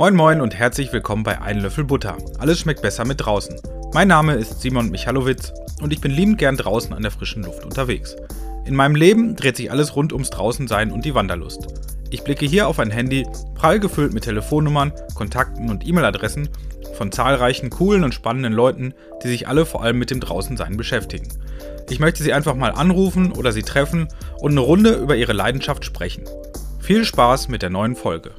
Moin 0.00 0.16
Moin 0.16 0.40
und 0.40 0.54
herzlich 0.54 0.94
willkommen 0.94 1.24
bei 1.24 1.42
Ein 1.42 1.60
Löffel 1.60 1.84
Butter. 1.84 2.16
Alles 2.38 2.58
schmeckt 2.58 2.80
besser 2.80 3.04
mit 3.04 3.20
draußen. 3.20 3.60
Mein 3.92 4.08
Name 4.08 4.32
ist 4.32 4.62
Simon 4.62 4.88
Michalowitz 4.88 5.52
und 5.82 5.92
ich 5.92 6.00
bin 6.00 6.10
liebend 6.10 6.38
gern 6.38 6.56
draußen 6.56 6.94
an 6.94 7.02
der 7.02 7.10
frischen 7.10 7.42
Luft 7.42 7.66
unterwegs. 7.66 8.16
In 8.64 8.74
meinem 8.74 8.94
Leben 8.94 9.36
dreht 9.36 9.58
sich 9.58 9.70
alles 9.70 9.94
rund 9.96 10.14
ums 10.14 10.30
Draußensein 10.30 10.90
und 10.90 11.04
die 11.04 11.14
Wanderlust. 11.14 11.66
Ich 12.08 12.24
blicke 12.24 12.46
hier 12.46 12.66
auf 12.66 12.78
ein 12.78 12.90
Handy, 12.90 13.26
prall 13.54 13.78
gefüllt 13.78 14.14
mit 14.14 14.24
Telefonnummern, 14.24 14.94
Kontakten 15.14 15.68
und 15.68 15.86
E-Mail-Adressen 15.86 16.48
von 16.94 17.12
zahlreichen 17.12 17.68
coolen 17.68 18.02
und 18.02 18.14
spannenden 18.14 18.54
Leuten, 18.54 18.94
die 19.22 19.28
sich 19.28 19.48
alle 19.48 19.66
vor 19.66 19.82
allem 19.82 19.98
mit 19.98 20.10
dem 20.10 20.20
Draußensein 20.20 20.78
beschäftigen. 20.78 21.28
Ich 21.90 22.00
möchte 22.00 22.22
sie 22.22 22.32
einfach 22.32 22.54
mal 22.54 22.72
anrufen 22.72 23.32
oder 23.32 23.52
sie 23.52 23.64
treffen 23.64 24.08
und 24.38 24.52
eine 24.52 24.60
Runde 24.60 24.94
über 24.94 25.16
ihre 25.16 25.34
Leidenschaft 25.34 25.84
sprechen. 25.84 26.24
Viel 26.78 27.04
Spaß 27.04 27.48
mit 27.48 27.60
der 27.60 27.68
neuen 27.68 27.96
Folge. 27.96 28.30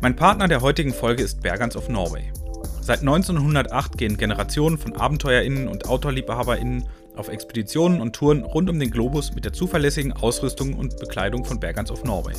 Mein 0.00 0.14
Partner 0.14 0.46
der 0.46 0.60
heutigen 0.60 0.94
Folge 0.94 1.24
ist 1.24 1.42
Bergans 1.42 1.74
of 1.74 1.88
Norway. 1.88 2.30
Seit 2.80 3.00
1908 3.00 3.98
gehen 3.98 4.16
Generationen 4.16 4.78
von 4.78 4.94
AbenteuerInnen 4.94 5.66
und 5.66 5.88
OutdoorliebhaberInnen 5.88 6.84
auf 7.16 7.28
Expeditionen 7.28 8.00
und 8.00 8.14
Touren 8.14 8.44
rund 8.44 8.70
um 8.70 8.78
den 8.78 8.92
Globus 8.92 9.34
mit 9.34 9.44
der 9.44 9.52
zuverlässigen 9.52 10.12
Ausrüstung 10.12 10.74
und 10.74 10.98
Bekleidung 10.98 11.44
von 11.44 11.58
Bergans 11.58 11.90
of 11.90 12.04
Norway. 12.04 12.36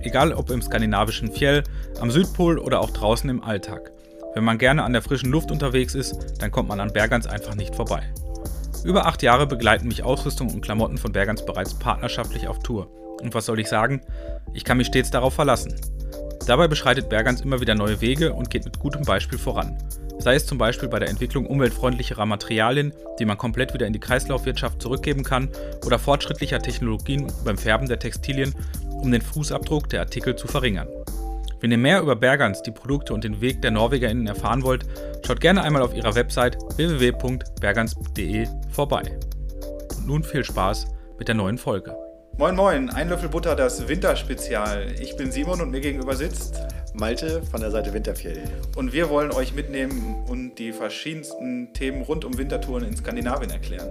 Egal 0.00 0.32
ob 0.32 0.50
im 0.50 0.62
skandinavischen 0.62 1.30
Fjell, 1.30 1.64
am 2.00 2.10
Südpol 2.10 2.58
oder 2.58 2.80
auch 2.80 2.90
draußen 2.90 3.28
im 3.28 3.44
Alltag. 3.44 3.92
Wenn 4.34 4.44
man 4.44 4.56
gerne 4.56 4.82
an 4.82 4.94
der 4.94 5.02
frischen 5.02 5.30
Luft 5.30 5.50
unterwegs 5.50 5.94
ist, 5.94 6.40
dann 6.40 6.50
kommt 6.50 6.70
man 6.70 6.80
an 6.80 6.94
Bergans 6.94 7.26
einfach 7.26 7.56
nicht 7.56 7.74
vorbei. 7.74 8.04
Über 8.84 9.04
acht 9.04 9.22
Jahre 9.22 9.46
begleiten 9.46 9.88
mich 9.88 10.02
Ausrüstung 10.02 10.48
und 10.48 10.62
Klamotten 10.62 10.96
von 10.96 11.12
Bergans 11.12 11.44
bereits 11.44 11.74
partnerschaftlich 11.74 12.48
auf 12.48 12.60
Tour. 12.60 12.88
Und 13.20 13.34
was 13.34 13.44
soll 13.44 13.60
ich 13.60 13.68
sagen? 13.68 14.00
Ich 14.54 14.64
kann 14.64 14.78
mich 14.78 14.86
stets 14.86 15.10
darauf 15.10 15.34
verlassen. 15.34 15.74
Dabei 16.46 16.68
beschreitet 16.68 17.08
Bergans 17.08 17.40
immer 17.40 17.60
wieder 17.60 17.74
neue 17.74 18.00
Wege 18.00 18.32
und 18.32 18.50
geht 18.50 18.64
mit 18.64 18.78
gutem 18.78 19.02
Beispiel 19.02 19.38
voran. 19.38 19.76
Sei 20.18 20.36
es 20.36 20.46
zum 20.46 20.58
Beispiel 20.58 20.88
bei 20.88 21.00
der 21.00 21.08
Entwicklung 21.08 21.46
umweltfreundlicherer 21.46 22.24
Materialien, 22.24 22.92
die 23.18 23.24
man 23.24 23.36
komplett 23.36 23.74
wieder 23.74 23.86
in 23.86 23.92
die 23.92 24.00
Kreislaufwirtschaft 24.00 24.80
zurückgeben 24.80 25.24
kann, 25.24 25.48
oder 25.84 25.98
fortschrittlicher 25.98 26.60
Technologien 26.60 27.26
beim 27.44 27.58
Färben 27.58 27.88
der 27.88 27.98
Textilien, 27.98 28.54
um 28.90 29.10
den 29.10 29.22
Fußabdruck 29.22 29.88
der 29.90 30.00
Artikel 30.00 30.36
zu 30.36 30.46
verringern. 30.46 30.88
Wenn 31.60 31.72
ihr 31.72 31.78
mehr 31.78 32.00
über 32.00 32.14
Bergans, 32.14 32.62
die 32.62 32.70
Produkte 32.70 33.12
und 33.12 33.24
den 33.24 33.40
Weg 33.40 33.60
der 33.62 33.72
NorwegerInnen 33.72 34.26
erfahren 34.26 34.62
wollt, 34.62 34.86
schaut 35.26 35.40
gerne 35.40 35.62
einmal 35.62 35.82
auf 35.82 35.94
ihrer 35.94 36.14
Website 36.14 36.58
www.bergans.de 36.76 38.46
vorbei. 38.70 39.02
Und 39.96 40.06
nun 40.06 40.22
viel 40.22 40.44
Spaß 40.44 40.86
mit 41.18 41.28
der 41.28 41.34
neuen 41.34 41.58
Folge. 41.58 42.05
Moin 42.38 42.54
Moin, 42.54 42.90
ein 42.90 43.08
Löffel 43.08 43.30
Butter, 43.30 43.56
das 43.56 43.88
Winterspezial. 43.88 44.94
Ich 45.00 45.16
bin 45.16 45.32
Simon 45.32 45.62
und 45.62 45.70
mir 45.70 45.80
gegenüber 45.80 46.14
sitzt 46.14 46.60
Malte 46.92 47.42
von 47.50 47.62
der 47.62 47.70
Seite 47.70 47.94
Winterfjell. 47.94 48.42
Und 48.76 48.92
wir 48.92 49.08
wollen 49.08 49.30
euch 49.30 49.54
mitnehmen 49.54 50.22
und 50.28 50.56
die 50.56 50.72
verschiedensten 50.72 51.72
Themen 51.72 52.02
rund 52.02 52.26
um 52.26 52.36
Wintertouren 52.36 52.84
in 52.84 52.94
Skandinavien 52.94 53.50
erklären. 53.50 53.88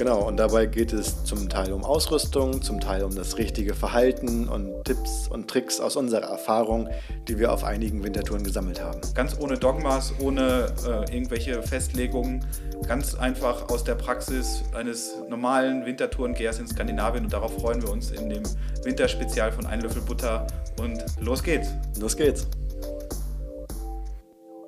Genau, 0.00 0.26
und 0.26 0.38
dabei 0.38 0.64
geht 0.64 0.94
es 0.94 1.24
zum 1.24 1.50
Teil 1.50 1.74
um 1.74 1.84
Ausrüstung, 1.84 2.62
zum 2.62 2.80
Teil 2.80 3.04
um 3.04 3.14
das 3.14 3.36
richtige 3.36 3.74
Verhalten 3.74 4.48
und 4.48 4.82
Tipps 4.86 5.28
und 5.28 5.46
Tricks 5.46 5.78
aus 5.78 5.94
unserer 5.94 6.22
Erfahrung, 6.22 6.88
die 7.28 7.38
wir 7.38 7.52
auf 7.52 7.64
einigen 7.64 8.02
Wintertouren 8.02 8.42
gesammelt 8.42 8.80
haben. 8.80 9.02
Ganz 9.14 9.36
ohne 9.38 9.58
Dogmas, 9.58 10.14
ohne 10.18 10.72
äh, 10.86 11.14
irgendwelche 11.14 11.62
Festlegungen, 11.62 12.42
ganz 12.88 13.14
einfach 13.14 13.68
aus 13.68 13.84
der 13.84 13.94
Praxis 13.94 14.62
eines 14.74 15.16
normalen 15.28 15.84
Wintertourengehers 15.84 16.60
in 16.60 16.66
Skandinavien 16.66 17.24
und 17.24 17.32
darauf 17.34 17.52
freuen 17.60 17.82
wir 17.82 17.90
uns 17.90 18.10
in 18.10 18.30
dem 18.30 18.44
Winterspezial 18.82 19.52
von 19.52 19.66
Ein 19.66 19.82
Löffel 19.82 20.00
Butter 20.00 20.46
und 20.80 21.04
los 21.20 21.42
geht's. 21.42 21.74
Los 22.00 22.16
geht's. 22.16 22.46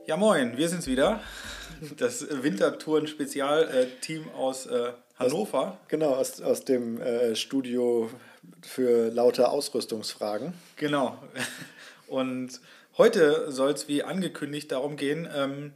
Ja 0.05 0.19
moin, 0.19 0.58
wir 0.58 0.69
sind's 0.69 0.86
wieder 0.86 1.20
das 1.97 2.27
Wintertouren-Spezialteam 2.42 4.28
aus 4.36 4.66
äh, 4.66 4.92
Hannover. 5.22 5.69
Aus, 5.69 5.88
genau, 5.88 6.15
aus, 6.15 6.41
aus 6.41 6.65
dem 6.65 7.00
äh, 7.00 7.34
Studio 7.34 8.10
für 8.62 9.10
laute 9.10 9.49
Ausrüstungsfragen. 9.49 10.55
Genau. 10.77 11.16
Und 12.06 12.60
heute 12.99 13.50
soll 13.50 13.71
es 13.71 13.88
wie 13.88 14.03
angekündigt 14.03 14.72
darum 14.72 14.97
gehen, 14.97 15.28
ähm, 15.34 15.72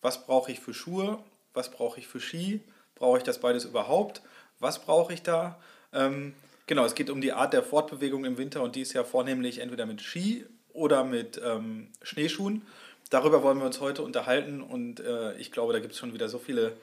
was 0.00 0.26
brauche 0.26 0.52
ich 0.52 0.60
für 0.60 0.74
Schuhe, 0.74 1.18
was 1.54 1.70
brauche 1.70 1.98
ich 1.98 2.06
für 2.06 2.20
Ski, 2.20 2.60
brauche 2.94 3.18
ich 3.18 3.24
das 3.24 3.40
beides 3.40 3.64
überhaupt, 3.64 4.22
was 4.60 4.78
brauche 4.80 5.12
ich 5.12 5.22
da? 5.22 5.60
Ähm, 5.92 6.34
genau, 6.66 6.84
es 6.84 6.94
geht 6.94 7.10
um 7.10 7.20
die 7.20 7.32
Art 7.32 7.52
der 7.52 7.62
Fortbewegung 7.62 8.24
im 8.24 8.38
Winter 8.38 8.62
und 8.62 8.76
die 8.76 8.82
ist 8.82 8.92
ja 8.92 9.04
vornehmlich 9.04 9.58
entweder 9.58 9.86
mit 9.86 10.02
Ski 10.02 10.46
oder 10.72 11.04
mit 11.04 11.40
ähm, 11.44 11.88
Schneeschuhen. 12.02 12.62
Darüber 13.10 13.42
wollen 13.42 13.58
wir 13.58 13.66
uns 13.66 13.80
heute 13.80 14.02
unterhalten 14.02 14.60
und 14.60 15.00
äh, 15.00 15.34
ich 15.38 15.50
glaube, 15.50 15.72
da 15.72 15.80
gibt 15.80 15.94
es 15.94 15.98
schon 15.98 16.12
wieder 16.12 16.28
so 16.28 16.38
viele 16.38 16.76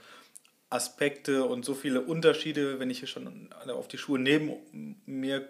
Aspekte 0.76 1.46
und 1.46 1.66
so 1.66 1.74
viele 1.74 2.02
Unterschiede, 2.02 2.80
wenn 2.80 2.90
ich 2.90 3.00
hier 3.00 3.08
schon 3.08 3.50
auf 3.68 3.88
die 3.88 3.98
Schuhe 3.98 4.20
neben 4.20 4.54
mir 5.06 5.48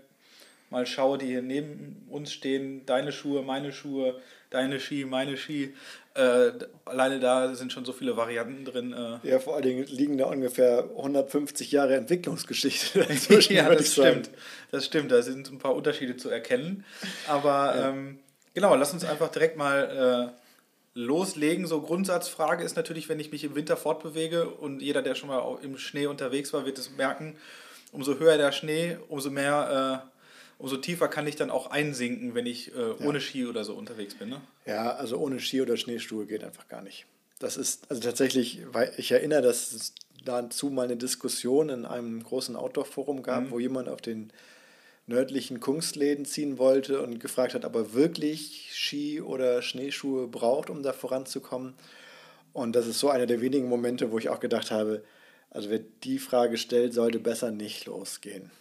mal 0.69 0.86
schaue, 0.86 1.18
die 1.18 1.28
hier 1.28 1.41
neben 1.41 2.06
uns 2.09 2.31
stehen, 2.34 2.86
deine 2.86 3.12
Schuhe, 3.12 3.41
meine 3.44 3.72
Schuhe, 3.72 4.19
deine 4.50 4.80
Ski, 4.80 5.06
meine 5.06 5.38
Ski. 5.38 5.74
Äh, 6.16 6.52
alleine 6.86 7.19
da 7.19 7.53
sind 7.56 7.74
schon 7.74 7.86
so 7.86 7.91
viele 7.91 8.16
Varianten 8.18 8.66
drin. 8.66 8.94
Äh. 8.94 9.28
Ja, 9.28 9.40
vor 9.40 9.56
allen 9.56 9.63
Dingen 9.63 9.86
liegen 9.88 10.18
da 10.18 10.25
ungefähr 10.25 10.90
150 10.97 11.72
Jahre 11.72 11.96
Entwicklungsgeschichte 11.96 13.00
dazwischen. 13.07 13.56
ja, 13.56 13.74
das 13.74 13.92
stimmt. 13.92 14.30
Das 14.72 14.86
stimmt, 14.86 15.12
da 15.12 15.22
sind 15.22 15.52
ein 15.52 15.59
paar 15.59 15.75
Unterschiede 15.75 16.18
zu 16.18 16.30
erkennen. 16.30 16.86
Aber 17.28 17.75
ja. 17.75 17.90
ähm, 17.90 18.19
genau, 18.53 18.75
lass 18.75 18.94
uns 18.94 19.03
einfach 19.03 19.30
direkt 19.30 19.57
mal 19.57 20.34
äh, 20.36 20.44
loslegen. 20.95 21.67
So 21.67 21.81
Grundsatzfrage 21.81 22.63
ist 22.63 22.75
natürlich, 22.75 23.07
wenn 23.09 23.19
ich 23.19 23.31
mich 23.31 23.44
im 23.44 23.53
Winter 23.53 23.78
fortbewege 23.78 24.50
und 24.50 24.81
jeder, 24.81 25.03
der 25.03 25.13
schon 25.13 25.29
mal 25.29 25.59
im 25.61 25.78
Schnee 25.78 26.07
unterwegs 26.07 26.51
war, 26.53 26.66
wird 26.66 26.79
es 26.79 26.89
merken, 26.97 27.35
umso 27.91 28.17
höher 28.17 28.38
der 28.38 28.51
Schnee, 28.51 28.97
umso 29.09 29.29
mehr, 29.29 30.03
äh, 30.03 30.61
umso 30.61 30.78
tiefer 30.78 31.07
kann 31.07 31.28
ich 31.28 31.35
dann 31.35 31.51
auch 31.51 31.69
einsinken, 31.69 32.33
wenn 32.33 32.45
ich 32.45 32.73
äh, 32.73 33.03
ohne 33.03 33.19
ja. 33.19 33.19
Ski 33.19 33.45
oder 33.45 33.63
so 33.63 33.75
unterwegs 33.75 34.16
bin. 34.16 34.29
Ne? 34.29 34.41
Ja, 34.66 34.95
also 34.95 35.17
ohne 35.17 35.39
Ski 35.39 35.61
oder 35.61 35.78
Schneestuhl 35.78 36.25
geht 36.25 36.44
einfach 36.44 36.67
gar 36.67 36.81
nicht. 36.81 37.06
Das 37.39 37.57
ist 37.57 37.89
also 37.89 38.01
tatsächlich, 38.01 38.62
weil 38.72 38.94
ich 38.97 39.12
erinnere, 39.12 39.41
dass 39.41 39.73
es 39.73 39.94
dazu 40.23 40.69
mal 40.69 40.83
eine 40.83 40.95
Diskussion 40.95 41.69
in 41.69 41.85
einem 41.85 42.23
großen 42.23 42.56
Outdoor-Forum 42.56 43.22
gab, 43.22 43.44
mhm. 43.44 43.51
wo 43.51 43.59
jemand 43.59 43.89
auf 43.89 44.01
den 44.01 44.31
nördlichen 45.08 45.60
Kunstläden 45.60 46.26
ziehen 46.26 46.58
wollte 46.58 47.02
und 47.02 47.20
gefragt 47.20 47.54
hat, 47.54 47.66
ob 47.66 47.76
er 47.76 47.94
wirklich 47.94 48.72
Ski 48.74 49.22
oder 49.22 49.62
Schneeschuhe 49.62 50.28
braucht, 50.28 50.70
um 50.70 50.82
da 50.82 50.94
voranzukommen. 50.94 51.74
Und 52.54 52.76
das 52.76 52.88
ist 52.88 53.00
so 53.00 53.10
einer 53.10 53.26
der 53.26 53.42
wenigen 53.42 53.68
Momente, 53.68 54.12
wo 54.12 54.18
ich 54.18 54.30
auch 54.30 54.40
gedacht 54.40 54.72
habe, 54.72 55.04
also 55.52 55.70
wer 55.70 55.80
die 56.04 56.20
Frage 56.20 56.58
stellt, 56.58 56.94
sollte 56.94 57.20
besser 57.20 57.52
nicht 57.52 57.86
losgehen. 57.86 58.52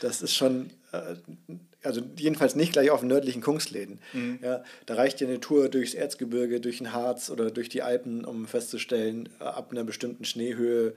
Das 0.00 0.22
ist 0.22 0.34
schon, 0.34 0.70
äh, 0.92 1.14
also 1.82 2.00
jedenfalls 2.16 2.56
nicht 2.56 2.72
gleich 2.72 2.90
auf 2.90 3.00
den 3.00 3.08
nördlichen 3.08 3.42
Kunstläden. 3.42 4.00
Mhm. 4.12 4.40
Ja, 4.42 4.64
da 4.86 4.94
reicht 4.94 5.20
ja 5.20 5.28
eine 5.28 5.40
Tour 5.40 5.68
durchs 5.68 5.94
Erzgebirge, 5.94 6.60
durch 6.60 6.78
den 6.78 6.92
Harz 6.92 7.30
oder 7.30 7.50
durch 7.50 7.68
die 7.68 7.82
Alpen, 7.82 8.24
um 8.24 8.46
festzustellen, 8.46 9.28
äh, 9.40 9.44
ab 9.44 9.70
einer 9.70 9.84
bestimmten 9.84 10.24
Schneehöhe 10.24 10.94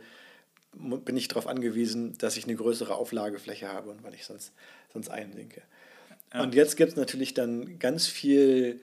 bin 0.74 1.18
ich 1.18 1.28
darauf 1.28 1.48
angewiesen, 1.48 2.18
dass 2.18 2.38
ich 2.38 2.46
eine 2.46 2.56
größere 2.56 2.96
Auflagefläche 2.96 3.68
habe 3.68 3.90
und 3.90 4.04
weil 4.04 4.14
ich 4.14 4.26
sonst, 4.26 4.54
sonst 4.94 5.10
einsinke. 5.10 5.62
Ja. 6.34 6.44
Und 6.44 6.54
jetzt 6.54 6.78
gibt 6.78 6.92
es 6.92 6.96
natürlich 6.96 7.34
dann 7.34 7.80
ganz 7.80 8.08
viel 8.08 8.82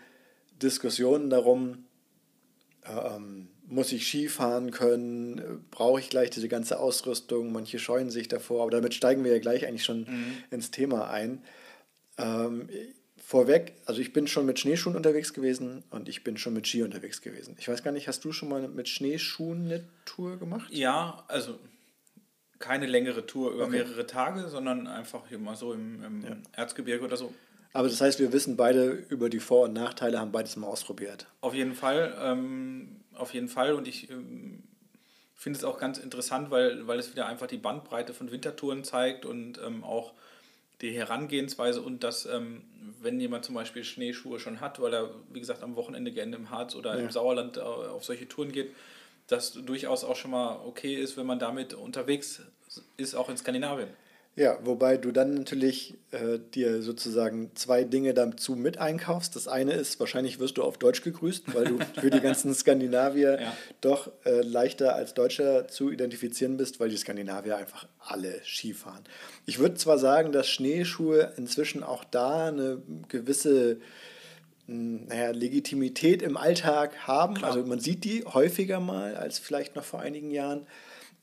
Diskussionen 0.60 1.30
darum, 1.30 1.84
ähm, 2.84 3.48
muss 3.68 3.92
ich 3.92 4.06
Ski 4.06 4.28
fahren 4.28 4.70
können, 4.70 5.64
brauche 5.70 6.00
ich 6.00 6.08
gleich 6.08 6.30
diese 6.30 6.48
ganze 6.48 6.78
Ausrüstung, 6.78 7.52
manche 7.52 7.78
scheuen 7.78 8.10
sich 8.10 8.28
davor, 8.28 8.62
aber 8.62 8.70
damit 8.70 8.94
steigen 8.94 9.24
wir 9.24 9.32
ja 9.32 9.38
gleich 9.38 9.66
eigentlich 9.66 9.84
schon 9.84 10.00
mhm. 10.00 10.36
ins 10.50 10.70
Thema 10.70 11.10
ein. 11.10 11.42
Ähm, 12.16 12.68
vorweg, 13.16 13.74
also 13.86 14.00
ich 14.00 14.12
bin 14.12 14.28
schon 14.28 14.46
mit 14.46 14.60
Schneeschuhen 14.60 14.94
unterwegs 14.94 15.34
gewesen 15.34 15.82
und 15.90 16.08
ich 16.08 16.22
bin 16.22 16.36
schon 16.36 16.54
mit 16.54 16.68
Ski 16.68 16.84
unterwegs 16.84 17.22
gewesen. 17.22 17.56
Ich 17.58 17.68
weiß 17.68 17.82
gar 17.82 17.90
nicht, 17.90 18.06
hast 18.06 18.24
du 18.24 18.32
schon 18.32 18.48
mal 18.48 18.68
mit 18.68 18.88
Schneeschuhen 18.88 19.66
eine 19.66 19.84
Tour 20.04 20.36
gemacht? 20.36 20.70
Ja, 20.70 21.24
also 21.26 21.58
keine 22.58 22.86
längere 22.86 23.26
Tour 23.26 23.52
über 23.52 23.64
okay. 23.64 23.72
mehrere 23.72 24.06
Tage, 24.06 24.48
sondern 24.48 24.86
einfach 24.86 25.28
hier 25.28 25.38
mal 25.38 25.56
so 25.56 25.72
im, 25.72 26.02
im 26.02 26.22
ja. 26.22 26.36
Erzgebirge 26.52 27.04
oder 27.04 27.16
so. 27.16 27.32
Aber 27.72 27.88
das 27.88 28.00
heißt, 28.00 28.20
wir 28.20 28.32
wissen 28.32 28.56
beide 28.56 28.90
über 29.10 29.28
die 29.28 29.40
Vor- 29.40 29.64
und 29.64 29.74
Nachteile, 29.74 30.18
haben 30.18 30.32
beides 30.32 30.56
mal 30.56 30.66
ausprobiert. 30.66 31.26
Auf 31.42 31.52
jeden 31.52 31.74
Fall, 31.74 32.16
ähm, 32.22 33.00
auf 33.14 33.34
jeden 33.34 33.48
Fall. 33.48 33.74
Und 33.74 33.86
ich 33.86 34.10
ähm, 34.10 34.62
finde 35.34 35.58
es 35.58 35.64
auch 35.64 35.78
ganz 35.78 35.98
interessant, 35.98 36.50
weil, 36.50 36.86
weil 36.86 36.98
es 36.98 37.12
wieder 37.12 37.26
einfach 37.26 37.46
die 37.46 37.58
Bandbreite 37.58 38.14
von 38.14 38.30
Wintertouren 38.32 38.82
zeigt 38.82 39.26
und 39.26 39.60
ähm, 39.64 39.84
auch 39.84 40.14
die 40.80 40.92
Herangehensweise 40.92 41.82
und 41.82 42.02
dass, 42.04 42.26
ähm, 42.26 42.62
wenn 43.00 43.20
jemand 43.20 43.44
zum 43.44 43.54
Beispiel 43.54 43.84
Schneeschuhe 43.84 44.38
schon 44.38 44.60
hat, 44.60 44.80
weil 44.80 44.94
er, 44.94 45.10
wie 45.30 45.40
gesagt, 45.40 45.62
am 45.62 45.76
Wochenende 45.76 46.12
gerne 46.12 46.36
im 46.36 46.50
Harz 46.50 46.74
oder 46.74 46.96
ja. 46.96 47.00
im 47.00 47.10
Sauerland 47.10 47.56
äh, 47.56 47.60
auf 47.60 48.04
solche 48.04 48.28
Touren 48.28 48.52
geht, 48.52 48.74
das 49.26 49.52
durchaus 49.52 50.04
auch 50.04 50.16
schon 50.16 50.30
mal 50.30 50.60
okay 50.64 50.94
ist, 50.94 51.16
wenn 51.16 51.26
man 51.26 51.38
damit 51.38 51.74
unterwegs 51.74 52.42
ist, 52.96 53.14
auch 53.14 53.28
in 53.28 53.36
Skandinavien. 53.36 53.88
Ja, 54.36 54.58
wobei 54.62 54.98
du 54.98 55.12
dann 55.12 55.32
natürlich 55.32 55.94
äh, 56.10 56.38
dir 56.54 56.82
sozusagen 56.82 57.52
zwei 57.54 57.84
Dinge 57.84 58.12
dazu 58.12 58.54
mit 58.54 58.76
einkaufst. 58.76 59.34
Das 59.34 59.48
eine 59.48 59.72
ist, 59.72 59.98
wahrscheinlich 59.98 60.38
wirst 60.38 60.58
du 60.58 60.62
auf 60.62 60.76
Deutsch 60.76 61.00
gegrüßt, 61.00 61.54
weil 61.54 61.64
du 61.64 61.78
für 62.00 62.10
die 62.10 62.20
ganzen 62.20 62.54
Skandinavier 62.54 63.40
ja. 63.40 63.56
doch 63.80 64.10
äh, 64.26 64.42
leichter 64.42 64.94
als 64.94 65.14
Deutscher 65.14 65.68
zu 65.68 65.90
identifizieren 65.90 66.58
bist, 66.58 66.80
weil 66.80 66.90
die 66.90 66.98
Skandinavier 66.98 67.56
einfach 67.56 67.88
alle 67.98 68.44
Ski 68.44 68.74
fahren. 68.74 69.04
Ich 69.46 69.58
würde 69.58 69.76
zwar 69.76 69.98
sagen, 69.98 70.32
dass 70.32 70.48
Schneeschuhe 70.48 71.32
inzwischen 71.38 71.82
auch 71.82 72.04
da 72.04 72.48
eine 72.48 72.82
gewisse 73.08 73.78
naja, 74.66 75.30
Legitimität 75.30 76.22
im 76.22 76.36
Alltag 76.36 77.06
haben. 77.06 77.34
Klar. 77.34 77.52
Also 77.52 77.66
man 77.66 77.80
sieht 77.80 78.04
die 78.04 78.24
häufiger 78.24 78.80
mal 78.80 79.16
als 79.16 79.38
vielleicht 79.38 79.76
noch 79.76 79.84
vor 79.84 80.00
einigen 80.00 80.30
Jahren. 80.30 80.66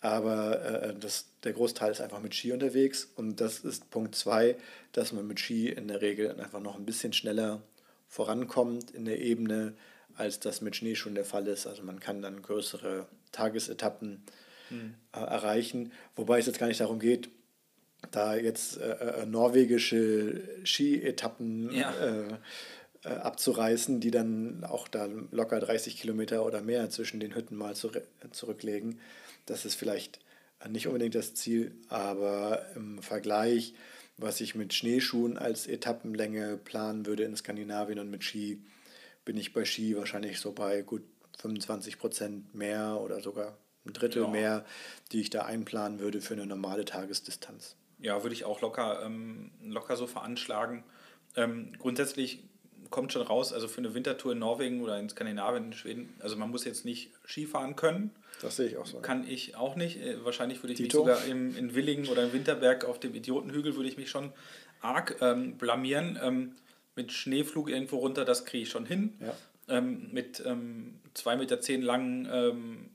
Aber 0.02 0.62
äh, 0.64 0.96
das, 1.00 1.28
der 1.44 1.54
Großteil 1.54 1.92
ist 1.92 2.02
einfach 2.02 2.22
mit 2.22 2.36
Ski 2.36 2.52
unterwegs. 2.52 3.10
Und 3.16 3.42
das 3.42 3.60
ist 3.60 3.90
Punkt 3.90 4.16
zwei, 4.16 4.56
dass 4.92 5.14
man 5.14 5.28
mit 5.28 5.40
Ski 5.40 5.70
in 5.70 5.88
der 5.88 6.02
Regel 6.02 6.40
einfach 6.40 6.60
noch 6.60 6.78
ein 6.78 6.86
bisschen 6.86 7.14
schneller 7.14 7.62
vorankommt 8.08 8.92
in 8.92 9.06
der 9.06 9.20
Ebene, 9.20 9.74
als 10.16 10.40
das 10.40 10.62
mit 10.62 10.76
Schneeschuhen 10.76 11.16
der 11.16 11.26
Fall 11.26 11.48
ist. 11.48 11.68
Also 11.68 11.84
man 11.84 12.00
kann 12.00 12.22
dann 12.22 12.42
größere 12.42 13.08
Tagesetappen 13.32 14.24
mhm. 14.70 14.96
äh, 15.14 15.20
erreichen. 15.20 15.92
Wobei 16.16 16.40
es 16.40 16.46
jetzt 16.46 16.60
gar 16.60 16.68
nicht 16.68 16.82
darum 16.82 17.00
geht, 17.00 17.30
da 18.12 18.36
jetzt 18.36 18.78
äh, 18.78 19.22
äh 19.22 19.26
norwegische 19.26 20.42
Ski-Etappen 20.66 21.72
ja. 21.72 21.94
Äh, 23.04 23.10
äh, 23.10 23.16
abzureißen, 23.16 24.00
die 24.00 24.12
dann 24.12 24.64
auch 24.64 24.88
da 24.88 25.10
locker 25.32 25.60
30 25.60 25.98
Kilometer 25.98 26.46
oder 26.46 26.62
mehr 26.62 26.90
zwischen 26.90 27.20
den 27.20 27.36
Hütten 27.36 27.58
mal 27.58 27.76
zu, 27.76 27.92
zurücklegen. 28.32 29.02
Das 29.46 29.66
ist 29.66 29.76
vielleicht 29.76 30.20
nicht 30.70 30.88
unbedingt 30.88 31.16
das 31.16 31.34
Ziel, 31.34 31.76
aber 31.90 32.66
im 32.76 33.02
Vergleich, 33.02 33.74
was 34.18 34.40
ich 34.40 34.56
mit 34.56 34.74
Schneeschuhen 34.74 35.38
als 35.38 35.68
Etappenlänge 35.68 36.58
planen 36.58 37.06
würde 37.06 37.24
in 37.24 37.36
Skandinavien 37.36 38.00
und 38.00 38.10
mit 38.10 38.24
Ski, 38.24 38.64
bin 39.26 39.36
ich 39.36 39.52
bei 39.52 39.66
Ski 39.66 39.98
wahrscheinlich 39.98 40.40
so 40.40 40.54
bei 40.54 40.82
gut 40.82 41.04
25 41.40 42.00
Prozent 42.00 42.56
mehr 42.56 43.02
oder 43.02 43.20
sogar 43.20 43.58
ein 43.86 43.92
Drittel 43.92 44.24
ja. 44.24 44.30
mehr, 44.30 44.66
die 45.12 45.20
ich 45.20 45.30
da 45.30 45.42
einplanen 45.42 46.00
würde 46.00 46.22
für 46.22 46.36
eine 46.36 46.46
normale 46.46 46.86
Tagesdistanz. 46.86 47.76
Ja, 48.00 48.24
würde 48.24 48.36
ich 48.36 48.46
auch 48.46 48.62
locker, 48.62 49.04
ähm, 49.04 49.52
locker 49.62 49.98
so 49.98 50.08
veranschlagen. 50.08 50.86
Ähm, 51.36 51.74
grundsätzlich 51.78 52.44
kommt 52.94 53.12
schon 53.12 53.24
raus, 53.24 53.52
also 53.52 53.68
für 53.68 53.80
eine 53.80 53.96
Wintertour 53.96 54.34
in 54.34 54.40
Norwegen 54.40 54.82
oder 54.82 55.00
in 55.00 55.10
Skandinavien, 55.10 55.66
in 55.66 55.74
Schweden, 55.74 56.14
also 56.20 56.38
man 56.38 56.52
muss 56.52 56.64
jetzt 56.64 56.86
nicht 56.86 57.10
Skifahren 57.28 57.76
können. 57.76 58.12
Das 58.40 58.58
sehe 58.58 58.68
ich 58.68 58.78
auch 58.78 58.86
so. 58.86 59.00
Kann 59.00 59.28
ich 59.28 59.56
auch 59.56 59.76
nicht. 59.76 60.00
Äh, 60.00 60.24
wahrscheinlich 60.24 60.62
würde 60.62 60.74
ich 60.74 60.78
Dito. 60.78 61.04
mich 61.04 61.16
sogar 61.16 61.26
im, 61.26 61.58
in 61.58 61.74
Willingen 61.74 62.08
oder 62.08 62.24
im 62.24 62.34
Winterberg 62.34 62.86
auf 62.86 63.00
dem 63.00 63.16
Idiotenhügel 63.16 63.76
würde 63.76 63.90
ich 63.90 63.98
mich 63.98 64.12
schon 64.12 64.32
arg 64.82 65.18
ähm, 65.22 65.58
blamieren. 65.58 66.20
Ähm, 66.22 66.56
mit 66.96 67.12
Schneeflug 67.12 67.68
irgendwo 67.68 67.98
runter, 67.98 68.26
das 68.26 68.46
kriege 68.46 68.62
ich 68.62 68.70
schon 68.70 68.86
hin. 68.86 69.14
Ja. 69.20 69.34
Ähm, 69.70 70.10
mit 70.12 70.44
ähm, 70.46 71.00
2,10 71.16 71.36
Meter 71.38 71.62
zehn 71.62 71.82
langen, 71.82 72.30
ähm, 72.32 72.90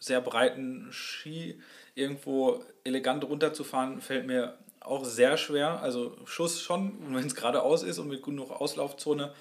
sehr 0.00 0.20
breiten 0.20 0.88
Ski 0.90 1.60
irgendwo 1.94 2.64
elegant 2.82 3.22
runterzufahren, 3.22 4.00
fällt 4.00 4.26
mir 4.26 4.58
auch 4.80 5.04
sehr 5.04 5.36
schwer. 5.36 5.80
Also 5.82 6.16
Schuss 6.24 6.60
schon, 6.60 6.92
wenn 7.14 7.26
es 7.26 7.34
geradeaus 7.34 7.82
ist 7.82 7.98
und 7.98 8.08
mit 8.08 8.22
genug 8.22 8.50
Auslaufzone. 8.50 9.32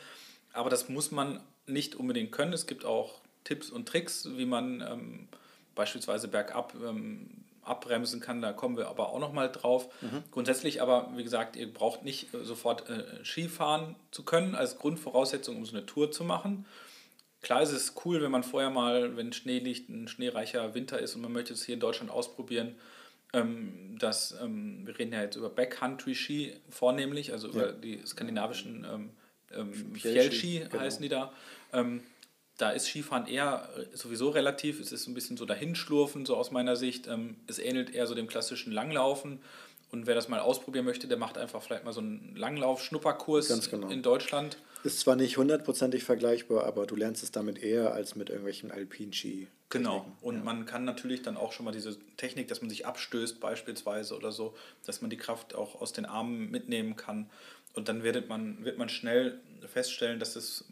Aber 0.53 0.69
das 0.69 0.89
muss 0.89 1.11
man 1.11 1.41
nicht 1.65 1.95
unbedingt 1.95 2.31
können. 2.31 2.53
Es 2.53 2.67
gibt 2.67 2.85
auch 2.85 3.15
Tipps 3.43 3.69
und 3.69 3.87
Tricks, 3.87 4.27
wie 4.35 4.45
man 4.45 4.81
ähm, 4.81 5.27
beispielsweise 5.75 6.27
bergab 6.27 6.73
ähm, 6.83 7.29
abbremsen 7.67 8.19
kann. 8.19 8.41
Da 8.41 8.53
kommen 8.53 8.77
wir 8.77 8.87
aber 8.87 9.09
auch 9.09 9.19
nochmal 9.19 9.51
drauf. 9.51 9.89
Mhm. 10.01 10.23
Grundsätzlich 10.31 10.81
aber, 10.81 11.11
wie 11.15 11.23
gesagt, 11.23 11.55
ihr 11.55 11.71
braucht 11.71 12.03
nicht 12.03 12.33
äh, 12.33 12.43
sofort 12.43 12.89
äh, 12.89 13.23
Skifahren 13.23 13.95
zu 14.11 14.23
können 14.23 14.55
als 14.55 14.77
Grundvoraussetzung, 14.77 15.57
um 15.57 15.65
so 15.65 15.75
eine 15.75 15.85
Tour 15.85 16.11
zu 16.11 16.23
machen. 16.23 16.65
Klar 17.41 17.61
ist 17.61 17.71
es 17.71 17.93
cool, 18.03 18.21
wenn 18.21 18.31
man 18.31 18.43
vorher 18.43 18.69
mal, 18.69 19.15
wenn 19.15 19.31
Schnee 19.31 19.59
liegt, 19.59 19.89
ein 19.89 20.07
schneereicher 20.07 20.73
Winter 20.73 20.99
ist 20.99 21.15
und 21.15 21.21
man 21.21 21.31
möchte 21.31 21.53
es 21.53 21.63
hier 21.63 21.75
in 21.75 21.79
Deutschland 21.79 22.09
ausprobieren, 22.11 22.75
ähm, 23.37 23.97
dass 23.99 24.35
ähm, 24.41 24.85
wir 24.85 24.97
reden 24.97 25.13
ja 25.13 25.21
jetzt 25.21 25.35
über 25.35 25.49
Backcountry-Ski 25.49 26.53
vornehmlich, 26.69 27.31
also 27.31 27.47
über 27.49 27.71
die 27.71 27.99
skandinavischen 28.05 28.85
ähm, 28.91 29.09
ähm 29.51 29.95
Fjellski 29.95 30.65
heißen 30.71 31.01
genau. 31.01 31.01
die 31.01 31.09
da. 31.09 31.79
Ähm, 31.79 32.01
da 32.57 32.71
ist 32.71 32.87
Skifahren 32.87 33.27
eher 33.27 33.69
sowieso 33.93 34.29
relativ, 34.29 34.79
es 34.79 34.91
ist 34.91 35.07
ein 35.07 35.13
bisschen 35.13 35.37
so 35.37 35.45
dahinschlurfen, 35.45 36.25
so 36.25 36.35
aus 36.35 36.51
meiner 36.51 36.75
Sicht. 36.75 37.07
Ähm, 37.07 37.37
es 37.45 37.59
ähnelt 37.59 37.93
eher 37.93 38.07
so 38.07 38.15
dem 38.15 38.27
klassischen 38.27 38.73
Langlaufen. 38.73 39.39
Und 39.89 40.05
wer 40.05 40.15
das 40.15 40.27
mal 40.27 40.39
ausprobieren 40.39 40.83
möchte, 40.83 41.07
der 41.07 41.17
macht 41.17 41.37
einfach 41.37 41.61
vielleicht 41.61 41.85
mal 41.85 41.93
so 41.93 42.01
einen 42.01 42.35
Langlauf-Schnupperkurs 42.35 43.69
genau. 43.69 43.87
in 43.89 44.01
Deutschland. 44.01 44.57
Ist 44.83 44.99
zwar 44.99 45.15
nicht 45.15 45.37
hundertprozentig 45.37 46.03
vergleichbar, 46.03 46.65
aber 46.65 46.85
du 46.85 46.95
lernst 46.95 47.23
es 47.23 47.31
damit 47.31 47.59
eher 47.59 47.93
als 47.93 48.15
mit 48.15 48.29
irgendwelchen 48.29 48.71
Alpin-Ski. 48.71 49.47
Genau. 49.69 50.05
Und 50.21 50.37
ja. 50.37 50.43
man 50.43 50.65
kann 50.65 50.85
natürlich 50.85 51.21
dann 51.23 51.35
auch 51.35 51.51
schon 51.51 51.65
mal 51.65 51.71
diese 51.71 51.97
Technik, 52.15 52.47
dass 52.47 52.61
man 52.61 52.69
sich 52.69 52.85
abstößt 52.85 53.39
beispielsweise 53.39 54.15
oder 54.15 54.31
so, 54.31 54.55
dass 54.85 55.01
man 55.01 55.09
die 55.09 55.17
Kraft 55.17 55.55
auch 55.55 55.81
aus 55.81 55.91
den 55.91 56.05
Armen 56.05 56.49
mitnehmen 56.49 56.95
kann. 56.95 57.29
Und 57.73 57.89
dann 57.89 58.03
wird 58.03 58.29
man, 58.29 58.63
wird 58.63 58.77
man 58.77 58.89
schnell 58.89 59.39
feststellen, 59.67 60.19
dass 60.19 60.35
es 60.35 60.65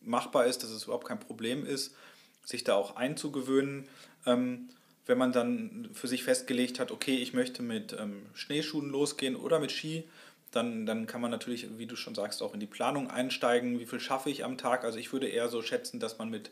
machbar 0.00 0.46
ist, 0.46 0.62
dass 0.62 0.70
es 0.70 0.84
überhaupt 0.84 1.06
kein 1.06 1.20
Problem 1.20 1.66
ist, 1.66 1.94
sich 2.44 2.62
da 2.62 2.74
auch 2.74 2.96
einzugewöhnen. 2.96 3.88
Ähm, 4.24 4.68
wenn 5.06 5.18
man 5.18 5.32
dann 5.32 5.88
für 5.92 6.08
sich 6.08 6.24
festgelegt 6.24 6.80
hat, 6.80 6.90
okay, 6.90 7.16
ich 7.16 7.32
möchte 7.32 7.62
mit 7.62 7.96
ähm, 7.98 8.26
Schneeschuhen 8.34 8.90
losgehen 8.90 9.36
oder 9.36 9.58
mit 9.58 9.72
Ski, 9.72 10.04
dann, 10.52 10.86
dann 10.86 11.06
kann 11.06 11.20
man 11.20 11.30
natürlich, 11.30 11.78
wie 11.78 11.86
du 11.86 11.96
schon 11.96 12.14
sagst, 12.14 12.42
auch 12.42 12.54
in 12.54 12.60
die 12.60 12.66
Planung 12.66 13.10
einsteigen. 13.10 13.78
Wie 13.78 13.86
viel 13.86 14.00
schaffe 14.00 14.30
ich 14.30 14.44
am 14.44 14.56
Tag? 14.56 14.84
Also 14.84 14.98
ich 14.98 15.12
würde 15.12 15.28
eher 15.28 15.48
so 15.48 15.62
schätzen, 15.62 16.00
dass 16.00 16.18
man 16.18 16.30
mit, 16.30 16.50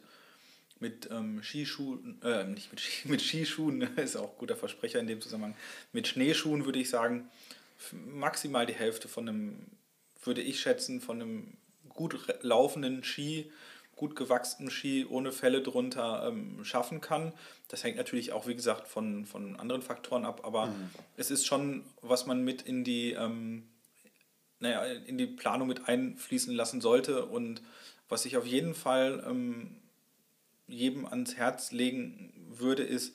mit 0.84 1.08
ähm, 1.10 1.42
Skischuhen, 1.42 2.20
äh, 2.22 2.44
nicht 2.44 2.70
mit, 2.70 2.78
Ski, 2.78 3.08
mit 3.08 3.22
Skischuhen, 3.22 3.80
ist 3.96 4.16
auch 4.16 4.32
ein 4.32 4.38
guter 4.38 4.54
Versprecher 4.54 5.00
in 5.00 5.06
dem 5.06 5.22
Zusammenhang, 5.22 5.56
mit 5.92 6.06
Schneeschuhen 6.06 6.66
würde 6.66 6.78
ich 6.78 6.90
sagen, 6.90 7.30
maximal 7.92 8.66
die 8.66 8.74
Hälfte 8.74 9.08
von 9.08 9.26
einem, 9.26 9.56
würde 10.22 10.42
ich 10.42 10.60
schätzen, 10.60 11.00
von 11.00 11.22
einem 11.22 11.56
gut 11.88 12.18
laufenden 12.42 13.02
Ski, 13.02 13.50
gut 13.96 14.14
gewachsenen 14.14 14.70
Ski 14.70 15.06
ohne 15.08 15.32
Fälle 15.32 15.62
drunter 15.62 16.28
ähm, 16.28 16.62
schaffen 16.64 17.00
kann. 17.00 17.32
Das 17.68 17.82
hängt 17.82 17.96
natürlich 17.96 18.32
auch, 18.32 18.46
wie 18.46 18.54
gesagt, 18.54 18.86
von, 18.86 19.24
von 19.24 19.56
anderen 19.56 19.80
Faktoren 19.80 20.26
ab, 20.26 20.42
aber 20.44 20.66
mhm. 20.66 20.90
es 21.16 21.30
ist 21.30 21.46
schon, 21.46 21.82
was 22.02 22.26
man 22.26 22.44
mit 22.44 22.60
in 22.60 22.84
die, 22.84 23.12
ähm, 23.12 23.62
naja, 24.58 24.84
in 24.84 25.16
die 25.16 25.26
Planung 25.26 25.66
mit 25.66 25.88
einfließen 25.88 26.54
lassen 26.54 26.82
sollte 26.82 27.24
und 27.24 27.62
was 28.10 28.26
ich 28.26 28.36
auf 28.36 28.44
jeden 28.44 28.74
Fall 28.74 29.24
ähm, 29.26 29.76
jedem 30.66 31.06
ans 31.06 31.36
Herz 31.36 31.72
legen 31.72 32.32
würde, 32.58 32.82
ist, 32.82 33.14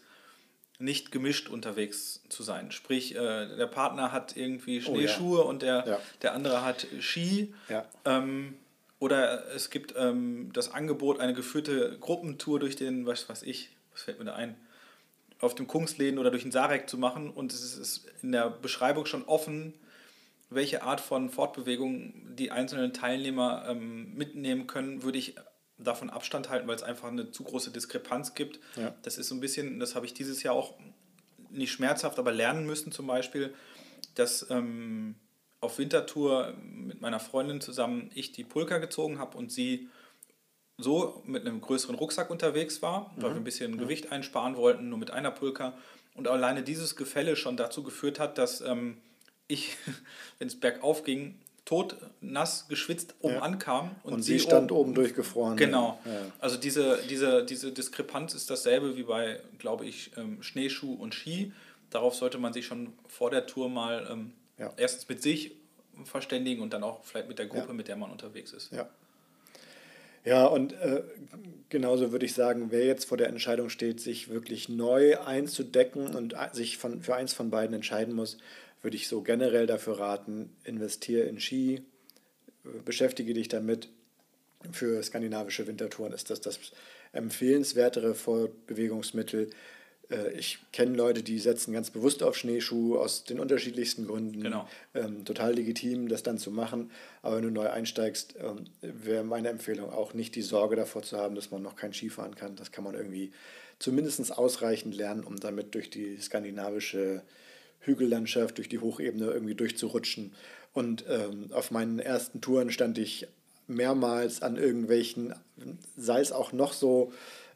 nicht 0.80 1.12
gemischt 1.12 1.50
unterwegs 1.50 2.24
zu 2.30 2.42
sein. 2.42 2.72
Sprich, 2.72 3.14
äh, 3.14 3.56
der 3.58 3.68
Partner 3.68 4.14
hat 4.14 4.38
irgendwie 4.38 4.82
Schneeschuhe 4.82 5.40
oh, 5.40 5.44
ja. 5.44 5.50
und 5.50 5.62
der, 5.62 5.84
ja. 5.86 6.00
der 6.22 6.34
andere 6.34 6.64
hat 6.64 6.88
Ski. 7.02 7.54
Ja. 7.68 7.86
Ähm, 8.06 8.56
oder 8.98 9.54
es 9.54 9.70
gibt 9.70 9.94
ähm, 9.98 10.52
das 10.54 10.74
Angebot, 10.74 11.20
eine 11.20 11.34
geführte 11.34 11.98
Gruppentour 12.00 12.60
durch 12.60 12.78
den, 12.78 13.06
was 13.06 13.28
weiß 13.28 13.44
ich, 13.44 13.70
was 13.92 14.04
fällt 14.04 14.20
mir 14.20 14.26
da 14.26 14.36
ein, 14.36 14.56
auf 15.42 15.54
dem 15.54 15.68
Kungsläden 15.68 16.18
oder 16.18 16.32
durch 16.32 16.44
den 16.44 16.52
Sarek 16.52 16.90
zu 16.90 16.98
machen. 16.98 17.30
Und 17.30 17.52
es 17.52 17.78
ist 17.78 18.06
in 18.22 18.32
der 18.32 18.50
Beschreibung 18.50 19.06
schon 19.06 19.24
offen, 19.24 19.74
welche 20.50 20.84
Art 20.84 21.02
von 21.02 21.30
Fortbewegung 21.30 22.14
die 22.36 22.52
einzelnen 22.52 22.94
Teilnehmer 22.94 23.66
ähm, 23.68 24.16
mitnehmen 24.16 24.66
können, 24.66 25.04
würde 25.04 25.18
ich 25.18 25.36
davon 25.80 26.10
Abstand 26.10 26.50
halten, 26.50 26.68
weil 26.68 26.76
es 26.76 26.84
einfach 26.84 27.08
eine 27.08 27.32
zu 27.32 27.44
große 27.44 27.72
Diskrepanz 27.72 28.34
gibt. 28.34 28.60
Ja. 28.76 28.94
Das 29.04 29.18
ist 29.18 29.30
so 29.30 29.36
ein 29.36 29.40
bisschen, 29.40 29.80
das 29.80 29.96
habe 29.96 30.06
ich 30.06 30.14
dieses 30.14 30.44
Jahr 30.44 30.54
auch 30.54 30.74
nicht 31.50 31.72
schmerzhaft, 31.72 32.20
aber 32.20 32.32
lernen 32.32 32.66
müssen 32.66 32.92
zum 32.92 33.08
Beispiel, 33.08 33.54
dass 34.16 34.50
ähm, 34.50 35.16
auf 35.62 35.78
Wintertour 35.78 36.54
mit 36.64 37.02
meiner 37.02 37.20
Freundin 37.20 37.62
zusammen 37.62 38.12
ich 38.14 38.32
die 38.32 38.44
Pulka 38.44 38.78
gezogen 38.78 39.20
habe 39.20 39.38
und 39.38 39.52
sie 39.52 39.90
so 40.78 41.22
mit 41.26 41.46
einem 41.46 41.60
größeren 41.60 41.96
Rucksack 41.96 42.30
unterwegs 42.30 42.82
war, 42.82 43.12
weil 43.18 43.32
mhm. 43.32 43.34
wir 43.34 43.42
ein 43.42 43.44
bisschen 43.44 43.72
mhm. 43.72 43.78
Gewicht 43.78 44.12
einsparen 44.12 44.56
wollten, 44.56 44.90
nur 44.90 44.98
mit 44.98 45.12
einer 45.12 45.32
Pulka. 45.32 45.78
Und 46.16 46.28
alleine 46.28 46.64
dieses 46.64 46.96
Gefälle 46.96 47.36
schon 47.36 47.58
dazu 47.58 47.84
geführt 47.84 48.20
hat, 48.20 48.38
dass 48.38 48.62
ähm, 48.62 48.98
ich, 49.48 49.76
wenn 50.40 50.48
es 50.48 50.60
bergauf 50.60 51.04
ging, 51.04 51.40
tot, 51.70 51.98
nass, 52.20 52.68
geschwitzt 52.68 53.14
oben 53.20 53.36
ja. 53.36 53.42
ankam. 53.42 53.92
Und, 54.02 54.14
und 54.14 54.22
sie, 54.24 54.40
stand 54.40 54.72
oben, 54.72 54.82
oben 54.82 54.96
durchgefroren. 54.96 55.56
Genau. 55.56 56.00
Ja. 56.04 56.12
Also 56.40 56.58
diese, 56.58 56.98
diese, 57.08 57.46
diese 57.46 57.72
Diskrepanz 57.72 58.34
ist 58.34 58.50
dasselbe 58.50 58.98
wie 58.98 59.04
bei, 59.04 59.40
glaube 59.60 59.86
ich, 59.86 60.10
ähm, 60.18 60.42
Schneeschuh 60.42 60.96
und 60.96 61.14
Ski. 61.14 61.54
Darauf 61.92 62.16
sollte 62.16 62.40
man 62.40 62.54
sich 62.54 62.66
schon 62.66 62.94
vor 63.08 63.30
der 63.30 63.46
Tour 63.46 63.70
mal 63.70 64.08
ähm, 64.10 64.34
ja. 64.58 64.74
erstens 64.78 65.08
mit 65.10 65.22
sich 65.22 65.52
verständigen 66.06 66.64
und 66.64 66.74
dann 66.74 66.82
auch 66.82 67.04
vielleicht 67.04 67.28
mit 67.28 67.38
der 67.38 67.46
Gruppe, 67.46 67.74
mit 67.74 67.88
der 67.88 67.98
man 67.98 68.10
unterwegs 68.10 68.52
ist. 68.52 68.72
Ja. 68.72 68.90
Ja, 70.26 70.48
und 70.48 70.74
äh, 70.74 71.04
genauso 71.70 72.12
würde 72.12 72.26
ich 72.26 72.34
sagen, 72.34 72.72
wer 72.72 72.86
jetzt 72.86 73.06
vor 73.06 73.18
der 73.18 73.28
Entscheidung 73.28 73.70
steht, 73.70 74.02
sich 74.02 74.30
wirklich 74.30 74.70
neu 74.70 75.18
einzudecken 75.20 76.16
und 76.16 76.36
sich 76.52 76.78
von, 76.78 77.02
für 77.02 77.16
eins 77.16 77.34
von 77.34 77.50
beiden 77.50 77.74
entscheiden 77.74 78.14
muss, 78.14 78.38
würde 78.82 78.96
ich 78.96 79.08
so 79.08 79.22
generell 79.22 79.68
dafür 79.68 80.00
raten, 80.00 80.56
investiere 80.64 81.24
in 81.24 81.40
Ski, 81.40 81.82
beschäftige 82.86 83.34
dich 83.34 83.48
damit. 83.48 83.90
Für 84.72 85.02
skandinavische 85.02 85.68
Wintertouren 85.68 86.12
ist 86.12 86.30
das 86.30 86.42
das 86.42 86.60
empfehlenswertere 87.14 88.14
Fortbewegungsmittel. 88.14 89.50
Äh, 90.10 90.34
ich 90.34 90.60
kenne 90.72 90.96
Leute, 90.96 91.24
die 91.24 91.40
setzen 91.40 91.74
ganz 91.74 91.90
bewusst 91.90 92.24
auf 92.24 92.36
Schneeschuhe 92.36 93.00
aus 93.00 93.24
den 93.24 93.40
unterschiedlichsten 93.40 94.08
Gründen. 94.08 94.44
Genau. 94.44 94.68
Ähm, 94.94 95.26
total 95.26 95.54
legitim, 95.54 96.10
das 96.10 96.24
dann 96.24 96.38
zu 96.38 96.52
machen. 96.52 96.92
Aber 97.22 97.38
wenn 97.38 97.44
du 97.44 97.52
neu 97.52 97.70
einsteigst, 97.70 98.36
ähm, 98.40 98.66
wäre 98.82 99.24
meine 99.24 99.50
Empfehlung 99.50 99.90
auch 99.92 100.14
nicht 100.14 100.36
die 100.36 100.42
Sorge 100.42 100.76
davor 100.76 101.04
zu 101.04 101.18
haben, 101.18 101.36
dass 101.36 101.52
man 101.52 101.62
noch 101.62 101.76
kein 101.76 101.94
Ski 101.94 102.10
fahren 102.10 102.36
kann. 102.36 102.56
Das 102.56 102.72
kann 102.72 102.84
man 102.84 102.96
irgendwie 102.96 103.32
zumindest 103.80 104.38
ausreichend 104.38 104.96
lernen, 104.96 105.24
um 105.24 105.38
damit 105.38 105.74
durch 105.74 105.90
die 105.90 106.18
skandinavische 106.18 107.22
Hügellandschaft, 107.80 108.58
durch 108.58 108.70
die 108.70 108.80
Hochebene 108.80 109.26
irgendwie 109.26 109.56
durchzurutschen. 109.56 110.34
Und 110.74 111.06
ähm, 111.10 111.52
auf 111.52 111.72
meinen 111.72 112.00
ersten 112.00 112.42
Touren 112.42 112.72
stand 112.72 112.98
ich 112.98 113.28
mehrmals 113.68 114.42
an 114.42 114.58
irgendwelchen, 114.58 115.34
sei 115.96 116.22
es 116.22 116.32
auch 116.32 116.52
noch 116.52 116.74
so 116.74 117.12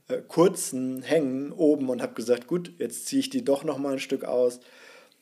äh, 0.08 0.22
kurzen 0.28 1.02
Hängen 1.02 1.52
oben 1.52 1.90
und 1.90 2.02
habe 2.02 2.14
gesagt, 2.14 2.48
gut, 2.48 2.74
jetzt 2.78 3.08
ziehe 3.08 3.20
ich 3.20 3.30
die 3.30 3.44
doch 3.44 3.64
noch 3.64 3.78
mal 3.78 3.94
ein 3.94 4.00
Stück 4.00 4.24
aus, 4.24 4.60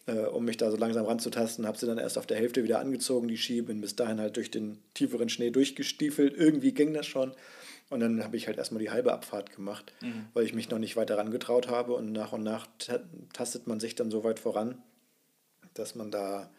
äh, 0.06 0.20
um 0.20 0.46
mich 0.46 0.58
da 0.58 0.72
so 0.72 0.78
langsam 0.78 1.06
ranzutasten. 1.06 1.68
Habe 1.68 1.78
sie 1.78 1.86
dann 1.86 1.98
erst 1.98 2.18
auf 2.18 2.28
der 2.28 2.38
Hälfte 2.38 2.64
wieder 2.64 2.80
angezogen, 2.80 3.28
die 3.28 3.38
Ski, 3.38 3.62
bin 3.62 3.82
bis 3.82 3.96
dahin 3.96 4.20
halt 4.20 4.38
durch 4.38 4.52
den 4.52 4.80
tieferen 4.94 5.30
Schnee 5.30 5.52
durchgestiefelt. 5.52 6.36
Irgendwie 6.36 6.74
ging 6.74 6.94
das 6.94 7.08
schon. 7.08 7.34
Und 7.90 8.00
dann 8.00 8.24
habe 8.24 8.38
ich 8.38 8.48
halt 8.48 8.58
erstmal 8.58 8.82
die 8.82 8.90
halbe 8.90 9.12
Abfahrt 9.12 9.54
gemacht, 9.54 9.92
mhm. 10.02 10.28
weil 10.34 10.46
ich 10.46 10.54
mich 10.54 10.70
noch 10.70 10.80
nicht 10.80 10.96
weiter 10.96 11.18
rangetraut 11.18 11.68
habe. 11.68 11.94
Und 11.94 12.14
nach 12.14 12.32
und 12.32 12.42
nach 12.44 12.68
tastet 13.34 13.68
man 13.68 13.80
sich 13.80 13.96
dann 13.96 14.10
so 14.10 14.24
weit 14.24 14.40
voran, 14.40 14.82
dass 15.74 15.96
man 15.96 16.12
da 16.12 16.50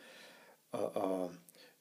äh, 0.72 0.78
äh, 0.78 1.28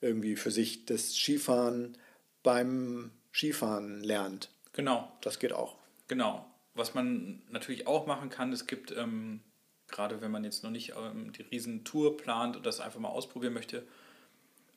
irgendwie 0.01 0.35
für 0.35 0.51
sich 0.51 0.85
das 0.85 1.15
Skifahren 1.15 1.97
beim 2.43 3.11
Skifahren 3.31 4.03
lernt. 4.03 4.49
Genau. 4.73 5.11
Das 5.21 5.39
geht 5.39 5.53
auch. 5.53 5.75
Genau. 6.07 6.45
Was 6.73 6.93
man 6.93 7.41
natürlich 7.49 7.87
auch 7.87 8.07
machen 8.07 8.29
kann, 8.29 8.51
es 8.51 8.65
gibt, 8.65 8.91
ähm, 8.91 9.41
gerade 9.87 10.21
wenn 10.21 10.31
man 10.31 10.43
jetzt 10.43 10.63
noch 10.63 10.71
nicht 10.71 10.93
ähm, 10.97 11.31
die 11.33 11.43
Riesentour 11.43 12.17
plant 12.17 12.55
und 12.55 12.65
das 12.65 12.79
einfach 12.79 12.99
mal 12.99 13.09
ausprobieren 13.09 13.53
möchte, 13.53 13.85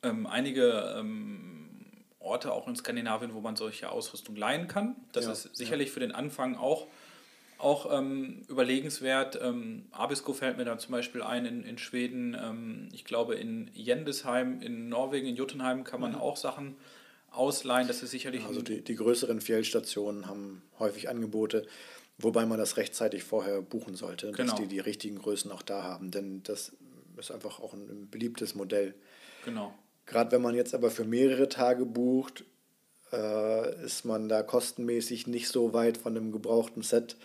ähm, 0.02 0.26
einige 0.26 0.94
ähm, 0.98 1.70
Orte 2.18 2.52
auch 2.52 2.68
in 2.68 2.76
Skandinavien, 2.76 3.34
wo 3.34 3.40
man 3.40 3.56
solche 3.56 3.90
Ausrüstung 3.90 4.36
leihen 4.36 4.66
kann. 4.68 4.96
Das 5.12 5.26
ja, 5.26 5.32
ist 5.32 5.54
sicherlich 5.56 5.88
ja. 5.88 5.94
für 5.94 6.00
den 6.00 6.12
Anfang 6.12 6.56
auch, 6.56 6.88
auch 7.64 7.90
ähm, 7.90 8.42
überlegenswert. 8.48 9.38
Ähm, 9.42 9.86
Abisko 9.90 10.34
fällt 10.34 10.58
mir 10.58 10.64
da 10.64 10.78
zum 10.78 10.92
Beispiel 10.92 11.22
ein 11.22 11.46
in, 11.46 11.64
in 11.64 11.78
Schweden. 11.78 12.36
Ähm, 12.40 12.88
ich 12.92 13.04
glaube, 13.04 13.34
in 13.34 13.70
Jendesheim, 13.72 14.60
in 14.60 14.88
Norwegen, 14.88 15.26
in 15.26 15.34
Jotunheim 15.34 15.82
kann 15.82 16.00
man 16.00 16.12
mhm. 16.12 16.18
auch 16.18 16.36
Sachen 16.36 16.76
ausleihen. 17.30 17.88
Das 17.88 18.02
ist 18.02 18.10
sicherlich. 18.10 18.44
Also 18.44 18.62
die, 18.62 18.82
die 18.82 18.94
größeren 18.94 19.40
Fjellstationen 19.40 20.26
haben 20.26 20.62
häufig 20.78 21.08
Angebote, 21.08 21.66
wobei 22.18 22.44
man 22.44 22.58
das 22.58 22.76
rechtzeitig 22.76 23.24
vorher 23.24 23.62
buchen 23.62 23.94
sollte, 23.94 24.30
genau. 24.32 24.52
dass 24.52 24.60
die 24.60 24.66
die 24.66 24.80
richtigen 24.80 25.18
Größen 25.18 25.50
auch 25.50 25.62
da 25.62 25.82
haben. 25.82 26.10
Denn 26.10 26.42
das 26.42 26.72
ist 27.16 27.30
einfach 27.30 27.60
auch 27.60 27.72
ein 27.72 28.08
beliebtes 28.10 28.54
Modell. 28.54 28.94
Genau. 29.44 29.74
Gerade 30.06 30.32
wenn 30.32 30.42
man 30.42 30.54
jetzt 30.54 30.74
aber 30.74 30.90
für 30.90 31.04
mehrere 31.04 31.48
Tage 31.48 31.86
bucht, 31.86 32.44
äh, 33.12 33.84
ist 33.84 34.04
man 34.04 34.28
da 34.28 34.42
kostenmäßig 34.42 35.26
nicht 35.26 35.48
so 35.48 35.72
weit 35.72 35.96
von 35.96 36.16
einem 36.16 36.30
gebrauchten 36.30 36.82
Set 36.82 37.16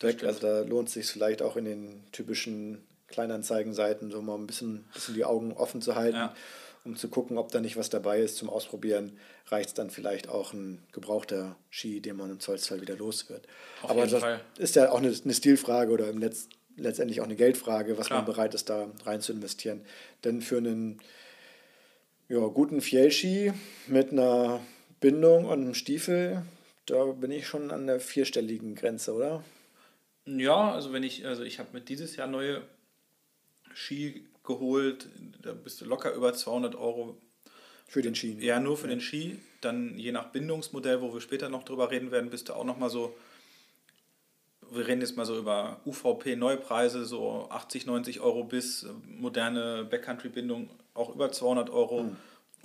weg. 0.00 0.24
Also 0.24 0.40
da 0.40 0.60
lohnt 0.60 0.88
es 0.88 0.94
sich 0.94 1.06
vielleicht 1.06 1.42
auch 1.42 1.56
in 1.56 1.64
den 1.64 2.04
typischen 2.12 2.84
Kleinanzeigenseiten 3.08 4.10
so 4.10 4.20
mal 4.22 4.36
ein 4.36 4.46
bisschen, 4.46 4.84
bisschen 4.92 5.14
die 5.14 5.24
Augen 5.24 5.52
offen 5.52 5.80
zu 5.80 5.94
halten, 5.94 6.16
ja. 6.16 6.34
um 6.84 6.96
zu 6.96 7.08
gucken, 7.08 7.38
ob 7.38 7.52
da 7.52 7.60
nicht 7.60 7.76
was 7.76 7.90
dabei 7.90 8.20
ist 8.20 8.36
zum 8.36 8.50
Ausprobieren. 8.50 9.18
Reicht 9.46 9.68
es 9.68 9.74
dann 9.74 9.90
vielleicht 9.90 10.28
auch 10.28 10.52
ein 10.52 10.82
gebrauchter 10.92 11.56
Ski, 11.70 12.00
den 12.00 12.16
man 12.16 12.30
im 12.30 12.40
Zollstall 12.40 12.80
wieder 12.80 12.96
los 12.96 13.30
wird. 13.30 13.46
Auf 13.82 13.90
Aber 13.90 14.06
das 14.06 14.20
Fall. 14.20 14.40
ist 14.58 14.74
ja 14.74 14.90
auch 14.90 14.98
eine, 14.98 15.14
eine 15.22 15.34
Stilfrage 15.34 15.92
oder 15.92 16.08
im 16.08 16.18
Netz 16.18 16.48
letztendlich 16.76 17.20
auch 17.20 17.24
eine 17.24 17.36
Geldfrage, 17.36 17.96
was 17.96 18.08
Klar. 18.08 18.20
man 18.20 18.26
bereit 18.26 18.54
ist, 18.54 18.68
da 18.68 18.88
rein 19.04 19.20
zu 19.20 19.32
investieren. 19.32 19.82
Denn 20.24 20.42
für 20.42 20.58
einen 20.58 21.00
ja, 22.28 22.40
guten 22.48 22.80
Fjellski 22.80 23.52
mit 23.86 24.12
einer 24.12 24.60
Bindung 25.00 25.46
und 25.46 25.60
einem 25.60 25.74
Stiefel, 25.74 26.42
da 26.86 27.04
bin 27.04 27.30
ich 27.30 27.46
schon 27.46 27.70
an 27.70 27.86
der 27.86 28.00
vierstelligen 28.00 28.74
Grenze, 28.74 29.14
oder? 29.14 29.42
Ja, 30.26 30.72
also 30.72 30.92
wenn 30.92 31.02
ich, 31.02 31.24
also 31.24 31.42
ich 31.42 31.58
habe 31.58 31.70
mit 31.72 31.88
dieses 31.88 32.16
Jahr 32.16 32.26
neue 32.26 32.62
Ski 33.74 34.26
geholt, 34.42 35.08
da 35.42 35.52
bist 35.52 35.80
du 35.80 35.84
locker 35.84 36.12
über 36.12 36.32
200 36.32 36.74
Euro. 36.74 37.16
Für 37.88 38.02
den 38.02 38.16
Ski? 38.16 38.36
Ja, 38.40 38.58
nur 38.58 38.76
für 38.76 38.88
ja. 38.88 38.94
den 38.94 39.00
Ski. 39.00 39.38
Dann 39.60 39.96
je 39.96 40.10
nach 40.10 40.32
Bindungsmodell, 40.32 41.00
wo 41.00 41.14
wir 41.14 41.20
später 41.20 41.48
noch 41.48 41.62
drüber 41.62 41.90
reden 41.90 42.10
werden, 42.10 42.30
bist 42.30 42.48
du 42.48 42.54
auch 42.54 42.64
noch 42.64 42.78
mal 42.78 42.90
so, 42.90 43.14
wir 44.72 44.88
reden 44.88 45.00
jetzt 45.00 45.16
mal 45.16 45.24
so 45.24 45.38
über 45.38 45.80
UVP-Neupreise, 45.86 47.04
so 47.04 47.46
80, 47.50 47.86
90 47.86 48.20
Euro 48.20 48.42
bis 48.42 48.86
moderne 49.06 49.86
Backcountry-Bindung 49.88 50.68
auch 50.94 51.14
über 51.14 51.30
200 51.30 51.70
Euro. 51.70 52.04
Mhm. 52.04 52.16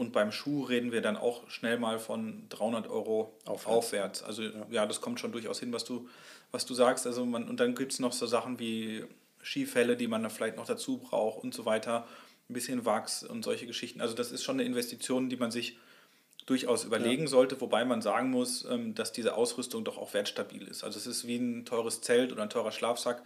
Und 0.02 0.14
beim 0.14 0.32
Schuh 0.32 0.64
reden 0.64 0.92
wir 0.92 1.02
dann 1.02 1.16
auch 1.16 1.48
schnell 1.48 1.78
mal 1.78 2.00
von 2.00 2.50
300 2.50 2.88
Euro 2.88 3.38
aufwärts. 3.46 3.68
aufwärts. 3.68 4.24
Also 4.24 4.42
ja. 4.42 4.66
ja. 4.72 4.86
das 4.88 5.00
kommt 5.00 5.20
schon 5.20 5.32
durchaus 5.32 5.60
hin, 5.60 5.72
was 5.72 5.84
du, 5.84 6.10
was 6.50 6.66
du 6.66 6.74
sagst. 6.74 7.06
Also 7.06 7.24
man, 7.24 7.48
und 7.48 7.60
dann 7.60 7.76
gibt 7.76 7.94
es 7.94 8.00
noch 8.00 8.12
so 8.12 8.26
Sachen 8.26 8.58
wie 8.58 9.06
Skifälle, 9.44 9.96
die 9.96 10.08
man 10.08 10.24
da 10.24 10.30
vielleicht 10.30 10.58
noch 10.58 10.66
dazu 10.66 10.98
braucht 10.98 11.44
und 11.44 11.54
so 11.54 11.66
weiter. 11.66 12.08
Ein 12.50 12.54
bisschen 12.56 12.84
Wachs 12.84 13.22
und 13.22 13.44
solche 13.44 13.68
Geschichten. 13.68 14.02
Also 14.02 14.16
das 14.16 14.32
ist 14.32 14.44
schon 14.44 14.56
eine 14.56 14.64
Investition, 14.64 15.30
die 15.30 15.38
man 15.38 15.52
sich 15.52 15.78
durchaus 16.48 16.84
überlegen 16.84 17.26
ja. 17.26 17.30
sollte, 17.30 17.62
wobei 17.62 17.86
man 17.86 18.02
sagen 18.02 18.32
muss, 18.32 18.66
ähm, 18.66 18.96
dass 18.96 19.12
diese 19.12 19.36
Ausrüstung 19.36 19.84
doch 19.84 20.00
auch 20.00 20.16
wertstabil 20.16 20.64
ist. 20.68 20.84
Also 20.84 20.98
es 20.98 21.06
ist 21.06 21.28
wie 21.28 21.36
ein 21.36 21.64
teures 21.64 22.02
Zelt 22.02 22.32
oder 22.32 22.42
ein 22.42 22.50
teurer 22.50 22.72
Schlafsack 22.72 23.22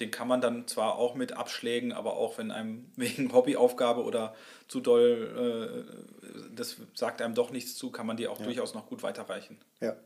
den 0.00 0.10
kann 0.10 0.28
man 0.28 0.40
dann 0.40 0.66
zwar 0.68 0.96
auch 0.96 1.14
mit 1.14 1.32
Abschlägen, 1.32 1.92
aber 1.92 2.16
auch 2.16 2.38
wenn 2.38 2.50
einem 2.50 2.90
wegen 2.96 3.32
Hobbyaufgabe 3.32 4.02
oder 4.02 4.34
zu 4.68 4.80
doll, 4.80 5.86
äh, 6.22 6.48
das 6.54 6.76
sagt 6.94 7.22
einem 7.22 7.34
doch 7.34 7.50
nichts 7.50 7.76
zu, 7.76 7.90
kann 7.90 8.06
man 8.06 8.16
die 8.16 8.28
auch 8.28 8.38
ja. 8.38 8.46
durchaus 8.46 8.74
noch 8.74 8.86
gut 8.86 9.02
weiterreichen. 9.02 9.58
Ja. 9.80 9.96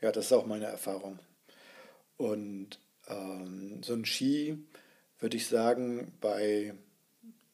ja, 0.00 0.12
das 0.12 0.26
ist 0.26 0.32
auch 0.32 0.46
meine 0.46 0.66
Erfahrung. 0.66 1.18
Und 2.16 2.78
ähm, 3.06 3.82
so 3.82 3.94
ein 3.94 4.04
Ski, 4.04 4.58
würde 5.18 5.36
ich 5.36 5.46
sagen, 5.46 6.12
bei 6.20 6.74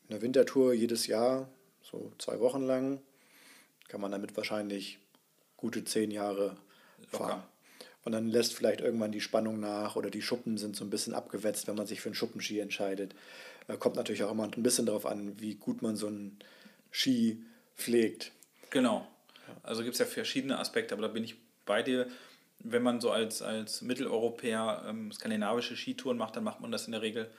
einer 0.08 0.22
Wintertour 0.22 0.72
jedes 0.72 1.06
Jahr, 1.06 1.48
so 1.82 2.12
zwei 2.18 2.40
Wochen 2.40 2.62
lang, 2.62 3.00
kann 3.88 4.00
man 4.00 4.10
damit 4.12 4.36
wahrscheinlich 4.36 4.98
gute 5.56 5.84
zehn 5.84 6.10
Jahre 6.10 6.56
Locker. 7.12 7.16
fahren. 7.16 7.42
Und 8.04 8.12
dann 8.12 8.28
lässt 8.28 8.54
vielleicht 8.54 8.80
irgendwann 8.80 9.12
die 9.12 9.20
Spannung 9.20 9.60
nach 9.60 9.96
oder 9.96 10.10
die 10.10 10.22
Schuppen 10.22 10.58
sind 10.58 10.76
so 10.76 10.84
ein 10.84 10.90
bisschen 10.90 11.14
abgewetzt, 11.14 11.66
wenn 11.66 11.74
man 11.74 11.86
sich 11.86 12.00
für 12.00 12.10
einen 12.10 12.14
Schuppenski 12.14 12.60
entscheidet. 12.60 13.14
Äh, 13.66 13.76
kommt 13.76 13.96
natürlich 13.96 14.22
auch 14.24 14.30
immer 14.30 14.44
ein 14.44 14.62
bisschen 14.62 14.86
darauf 14.86 15.06
an, 15.06 15.40
wie 15.40 15.54
gut 15.54 15.80
man 15.80 15.96
so 15.96 16.06
einen 16.08 16.38
Ski 16.90 17.42
pflegt. 17.76 18.32
Genau. 18.70 19.06
Also 19.62 19.82
gibt 19.82 19.94
es 19.94 20.00
ja 20.00 20.06
verschiedene 20.06 20.58
Aspekte, 20.58 20.94
aber 20.94 21.02
da 21.02 21.08
bin 21.08 21.24
ich 21.24 21.36
bei 21.64 21.82
dir. 21.82 22.06
Wenn 22.58 22.82
man 22.82 23.00
so 23.00 23.10
als, 23.10 23.42
als 23.42 23.82
Mitteleuropäer 23.82 24.84
ähm, 24.88 25.12
skandinavische 25.12 25.76
Skitouren 25.76 26.18
macht, 26.18 26.36
dann 26.36 26.44
macht 26.44 26.60
man 26.60 26.70
das 26.72 26.86
in 26.86 26.92
der 26.92 27.02
Regel 27.02 27.30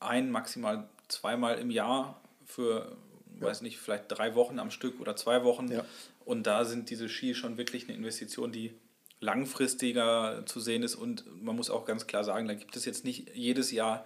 ein, 0.00 0.30
maximal 0.30 0.88
zweimal 1.08 1.58
im 1.58 1.70
Jahr 1.70 2.20
für, 2.44 2.96
ja. 3.40 3.46
weiß 3.46 3.62
nicht, 3.62 3.78
vielleicht 3.78 4.04
drei 4.08 4.34
Wochen 4.34 4.58
am 4.58 4.70
Stück 4.70 5.00
oder 5.00 5.16
zwei 5.16 5.44
Wochen. 5.44 5.70
Ja. 5.70 5.84
Und 6.24 6.46
da 6.46 6.64
sind 6.64 6.90
diese 6.90 7.08
Ski 7.08 7.34
schon 7.34 7.56
wirklich 7.56 7.84
eine 7.84 7.96
Investition, 7.96 8.52
die 8.52 8.74
langfristiger 9.22 10.42
zu 10.46 10.60
sehen 10.60 10.82
ist. 10.82 10.96
Und 10.96 11.24
man 11.42 11.56
muss 11.56 11.70
auch 11.70 11.86
ganz 11.86 12.06
klar 12.06 12.24
sagen, 12.24 12.48
da 12.48 12.54
gibt 12.54 12.76
es 12.76 12.84
jetzt 12.84 13.04
nicht 13.04 13.34
jedes 13.34 13.70
Jahr 13.70 14.04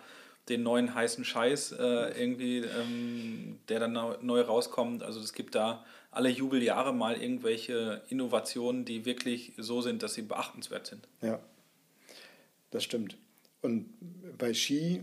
den 0.49 0.62
neuen 0.62 0.94
heißen 0.94 1.25
Scheiß 1.25 1.73
äh, 1.73 2.20
irgendwie, 2.20 2.58
ähm, 2.58 3.58
der 3.68 3.80
dann 3.80 3.92
neu 3.92 4.40
rauskommt. 4.42 5.02
Also 5.02 5.18
es 5.18 5.32
gibt 5.32 5.54
da 5.56 5.85
alle 6.12 6.28
Jubeljahre 6.28 6.94
mal 6.94 7.20
irgendwelche 7.20 8.02
Innovationen, 8.11 8.85
die 8.85 9.04
wirklich 9.04 9.54
so 9.56 9.80
sind, 9.80 10.02
dass 10.02 10.14
sie 10.14 10.23
beachtenswert 10.23 10.87
sind. 10.87 11.08
Ja, 11.20 11.40
das 12.70 12.85
stimmt. 12.85 13.16
Und 13.62 13.88
bei 14.38 14.54
Ski 14.54 15.02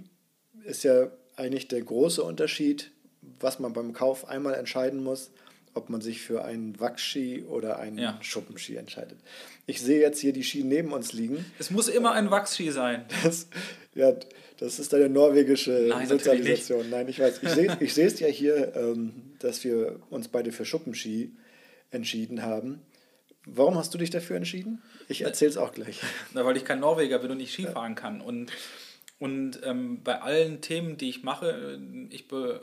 ist 0.64 0.84
ja 0.84 1.08
eigentlich 1.36 1.68
der 1.68 1.82
große 1.82 2.24
Unterschied, 2.24 2.92
was 3.40 3.60
man 3.60 3.74
beim 3.74 3.94
Kauf 3.94 4.28
einmal 4.28 4.54
entscheiden 4.54 5.04
muss, 5.04 5.32
ob 5.74 5.90
man 5.90 6.02
sich 6.02 6.22
für 6.22 6.46
einen 6.46 6.80
Wachsski 6.80 7.44
oder 7.44 7.80
einen 7.80 7.98
ja. 7.98 8.20
Schuppenski 8.22 8.76
entscheidet. 8.76 9.18
Ich 9.66 9.82
sehe 9.82 10.00
jetzt 10.00 10.20
hier 10.20 10.34
die 10.34 10.44
Ski 10.44 10.64
neben 10.64 10.92
uns 10.92 11.14
liegen. 11.14 11.46
Es 11.58 11.72
muss 11.72 11.88
immer 11.88 12.12
ein 12.12 12.30
Wachsski 12.32 12.72
sein. 12.72 13.06
Das, 13.24 13.48
ja, 13.96 14.14
das 14.58 14.80
ist 14.80 14.94
eine 14.94 15.10
norwegische 15.10 15.88
Nein, 15.90 16.08
Sozialisation. 16.08 16.90
Nein, 16.90 17.08
ich 17.08 17.20
weiß. 17.20 17.42
Ich 17.44 17.50
sehe, 17.50 17.78
ich 17.80 17.94
sehe 17.94 18.08
es 18.08 18.20
ja 18.20 18.28
hier, 18.28 18.76
ähm, 18.76 19.34
dass 19.40 19.64
wir 19.64 20.00
uns 20.10 20.28
beide 20.28 20.52
für 20.52 20.66
Schuppenski 20.66 21.32
entschieden 21.92 22.44
haben. 22.44 22.82
Warum 23.46 23.78
hast 23.78 23.94
du 23.94 23.98
dich 23.98 24.10
dafür 24.10 24.38
entschieden? 24.38 24.82
Ich 25.10 25.22
erzähle 25.22 25.52
es 25.52 25.58
auch 25.58 25.74
gleich. 25.74 26.00
Na, 26.34 26.46
weil 26.46 26.56
ich 26.56 26.66
kein 26.66 26.80
Norweger 26.80 27.20
bin 27.20 27.32
und 27.32 27.38
nicht 27.38 27.52
Skifahren 27.52 27.96
kann. 27.96 28.22
Und, 28.22 28.52
und 29.20 29.60
ähm, 29.64 30.02
bei 30.04 30.22
allen 30.22 30.62
Themen, 30.62 30.98
die 30.98 31.10
ich 31.10 31.24
mache, 31.24 31.80
ich 32.10 32.28
be 32.28 32.62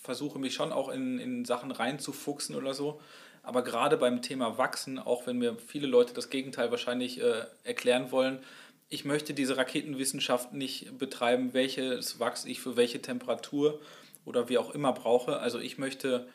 versuche 0.00 0.38
mich 0.38 0.54
schon 0.54 0.72
auch 0.72 0.88
in, 0.88 1.18
in 1.18 1.44
Sachen 1.44 1.70
reinzufuchsen 1.70 2.56
oder 2.56 2.74
so. 2.74 3.00
Aber 3.42 3.62
gerade 3.62 3.96
beim 3.96 4.22
Thema 4.22 4.58
Wachsen, 4.58 4.98
auch 4.98 5.26
wenn 5.26 5.38
mir 5.38 5.56
viele 5.56 5.86
Leute 5.86 6.12
das 6.12 6.30
Gegenteil 6.30 6.70
wahrscheinlich 6.70 7.20
äh, 7.20 7.44
erklären 7.64 8.10
wollen, 8.10 8.40
ich 8.88 9.04
möchte 9.04 9.34
diese 9.34 9.56
Raketenwissenschaft 9.56 10.52
nicht 10.52 10.98
betreiben, 10.98 11.54
welches 11.54 12.18
Wachs 12.18 12.44
ich 12.44 12.60
für 12.60 12.76
welche 12.76 13.00
Temperatur 13.00 13.80
oder 14.24 14.48
wie 14.48 14.58
auch 14.58 14.74
immer 14.74 14.92
brauche. 14.92 15.38
Also 15.38 15.60
ich 15.60 15.78
möchte 15.78 16.28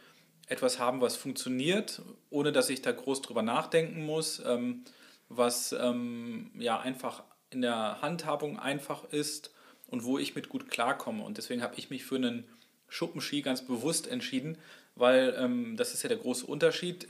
etwas 0.48 0.80
haben, 0.80 1.02
was 1.02 1.16
funktioniert, 1.16 2.02
ohne 2.30 2.52
dass 2.52 2.70
ich 2.70 2.82
da 2.82 2.92
groß 2.92 3.22
drüber 3.22 3.42
nachdenken 3.42 4.06
muss, 4.06 4.42
ähm, 4.46 4.86
was 5.28 5.74
ähm, 5.74 6.52
ja 6.58 6.80
einfach 6.80 7.24
in 7.50 7.62
der 7.62 8.02
Handhabung 8.02 8.58
einfach 8.58 9.04
ist 9.12 9.54
und 9.88 10.06
wo 10.06 10.18
ich 10.18 10.34
mit 10.36 10.50
gut 10.50 10.70
klarkomme. 10.70 11.24
Und 11.24 11.38
deswegen 11.38 11.62
habe 11.62 11.76
ich 11.78 11.90
mich 11.90 12.06
für 12.06 12.16
einen 12.16 12.46
Schuppenski 12.88 13.42
ganz 13.42 13.66
bewusst 13.66 14.08
entschieden, 14.08 14.58
weil 14.96 15.36
ähm, 15.38 15.76
das 15.78 15.94
ist 15.94 16.04
ja 16.04 16.10
der 16.10 16.18
große 16.18 16.46
Unterschied. 16.46 17.08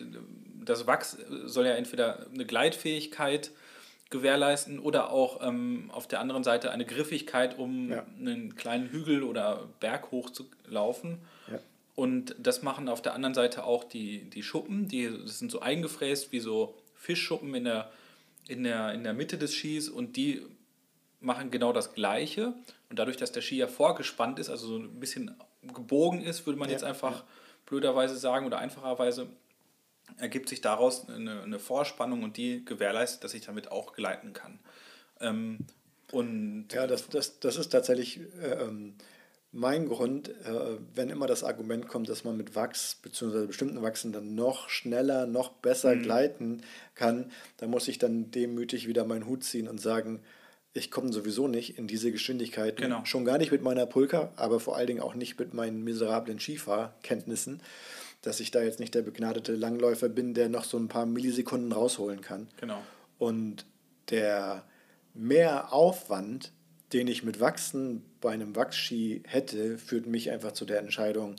Das 0.64 0.88
Wachs 0.88 1.18
soll 1.46 1.66
ja 1.68 1.74
entweder 1.74 2.28
eine 2.34 2.46
Gleitfähigkeit 2.46 3.52
gewährleisten 4.10 4.80
oder 4.80 5.12
auch 5.12 5.46
ähm, 5.46 5.90
auf 5.92 6.08
der 6.08 6.20
anderen 6.20 6.44
Seite 6.44 6.72
eine 6.72 6.86
Griffigkeit, 6.86 7.58
um 7.58 7.92
ja. 7.92 8.06
einen 8.20 8.56
kleinen 8.56 8.90
Hügel 8.90 9.24
oder 9.24 9.68
Berg 9.80 10.12
hoch 10.12 10.30
zu 10.30 10.46
laufen. 10.68 11.20
Ja. 11.52 11.60
Und 11.96 12.36
das 12.38 12.62
machen 12.62 12.90
auf 12.90 13.02
der 13.02 13.14
anderen 13.14 13.34
Seite 13.34 13.64
auch 13.64 13.84
die, 13.84 14.30
die 14.30 14.44
Schuppen, 14.44 14.88
die 14.88 15.10
sind 15.26 15.52
so 15.52 15.62
eingefräst 15.62 16.32
wie 16.32 16.40
so 16.40 16.76
Fischschuppen 16.94 17.54
in 17.56 17.64
der, 17.64 17.92
in, 18.48 18.64
der, 18.64 18.94
in 18.94 19.04
der 19.04 19.14
Mitte 19.14 19.38
des 19.38 19.54
Skis 19.54 19.90
und 19.90 20.18
die 20.18 20.42
machen 21.22 21.52
genau 21.52 21.74
das 21.74 21.94
Gleiche. 21.94 22.54
Und 22.90 23.00
dadurch, 23.00 23.18
dass 23.18 23.32
der 23.32 23.42
Ski 23.42 23.58
ja 23.58 23.68
vorgespannt 23.68 24.40
ist, 24.40 24.50
also 24.50 24.68
so 24.68 24.78
ein 24.78 25.00
bisschen 25.00 25.36
gebogen 25.74 26.22
ist, 26.22 26.46
würde 26.46 26.60
man 26.60 26.70
ja, 26.70 26.74
jetzt 26.74 26.84
einfach 26.84 27.20
ja. 27.20 27.24
blöderweise 27.66 28.18
sagen 28.18 28.46
oder 28.46 28.60
einfacherweise, 28.60 29.28
ergibt 30.18 30.50
sich 30.50 30.62
daraus 30.62 31.10
eine, 31.10 31.42
eine, 31.44 31.60
Vorspannung 31.60 32.24
und 32.24 32.38
die 32.38 32.64
gewährleistet, 32.64 33.24
dass 33.24 33.34
ich 33.34 33.46
damit 33.46 33.72
auch 33.72 33.94
gleiten 33.94 34.34
kann. 34.34 34.60
Ähm, 35.20 35.60
und 36.12 36.68
ja, 36.72 36.88
das, 36.88 37.10
das, 37.10 37.40
das 37.40 37.58
ist 37.58 37.70
tatsächlich 37.70 38.20
äh, 38.42 38.64
ähm, 38.64 38.96
mein 39.52 39.88
Grund, 39.88 40.30
äh, 40.30 40.78
wenn 40.94 41.10
immer 41.10 41.28
das 41.28 41.44
Argument 41.44 41.88
kommt, 41.88 42.10
dass 42.10 42.26
man 42.26 42.36
mit 42.36 42.56
Wachs 42.56 42.96
bzw. 43.02 43.48
bestimmten 43.48 43.82
Wachsen 43.82 44.12
dann 44.12 44.36
noch 44.36 44.68
schneller, 44.68 45.26
noch 45.28 45.50
besser 45.50 45.96
mhm. 45.96 46.04
gleiten 46.04 46.62
kann, 46.94 47.32
da 47.58 47.68
muss 47.68 47.88
ich 47.88 47.98
dann 47.98 48.32
demütig 48.32 48.86
wieder 48.88 49.06
meinen 49.06 49.26
Hut 49.26 49.46
ziehen 49.46 49.70
und 49.70 49.80
sagen, 49.80 50.22
ich 50.76 50.92
komme 50.92 51.12
sowieso 51.14 51.48
nicht 51.48 51.80
in 51.80 51.88
diese 51.88 52.12
Geschwindigkeit. 52.12 52.76
Genau. 52.76 53.04
Schon 53.06 53.24
gar 53.24 53.38
nicht 53.38 53.52
mit 53.52 53.64
meiner 53.64 53.86
Pulka, 53.86 54.34
aber 54.36 54.60
vor 54.60 54.76
allen 54.76 54.88
Dingen 54.88 55.00
auch 55.00 55.16
nicht 55.16 55.40
mit 55.40 55.54
meinen 55.54 55.86
miserablen 55.86 56.38
Skifahrkenntnissen, 56.38 57.62
dass 58.22 58.42
ich 58.42 58.52
da 58.52 58.62
jetzt 58.62 58.82
nicht 58.82 58.94
der 58.94 59.02
begnadete 59.02 59.56
Langläufer 59.56 60.10
bin, 60.10 60.34
der 60.34 60.50
noch 60.50 60.66
so 60.66 60.78
ein 60.78 60.90
paar 60.90 61.06
Millisekunden 61.06 61.72
rausholen 61.72 62.20
kann. 62.20 62.50
Genau. 62.60 62.84
Und 63.18 63.66
der 64.10 64.66
Mehraufwand, 65.14 66.52
den 66.92 67.08
ich 67.08 67.24
mit 67.24 67.40
Wachsen 67.40 68.04
bei 68.20 68.32
einem 68.32 68.54
Wachsski 68.58 69.24
hätte, 69.26 69.78
führt 69.78 70.08
mich 70.08 70.30
einfach 70.30 70.52
zu 70.52 70.66
der 70.66 70.80
Entscheidung, 70.80 71.38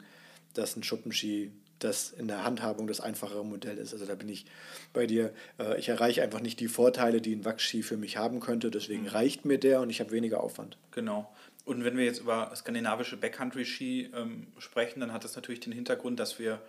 dass 0.54 0.76
ein 0.76 0.82
Schuppenski 0.82 1.52
das 1.78 2.10
in 2.10 2.28
der 2.28 2.44
Handhabung 2.44 2.86
das 2.86 3.00
einfachere 3.00 3.44
Modell 3.44 3.78
ist. 3.78 3.92
Also 3.92 4.06
da 4.06 4.14
bin 4.14 4.28
ich 4.28 4.46
bei 4.92 5.06
dir. 5.06 5.32
Äh, 5.58 5.78
ich 5.78 5.88
erreiche 5.88 6.22
einfach 6.22 6.40
nicht 6.40 6.60
die 6.60 6.68
Vorteile, 6.68 7.20
die 7.20 7.34
ein 7.34 7.44
Wachsski 7.44 7.82
für 7.82 7.96
mich 7.96 8.16
haben 8.16 8.40
könnte. 8.40 8.70
Deswegen 8.70 9.02
mhm. 9.02 9.08
reicht 9.08 9.44
mir 9.44 9.58
der 9.58 9.80
und 9.80 9.90
ich 9.90 10.00
habe 10.00 10.10
weniger 10.10 10.42
Aufwand. 10.42 10.78
Genau. 10.92 11.30
Und 11.64 11.84
wenn 11.84 11.96
wir 11.96 12.04
jetzt 12.04 12.20
über 12.20 12.52
skandinavische 12.54 13.16
Backcountry-Ski 13.16 14.10
ähm, 14.14 14.46
sprechen, 14.58 15.00
dann 15.00 15.12
hat 15.12 15.24
das 15.24 15.34
natürlich 15.34 15.60
den 15.60 15.72
Hintergrund, 15.72 16.20
dass 16.20 16.38
wir 16.38 16.60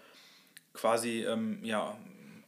quasi 0.74 1.24
ähm, 1.24 1.60
ja, 1.64 1.98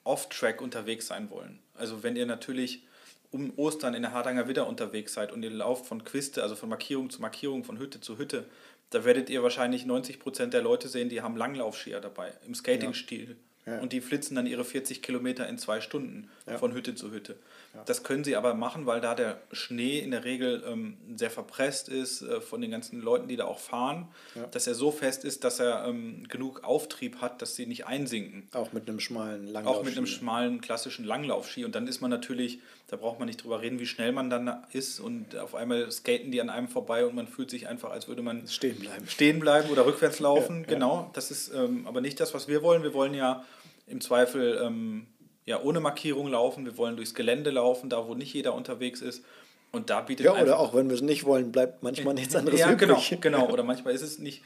off-track 0.04 0.62
unterwegs 0.62 1.08
sein 1.08 1.30
wollen. 1.30 1.60
Also 1.76 2.04
wenn 2.04 2.16
ihr 2.16 2.26
natürlich 2.26 2.84
um 3.32 3.54
Ostern 3.58 3.94
in 3.94 4.02
der 4.02 4.12
Hardanger 4.12 4.48
Widder 4.48 4.68
unterwegs 4.68 5.14
seid 5.14 5.32
und 5.32 5.44
ihr 5.44 5.52
lauft 5.52 5.86
von 5.86 6.04
Quiste, 6.04 6.42
also 6.42 6.56
von 6.56 6.70
Markierung 6.70 7.10
zu 7.10 7.22
Markierung, 7.22 7.64
von 7.64 7.78
Hütte 7.78 8.02
zu 8.02 8.18
Hütte, 8.18 8.46
da 8.90 9.06
werdet 9.06 9.30
ihr 9.30 9.44
wahrscheinlich 9.44 9.86
90% 9.86 10.48
der 10.48 10.62
Leute 10.62 10.88
sehen, 10.88 11.10
die 11.10 11.22
haben 11.22 11.36
Langlaufskier 11.38 12.00
dabei, 12.00 12.34
im 12.46 12.56
Skating-Stil. 12.56 13.36
Ja. 13.66 13.80
Und 13.80 13.94
die 13.94 14.02
flitzen 14.02 14.36
dann 14.36 14.48
ihre 14.48 14.66
40 14.66 15.02
Kilometer 15.02 15.48
in 15.48 15.58
zwei 15.58 15.82
Stunden 15.82 16.30
ja. 16.48 16.58
von 16.58 16.74
Hütte 16.74 16.96
zu 16.96 17.12
Hütte. 17.12 17.36
Ja. 17.74 17.84
Das 17.84 18.04
können 18.04 18.24
sie 18.24 18.36
aber 18.36 18.56
machen, 18.56 18.86
weil 18.86 19.00
da 19.00 19.14
der 19.14 19.42
Schnee 19.52 20.00
in 20.00 20.12
der 20.12 20.24
Regel 20.24 20.64
ähm, 20.66 20.98
sehr 21.16 21.30
verpresst 21.30 21.88
ist 21.88 22.22
äh, 22.22 22.42
von 22.42 22.62
den 22.62 22.72
ganzen 22.72 23.00
Leuten, 23.02 23.28
die 23.28 23.36
da 23.36 23.46
auch 23.46 23.60
fahren, 23.60 24.08
dass 24.52 24.66
er 24.66 24.74
so 24.74 24.92
fest 24.92 25.24
ist, 25.24 25.44
dass 25.44 25.60
er 25.60 25.86
ähm, 25.86 26.28
genug 26.28 26.64
Auftrieb 26.64 27.22
hat, 27.22 27.42
dass 27.42 27.56
sie 27.56 27.68
nicht 27.68 27.86
einsinken. 27.86 28.48
Auch 28.54 28.74
mit 28.74 28.88
einem 28.88 29.00
schmalen 29.00 29.46
Langlaufski. 29.46 29.80
Auch 29.80 29.86
mit 29.86 29.98
einem 29.98 30.08
schmalen 30.08 30.62
klassischen 30.62 31.06
Langlaufski. 31.06 31.64
Und 31.64 31.76
dann 31.76 31.88
ist 31.88 32.02
man 32.02 32.10
natürlich, 32.10 32.60
da 32.90 32.96
braucht 32.96 33.20
man 33.20 33.28
nicht 33.28 33.44
drüber 33.44 33.62
reden, 33.62 33.80
wie 33.80 33.86
schnell 33.86 34.12
man 34.12 34.30
dann 34.30 34.64
ist. 34.74 35.00
Und 35.00 35.38
auf 35.38 35.54
einmal 35.54 35.92
skaten 35.92 36.32
die 36.32 36.42
an 36.42 36.50
einem 36.50 36.68
vorbei 36.68 37.06
und 37.06 37.16
man 37.16 37.28
fühlt 37.28 37.52
sich 37.52 37.68
einfach, 37.68 37.92
als 37.92 38.08
würde 38.08 38.24
man 38.24 38.48
stehen 38.48 38.80
bleiben. 38.80 39.08
Stehen 39.08 39.40
bleiben 39.40 39.70
oder 39.70 39.86
rückwärts 39.86 40.20
laufen. 40.20 40.66
genau. 40.68 41.12
Das 41.14 41.30
ist 41.30 41.54
ähm, 41.54 41.86
aber 41.86 42.02
nicht 42.02 42.20
das, 42.20 42.34
was 42.34 42.48
wir 42.48 42.64
wollen. 42.64 42.82
Wir 42.82 42.94
wollen 42.94 43.14
ja 43.14 43.46
im 43.86 44.02
Zweifel 44.02 44.60
ähm, 44.64 45.06
ja, 45.46 45.62
ohne 45.62 45.80
Markierung 45.80 46.28
laufen. 46.28 46.66
Wir 46.66 46.78
wollen 46.78 46.96
durchs 46.96 47.14
Gelände 47.14 47.52
laufen, 47.52 47.90
da 47.90 48.08
wo 48.08 48.16
nicht 48.16 48.34
jeder 48.34 48.56
unterwegs 48.56 49.02
ist. 49.02 49.24
Und 49.72 49.92
da 49.92 50.02
bietet 50.02 50.26
Ja, 50.26 50.34
oder 50.34 50.60
auch 50.60 50.74
wenn 50.74 50.90
wir 50.90 50.96
es 50.96 51.02
nicht 51.02 51.26
wollen, 51.26 51.52
bleibt 51.52 51.84
manchmal 51.84 52.16
nichts 52.16 52.36
anderes 52.36 52.60
ja, 52.60 52.72
übrig. 52.72 52.80
Genau, 52.88 53.02
genau. 53.22 53.54
Oder 53.54 53.64
manchmal 53.64 53.94
ist 53.94 54.02
es 54.02 54.18
nicht, 54.18 54.42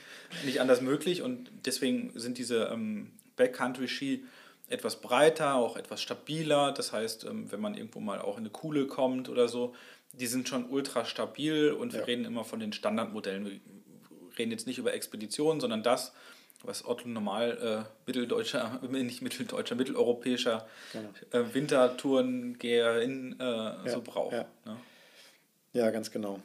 nicht 0.45 0.59
anders 0.59 0.81
möglich. 0.81 1.21
Und 1.21 1.49
deswegen 1.65 2.11
sind 2.15 2.37
diese 2.37 2.69
ähm, 2.73 3.11
Backcountry-Ski 3.37 4.25
etwas 4.69 5.01
breiter, 5.01 5.55
auch 5.55 5.77
etwas 5.77 6.01
stabiler. 6.01 6.71
Das 6.71 6.91
heißt, 6.91 7.25
ähm, 7.25 7.51
wenn 7.51 7.61
man 7.61 7.75
irgendwo 7.75 7.99
mal 7.99 8.19
auch 8.19 8.37
in 8.37 8.43
eine 8.43 8.49
Kuhle 8.49 8.87
kommt 8.87 9.29
oder 9.29 9.47
so, 9.47 9.75
die 10.13 10.27
sind 10.27 10.47
schon 10.47 10.69
ultra 10.69 11.05
stabil 11.05 11.71
und 11.71 11.93
wir 11.93 12.01
ja. 12.01 12.05
reden 12.05 12.25
immer 12.25 12.45
von 12.45 12.59
den 12.59 12.73
Standardmodellen. 12.73 13.45
Wir 13.45 13.59
reden 14.37 14.51
jetzt 14.51 14.67
nicht 14.67 14.77
über 14.77 14.93
Expeditionen, 14.93 15.59
sondern 15.59 15.83
das, 15.83 16.13
was 16.63 16.85
Otto 16.85 17.07
normal 17.07 17.85
äh, 17.85 18.07
mitteldeutscher, 18.07 18.79
nicht 18.89 19.21
mitteldeutscher, 19.21 19.75
mitteleuropäischer 19.75 20.67
genau. 20.91 21.09
äh, 21.31 21.53
Wintertourengeherin 21.53 23.39
äh, 23.39 23.43
ja, 23.43 23.83
so 23.87 24.01
braucht. 24.01 24.33
Ja. 24.33 24.45
Ne? 24.65 24.77
ja, 25.73 25.91
ganz 25.91 26.11
genau. 26.11 26.39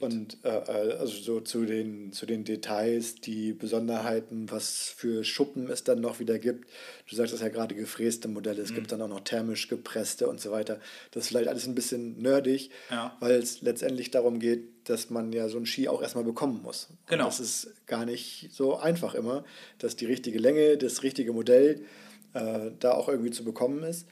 Und 0.00 0.36
äh, 0.44 0.48
äh, 0.48 0.92
also 0.98 1.22
so 1.22 1.40
zu 1.40 1.64
den, 1.64 2.12
zu 2.12 2.26
den 2.26 2.44
Details, 2.44 3.14
die 3.14 3.54
Besonderheiten, 3.54 4.50
was 4.50 4.92
für 4.94 5.24
Schuppen 5.24 5.70
es 5.70 5.84
dann 5.84 6.02
noch 6.02 6.20
wieder 6.20 6.38
gibt. 6.38 6.68
Du 7.08 7.16
sagst 7.16 7.32
das 7.32 7.40
ja 7.40 7.48
gerade 7.48 7.74
gefräste 7.74 8.28
Modelle, 8.28 8.60
es 8.60 8.72
mhm. 8.72 8.74
gibt 8.74 8.92
dann 8.92 9.00
auch 9.00 9.08
noch 9.08 9.20
thermisch 9.20 9.68
gepresste 9.68 10.28
und 10.28 10.38
so 10.38 10.50
weiter. 10.50 10.80
Das 11.12 11.24
ist 11.24 11.28
vielleicht 11.28 11.48
alles 11.48 11.66
ein 11.66 11.74
bisschen 11.74 12.20
nerdig, 12.20 12.70
ja. 12.90 13.16
weil 13.20 13.36
es 13.36 13.62
letztendlich 13.62 14.10
darum 14.10 14.38
geht, 14.38 14.64
dass 14.84 15.08
man 15.08 15.32
ja 15.32 15.48
so 15.48 15.56
einen 15.56 15.66
Ski 15.66 15.88
auch 15.88 16.02
erstmal 16.02 16.24
bekommen 16.24 16.60
muss. 16.62 16.88
Genau. 17.06 17.24
Und 17.24 17.32
das 17.32 17.40
ist 17.40 17.86
gar 17.86 18.04
nicht 18.04 18.50
so 18.52 18.76
einfach 18.76 19.14
immer, 19.14 19.44
dass 19.78 19.96
die 19.96 20.06
richtige 20.06 20.38
Länge, 20.38 20.76
das 20.76 21.02
richtige 21.02 21.32
Modell 21.32 21.86
äh, 22.34 22.70
da 22.80 22.92
auch 22.92 23.08
irgendwie 23.08 23.30
zu 23.30 23.44
bekommen 23.44 23.82
ist. 23.82 24.06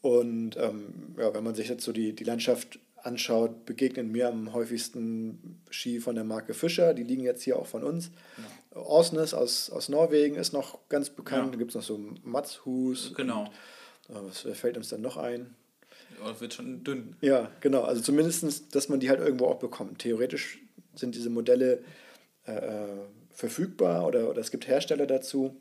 Und 0.00 0.56
ähm, 0.56 1.14
ja, 1.18 1.34
wenn 1.34 1.44
man 1.44 1.54
sich 1.54 1.68
jetzt 1.68 1.84
so 1.84 1.92
die, 1.92 2.14
die 2.14 2.24
Landschaft 2.24 2.78
anschaut, 3.04 3.66
begegnen 3.66 4.10
mir 4.10 4.28
am 4.28 4.52
häufigsten 4.52 5.60
Ski 5.70 6.00
von 6.00 6.14
der 6.14 6.24
Marke 6.24 6.54
Fischer. 6.54 6.94
Die 6.94 7.02
liegen 7.02 7.22
jetzt 7.22 7.42
hier 7.42 7.58
auch 7.58 7.66
von 7.66 7.84
uns. 7.84 8.10
Ja. 8.72 8.80
Orsnes 8.80 9.34
aus, 9.34 9.70
aus 9.70 9.88
Norwegen 9.88 10.36
ist 10.36 10.52
noch 10.52 10.88
ganz 10.88 11.10
bekannt. 11.10 11.46
Ja. 11.46 11.50
Da 11.52 11.58
gibt 11.58 11.70
es 11.70 11.74
noch 11.74 11.82
so 11.82 11.98
Matshus. 12.22 13.12
Genau. 13.16 13.50
Und, 14.08 14.16
äh, 14.16 14.24
was 14.24 14.58
fällt 14.58 14.76
uns 14.76 14.88
dann 14.88 15.02
noch 15.02 15.16
ein? 15.16 15.54
Ja, 16.20 16.40
wird 16.40 16.54
schon 16.54 16.84
dünn. 16.84 17.16
Ja, 17.20 17.50
genau. 17.60 17.82
Also 17.82 18.02
zumindest, 18.02 18.74
dass 18.74 18.88
man 18.88 19.00
die 19.00 19.10
halt 19.10 19.20
irgendwo 19.20 19.46
auch 19.46 19.58
bekommt. 19.58 20.00
Theoretisch 20.00 20.60
sind 20.94 21.14
diese 21.14 21.30
Modelle 21.30 21.82
äh, 22.46 22.52
äh 22.52 22.88
verfügbar 23.34 24.06
oder, 24.06 24.30
oder 24.30 24.40
es 24.40 24.52
gibt 24.52 24.68
Hersteller 24.68 25.08
dazu. 25.08 25.60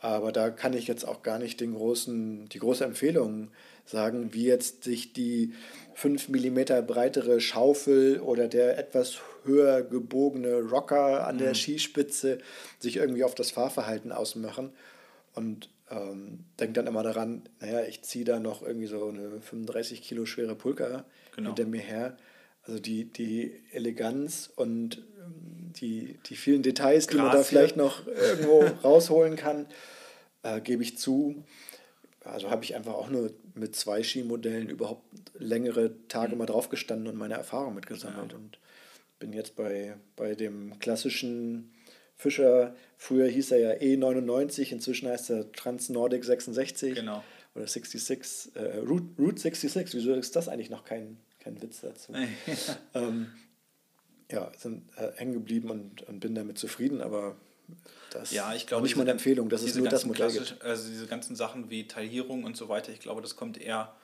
Aber 0.00 0.30
da 0.30 0.50
kann 0.50 0.74
ich 0.74 0.86
jetzt 0.86 1.06
auch 1.06 1.22
gar 1.22 1.38
nicht 1.38 1.60
den 1.60 1.74
großen, 1.74 2.48
die 2.48 2.58
große 2.58 2.84
Empfehlung 2.84 3.50
sagen, 3.84 4.32
wie 4.32 4.44
jetzt 4.44 4.84
sich 4.84 5.12
die 5.12 5.54
5 5.94 6.28
mm 6.28 6.86
breitere 6.86 7.40
Schaufel 7.40 8.20
oder 8.20 8.46
der 8.46 8.78
etwas 8.78 9.18
höher 9.44 9.82
gebogene 9.82 10.60
Rocker 10.60 11.26
an 11.26 11.36
mhm. 11.36 11.40
der 11.40 11.54
Skispitze 11.54 12.38
sich 12.78 12.96
irgendwie 12.96 13.24
auf 13.24 13.34
das 13.34 13.50
Fahrverhalten 13.50 14.12
ausmachen. 14.12 14.70
Und 15.34 15.70
ähm, 15.90 16.44
denke 16.60 16.74
dann 16.74 16.86
immer 16.86 17.02
daran, 17.02 17.42
naja, 17.60 17.82
ich 17.82 18.02
ziehe 18.02 18.24
da 18.24 18.38
noch 18.38 18.62
irgendwie 18.62 18.86
so 18.86 19.08
eine 19.08 19.40
35 19.40 20.02
Kilo 20.02 20.26
schwere 20.26 20.54
Pulka 20.54 21.04
genau. 21.34 21.48
hinter 21.50 21.66
mir 21.66 21.80
her. 21.80 22.16
Also 22.68 22.80
die, 22.80 23.06
die 23.06 23.50
Eleganz 23.72 24.50
und 24.54 24.98
ähm, 24.98 25.72
die, 25.72 26.18
die 26.26 26.36
vielen 26.36 26.62
Details, 26.62 27.06
die 27.06 27.16
man 27.16 27.32
da 27.32 27.42
vielleicht 27.42 27.76
noch 27.76 28.06
irgendwo 28.06 28.60
rausholen 28.84 29.36
kann, 29.36 29.66
äh, 30.42 30.60
gebe 30.60 30.82
ich 30.82 30.98
zu. 30.98 31.44
Also 32.24 32.50
habe 32.50 32.64
ich 32.64 32.76
einfach 32.76 32.92
auch 32.92 33.08
nur 33.08 33.32
mit 33.54 33.74
zwei 33.74 34.02
Skimodellen 34.02 34.68
überhaupt 34.68 35.02
längere 35.38 35.92
Tage 36.08 36.32
mhm. 36.32 36.38
mal 36.38 36.46
drauf 36.46 36.68
gestanden 36.68 37.08
und 37.08 37.16
meine 37.16 37.34
Erfahrung 37.34 37.74
mitgesammelt. 37.74 38.32
Ja. 38.32 38.38
Und 38.38 38.58
bin 39.18 39.32
jetzt 39.32 39.56
bei, 39.56 39.96
bei 40.14 40.34
dem 40.34 40.78
klassischen 40.78 41.72
Fischer, 42.16 42.74
früher 42.96 43.28
hieß 43.28 43.52
er 43.52 43.58
ja 43.58 43.70
E99, 43.70 44.72
inzwischen 44.72 45.08
heißt 45.08 45.30
er 45.30 45.50
Transnordic 45.52 46.24
66 46.24 46.96
genau. 46.96 47.24
oder 47.54 47.66
66, 47.66 48.56
äh, 48.56 48.78
Route, 48.78 49.06
Route 49.18 49.40
66. 49.40 50.00
Wieso 50.00 50.14
ist 50.14 50.36
das 50.36 50.48
eigentlich 50.48 50.70
noch 50.70 50.84
kein, 50.84 51.16
kein 51.48 51.62
Witz 51.62 51.80
dazu? 51.80 52.12
ähm, 52.94 53.32
ja, 54.30 54.50
sind 54.56 54.84
äh, 54.96 55.12
hängen 55.16 55.32
geblieben 55.32 55.70
und, 55.70 56.02
und 56.02 56.20
bin 56.20 56.34
damit 56.34 56.58
zufrieden, 56.58 57.00
aber 57.00 57.36
das 58.10 58.32
ja, 58.32 58.54
ich 58.54 58.66
glaube, 58.66 58.84
nicht 58.84 58.96
meine 58.96 59.10
Empfehlung, 59.10 59.48
das 59.48 59.62
ist 59.62 59.76
nur 59.76 59.88
das 59.88 60.04
Modell 60.06 60.30
gibt. 60.32 60.62
Also 60.62 60.88
diese 60.88 61.06
ganzen 61.06 61.36
Sachen 61.36 61.70
wie 61.70 61.86
Taillierung 61.86 62.44
und 62.44 62.56
so 62.56 62.68
weiter, 62.68 62.92
ich 62.92 63.00
glaube, 63.00 63.20
das 63.20 63.36
kommt 63.36 63.58
eher 63.58 63.94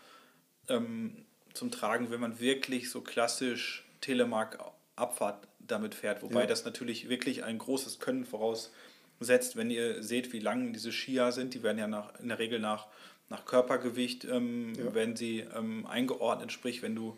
ähm, 0.68 1.24
zum 1.54 1.70
Tragen, 1.70 2.10
wenn 2.10 2.20
man 2.20 2.40
wirklich 2.40 2.90
so 2.90 3.00
klassisch 3.00 3.86
Telemark-Abfahrt 4.00 5.48
damit 5.60 5.94
fährt, 5.94 6.22
wobei 6.22 6.40
ja. 6.40 6.46
das 6.46 6.64
natürlich 6.64 7.08
wirklich 7.08 7.44
ein 7.44 7.56
großes 7.58 8.00
Können 8.00 8.26
voraussetzt, 8.26 9.56
wenn 9.56 9.70
ihr 9.70 10.02
seht, 10.02 10.32
wie 10.34 10.40
lang 10.40 10.74
diese 10.74 10.92
Skier 10.92 11.32
sind, 11.32 11.54
die 11.54 11.62
werden 11.62 11.78
ja 11.78 11.86
nach, 11.86 12.18
in 12.20 12.28
der 12.28 12.38
Regel 12.38 12.60
nach, 12.60 12.86
nach 13.30 13.46
Körpergewicht 13.46 14.24
ähm, 14.26 14.74
ja. 14.74 14.94
werden 14.94 15.16
sie 15.16 15.40
ähm, 15.40 15.86
eingeordnet, 15.86 16.52
sprich, 16.52 16.82
wenn 16.82 16.94
du, 16.94 17.16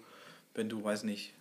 wenn 0.57 0.69
du, 0.69 0.83
weiß 0.83 1.05
nicht, 1.05 1.33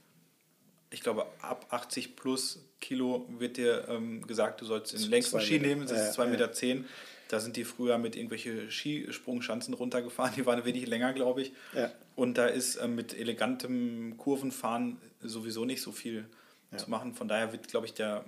ich 0.91 1.01
glaube, 1.01 1.25
ab 1.41 1.65
80 1.69 2.15
plus 2.15 2.63
Kilo 2.79 3.27
wird 3.37 3.57
dir 3.57 3.87
ähm, 3.89 4.25
gesagt, 4.25 4.61
du 4.61 4.65
sollst 4.65 4.93
den 4.93 5.09
längsten 5.09 5.41
Ski 5.41 5.59
nehmen, 5.59 5.87
das 5.87 6.09
ist 6.09 6.19
2,10 6.19 6.27
Meter. 6.27 6.51
Zehn. 6.53 6.85
Da 7.27 7.39
sind 7.39 7.55
die 7.55 7.63
früher 7.63 7.97
mit 7.97 8.15
irgendwelche 8.15 8.69
Skisprungschanzen 8.69 9.73
runtergefahren, 9.73 10.33
die 10.35 10.45
waren 10.45 10.63
wenig 10.63 10.85
länger, 10.85 11.11
glaube 11.13 11.41
ich. 11.41 11.53
Ja. 11.73 11.91
Und 12.15 12.37
da 12.37 12.45
ist 12.45 12.77
ähm, 12.81 12.95
mit 12.95 13.17
elegantem 13.17 14.15
Kurvenfahren 14.17 14.97
sowieso 15.21 15.65
nicht 15.65 15.81
so 15.81 15.91
viel 15.91 16.29
ja. 16.71 16.77
zu 16.77 16.89
machen. 16.89 17.15
Von 17.15 17.27
daher 17.27 17.51
wird, 17.51 17.67
glaube 17.67 17.87
ich, 17.87 17.93
der, 17.93 18.25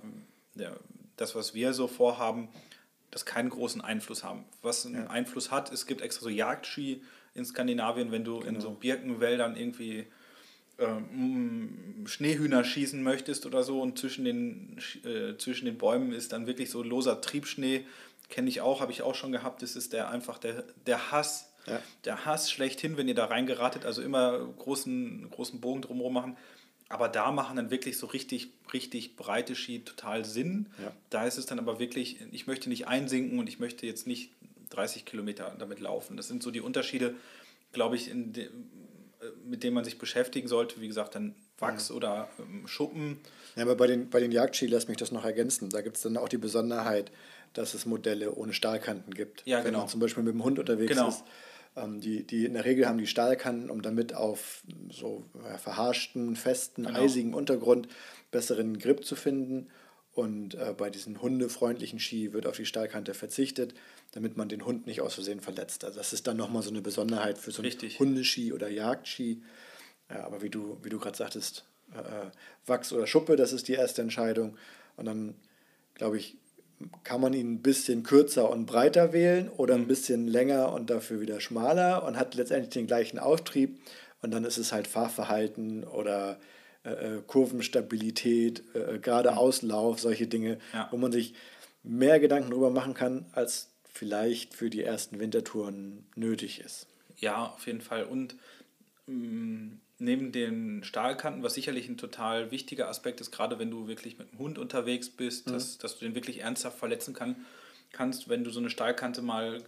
der, 0.54 0.76
das, 1.16 1.36
was 1.36 1.54
wir 1.54 1.74
so 1.74 1.86
vorhaben, 1.86 2.48
das 3.10 3.24
keinen 3.24 3.50
großen 3.50 3.80
Einfluss 3.80 4.24
haben. 4.24 4.44
Was 4.62 4.84
einen 4.84 4.96
ja. 4.96 5.10
Einfluss 5.10 5.50
hat, 5.50 5.72
es 5.72 5.86
gibt 5.86 6.00
extra 6.00 6.24
so 6.24 6.28
Jagdski 6.28 7.02
in 7.34 7.44
Skandinavien, 7.44 8.10
wenn 8.10 8.24
du 8.24 8.40
genau. 8.40 8.48
in 8.48 8.60
so 8.60 8.70
Birkenwäldern 8.72 9.56
irgendwie 9.56 10.06
ähm, 10.78 12.04
Schneehühner 12.06 12.64
schießen 12.64 13.02
möchtest 13.02 13.46
oder 13.46 13.62
so 13.62 13.80
und 13.80 13.98
zwischen 13.98 14.24
den, 14.24 14.78
äh, 15.04 15.36
zwischen 15.36 15.66
den 15.66 15.78
Bäumen 15.78 16.12
ist 16.12 16.32
dann 16.32 16.46
wirklich 16.46 16.70
so 16.70 16.82
loser 16.82 17.20
Triebschnee. 17.20 17.84
Kenne 18.28 18.48
ich 18.48 18.60
auch, 18.60 18.80
habe 18.80 18.92
ich 18.92 19.02
auch 19.02 19.14
schon 19.14 19.32
gehabt. 19.32 19.62
Das 19.62 19.76
ist 19.76 19.92
der 19.92 20.10
einfach 20.10 20.38
der, 20.38 20.64
der 20.86 21.10
Hass. 21.10 21.52
Ja. 21.66 21.82
Der 22.04 22.24
Hass 22.24 22.50
schlechthin, 22.50 22.96
wenn 22.96 23.08
ihr 23.08 23.14
da 23.14 23.26
reingeratet, 23.26 23.84
also 23.84 24.00
immer 24.00 24.38
großen, 24.38 25.28
großen 25.30 25.60
Bogen 25.60 25.82
drumherum 25.82 26.14
machen. 26.14 26.36
Aber 26.88 27.08
da 27.08 27.32
machen 27.32 27.56
dann 27.56 27.70
wirklich 27.70 27.98
so 27.98 28.06
richtig, 28.06 28.48
richtig 28.72 29.16
breite 29.16 29.54
Ski 29.54 29.80
total 29.80 30.24
Sinn. 30.24 30.66
Ja. 30.82 30.92
Da 31.10 31.26
ist 31.26 31.36
es 31.36 31.44
dann 31.44 31.58
aber 31.58 31.78
wirklich, 31.78 32.18
ich 32.32 32.46
möchte 32.46 32.70
nicht 32.70 32.86
einsinken 32.88 33.38
und 33.38 33.48
ich 33.48 33.58
möchte 33.58 33.86
jetzt 33.86 34.06
nicht 34.06 34.30
30 34.70 35.04
Kilometer 35.04 35.54
damit 35.58 35.80
laufen. 35.80 36.16
Das 36.16 36.28
sind 36.28 36.42
so 36.42 36.50
die 36.50 36.60
Unterschiede, 36.60 37.14
glaube 37.72 37.96
ich, 37.96 38.08
in 38.08 38.32
de, 38.32 38.48
mit 39.44 39.62
denen 39.62 39.74
man 39.74 39.84
sich 39.84 39.98
beschäftigen 39.98 40.48
sollte. 40.48 40.80
Wie 40.80 40.88
gesagt, 40.88 41.14
dann 41.14 41.34
Wachs 41.58 41.88
ja. 41.88 41.94
oder 41.94 42.28
ähm, 42.38 42.66
Schuppen. 42.66 43.18
Ja, 43.56 43.62
aber 43.62 43.74
bei 43.74 43.86
den, 43.86 44.10
bei 44.10 44.20
den 44.20 44.32
Jagdski 44.32 44.66
lässt 44.66 44.88
mich 44.88 44.98
das 44.98 45.12
noch 45.12 45.24
ergänzen. 45.24 45.70
Da 45.70 45.80
gibt 45.80 45.96
es 45.96 46.02
dann 46.02 46.16
auch 46.16 46.28
die 46.28 46.38
Besonderheit, 46.38 47.10
dass 47.52 47.74
es 47.74 47.86
Modelle 47.86 48.34
ohne 48.34 48.52
Stahlkanten 48.52 49.14
gibt. 49.14 49.42
Ja, 49.46 49.58
Wenn 49.58 49.66
genau. 49.66 49.80
man 49.80 49.88
zum 49.88 50.00
Beispiel 50.00 50.22
mit 50.22 50.34
dem 50.34 50.44
Hund 50.44 50.58
unterwegs 50.58 50.92
genau. 50.92 51.08
ist. 51.08 51.24
Ähm, 51.76 52.00
die, 52.00 52.24
die 52.24 52.44
in 52.44 52.54
der 52.54 52.64
Regel 52.64 52.86
haben 52.86 52.98
die 52.98 53.06
Stahlkanten, 53.06 53.70
um 53.70 53.82
damit 53.82 54.14
auf 54.14 54.62
so 54.90 55.24
ja, 55.42 55.58
verharschten, 55.58 56.36
festen, 56.36 56.84
genau. 56.84 56.98
eisigen 56.98 57.34
Untergrund 57.34 57.88
besseren 58.30 58.78
Grip 58.78 59.04
zu 59.04 59.16
finden. 59.16 59.68
Und 60.18 60.56
äh, 60.56 60.74
bei 60.76 60.90
diesen 60.90 61.22
hundefreundlichen 61.22 62.00
Ski 62.00 62.32
wird 62.32 62.44
auf 62.48 62.56
die 62.56 62.66
Stahlkante 62.66 63.14
verzichtet, 63.14 63.72
damit 64.10 64.36
man 64.36 64.48
den 64.48 64.66
Hund 64.66 64.84
nicht 64.88 65.00
aus 65.00 65.14
Versehen 65.14 65.38
verletzt. 65.38 65.84
Also 65.84 65.98
das 65.98 66.12
ist 66.12 66.26
dann 66.26 66.36
nochmal 66.36 66.64
so 66.64 66.70
eine 66.70 66.80
Besonderheit 66.80 67.38
für 67.38 67.52
so 67.52 67.62
einen 67.62 67.66
Richtig. 67.66 68.00
Hundeski 68.00 68.52
oder 68.52 68.68
Jagdski. 68.68 69.40
Ja, 70.10 70.26
aber 70.26 70.42
wie 70.42 70.50
du, 70.50 70.76
wie 70.82 70.88
du 70.88 70.98
gerade 70.98 71.16
sagtest, 71.16 71.66
äh, 71.94 72.00
äh, 72.00 72.30
Wachs 72.66 72.92
oder 72.92 73.06
Schuppe, 73.06 73.36
das 73.36 73.52
ist 73.52 73.68
die 73.68 73.74
erste 73.74 74.02
Entscheidung. 74.02 74.56
Und 74.96 75.04
dann, 75.04 75.36
glaube 75.94 76.18
ich, 76.18 76.36
kann 77.04 77.20
man 77.20 77.32
ihn 77.32 77.52
ein 77.52 77.62
bisschen 77.62 78.02
kürzer 78.02 78.50
und 78.50 78.66
breiter 78.66 79.12
wählen 79.12 79.48
oder 79.48 79.76
ein 79.76 79.82
mhm. 79.82 79.86
bisschen 79.86 80.26
länger 80.26 80.72
und 80.72 80.90
dafür 80.90 81.20
wieder 81.20 81.40
schmaler 81.40 82.02
und 82.02 82.18
hat 82.18 82.34
letztendlich 82.34 82.70
den 82.70 82.88
gleichen 82.88 83.20
Auftrieb. 83.20 83.78
Und 84.20 84.32
dann 84.32 84.42
ist 84.42 84.58
es 84.58 84.72
halt 84.72 84.88
Fahrverhalten 84.88 85.84
oder 85.84 86.40
äh, 86.88 87.16
äh, 87.16 87.22
Kurvenstabilität, 87.26 88.62
äh, 88.74 88.96
äh, 88.96 88.98
gerade 88.98 89.32
mhm. 89.32 89.38
Auslauf, 89.38 90.00
solche 90.00 90.26
Dinge, 90.26 90.58
ja. 90.72 90.88
wo 90.90 90.96
man 90.96 91.12
sich 91.12 91.34
mehr 91.82 92.20
Gedanken 92.20 92.50
darüber 92.50 92.70
machen 92.70 92.94
kann, 92.94 93.26
als 93.32 93.70
vielleicht 93.92 94.54
für 94.54 94.70
die 94.70 94.82
ersten 94.82 95.18
Wintertouren 95.18 96.06
nötig 96.14 96.60
ist. 96.60 96.86
Ja, 97.16 97.46
auf 97.46 97.66
jeden 97.66 97.80
Fall. 97.80 98.04
Und 98.04 98.36
mh, 99.06 99.14
mm, 99.14 99.80
neben 99.98 100.32
den 100.32 100.84
Stahlkanten, 100.84 101.42
was 101.42 101.54
sicherlich 101.54 101.88
ein 101.88 101.96
total 101.96 102.50
wichtiger 102.50 102.88
Aspekt 102.88 103.20
ist, 103.20 103.32
gerade 103.32 103.58
wenn 103.58 103.70
du 103.70 103.88
wirklich 103.88 104.18
mit 104.18 104.32
dem 104.32 104.38
Hund 104.38 104.58
unterwegs 104.58 105.10
bist, 105.10 105.48
mhm. 105.48 105.52
dass, 105.52 105.78
dass 105.78 105.98
du 105.98 106.04
den 106.04 106.14
wirklich 106.14 106.40
ernsthaft 106.40 106.78
verletzen 106.78 107.14
kann, 107.14 107.36
kannst, 107.92 108.28
wenn 108.28 108.44
du 108.44 108.50
so 108.50 108.60
eine 108.60 108.70
Stahlkante 108.70 109.22
mal 109.22 109.62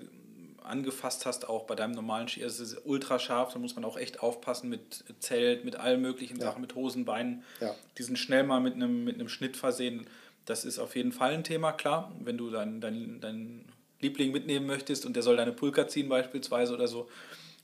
angefasst 0.70 1.26
hast, 1.26 1.48
auch 1.48 1.64
bei 1.64 1.74
deinem 1.74 1.92
normalen 1.92 2.28
Ski. 2.28 2.42
Also 2.42 2.62
es 2.62 2.72
ist 2.72 2.86
ultra 2.86 3.18
scharf, 3.18 3.52
da 3.52 3.58
muss 3.58 3.74
man 3.74 3.84
auch 3.84 3.96
echt 3.96 4.22
aufpassen 4.22 4.70
mit 4.70 5.04
Zelt, 5.18 5.64
mit 5.64 5.76
allen 5.76 6.00
möglichen 6.00 6.38
ja. 6.38 6.44
Sachen, 6.44 6.60
mit 6.60 6.74
Hosenbeinen. 6.74 7.44
Ja. 7.60 7.74
Die 7.98 8.02
sind 8.02 8.18
schnell 8.18 8.44
mal 8.44 8.60
mit 8.60 8.74
einem, 8.74 9.04
mit 9.04 9.16
einem 9.16 9.28
Schnitt 9.28 9.56
versehen. 9.56 10.06
Das 10.46 10.64
ist 10.64 10.78
auf 10.78 10.96
jeden 10.96 11.12
Fall 11.12 11.32
ein 11.32 11.44
Thema, 11.44 11.72
klar. 11.72 12.12
Wenn 12.20 12.38
du 12.38 12.50
deinen 12.50 12.80
dein, 12.80 13.20
dein 13.20 13.64
Liebling 14.00 14.32
mitnehmen 14.32 14.66
möchtest 14.66 15.04
und 15.04 15.14
der 15.14 15.22
soll 15.22 15.36
deine 15.36 15.52
Pulka 15.52 15.86
ziehen 15.88 16.08
beispielsweise 16.08 16.72
oder 16.72 16.88
so, 16.88 17.08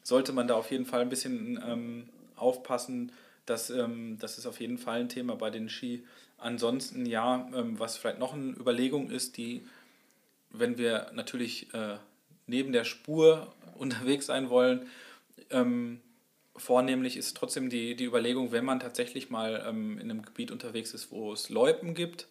sollte 0.03 0.33
man 0.33 0.47
da 0.47 0.55
auf 0.55 0.71
jeden 0.71 0.87
Fall 0.87 1.01
ein 1.01 1.09
bisschen 1.09 1.63
ähm, 1.67 2.09
aufpassen. 2.37 3.13
Das, 3.47 3.71
ähm, 3.71 4.19
das 4.21 4.39
ist 4.39 4.47
auf 4.47 4.61
jeden 4.61 4.79
Fall 4.79 5.01
ein 5.01 5.09
Thema 5.09 5.37
bei 5.37 5.51
den 5.51 5.69
Ski. 5.69 6.05
Ansonsten 6.39 7.07
ja, 7.07 7.49
ähm, 7.55 7.79
was 7.79 7.97
vielleicht 7.97 8.19
noch 8.19 8.35
eine 8.35 8.53
Überlegung 8.53 9.11
ist, 9.11 9.37
die, 9.37 9.67
wenn 10.51 10.77
wir 10.77 11.11
natürlich 11.15 11.73
äh, 11.73 11.97
neben 12.47 12.73
der 12.73 12.85
Spur 12.85 13.55
unterwegs 13.79 14.27
sein 14.27 14.51
wollen. 14.51 14.89
Ähm, 15.51 16.01
vornehmlich 16.57 17.17
ist 17.17 17.37
trotzdem 17.37 17.69
die, 17.69 17.95
die 17.95 18.05
Überlegung, 18.05 18.53
wenn 18.53 18.65
man 18.65 18.81
tatsächlich 18.81 19.31
mal 19.31 19.65
ähm, 19.69 19.99
in 19.99 20.11
einem 20.11 20.23
Gebiet 20.23 20.51
unterwegs 20.51 20.95
ist, 20.95 21.11
wo 21.11 21.33
es 21.33 21.51
Loipen 21.51 21.95
gibt, 21.95 22.29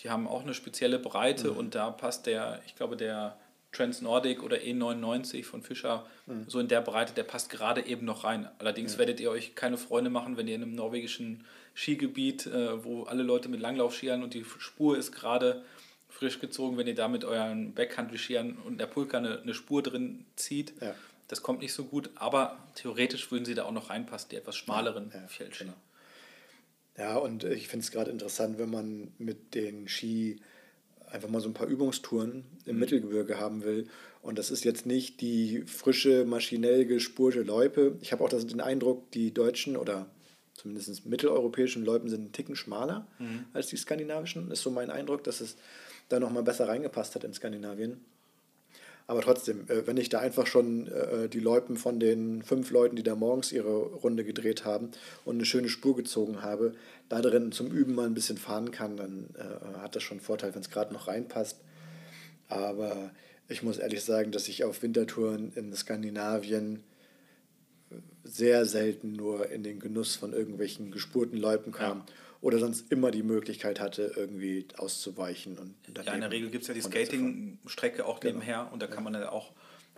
die 0.00 0.10
haben 0.10 0.26
auch 0.26 0.42
eine 0.42 0.54
spezielle 0.54 0.98
Breite 0.98 1.52
mhm. 1.52 1.56
und 1.56 1.74
da 1.74 1.90
passt 1.90 2.26
der, 2.26 2.60
ich 2.66 2.74
glaube, 2.74 2.96
der 2.96 3.36
Transnordic 3.72 4.42
oder 4.42 4.56
E99 4.56 5.44
von 5.44 5.62
Fischer 5.62 6.06
mhm. 6.26 6.44
so 6.48 6.58
in 6.58 6.68
der 6.68 6.80
Breite, 6.80 7.14
der 7.14 7.22
passt 7.22 7.50
gerade 7.50 7.86
eben 7.86 8.04
noch 8.04 8.24
rein. 8.24 8.48
Allerdings 8.58 8.94
ja. 8.94 8.98
werdet 8.98 9.20
ihr 9.20 9.30
euch 9.30 9.54
keine 9.54 9.78
Freunde 9.78 10.10
machen, 10.10 10.36
wenn 10.36 10.48
ihr 10.48 10.56
in 10.56 10.62
einem 10.62 10.74
norwegischen 10.74 11.44
Skigebiet, 11.74 12.46
äh, 12.46 12.84
wo 12.84 13.04
alle 13.04 13.22
Leute 13.22 13.48
mit 13.48 13.60
Langlaufskiern 13.60 14.22
und 14.22 14.34
die 14.34 14.44
Spur 14.44 14.98
ist 14.98 15.12
gerade 15.12 15.62
frisch 16.10 16.40
gezogen, 16.40 16.76
wenn 16.76 16.86
ihr 16.86 16.94
da 16.94 17.08
mit 17.08 17.24
euren 17.24 17.74
Backhandwischieren 17.74 18.58
und 18.58 18.78
der 18.78 18.86
Pulka 18.86 19.18
eine, 19.18 19.40
eine 19.40 19.54
Spur 19.54 19.82
drin 19.82 20.24
zieht. 20.36 20.74
Ja. 20.80 20.94
Das 21.28 21.42
kommt 21.42 21.60
nicht 21.60 21.72
so 21.72 21.84
gut, 21.84 22.10
aber 22.16 22.58
theoretisch 22.74 23.30
würden 23.30 23.44
sie 23.44 23.54
da 23.54 23.64
auch 23.64 23.72
noch 23.72 23.90
reinpassen, 23.90 24.30
die 24.30 24.36
etwas 24.36 24.56
schmaleren 24.56 25.12
ja, 25.14 25.20
ja, 25.20 25.46
Genau. 25.56 25.74
Ja, 26.98 27.16
und 27.16 27.44
ich 27.44 27.68
finde 27.68 27.84
es 27.84 27.92
gerade 27.92 28.10
interessant, 28.10 28.58
wenn 28.58 28.68
man 28.68 29.12
mit 29.18 29.54
den 29.54 29.88
Ski 29.88 30.40
einfach 31.10 31.28
mal 31.28 31.40
so 31.40 31.48
ein 31.48 31.54
paar 31.54 31.68
Übungstouren 31.68 32.44
im 32.66 32.74
mhm. 32.74 32.80
Mittelgebirge 32.80 33.38
haben 33.38 33.62
will. 33.62 33.88
Und 34.22 34.38
das 34.38 34.50
ist 34.50 34.64
jetzt 34.64 34.86
nicht 34.86 35.20
die 35.20 35.62
frische, 35.62 36.24
maschinell 36.24 36.84
gespurte 36.84 37.42
Loipe. 37.42 37.96
Ich 38.00 38.12
habe 38.12 38.22
auch 38.22 38.28
das, 38.28 38.46
den 38.46 38.60
Eindruck, 38.60 39.10
die 39.12 39.32
deutschen 39.32 39.76
oder 39.76 40.10
zumindest 40.54 41.06
mitteleuropäischen 41.06 41.84
Loipen 41.84 42.10
sind 42.10 42.20
einen 42.20 42.32
Ticken 42.32 42.54
schmaler 42.54 43.06
mhm. 43.18 43.46
als 43.52 43.68
die 43.68 43.76
skandinavischen. 43.76 44.48
Das 44.48 44.58
ist 44.58 44.64
so 44.64 44.70
mein 44.70 44.90
Eindruck, 44.90 45.24
dass 45.24 45.40
es 45.40 45.56
da 46.10 46.20
nochmal 46.20 46.42
besser 46.42 46.68
reingepasst 46.68 47.14
hat 47.14 47.24
in 47.24 47.32
Skandinavien. 47.32 48.04
Aber 49.06 49.22
trotzdem, 49.22 49.68
äh, 49.68 49.86
wenn 49.86 49.96
ich 49.96 50.08
da 50.08 50.20
einfach 50.20 50.46
schon 50.46 50.86
äh, 50.88 51.28
die 51.28 51.40
Loipen 51.40 51.76
von 51.76 51.98
den 51.98 52.42
fünf 52.42 52.70
Leuten, 52.70 52.96
die 52.96 53.02
da 53.02 53.16
morgens 53.16 53.50
ihre 53.50 53.76
Runde 53.76 54.24
gedreht 54.24 54.64
haben 54.64 54.90
und 55.24 55.36
eine 55.36 55.44
schöne 55.44 55.68
Spur 55.68 55.96
gezogen 55.96 56.42
habe, 56.42 56.74
da 57.08 57.20
drin 57.20 57.50
zum 57.50 57.72
Üben 57.72 57.94
mal 57.94 58.06
ein 58.06 58.14
bisschen 58.14 58.38
fahren 58.38 58.70
kann, 58.70 58.96
dann 58.96 59.30
äh, 59.36 59.78
hat 59.78 59.96
das 59.96 60.02
schon 60.02 60.18
einen 60.18 60.24
Vorteil, 60.24 60.54
wenn 60.54 60.60
es 60.60 60.70
gerade 60.70 60.92
noch 60.92 61.08
reinpasst. 61.08 61.58
Aber 62.48 63.10
ich 63.48 63.62
muss 63.62 63.78
ehrlich 63.78 64.04
sagen, 64.04 64.30
dass 64.30 64.48
ich 64.48 64.62
auf 64.62 64.82
Wintertouren 64.82 65.52
in 65.54 65.74
Skandinavien 65.74 66.84
sehr 68.22 68.64
selten 68.64 69.12
nur 69.12 69.50
in 69.50 69.64
den 69.64 69.80
Genuss 69.80 70.14
von 70.14 70.32
irgendwelchen 70.32 70.92
gespurten 70.92 71.38
Loipen 71.38 71.72
kam. 71.72 71.98
Ja 71.98 72.04
oder 72.40 72.58
sonst 72.58 72.90
immer 72.90 73.10
die 73.10 73.22
Möglichkeit 73.22 73.80
hatte, 73.80 74.12
irgendwie 74.16 74.66
auszuweichen. 74.76 75.58
Und 75.58 75.74
ja, 76.04 76.14
in 76.14 76.20
der 76.20 76.30
Regel 76.30 76.50
gibt 76.50 76.62
es 76.62 76.68
ja 76.68 76.74
die 76.74 76.80
Skating-Strecke 76.80 78.06
auch 78.06 78.20
genau. 78.20 78.34
nebenher 78.34 78.72
und 78.72 78.82
da 78.82 78.86
kann 78.86 79.04
man 79.04 79.12
dann 79.12 79.24
auch 79.24 79.52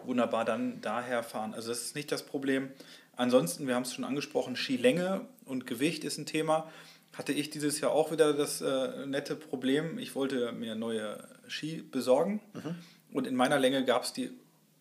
wunderbar 0.04 0.44
dann 0.44 0.80
daher 0.80 1.22
fahren. 1.22 1.54
Also 1.54 1.68
das 1.68 1.82
ist 1.82 1.94
nicht 1.94 2.10
das 2.10 2.24
Problem. 2.24 2.70
Ansonsten, 3.14 3.66
wir 3.68 3.74
haben 3.74 3.82
es 3.82 3.94
schon 3.94 4.04
angesprochen, 4.04 4.56
Skilänge 4.56 5.26
und 5.44 5.66
Gewicht 5.66 6.02
ist 6.04 6.18
ein 6.18 6.26
Thema. 6.26 6.70
hatte 7.16 7.32
ich 7.32 7.50
dieses 7.50 7.80
Jahr 7.80 7.92
auch 7.92 8.10
wieder 8.10 8.32
das 8.32 8.60
äh, 8.60 9.06
nette 9.06 9.36
Problem. 9.36 9.98
Ich 9.98 10.14
wollte 10.14 10.50
mir 10.52 10.74
neue 10.74 11.22
Ski 11.46 11.82
besorgen 11.82 12.40
mhm. 12.54 12.74
und 13.12 13.26
in 13.26 13.36
meiner 13.36 13.58
Länge 13.58 13.84
gab 13.84 14.04
es 14.04 14.12
die 14.12 14.30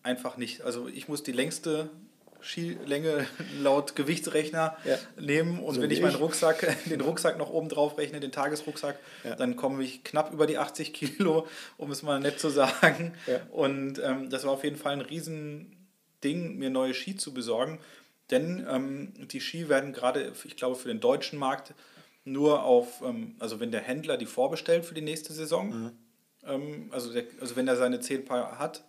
einfach 0.02 0.36
nicht. 0.36 0.62
Also 0.62 0.88
ich 0.88 1.08
muss 1.08 1.22
die 1.22 1.32
längste 1.32 1.90
Skilänge 2.42 3.26
laut 3.60 3.96
Gewichtsrechner 3.96 4.76
ja. 4.84 4.98
nehmen 5.20 5.60
und 5.60 5.76
so 5.76 5.82
wenn 5.82 5.90
ich 5.90 6.00
meinen 6.00 6.16
Rucksack, 6.16 6.76
den 6.86 7.00
Rucksack 7.00 7.38
noch 7.38 7.50
oben 7.50 7.68
drauf 7.68 7.96
rechne, 7.98 8.20
den 8.20 8.32
Tagesrucksack, 8.32 8.98
ja. 9.24 9.36
dann 9.36 9.56
komme 9.56 9.82
ich 9.82 10.04
knapp 10.04 10.32
über 10.32 10.46
die 10.46 10.58
80 10.58 10.92
Kilo, 10.92 11.46
um 11.76 11.90
es 11.90 12.02
mal 12.02 12.20
nett 12.20 12.40
zu 12.40 12.50
sagen. 12.50 13.14
Ja. 13.26 13.40
Und 13.50 14.00
ähm, 14.04 14.30
das 14.30 14.44
war 14.44 14.52
auf 14.52 14.64
jeden 14.64 14.76
Fall 14.76 14.92
ein 14.92 15.00
Riesending, 15.00 16.58
mir 16.58 16.70
neue 16.70 16.94
Ski 16.94 17.16
zu 17.16 17.32
besorgen. 17.32 17.78
Denn 18.30 18.66
ähm, 18.68 19.12
die 19.28 19.40
Ski 19.40 19.68
werden 19.68 19.92
gerade, 19.92 20.32
ich 20.44 20.56
glaube, 20.56 20.76
für 20.76 20.88
den 20.88 21.00
deutschen 21.00 21.38
Markt 21.38 21.74
nur 22.24 22.64
auf, 22.64 23.02
ähm, 23.02 23.36
also 23.38 23.60
wenn 23.60 23.70
der 23.70 23.80
Händler 23.80 24.16
die 24.16 24.26
vorbestellt 24.26 24.84
für 24.84 24.94
die 24.94 25.02
nächste 25.02 25.32
Saison, 25.32 25.68
mhm. 25.68 25.90
ähm, 26.46 26.88
also, 26.92 27.12
der, 27.12 27.24
also 27.40 27.56
wenn 27.56 27.68
er 27.68 27.76
seine 27.76 28.00
10 28.00 28.24
Paar 28.24 28.58
hat 28.58 28.84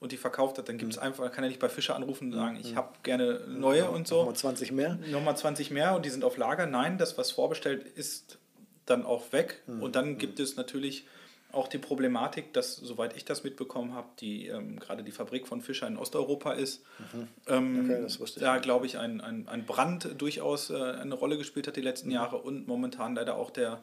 und 0.00 0.12
die 0.12 0.16
verkauft 0.16 0.58
hat, 0.58 0.68
dann 0.68 0.78
gibt 0.78 0.92
es 0.92 0.98
mhm. 0.98 1.04
einfach, 1.04 1.30
kann 1.30 1.44
er 1.44 1.48
nicht 1.48 1.60
bei 1.60 1.68
Fischer 1.68 1.94
anrufen 1.94 2.32
und 2.32 2.32
sagen, 2.32 2.58
ich 2.60 2.72
mhm. 2.72 2.76
habe 2.76 2.88
gerne 3.02 3.40
neue 3.46 3.90
und 3.90 4.08
so. 4.08 4.18
Nochmal 4.20 4.36
20 4.36 4.72
mehr? 4.72 4.98
Nochmal 5.10 5.36
20 5.36 5.70
mehr 5.70 5.94
und 5.94 6.04
die 6.04 6.10
sind 6.10 6.24
auf 6.24 6.38
Lager. 6.38 6.66
Nein, 6.66 6.96
das, 6.96 7.18
was 7.18 7.30
vorbestellt 7.30 7.84
ist, 7.84 8.38
dann 8.86 9.04
auch 9.04 9.32
weg. 9.32 9.62
Mhm. 9.66 9.82
Und 9.82 9.96
dann 9.96 10.18
gibt 10.18 10.40
es 10.40 10.56
natürlich 10.56 11.06
auch 11.52 11.68
die 11.68 11.78
Problematik, 11.78 12.52
dass, 12.52 12.76
soweit 12.76 13.16
ich 13.16 13.24
das 13.24 13.44
mitbekommen 13.44 13.92
habe, 13.92 14.08
die 14.20 14.46
ähm, 14.46 14.78
gerade 14.78 15.02
die 15.02 15.10
Fabrik 15.10 15.48
von 15.48 15.60
Fischer 15.60 15.86
in 15.86 15.96
Osteuropa 15.96 16.52
ist. 16.52 16.82
Mhm. 17.12 17.28
Ähm, 17.48 18.08
okay. 18.08 18.30
Da, 18.38 18.58
glaube 18.58 18.86
ich, 18.86 18.98
ein, 18.98 19.20
ein, 19.20 19.48
ein 19.48 19.66
Brand 19.66 20.08
durchaus 20.16 20.70
äh, 20.70 20.76
eine 20.76 21.14
Rolle 21.14 21.36
gespielt 21.36 21.66
hat 21.66 21.76
die 21.76 21.82
letzten 21.82 22.08
mhm. 22.08 22.14
Jahre 22.14 22.38
und 22.38 22.68
momentan 22.68 23.16
leider 23.16 23.36
auch 23.36 23.50
der, 23.50 23.80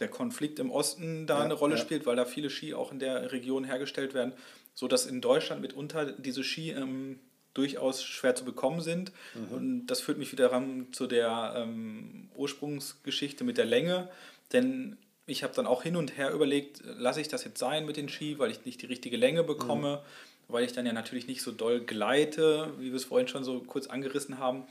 der 0.00 0.08
Konflikt 0.08 0.58
im 0.58 0.70
Osten 0.70 1.26
da 1.26 1.38
ja, 1.38 1.44
eine 1.44 1.54
Rolle 1.54 1.76
ja. 1.76 1.80
spielt, 1.80 2.06
weil 2.06 2.16
da 2.16 2.24
viele 2.24 2.50
Ski 2.50 2.74
auch 2.74 2.92
in 2.92 2.98
der 2.98 3.32
Region 3.32 3.64
hergestellt 3.64 4.14
werden, 4.14 4.32
sodass 4.74 5.06
in 5.06 5.20
Deutschland 5.20 5.62
mitunter 5.62 6.12
diese 6.12 6.44
Ski 6.44 6.70
ähm, 6.70 7.18
durchaus 7.54 8.02
schwer 8.02 8.34
zu 8.34 8.44
bekommen 8.44 8.80
sind. 8.80 9.12
Mhm. 9.34 9.56
Und 9.56 9.86
das 9.86 10.00
führt 10.00 10.18
mich 10.18 10.32
wieder 10.32 10.52
ran 10.52 10.88
zu 10.92 11.06
der 11.06 11.54
ähm, 11.56 12.30
Ursprungsgeschichte 12.34 13.44
mit 13.44 13.58
der 13.58 13.66
Länge, 13.66 14.08
denn 14.52 14.96
ich 15.26 15.44
habe 15.44 15.54
dann 15.54 15.66
auch 15.66 15.82
hin 15.82 15.96
und 15.96 16.16
her 16.16 16.32
überlegt, 16.32 16.82
lasse 16.84 17.20
ich 17.20 17.28
das 17.28 17.44
jetzt 17.44 17.58
sein 17.58 17.86
mit 17.86 17.96
den 17.96 18.08
Ski, 18.08 18.38
weil 18.38 18.50
ich 18.50 18.64
nicht 18.64 18.82
die 18.82 18.86
richtige 18.86 19.16
Länge 19.16 19.44
bekomme, 19.44 19.96
mhm. 19.96 20.52
weil 20.52 20.64
ich 20.64 20.72
dann 20.72 20.86
ja 20.86 20.92
natürlich 20.92 21.28
nicht 21.28 21.42
so 21.42 21.52
doll 21.52 21.80
gleite, 21.80 22.72
wie 22.78 22.90
wir 22.90 22.96
es 22.96 23.04
vorhin 23.04 23.28
schon 23.28 23.44
so 23.44 23.60
kurz 23.60 23.86
angerissen 23.86 24.38
haben. 24.38 24.64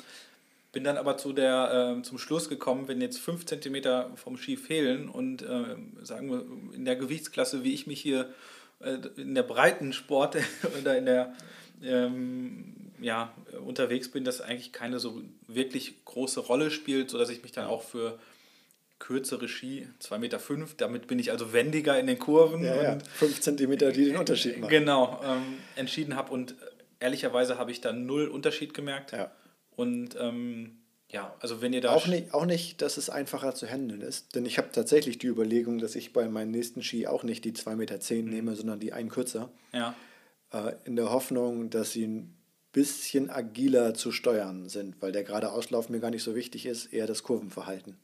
Bin 0.72 0.84
dann 0.84 0.98
aber 0.98 1.18
zu 1.18 1.34
der, 1.34 1.96
äh, 1.98 2.02
zum 2.04 2.20
Schluss 2.20 2.48
gekommen, 2.48 2.88
wenn 2.88 3.02
jetzt 3.02 3.20
5 3.20 3.46
cm 3.46 4.16
vom 4.16 4.38
Ski 4.38 4.56
fehlen 4.56 5.10
und 5.10 5.42
äh, 5.42 5.76
sagen 6.04 6.30
wir 6.30 6.46
in 6.76 6.86
der 6.86 6.96
Gewichtsklasse, 6.96 7.64
wie 7.64 7.74
ich 7.74 7.88
mich 7.88 8.02
hier 8.02 8.32
äh, 8.80 8.98
in 9.18 9.34
der 9.34 9.44
breiten 9.44 9.94
Sport 9.94 10.38
oder 10.80 10.98
in 10.98 11.06
der 11.06 11.34
ähm, 11.84 12.76
ja, 13.02 13.34
unterwegs 13.66 14.12
bin, 14.12 14.24
das 14.24 14.42
eigentlich 14.42 14.72
keine 14.72 15.00
so 15.00 15.22
wirklich 15.48 16.06
große 16.06 16.40
Rolle 16.40 16.70
spielt, 16.70 17.10
sodass 17.10 17.30
ich 17.30 17.42
mich 17.42 17.52
dann 17.52 17.66
auch 17.66 17.82
für 17.82 18.20
kürzere 19.00 19.48
Ski, 19.48 19.88
2,5 20.02 20.18
Meter, 20.18 20.40
fünf, 20.40 20.76
damit 20.76 21.08
bin 21.08 21.20
ich 21.20 21.32
also 21.32 21.54
wendiger 21.54 21.98
in 21.98 22.06
den 22.06 22.20
Kurven. 22.20 22.64
Ja, 22.64 22.82
ja. 22.82 22.98
5 23.16 23.40
Zentimeter, 23.40 23.92
die 23.92 24.06
den 24.06 24.18
Unterschied 24.18 24.60
machen. 24.60 24.70
Genau, 24.70 25.22
ähm, 25.24 25.58
entschieden 25.78 26.16
habe 26.16 26.32
und 26.34 26.56
ehrlicherweise 27.00 27.58
habe 27.58 27.72
ich 27.72 27.82
da 27.82 27.94
null 27.94 28.28
Unterschied 28.28 28.74
gemerkt. 28.74 29.14
Ja. 29.14 29.32
Und 29.80 30.18
ähm, 30.20 30.78
ja, 31.10 31.34
also 31.40 31.62
wenn 31.62 31.72
ihr 31.72 31.80
da. 31.80 31.94
Auch 31.94 32.06
nicht, 32.06 32.34
auch 32.34 32.46
nicht, 32.46 32.82
dass 32.82 32.98
es 32.98 33.10
einfacher 33.10 33.56
zu 33.56 33.66
handeln 33.66 34.02
ist, 34.02 34.36
denn 34.36 34.46
ich 34.46 34.58
habe 34.58 34.68
tatsächlich 34.74 35.20
die 35.20 35.28
Überlegung, 35.28 35.80
dass 35.80 35.96
ich 35.96 36.12
bei 36.12 36.28
meinem 36.28 36.52
nächsten 36.52 36.84
Ski 36.84 37.08
auch 37.08 37.24
nicht 37.24 37.46
die 37.46 37.54
2,10 37.54 37.76
Meter 37.78 38.00
zehn 38.02 38.26
mhm. 38.26 38.32
nehme, 38.32 38.56
sondern 38.58 38.82
die 38.82 38.92
einen 38.92 39.08
kürzer. 39.08 39.50
Ja. 39.72 39.96
Äh, 40.52 40.74
in 40.84 40.98
der 40.98 41.12
Hoffnung, 41.12 41.70
dass 41.70 41.94
sie 41.94 42.06
ein 42.06 42.36
bisschen 42.74 43.30
agiler 43.30 43.94
zu 43.94 44.12
steuern 44.12 44.68
sind, 44.68 45.02
weil 45.02 45.14
der 45.14 45.24
gerade 45.24 45.54
Auslauf 45.54 45.88
mir 45.88 46.02
gar 46.02 46.12
nicht 46.12 46.24
so 46.24 46.36
wichtig 46.36 46.66
ist, 46.66 46.88
eher 46.92 47.08
das 47.08 47.24
Kurvenverhalten. 47.24 47.96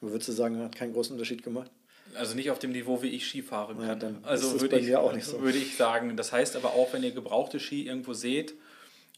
Würdest 0.00 0.30
du 0.30 0.32
sagen, 0.32 0.58
hat 0.58 0.74
keinen 0.74 0.94
großen 0.94 1.12
Unterschied 1.12 1.44
gemacht? 1.44 1.70
Also 2.16 2.34
nicht 2.34 2.50
auf 2.50 2.58
dem 2.58 2.72
Niveau, 2.72 3.00
wie 3.02 3.10
ich 3.10 3.28
Ski 3.28 3.40
fahren 3.40 3.78
kann. 3.78 3.86
Ja, 3.86 3.94
dann 3.94 4.18
also 4.24 4.60
würde 4.60 4.80
ich, 4.80 4.96
auch 4.96 5.12
nicht 5.12 5.26
so. 5.26 5.40
würde 5.40 5.58
ich 5.58 5.76
sagen. 5.76 6.16
Das 6.16 6.32
heißt 6.32 6.56
aber 6.56 6.70
auch, 6.70 6.92
wenn 6.92 7.04
ihr 7.04 7.12
gebrauchte 7.12 7.60
Ski 7.60 7.86
irgendwo 7.86 8.14
seht 8.14 8.54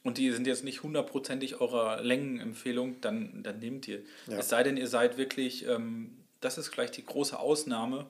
und 0.05 0.19
die 0.19 0.31
sind 0.31 0.47
jetzt 0.47 0.65
nicht 0.65 0.83
hundertprozentig 0.83 1.61
eurer 1.61 2.01
Längenempfehlung, 2.03 3.01
dann, 3.01 3.43
dann 3.43 3.59
nehmt 3.59 3.89
ihr. 3.89 4.01
Ja. 4.27 4.39
Es 4.39 4.49
sei 4.49 4.63
denn, 4.63 4.77
ihr 4.77 4.87
seid 4.87 5.19
wirklich, 5.19 5.67
ähm, 5.67 6.13
das 6.41 6.59
ist 6.59 6.71
gleich 6.71 6.91
die 6.91 7.05
große 7.05 7.39
Ausnahme, 7.39 8.07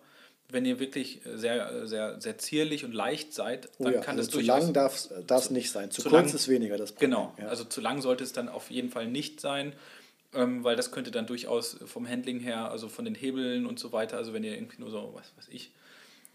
wenn 0.51 0.67
ihr 0.67 0.79
wirklich 0.79 1.21
sehr, 1.25 1.87
sehr, 1.87 2.21
sehr 2.21 2.37
zierlich 2.37 2.85
und 2.85 2.93
leicht 2.93 3.33
seid, 3.33 3.69
oh 3.79 3.85
dann 3.85 3.93
oh 3.93 3.97
ja, 3.97 4.03
kann 4.03 4.17
also 4.19 4.27
das 4.27 4.33
zu 4.33 4.39
durchaus... 4.39 4.61
Zu 4.61 5.15
lang 5.15 5.27
darf 5.27 5.45
es 5.45 5.51
nicht 5.51 5.71
sein, 5.71 5.91
zu, 5.91 6.03
zu 6.03 6.11
kurz 6.11 6.27
lang, 6.27 6.35
ist 6.35 6.49
weniger 6.49 6.77
das 6.77 6.93
Problem. 6.93 7.11
Genau, 7.11 7.35
ja. 7.39 7.47
also 7.47 7.65
zu 7.65 7.81
lang 7.81 8.03
sollte 8.03 8.25
es 8.25 8.33
dann 8.33 8.49
auf 8.51 8.71
jeden 8.71 8.91
Fall 8.91 9.07
nicht 9.07 9.41
sein 9.41 9.73
ähm, 10.35 10.65
weil 10.65 10.77
das 10.77 10.91
könnte 10.91 11.11
dann 11.11 11.27
durchaus 11.27 11.79
vom 11.87 12.09
Handling 12.09 12.41
her, 12.41 12.71
also 12.71 12.89
von 12.89 13.05
den 13.05 13.15
Hebeln 13.15 13.67
und 13.67 13.79
so 13.79 13.93
weiter, 13.93 14.17
also 14.17 14.33
wenn 14.33 14.45
ihr 14.45 14.55
irgendwie 14.55 14.81
nur 14.81 14.91
so, 14.91 15.13
was 15.15 15.33
weiß 15.37 15.49
ich, 15.51 15.71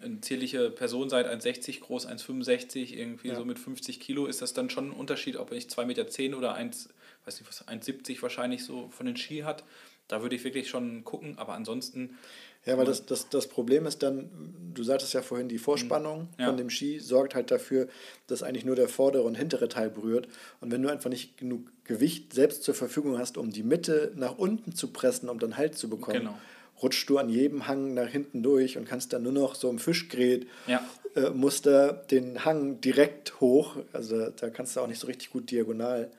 eine 0.04 0.22
zierliche 0.22 0.70
Person 0.70 1.10
seid, 1.10 1.28
1,60 1.28 1.82
groß, 1.82 2.08
1,65, 2.08 2.94
irgendwie 2.94 3.30
ja. 3.30 3.36
so 3.36 3.46
mit 3.46 3.60
50 3.60 4.00
Kilo, 4.00 4.26
ist 4.26 4.42
das 4.42 4.54
dann 4.54 4.70
schon 4.70 4.90
ein 4.90 4.94
Unterschied, 4.94 5.38
ob 5.38 5.52
ich 5.52 5.66
2,10 5.66 5.86
Meter 5.86 6.38
oder 6.38 6.54
1, 6.54 6.90
weiß 7.26 7.40
nicht 7.40 7.50
was, 7.50 7.68
1,70 7.68 8.22
wahrscheinlich 8.22 8.64
so 8.64 8.90
von 8.90 9.06
den 9.06 9.18
Ski 9.18 9.40
hat. 9.40 9.64
Da 10.08 10.24
würde 10.24 10.36
ich 10.36 10.44
wirklich 10.44 10.70
schon 10.70 11.04
gucken, 11.04 11.38
aber 11.38 11.54
ansonsten 11.54 12.18
ja, 12.66 12.78
weil 12.78 12.86
das, 12.86 13.06
das, 13.06 13.30
das 13.30 13.48
Problem 13.48 13.86
ist 13.86 14.04
dann, 14.04 14.30
du 14.74 14.84
sagtest 14.84 15.14
ja 15.14 15.22
vorhin, 15.22 15.48
die 15.48 15.58
Vorspannung 15.58 16.28
ja. 16.38 16.48
von 16.48 16.58
dem 16.58 16.70
Ski 16.70 17.00
sorgt 17.00 17.34
halt 17.34 17.52
dafür, 17.52 17.88
dass 18.28 18.44
eigentlich 18.44 18.66
nur 18.66 18.76
der 18.76 18.90
vordere 18.90 19.24
und 19.24 19.36
hintere 19.36 19.70
Teil 19.70 19.90
berührt. 19.90 20.28
Und 20.60 20.72
wenn 20.72 20.82
du 20.82 20.90
einfach 20.90 21.10
nicht 21.10 21.38
genug 21.38 21.72
Gewicht 21.86 22.34
selbst 22.34 22.64
zur 22.64 22.76
Verfügung 22.76 23.18
hast, 23.18 23.38
um 23.38 23.50
die 23.50 23.64
Mitte 23.64 24.12
nach 24.16 24.38
unten 24.38 24.76
zu 24.76 24.92
pressen, 24.92 25.30
um 25.30 25.40
dann 25.40 25.56
Halt 25.56 25.78
zu 25.78 25.90
bekommen, 25.90 26.20
genau. 26.20 26.38
Rutschst 26.82 27.10
du 27.10 27.18
an 27.18 27.30
jedem 27.30 27.68
Hang 27.68 27.94
nach 27.94 28.10
hinten 28.10 28.44
durch 28.44 28.78
und 28.78 28.86
kannst 28.86 29.14
dann 29.14 29.24
nur 29.24 29.32
noch 29.32 29.56
so 29.56 29.70
im 29.70 29.80
Fischgrät 29.80 30.48
ja. 30.68 30.84
äh, 31.16 31.30
Muster 31.30 31.94
den 31.94 32.46
Hang 32.46 32.82
direkt 32.82 33.40
hoch, 33.40 33.78
also 33.94 34.30
da 34.30 34.50
kannst 34.50 34.76
du 34.76 34.82
auch 34.82 34.88
nicht 34.88 35.00
so 35.00 35.08
richtig 35.08 35.30
gut 35.32 35.52
diagonal 35.52 36.12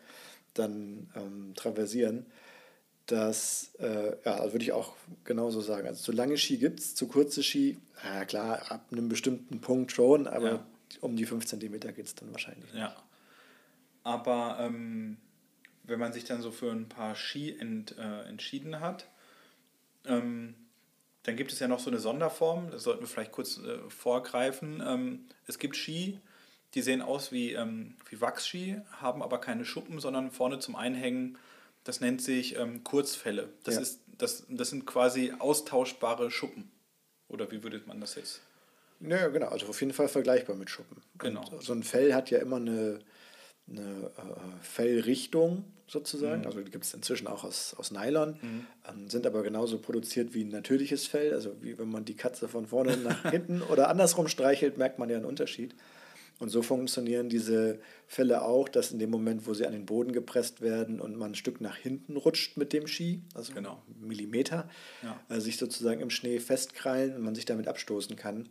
dann 0.54 1.08
ähm, 1.14 1.52
traversieren 1.54 2.26
dass, 3.10 3.74
äh, 3.80 4.16
ja, 4.24 4.52
würde 4.52 4.62
ich 4.62 4.72
auch 4.72 4.94
genauso 5.24 5.60
sagen. 5.60 5.88
Also 5.88 6.02
zu 6.02 6.12
lange 6.12 6.38
Ski 6.38 6.58
gibt 6.58 6.80
es, 6.80 6.94
zu 6.94 7.08
kurze 7.08 7.42
Ski, 7.42 7.78
ja 8.04 8.24
klar, 8.24 8.70
ab 8.70 8.86
einem 8.92 9.08
bestimmten 9.08 9.60
Punkt 9.60 9.92
schon, 9.92 10.26
aber 10.26 10.48
ja. 10.48 10.66
um 11.00 11.16
die 11.16 11.26
5 11.26 11.44
cm 11.44 11.80
geht 11.80 12.06
es 12.06 12.14
dann 12.14 12.30
wahrscheinlich. 12.30 12.72
Nicht. 12.72 12.80
Ja. 12.80 12.94
Aber 14.04 14.58
ähm, 14.60 15.16
wenn 15.84 15.98
man 15.98 16.12
sich 16.12 16.24
dann 16.24 16.40
so 16.40 16.50
für 16.50 16.70
ein 16.70 16.88
paar 16.88 17.16
Ski 17.16 17.56
ent, 17.58 17.96
äh, 17.98 18.28
entschieden 18.28 18.80
hat, 18.80 19.08
ähm, 20.06 20.54
dann 21.22 21.36
gibt 21.36 21.52
es 21.52 21.58
ja 21.60 21.68
noch 21.68 21.80
so 21.80 21.90
eine 21.90 21.98
Sonderform, 21.98 22.70
das 22.70 22.82
sollten 22.82 23.00
wir 23.00 23.08
vielleicht 23.08 23.32
kurz 23.32 23.58
äh, 23.58 23.78
vorgreifen. 23.88 24.82
Ähm, 24.86 25.26
es 25.46 25.58
gibt 25.58 25.76
Ski, 25.76 26.18
die 26.74 26.82
sehen 26.82 27.02
aus 27.02 27.32
wie, 27.32 27.52
ähm, 27.52 27.96
wie 28.08 28.20
Wachsski, 28.20 28.80
haben 28.92 29.22
aber 29.22 29.38
keine 29.38 29.64
Schuppen, 29.64 30.00
sondern 30.00 30.30
vorne 30.30 30.58
zum 30.58 30.76
Einhängen 30.76 31.36
das 31.84 32.00
nennt 32.00 32.22
sich 32.22 32.56
ähm, 32.56 32.84
Kurzfälle. 32.84 33.48
Das, 33.64 33.74
ja. 33.76 33.80
ist, 33.80 34.00
das, 34.18 34.44
das 34.48 34.70
sind 34.70 34.86
quasi 34.86 35.32
austauschbare 35.38 36.30
Schuppen. 36.30 36.70
Oder 37.28 37.50
wie 37.50 37.62
würde 37.62 37.80
man 37.86 38.00
das 38.00 38.16
jetzt? 38.16 38.40
Ja, 39.00 39.28
genau. 39.28 39.48
Also 39.48 39.66
auf 39.66 39.80
jeden 39.80 39.92
Fall 39.92 40.08
vergleichbar 40.08 40.56
mit 40.56 40.68
Schuppen. 40.68 41.00
Genau. 41.18 41.48
Und 41.50 41.62
so 41.62 41.72
ein 41.72 41.82
Fell 41.82 42.14
hat 42.14 42.30
ja 42.30 42.38
immer 42.38 42.56
eine, 42.56 42.98
eine 43.70 44.11
äh, 44.16 44.62
Fellrichtung 44.62 45.64
sozusagen. 45.87 46.40
Mhm. 46.40 46.46
Also 46.46 46.61
die 46.61 46.70
gibt 46.70 46.85
es 46.85 46.94
inzwischen 46.94 47.26
auch 47.26 47.44
aus, 47.44 47.74
aus 47.76 47.90
Nylon, 47.90 48.38
mhm. 48.40 48.66
ähm, 48.88 49.11
sind 49.11 49.26
aber 49.26 49.42
genauso 49.42 49.78
produziert 49.78 50.35
wie 50.35 50.44
ein 50.44 50.48
natürliches 50.48 51.06
Fell. 51.06 51.35
Also 51.35 51.56
wie 51.61 51.78
wenn 51.78 51.90
man 51.90 52.04
die 52.04 52.14
Katze 52.14 52.48
von 52.48 52.66
vorne 52.66 52.96
nach 52.96 53.22
hinten 53.30 53.62
oder 53.62 53.88
andersrum 53.88 54.28
streichelt, 54.28 54.78
merkt 54.78 54.98
man 54.98 55.11
ja 55.11 55.16
einen 55.16 55.26
Unterschied. 55.26 55.74
Und 56.40 56.48
so 56.48 56.62
funktionieren 56.62 57.28
diese 57.28 57.80
Fälle 58.06 58.42
auch, 58.42 58.68
dass 58.70 58.92
in 58.92 58.98
dem 58.98 59.11
Moment, 59.11 59.46
wo 59.46 59.52
sie 59.52 59.66
an 59.66 59.72
den 59.72 59.85
Boden 59.85 60.12
gepresst 60.12 60.62
werden 60.62 60.98
und 60.98 61.14
man 61.16 61.33
ein 61.33 61.35
Stück 61.35 61.61
nach 61.61 61.76
hinten 61.76 62.16
rutscht 62.16 62.56
mit 62.56 62.72
dem 62.72 62.87
Ski, 62.87 63.20
also 63.35 63.52
genau. 63.52 63.83
Millimeter, 64.00 64.68
ja. 65.02 65.20
also 65.28 65.44
sich 65.44 65.59
sozusagen 65.59 66.00
im 66.00 66.09
Schnee 66.09 66.40
festkrallen 66.40 67.14
und 67.14 67.22
man 67.22 67.35
sich 67.35 67.44
damit 67.44 67.68
abstoßen 67.68 68.16
kann. 68.16 68.48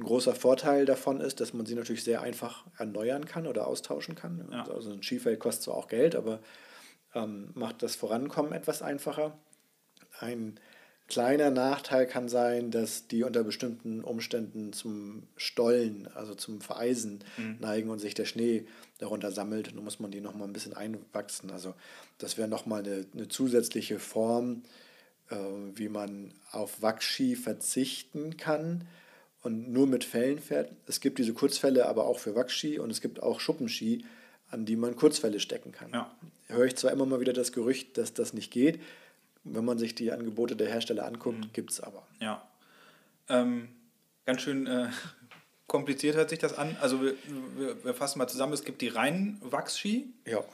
Ein 0.00 0.04
großer 0.04 0.34
Vorteil 0.34 0.86
davon 0.86 1.20
ist, 1.20 1.40
dass 1.40 1.52
man 1.52 1.66
sie 1.66 1.74
natürlich 1.74 2.04
sehr 2.04 2.22
einfach 2.22 2.64
erneuern 2.78 3.26
kann 3.26 3.46
oder 3.46 3.66
austauschen 3.66 4.14
kann. 4.14 4.48
Ja. 4.50 4.64
Also 4.64 4.90
ein 4.90 5.02
Skifell 5.02 5.36
kostet 5.36 5.64
zwar 5.64 5.74
auch 5.74 5.88
Geld, 5.88 6.16
aber 6.16 6.40
ähm, 7.14 7.50
macht 7.52 7.82
das 7.82 7.96
Vorankommen 7.96 8.52
etwas 8.52 8.80
einfacher. 8.80 9.36
Ein 10.18 10.58
Kleiner 11.06 11.50
Nachteil 11.50 12.06
kann 12.06 12.28
sein, 12.28 12.70
dass 12.70 13.08
die 13.08 13.24
unter 13.24 13.44
bestimmten 13.44 14.02
Umständen 14.02 14.72
zum 14.72 15.24
Stollen, 15.36 16.08
also 16.14 16.34
zum 16.34 16.62
Vereisen 16.62 17.18
mhm. 17.36 17.56
neigen 17.60 17.90
und 17.90 17.98
sich 17.98 18.14
der 18.14 18.24
Schnee 18.24 18.64
darunter 18.98 19.32
sammelt. 19.32 19.68
Und 19.68 19.76
dann 19.76 19.84
muss 19.84 20.00
man 20.00 20.12
die 20.12 20.22
nochmal 20.22 20.48
ein 20.48 20.54
bisschen 20.54 20.72
einwachsen. 20.72 21.50
Also 21.50 21.74
das 22.16 22.38
wäre 22.38 22.48
nochmal 22.48 22.84
eine, 22.84 23.04
eine 23.12 23.28
zusätzliche 23.28 23.98
Form, 23.98 24.62
äh, 25.28 25.36
wie 25.74 25.90
man 25.90 26.32
auf 26.52 26.80
Wachsski 26.80 27.36
verzichten 27.36 28.38
kann 28.38 28.86
und 29.42 29.72
nur 29.72 29.86
mit 29.86 30.04
Fällen 30.04 30.38
fährt. 30.38 30.70
Es 30.86 31.00
gibt 31.00 31.18
diese 31.18 31.32
Kurzfälle 31.32 31.86
aber 31.86 32.06
auch 32.06 32.18
für 32.18 32.34
Wachsski 32.34 32.78
und 32.78 32.90
es 32.90 33.00
gibt 33.00 33.22
auch 33.22 33.40
Schuppenski, 33.40 34.04
an 34.50 34.66
die 34.66 34.76
man 34.76 34.96
Kurzfälle 34.96 35.40
stecken 35.40 35.72
kann. 35.72 35.90
Ja. 35.92 36.14
Höre 36.48 36.66
ich 36.66 36.76
zwar 36.76 36.90
immer 36.90 37.06
mal 37.06 37.20
wieder 37.20 37.32
das 37.32 37.52
Gerücht, 37.52 37.96
dass 37.96 38.12
das 38.12 38.32
nicht 38.32 38.50
geht. 38.50 38.80
Wenn 39.44 39.64
man 39.64 39.78
sich 39.78 39.94
die 39.94 40.12
Angebote 40.12 40.56
der 40.56 40.68
Hersteller 40.68 41.06
anguckt, 41.06 41.38
mhm. 41.38 41.52
gibt 41.52 41.70
es 41.70 41.80
aber. 41.80 42.06
Ja. 42.20 42.46
Ähm, 43.28 43.68
ganz 44.26 44.42
schön 44.42 44.66
äh, 44.66 44.88
kompliziert 45.66 46.16
hört 46.16 46.30
sich 46.30 46.40
das 46.40 46.58
an. 46.58 46.76
Also 46.80 47.00
wir, 47.00 47.14
wir, 47.56 47.84
wir, 47.84 47.94
fassen 47.94 48.18
mal 48.18 48.28
zusammen, 48.28 48.52
es 48.52 48.64
gibt 48.64 48.82
die 48.82 48.88
reinen 48.88 49.38
Wachsski. 49.40 50.12
Ja. 50.26 50.44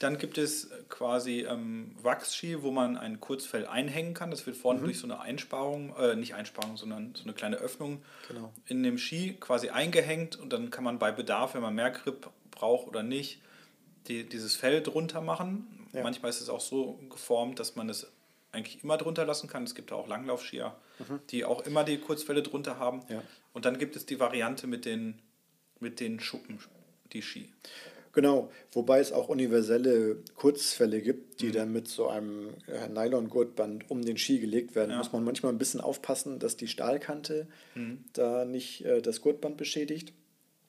Dann 0.00 0.16
gibt 0.16 0.38
es 0.38 0.70
quasi 0.88 1.46
ähm, 1.48 1.94
Wachsski, 2.02 2.62
wo 2.62 2.70
man 2.70 2.96
ein 2.96 3.20
Kurzfell 3.20 3.66
einhängen 3.66 4.14
kann. 4.14 4.30
Das 4.30 4.46
wird 4.46 4.56
vorne 4.56 4.80
mhm. 4.80 4.84
durch 4.84 4.98
so 4.98 5.06
eine 5.06 5.20
Einsparung, 5.20 5.94
äh, 5.96 6.16
nicht 6.16 6.34
Einsparung, 6.34 6.78
sondern 6.78 7.14
so 7.14 7.24
eine 7.24 7.34
kleine 7.34 7.56
Öffnung 7.56 8.02
genau. 8.26 8.50
in 8.64 8.82
dem 8.82 8.96
Ski 8.96 9.36
quasi 9.38 9.68
eingehängt 9.68 10.36
und 10.36 10.54
dann 10.54 10.70
kann 10.70 10.84
man 10.84 10.98
bei 10.98 11.12
Bedarf, 11.12 11.54
wenn 11.54 11.60
man 11.60 11.74
mehr 11.74 11.90
Grip 11.90 12.30
braucht 12.50 12.88
oder 12.88 13.02
nicht, 13.02 13.42
die, 14.08 14.26
dieses 14.26 14.56
Fell 14.56 14.82
drunter 14.82 15.20
machen. 15.20 15.86
Ja. 15.92 16.02
Manchmal 16.02 16.30
ist 16.30 16.40
es 16.40 16.48
auch 16.48 16.62
so 16.62 16.98
geformt, 17.10 17.58
dass 17.58 17.76
man 17.76 17.90
es 17.90 18.10
eigentlich 18.52 18.82
immer 18.82 18.96
drunter 18.96 19.26
lassen 19.26 19.48
kann. 19.48 19.64
Es 19.64 19.74
gibt 19.74 19.92
auch 19.92 20.08
Langlaufskier, 20.08 20.74
mhm. 20.98 21.20
die 21.28 21.44
auch 21.44 21.66
immer 21.66 21.84
die 21.84 21.98
Kurzfälle 21.98 22.42
drunter 22.42 22.78
haben. 22.78 23.02
Ja. 23.10 23.22
Und 23.52 23.66
dann 23.66 23.78
gibt 23.78 23.96
es 23.96 24.06
die 24.06 24.18
Variante 24.18 24.66
mit 24.66 24.86
den, 24.86 25.20
mit 25.78 26.00
den 26.00 26.20
Schuppen, 26.20 26.58
die 27.12 27.20
Ski. 27.20 27.52
Genau, 28.12 28.50
wobei 28.72 28.98
es 28.98 29.12
auch 29.12 29.28
universelle 29.28 30.16
Kurzfälle 30.34 31.00
gibt, 31.00 31.40
die 31.40 31.48
mhm. 31.48 31.52
dann 31.52 31.72
mit 31.72 31.88
so 31.88 32.08
einem 32.08 32.48
äh, 32.66 32.88
Nylon-Gurtband 32.88 33.88
um 33.88 34.02
den 34.02 34.16
Ski 34.18 34.40
gelegt 34.40 34.74
werden. 34.74 34.90
Ja. 34.90 34.98
Muss 34.98 35.12
man 35.12 35.24
manchmal 35.24 35.52
ein 35.52 35.58
bisschen 35.58 35.80
aufpassen, 35.80 36.38
dass 36.40 36.56
die 36.56 36.66
Stahlkante 36.66 37.46
mhm. 37.74 38.04
da 38.12 38.44
nicht 38.44 38.84
äh, 38.84 39.00
das 39.00 39.20
Gurtband 39.20 39.56
beschädigt. 39.56 40.12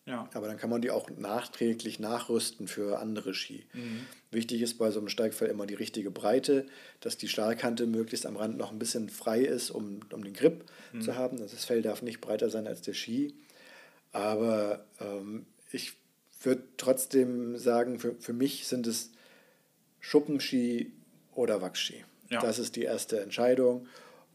Ja. 0.05 0.29
Aber 0.33 0.47
dann 0.47 0.57
kann 0.57 0.69
man 0.69 0.81
die 0.81 0.91
auch 0.91 1.09
nachträglich 1.09 1.99
nachrüsten 1.99 2.67
für 2.67 2.99
andere 2.99 3.33
Ski. 3.33 3.65
Mhm. 3.73 4.05
Wichtig 4.31 4.61
ist 4.61 4.77
bei 4.77 4.91
so 4.91 4.99
einem 4.99 5.09
Steigfell 5.09 5.49
immer 5.49 5.65
die 5.65 5.75
richtige 5.75 6.11
Breite, 6.11 6.65
dass 6.99 7.17
die 7.17 7.27
Stahlkante 7.27 7.85
möglichst 7.85 8.25
am 8.25 8.35
Rand 8.35 8.57
noch 8.57 8.71
ein 8.71 8.79
bisschen 8.79 9.09
frei 9.09 9.41
ist, 9.41 9.69
um, 9.69 9.99
um 10.11 10.23
den 10.23 10.33
Grip 10.33 10.65
mhm. 10.91 11.01
zu 11.01 11.15
haben. 11.15 11.37
Das 11.37 11.65
Fell 11.65 11.81
darf 11.81 12.01
nicht 12.01 12.19
breiter 12.19 12.49
sein 12.49 12.67
als 12.67 12.81
der 12.81 12.93
Ski. 12.93 13.35
Aber 14.11 14.85
ähm, 14.99 15.45
ich 15.71 15.93
würde 16.45 16.63
trotzdem 16.77 17.57
sagen, 17.57 17.99
für, 17.99 18.15
für 18.15 18.33
mich 18.33 18.67
sind 18.67 18.87
es 18.87 19.11
Schuppenski 19.99 20.91
oder 21.33 21.61
Wachsski. 21.61 22.03
Ja. 22.29 22.41
Das 22.41 22.59
ist 22.59 22.75
die 22.75 22.83
erste 22.83 23.21
Entscheidung. 23.21 23.87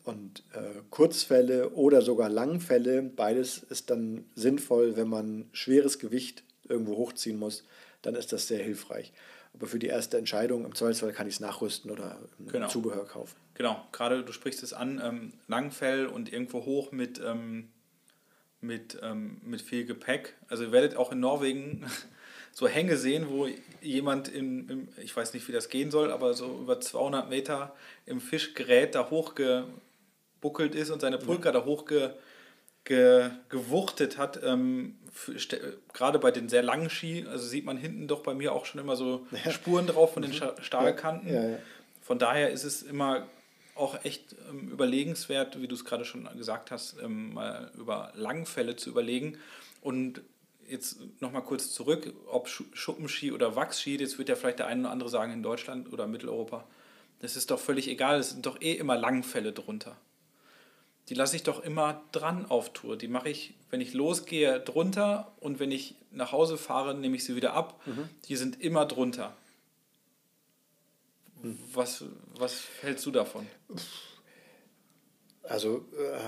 Und 0.04 0.44
äh, 0.52 0.82
Kurzfälle 0.90 1.70
oder 1.70 2.00
sogar 2.00 2.28
Langfälle, 2.28 3.02
beides 3.02 3.58
ist 3.58 3.90
dann 3.90 4.24
sinnvoll, 4.36 4.96
wenn 4.96 5.08
man 5.08 5.48
schweres 5.52 5.98
Gewicht 5.98 6.44
irgendwo 6.68 6.96
hochziehen 6.96 7.38
muss, 7.38 7.64
dann 8.02 8.14
ist 8.14 8.32
das 8.32 8.46
sehr 8.46 8.62
hilfreich. 8.62 9.12
Aber 9.52 9.66
für 9.66 9.78
die 9.78 9.88
erste 9.88 10.18
Entscheidung, 10.18 10.64
im 10.64 10.74
Zweifelsfall 10.74 11.12
kann 11.12 11.26
ich 11.26 11.34
es 11.34 11.40
nachrüsten 11.40 11.90
oder 11.90 12.20
genau. 12.38 12.68
Zubehör 12.68 13.06
kaufen. 13.06 13.36
Genau, 13.54 13.84
gerade 13.90 14.22
du 14.22 14.32
sprichst 14.32 14.62
es 14.62 14.72
an, 14.72 15.00
ähm, 15.02 15.32
Langfell 15.48 16.06
und 16.06 16.32
irgendwo 16.32 16.64
hoch 16.66 16.92
mit, 16.92 17.20
ähm, 17.24 17.70
mit, 18.60 18.98
ähm, 19.02 19.40
mit 19.44 19.62
viel 19.62 19.84
Gepäck. 19.84 20.34
Also 20.48 20.64
ihr 20.64 20.72
werdet 20.72 20.96
auch 20.96 21.12
in 21.12 21.20
Norwegen 21.20 21.86
so 22.52 22.66
Hänge 22.66 22.96
sehen, 22.96 23.26
wo 23.28 23.48
jemand, 23.80 24.28
in, 24.28 24.68
im, 24.68 24.88
ich 25.02 25.16
weiß 25.16 25.34
nicht, 25.34 25.46
wie 25.48 25.52
das 25.52 25.68
gehen 25.68 25.90
soll, 25.90 26.10
aber 26.10 26.34
so 26.34 26.60
über 26.60 26.80
200 26.80 27.28
Meter 27.28 27.74
im 28.06 28.20
Fischgerät 28.20 28.94
da 28.94 29.10
hochge 29.10 29.66
hochgebuckelt 30.46 30.74
ist 30.74 30.90
und 30.90 31.00
seine 31.00 31.18
Pulka 31.18 31.52
da 31.52 31.64
hochge 31.64 32.14
ge, 32.84 33.30
gewuchtet 33.48 34.18
hat. 34.18 34.40
Ähm, 34.42 34.96
gerade 35.92 36.18
bei 36.18 36.30
den 36.30 36.48
sehr 36.48 36.62
langen 36.62 36.90
Ski, 36.90 37.24
also 37.28 37.46
sieht 37.46 37.64
man 37.64 37.78
hinten 37.78 38.06
doch 38.06 38.22
bei 38.22 38.34
mir 38.34 38.52
auch 38.52 38.66
schon 38.66 38.80
immer 38.80 38.96
so 38.96 39.26
ja. 39.44 39.50
Spuren 39.50 39.86
drauf 39.86 40.14
von 40.14 40.22
den 40.22 40.32
mhm. 40.32 40.62
Stahlkanten. 40.62 41.32
Ja, 41.32 41.48
ja, 41.50 41.58
Von 42.02 42.18
daher 42.18 42.50
ist 42.50 42.64
es 42.64 42.82
immer 42.82 43.26
auch 43.76 44.04
echt 44.04 44.34
ähm, 44.50 44.68
überlegenswert, 44.70 45.60
wie 45.60 45.68
du 45.68 45.74
es 45.74 45.84
gerade 45.84 46.04
schon 46.04 46.28
gesagt 46.36 46.70
hast, 46.70 46.96
ähm, 47.02 47.34
mal 47.34 47.70
über 47.76 48.12
Langfälle 48.14 48.76
zu 48.76 48.90
überlegen. 48.90 49.38
Und 49.80 50.22
jetzt 50.68 50.98
nochmal 51.20 51.42
kurz 51.42 51.70
zurück, 51.72 52.12
ob 52.26 52.48
Schuppenski 52.48 53.32
oder 53.32 53.54
Wachsski, 53.54 53.96
jetzt 53.96 54.18
wird 54.18 54.28
ja 54.28 54.36
vielleicht 54.36 54.58
der 54.58 54.66
eine 54.66 54.82
oder 54.82 54.90
andere 54.90 55.08
sagen 55.08 55.32
in 55.32 55.42
Deutschland 55.42 55.92
oder 55.92 56.06
Mitteleuropa, 56.06 56.64
das 57.20 57.36
ist 57.36 57.50
doch 57.50 57.60
völlig 57.60 57.88
egal, 57.88 58.18
es 58.18 58.30
sind 58.30 58.44
doch 58.44 58.60
eh 58.60 58.72
immer 58.72 58.96
Langfälle 58.96 59.52
drunter 59.52 59.96
die 61.08 61.14
lasse 61.14 61.36
ich 61.36 61.44
doch 61.44 61.62
immer 61.62 62.02
dran 62.12 62.46
auf 62.46 62.72
Tour. 62.72 62.96
Die 62.96 63.08
mache 63.08 63.28
ich, 63.28 63.54
wenn 63.70 63.80
ich 63.80 63.94
losgehe, 63.94 64.60
drunter 64.60 65.32
und 65.40 65.60
wenn 65.60 65.70
ich 65.70 65.94
nach 66.10 66.32
Hause 66.32 66.58
fahre, 66.58 66.94
nehme 66.94 67.16
ich 67.16 67.24
sie 67.24 67.36
wieder 67.36 67.54
ab. 67.54 67.80
Mhm. 67.86 68.08
Die 68.26 68.36
sind 68.36 68.60
immer 68.60 68.86
drunter. 68.86 69.36
Mhm. 71.42 71.58
Was, 71.72 72.04
was 72.38 72.64
hältst 72.82 73.06
du 73.06 73.10
davon? 73.10 73.46
Also, 75.42 75.86
äh, 75.96 76.18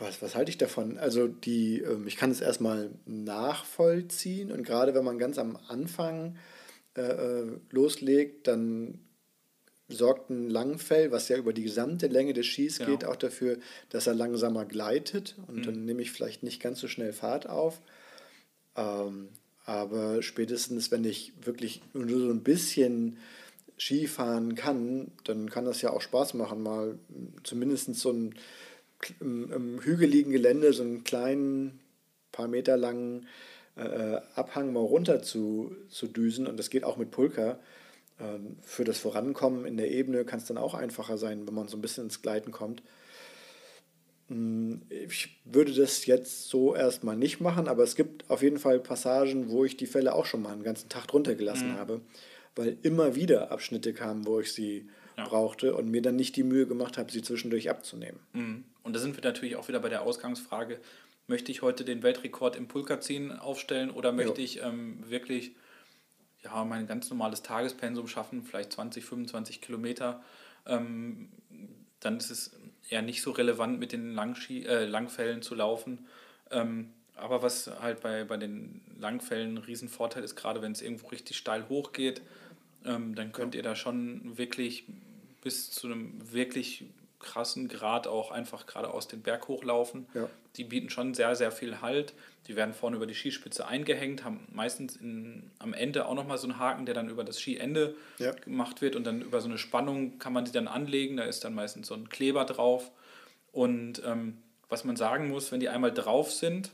was, 0.00 0.20
was 0.20 0.34
halte 0.34 0.50
ich 0.50 0.58
davon? 0.58 0.98
Also, 0.98 1.28
die, 1.28 1.80
äh, 1.80 1.96
ich 2.06 2.16
kann 2.16 2.30
es 2.30 2.40
erstmal 2.40 2.90
nachvollziehen 3.06 4.52
und 4.52 4.64
gerade 4.64 4.94
wenn 4.94 5.04
man 5.04 5.18
ganz 5.18 5.38
am 5.38 5.56
Anfang 5.68 6.36
äh, 6.96 7.00
äh 7.00 7.58
loslegt, 7.70 8.46
dann 8.46 9.00
sorgt 9.88 10.30
ein 10.30 10.50
Langfell, 10.50 11.12
was 11.12 11.28
ja 11.28 11.36
über 11.36 11.52
die 11.52 11.62
gesamte 11.62 12.08
Länge 12.08 12.32
des 12.32 12.46
Skis 12.46 12.78
ja. 12.78 12.86
geht, 12.86 13.04
auch 13.04 13.16
dafür, 13.16 13.58
dass 13.88 14.06
er 14.06 14.14
langsamer 14.14 14.64
gleitet 14.64 15.36
und 15.46 15.58
mhm. 15.58 15.62
dann 15.62 15.84
nehme 15.84 16.02
ich 16.02 16.10
vielleicht 16.10 16.42
nicht 16.42 16.60
ganz 16.60 16.80
so 16.80 16.88
schnell 16.88 17.12
Fahrt 17.12 17.48
auf. 17.48 17.80
Ähm, 18.76 19.28
aber 19.64 20.22
spätestens, 20.22 20.90
wenn 20.90 21.04
ich 21.04 21.32
wirklich 21.44 21.82
nur 21.92 22.20
so 22.20 22.30
ein 22.30 22.42
bisschen 22.42 23.18
Ski 23.78 24.06
fahren 24.06 24.54
kann, 24.54 25.12
dann 25.24 25.50
kann 25.50 25.64
das 25.64 25.82
ja 25.82 25.90
auch 25.90 26.00
Spaß 26.00 26.34
machen, 26.34 26.62
mal 26.62 26.98
zumindest 27.42 27.94
so 27.94 28.10
ein 28.10 28.34
im, 29.20 29.52
im 29.52 29.80
hügeligen 29.82 30.32
Gelände 30.32 30.72
so 30.72 30.82
einen 30.82 31.04
kleinen, 31.04 31.80
paar 32.32 32.48
Meter 32.48 32.76
langen 32.76 33.26
äh, 33.76 34.20
Abhang 34.34 34.72
mal 34.72 34.80
runter 34.80 35.22
zu, 35.22 35.74
zu 35.88 36.06
düsen. 36.06 36.46
Und 36.46 36.58
das 36.58 36.70
geht 36.70 36.84
auch 36.84 36.96
mit 36.96 37.10
Pulka. 37.10 37.58
Ähm, 38.18 38.56
für 38.62 38.84
das 38.84 38.98
Vorankommen 38.98 39.66
in 39.66 39.76
der 39.76 39.90
Ebene 39.90 40.24
kann 40.24 40.38
es 40.38 40.46
dann 40.46 40.58
auch 40.58 40.74
einfacher 40.74 41.18
sein, 41.18 41.46
wenn 41.46 41.54
man 41.54 41.68
so 41.68 41.76
ein 41.76 41.82
bisschen 41.82 42.04
ins 42.04 42.22
Gleiten 42.22 42.52
kommt. 42.52 42.82
Hm, 44.28 44.82
ich 44.88 45.40
würde 45.44 45.72
das 45.72 46.06
jetzt 46.06 46.48
so 46.48 46.74
erstmal 46.74 47.16
nicht 47.16 47.40
machen, 47.40 47.68
aber 47.68 47.84
es 47.84 47.94
gibt 47.94 48.28
auf 48.30 48.42
jeden 48.42 48.58
Fall 48.58 48.80
Passagen, 48.80 49.50
wo 49.50 49.64
ich 49.64 49.76
die 49.76 49.86
Fälle 49.86 50.14
auch 50.14 50.26
schon 50.26 50.42
mal 50.42 50.52
einen 50.52 50.64
ganzen 50.64 50.88
Tag 50.88 51.06
drunter 51.06 51.34
gelassen 51.34 51.72
mhm. 51.72 51.76
habe, 51.76 52.00
weil 52.56 52.78
immer 52.82 53.14
wieder 53.14 53.52
Abschnitte 53.52 53.92
kamen, 53.92 54.26
wo 54.26 54.40
ich 54.40 54.52
sie 54.52 54.88
ja. 55.16 55.28
brauchte 55.28 55.74
und 55.74 55.88
mir 55.88 56.02
dann 56.02 56.16
nicht 56.16 56.36
die 56.36 56.42
Mühe 56.42 56.66
gemacht 56.66 56.98
habe, 56.98 57.12
sie 57.12 57.22
zwischendurch 57.22 57.70
abzunehmen. 57.70 58.18
Mhm. 58.32 58.64
Und 58.82 58.94
da 58.94 59.00
sind 59.00 59.16
wir 59.16 59.22
natürlich 59.22 59.56
auch 59.56 59.68
wieder 59.68 59.80
bei 59.80 59.88
der 59.88 60.02
Ausgangsfrage, 60.02 60.80
möchte 61.26 61.52
ich 61.52 61.62
heute 61.62 61.84
den 61.84 62.02
Weltrekord 62.02 62.56
im 62.56 62.68
Pulkaziehen 62.68 63.32
aufstellen 63.32 63.90
oder 63.90 64.12
möchte 64.12 64.40
jo. 64.40 64.44
ich 64.44 64.62
ähm, 64.62 65.04
wirklich 65.08 65.52
ja, 66.42 66.64
mein 66.64 66.86
ganz 66.86 67.10
normales 67.10 67.42
Tagespensum 67.42 68.06
schaffen, 68.06 68.42
vielleicht 68.42 68.72
20, 68.72 69.04
25 69.04 69.60
Kilometer, 69.60 70.22
ähm, 70.66 71.28
dann 72.00 72.18
ist 72.18 72.30
es 72.30 72.52
eher 72.88 73.02
nicht 73.02 73.22
so 73.22 73.32
relevant, 73.32 73.80
mit 73.80 73.92
den 73.92 74.12
Langski 74.12 74.64
äh, 74.64 74.84
Langfällen 74.84 75.42
zu 75.42 75.54
laufen. 75.54 76.06
Ähm, 76.50 76.92
aber 77.16 77.42
was 77.42 77.70
halt 77.80 78.00
bei, 78.00 78.24
bei 78.24 78.36
den 78.36 78.82
Langfällen 78.98 79.54
ein 79.54 79.58
Riesenvorteil 79.58 80.22
ist, 80.22 80.36
gerade 80.36 80.62
wenn 80.62 80.72
es 80.72 80.82
irgendwo 80.82 81.08
richtig 81.08 81.36
steil 81.36 81.68
hochgeht, 81.68 82.22
ähm, 82.86 83.14
dann 83.14 83.32
könnt 83.32 83.54
ihr 83.54 83.62
da 83.62 83.76
schon 83.76 84.36
wirklich 84.38 84.84
bis 85.42 85.70
zu 85.70 85.86
einem 85.86 86.32
wirklich 86.32 86.84
krassen 87.18 87.68
Grad 87.68 88.06
auch 88.06 88.30
einfach 88.30 88.66
gerade 88.66 88.90
aus 88.90 89.08
den 89.08 89.22
Berg 89.22 89.48
hochlaufen. 89.48 90.06
Ja. 90.14 90.28
Die 90.56 90.64
bieten 90.64 90.90
schon 90.90 91.14
sehr, 91.14 91.34
sehr 91.34 91.50
viel 91.50 91.80
Halt. 91.80 92.14
Die 92.46 92.56
werden 92.56 92.74
vorne 92.74 92.96
über 92.96 93.06
die 93.06 93.14
Skispitze 93.14 93.66
eingehängt, 93.66 94.24
haben 94.24 94.46
meistens 94.52 94.96
in, 94.96 95.50
am 95.58 95.74
Ende 95.74 96.06
auch 96.06 96.14
nochmal 96.14 96.38
so 96.38 96.46
einen 96.48 96.58
Haken, 96.58 96.86
der 96.86 96.94
dann 96.94 97.08
über 97.08 97.24
das 97.24 97.40
Skiende 97.40 97.96
ja. 98.18 98.32
gemacht 98.32 98.82
wird 98.82 98.96
und 98.96 99.04
dann 99.04 99.22
über 99.22 99.40
so 99.40 99.48
eine 99.48 99.58
Spannung 99.58 100.18
kann 100.18 100.32
man 100.32 100.44
die 100.44 100.52
dann 100.52 100.68
anlegen. 100.68 101.16
Da 101.16 101.24
ist 101.24 101.44
dann 101.44 101.54
meistens 101.54 101.88
so 101.88 101.94
ein 101.94 102.08
Kleber 102.08 102.44
drauf. 102.44 102.90
Und 103.52 104.02
ähm, 104.04 104.38
was 104.68 104.84
man 104.84 104.96
sagen 104.96 105.28
muss, 105.28 105.50
wenn 105.52 105.60
die 105.60 105.68
einmal 105.68 105.92
drauf 105.92 106.32
sind, 106.32 106.70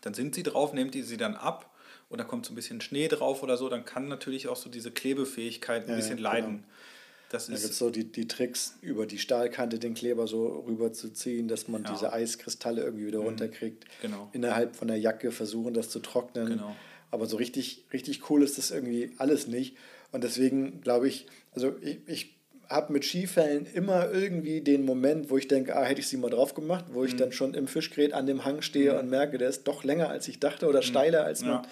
dann 0.00 0.14
sind 0.14 0.34
sie 0.34 0.42
drauf, 0.42 0.72
nehmt 0.72 0.94
ihr 0.94 1.04
sie 1.04 1.16
dann 1.16 1.34
ab 1.34 1.69
und 2.10 2.18
da 2.18 2.24
kommt 2.24 2.44
so 2.44 2.52
ein 2.52 2.56
bisschen 2.56 2.80
Schnee 2.80 3.08
drauf 3.08 3.42
oder 3.42 3.56
so, 3.56 3.68
dann 3.68 3.84
kann 3.84 4.08
natürlich 4.08 4.48
auch 4.48 4.56
so 4.56 4.68
diese 4.68 4.90
Klebefähigkeit 4.90 5.84
ein 5.84 5.90
ja, 5.90 5.96
bisschen 5.96 6.18
ja, 6.18 6.24
leiden. 6.24 6.50
Genau. 6.56 6.66
Das 7.30 7.46
da 7.46 7.52
gibt 7.52 7.64
es 7.64 7.78
so 7.78 7.90
die, 7.90 8.10
die 8.10 8.26
Tricks, 8.26 8.76
über 8.82 9.06
die 9.06 9.18
Stahlkante 9.18 9.78
den 9.78 9.94
Kleber 9.94 10.26
so 10.26 10.64
rüber 10.66 10.92
zu 10.92 11.12
ziehen, 11.12 11.46
dass 11.46 11.68
man 11.68 11.84
ja. 11.84 11.92
diese 11.92 12.12
Eiskristalle 12.12 12.82
irgendwie 12.82 13.06
wieder 13.06 13.20
mhm. 13.20 13.26
runterkriegt. 13.26 13.84
Genau. 14.02 14.28
Innerhalb 14.32 14.74
von 14.74 14.88
der 14.88 14.98
Jacke 14.98 15.30
versuchen, 15.30 15.72
das 15.72 15.88
zu 15.88 16.00
trocknen. 16.00 16.48
Genau. 16.48 16.74
Aber 17.12 17.26
so 17.26 17.36
richtig, 17.36 17.84
richtig 17.92 18.28
cool 18.28 18.42
ist 18.42 18.58
das 18.58 18.72
irgendwie 18.72 19.12
alles 19.18 19.46
nicht. 19.46 19.76
Und 20.10 20.24
deswegen 20.24 20.80
glaube 20.80 21.06
ich, 21.06 21.26
also 21.54 21.76
ich, 21.80 21.98
ich 22.06 22.34
habe 22.68 22.92
mit 22.92 23.04
Skifällen 23.04 23.66
immer 23.66 24.10
irgendwie 24.10 24.60
den 24.60 24.84
Moment, 24.84 25.30
wo 25.30 25.38
ich 25.38 25.46
denke, 25.46 25.76
ah, 25.76 25.84
hätte 25.84 26.00
ich 26.00 26.08
sie 26.08 26.16
mal 26.16 26.30
drauf 26.30 26.54
gemacht, 26.54 26.86
wo 26.92 27.04
ich 27.04 27.14
Mhm. 27.14 27.18
dann 27.18 27.32
schon 27.32 27.54
im 27.54 27.68
Fischgrät 27.68 28.12
an 28.12 28.26
dem 28.26 28.44
Hang 28.44 28.62
stehe 28.62 28.98
und 28.98 29.08
merke, 29.08 29.38
der 29.38 29.48
ist 29.48 29.64
doch 29.68 29.84
länger, 29.84 30.08
als 30.08 30.26
ich 30.26 30.40
dachte 30.40 30.66
oder 30.66 30.82
steiler, 30.82 31.24
als 31.24 31.42
man 31.42 31.58
Mhm. 31.58 31.64
Ja. 31.64 31.70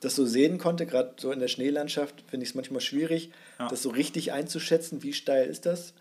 Das 0.00 0.14
so 0.16 0.24
sehen 0.26 0.58
konnte. 0.58 0.86
Gerade 0.86 1.14
so 1.18 1.32
in 1.32 1.40
der 1.40 1.48
Schneelandschaft 1.48 2.22
finde 2.28 2.44
ich 2.44 2.50
es 2.50 2.54
manchmal 2.54 2.80
schwierig, 2.80 3.30
Ja. 3.58 3.68
das 3.68 3.82
so 3.82 3.90
richtig 3.90 4.32
einzuschätzen, 4.32 5.02
wie 5.02 5.12
steil 5.12 5.48
ist 5.48 5.66
das. 5.66 5.92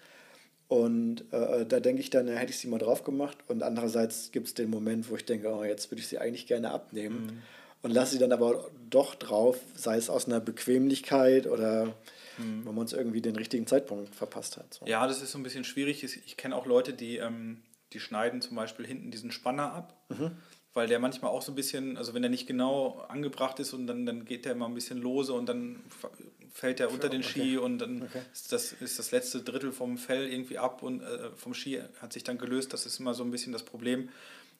Und 0.68 1.22
äh, 1.32 1.66
da 1.66 1.80
denke 1.80 2.02
ich 2.02 2.10
dann, 2.10 2.28
ja, 2.28 2.34
hätte 2.36 2.52
ich 2.52 2.58
sie 2.60 2.68
mal 2.68 2.78
drauf 2.78 3.04
gemacht. 3.04 3.38
Und 3.48 3.64
andererseits 3.64 4.32
gibt 4.32 4.48
es 4.48 4.54
den 4.54 4.70
Moment, 4.70 5.10
wo 5.10 5.16
ich 5.16 5.24
denke, 5.26 5.50
oh, 5.50 5.64
jetzt 5.64 5.90
würde 5.92 6.02
ich 6.02 6.08
sie 6.08 6.18
eigentlich 6.18 6.46
gerne 6.46 6.72
abnehmen. 6.72 7.26
Mhm. 7.28 7.42
Und 7.84 7.92
lasse 7.92 8.14
sie 8.14 8.20
dann 8.20 8.34
aber 8.34 8.70
doch 8.90 9.16
drauf, 9.16 9.58
sei 9.76 9.96
es 9.98 10.10
aus 10.10 10.26
einer 10.26 10.40
Bequemlichkeit 10.42 11.48
oder 11.48 11.94
wenn 12.40 12.64
man 12.66 12.78
uns 12.78 12.94
irgendwie 12.94 13.22
den 13.22 13.36
richtigen 13.36 13.66
Zeitpunkt 13.66 14.14
verpasst 14.14 14.58
hat. 14.58 14.72
So. 14.76 14.86
Mhm. 14.86 14.92
Ja, 14.92 15.08
das 15.08 15.22
ist 15.24 15.32
so 15.32 15.40
ein 15.40 15.44
bisschen 15.44 15.64
schwierig. 15.64 16.04
Ich 16.04 16.20
ich 16.26 16.38
kenne 16.38 16.56
auch 16.56 16.66
Leute, 16.68 16.94
die, 16.94 17.18
ähm, 17.18 17.62
die 17.94 18.00
schneiden 18.00 18.42
zum 18.42 18.56
Beispiel 18.56 18.86
hinten 18.86 19.10
diesen 19.10 19.32
Spanner 19.32 19.74
ab, 19.74 19.96
Mhm. 20.10 20.32
Weil 20.74 20.88
der 20.88 21.00
manchmal 21.00 21.32
auch 21.32 21.42
so 21.42 21.52
ein 21.52 21.56
bisschen, 21.56 21.98
also 21.98 22.14
wenn 22.14 22.22
der 22.22 22.30
nicht 22.30 22.48
genau 22.48 23.06
angebracht 23.08 23.60
ist 23.60 23.74
und 23.74 23.88
dann, 23.88 24.06
dann 24.06 24.26
geht 24.26 24.46
der 24.46 24.52
immer 24.54 24.68
ein 24.68 24.74
bisschen 24.76 25.00
lose 25.00 25.34
und 25.34 25.48
dann 25.48 25.82
fällt 26.54 26.80
er 26.80 26.92
unter 26.92 27.10
den 27.10 27.24
Ski 27.24 27.58
und 27.58 27.80
dann 27.80 28.04
Okay. 28.04 28.22
ist, 28.34 28.52
das, 28.52 28.72
ist 28.74 28.98
das 29.00 29.12
letzte 29.12 29.42
Drittel 29.42 29.72
vom 29.72 29.98
Fell 29.98 30.28
irgendwie 30.28 30.58
ab 30.58 30.82
und 30.84 31.02
äh, 31.02 31.30
vom 31.36 31.54
Ski 31.54 31.82
hat 32.02 32.14
sich 32.14 32.24
dann 32.24 32.38
gelöst. 32.38 32.74
Das 32.74 32.86
ist 32.86 33.00
immer 33.00 33.14
so 33.14 33.24
ein 33.24 33.32
bisschen 33.32 33.54
das 33.54 33.64
Problem. 33.64 34.10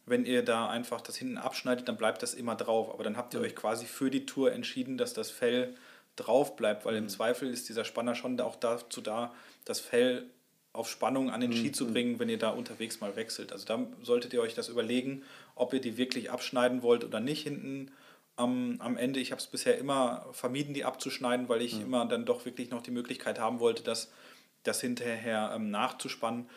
Wenn 0.06 0.26
ihr 0.26 0.44
da 0.44 0.70
einfach 0.70 1.02
das 1.02 1.18
hinten 1.18 1.38
abschneidet, 1.38 1.88
dann 1.88 1.98
bleibt 1.98 2.24
das 2.24 2.34
immer 2.34 2.56
drauf. 2.56 2.92
Aber 2.94 3.04
dann 3.04 3.18
habt 3.18 3.34
ihr 3.34 3.42
euch 3.42 3.56
quasi 3.56 3.86
für 3.86 4.10
die 4.10 4.26
Tour 4.26 4.52
entschieden, 4.54 4.98
dass 4.98 5.14
das 5.14 5.32
Fell 5.32 5.76
drauf 6.16 6.56
bleibt, 6.56 6.86
weil 6.86 6.96
im 6.96 7.10
Zweifel 7.10 7.50
ist 7.50 7.68
dieser 7.70 7.84
Spanner 7.84 8.16
schon 8.16 8.40
auch 8.40 8.56
dazu 8.56 9.02
da, 9.02 9.34
das 9.66 9.80
Fell 9.80 10.26
auf 10.78 10.90
Spannung 10.90 11.32
an 11.32 11.42
den 11.42 11.54
Ski 11.54 11.72
zu 11.72 11.88
bringen, 11.88 12.20
wenn 12.20 12.30
ihr 12.30 12.38
da 12.38 12.50
unterwegs 12.50 13.02
mal 13.02 13.16
wechselt. 13.16 13.52
Also 13.52 13.66
da 13.66 13.86
solltet 14.04 14.34
ihr 14.34 14.42
euch 14.42 14.54
das 14.54 14.70
überlegen, 14.70 15.24
ob 15.56 15.74
ihr 15.74 15.82
die 15.82 15.98
wirklich 15.98 16.30
abschneiden 16.30 16.84
wollt 16.84 17.04
oder 17.04 17.20
nicht 17.20 17.42
hinten 17.42 17.92
am, 18.36 18.76
am 18.80 18.96
Ende. 18.96 19.20
Ich 19.20 19.32
habe 19.32 19.42
es 19.42 19.48
bisher 19.48 19.78
immer 19.80 20.28
vermieden, 20.34 20.76
die 20.76 20.86
abzuschneiden, 20.86 21.50
weil 21.50 21.64
ich 21.64 21.82
immer 21.82 22.06
dann 22.06 22.26
doch 22.26 22.46
wirklich 22.46 22.70
noch 22.70 22.84
die 22.84 22.92
Möglichkeit 22.92 23.40
haben 23.40 23.60
wollte, 23.60 23.82
das, 23.82 24.12
das 24.62 24.80
hinterher 24.80 25.52
ähm, 25.56 25.72
nachzuspannen. 25.72 26.48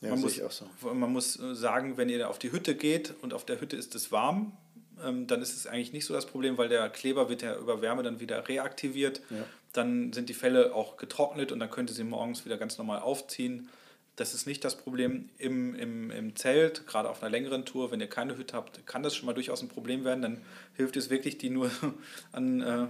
Ja, 0.00 0.10
man, 0.10 0.20
muss, 0.20 0.36
so. 0.36 0.94
man 0.94 1.12
muss 1.12 1.40
äh, 1.40 1.54
sagen, 1.54 1.96
wenn 1.96 2.08
ihr 2.08 2.30
auf 2.30 2.38
die 2.38 2.52
Hütte 2.52 2.76
geht 2.76 3.14
und 3.22 3.34
auf 3.34 3.44
der 3.44 3.60
Hütte 3.60 3.76
ist 3.76 3.94
es 3.96 4.12
warm, 4.12 4.56
ähm, 5.04 5.26
dann 5.26 5.42
ist 5.42 5.56
es 5.56 5.66
eigentlich 5.66 5.92
nicht 5.92 6.04
so 6.04 6.14
das 6.14 6.26
Problem, 6.26 6.58
weil 6.58 6.68
der 6.68 6.88
Kleber 6.90 7.28
wird 7.28 7.42
ja 7.42 7.56
über 7.56 7.82
Wärme 7.82 8.04
dann 8.04 8.20
wieder 8.20 8.46
reaktiviert. 8.46 9.20
Ja. 9.30 9.44
Dann 9.74 10.12
sind 10.12 10.28
die 10.28 10.34
Felle 10.34 10.74
auch 10.74 10.96
getrocknet 10.96 11.52
und 11.52 11.60
dann 11.60 11.70
könnt 11.70 11.90
ihr 11.90 11.94
sie 11.94 12.04
morgens 12.04 12.46
wieder 12.46 12.56
ganz 12.56 12.78
normal 12.78 13.00
aufziehen. 13.00 13.68
Das 14.16 14.32
ist 14.32 14.46
nicht 14.46 14.64
das 14.64 14.76
Problem 14.76 15.28
im, 15.38 15.74
im, 15.74 16.10
im 16.12 16.36
Zelt, 16.36 16.86
gerade 16.86 17.10
auf 17.10 17.22
einer 17.22 17.30
längeren 17.30 17.64
Tour, 17.64 17.90
wenn 17.90 18.00
ihr 18.00 18.06
keine 18.06 18.36
Hütte 18.36 18.56
habt, 18.56 18.86
kann 18.86 19.02
das 19.02 19.16
schon 19.16 19.26
mal 19.26 19.32
durchaus 19.32 19.60
ein 19.60 19.68
Problem 19.68 20.04
werden. 20.04 20.22
Dann 20.22 20.40
hilft 20.74 20.96
es 20.96 21.10
wirklich, 21.10 21.36
die 21.36 21.50
nur 21.50 21.68
an, 22.32 22.62
äh, 22.62 22.86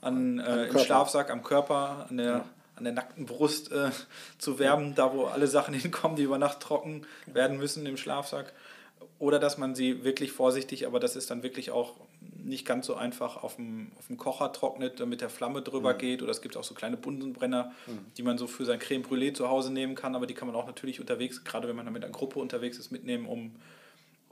an, 0.00 0.38
äh, 0.38 0.66
im. 0.68 0.78
Schlafsack, 0.78 1.30
am 1.30 1.42
Körper, 1.42 2.06
an 2.08 2.16
der, 2.16 2.44
an 2.76 2.84
der 2.84 2.92
nackten 2.92 3.26
Brust 3.26 3.72
äh, 3.72 3.90
zu 4.38 4.60
wärmen, 4.60 4.94
da 4.94 5.12
wo 5.12 5.24
alle 5.24 5.48
Sachen 5.48 5.74
hinkommen, 5.78 6.16
die 6.16 6.22
über 6.22 6.38
Nacht 6.38 6.60
trocken 6.60 7.04
werden 7.26 7.58
müssen 7.58 7.84
im 7.84 7.96
Schlafsack. 7.96 8.52
Oder 9.18 9.40
dass 9.40 9.58
man 9.58 9.74
sie 9.74 10.04
wirklich 10.04 10.30
vorsichtig, 10.30 10.86
aber 10.86 11.00
das 11.00 11.16
ist 11.16 11.30
dann 11.30 11.42
wirklich 11.42 11.72
auch 11.72 11.96
nicht 12.44 12.66
ganz 12.66 12.86
so 12.86 12.94
einfach 12.94 13.42
auf 13.42 13.56
dem, 13.56 13.92
auf 13.98 14.06
dem 14.08 14.16
Kocher 14.16 14.52
trocknet, 14.52 15.00
damit 15.00 15.20
der 15.20 15.30
Flamme 15.30 15.62
drüber 15.62 15.94
geht. 15.94 16.22
Oder 16.22 16.32
es 16.32 16.42
gibt 16.42 16.56
auch 16.56 16.64
so 16.64 16.74
kleine 16.74 16.96
Bunsenbrenner, 16.96 17.72
die 18.16 18.22
man 18.22 18.38
so 18.38 18.46
für 18.46 18.64
sein 18.64 18.78
Creme 18.78 19.02
Brûlée 19.02 19.32
zu 19.34 19.48
Hause 19.48 19.72
nehmen 19.72 19.94
kann. 19.94 20.14
Aber 20.14 20.26
die 20.26 20.34
kann 20.34 20.48
man 20.48 20.56
auch 20.56 20.66
natürlich 20.66 21.00
unterwegs, 21.00 21.44
gerade 21.44 21.68
wenn 21.68 21.76
man 21.76 21.90
mit 21.92 22.04
einer 22.04 22.12
Gruppe 22.12 22.38
unterwegs 22.38 22.78
ist, 22.78 22.90
mitnehmen, 22.90 23.26
um, 23.26 23.54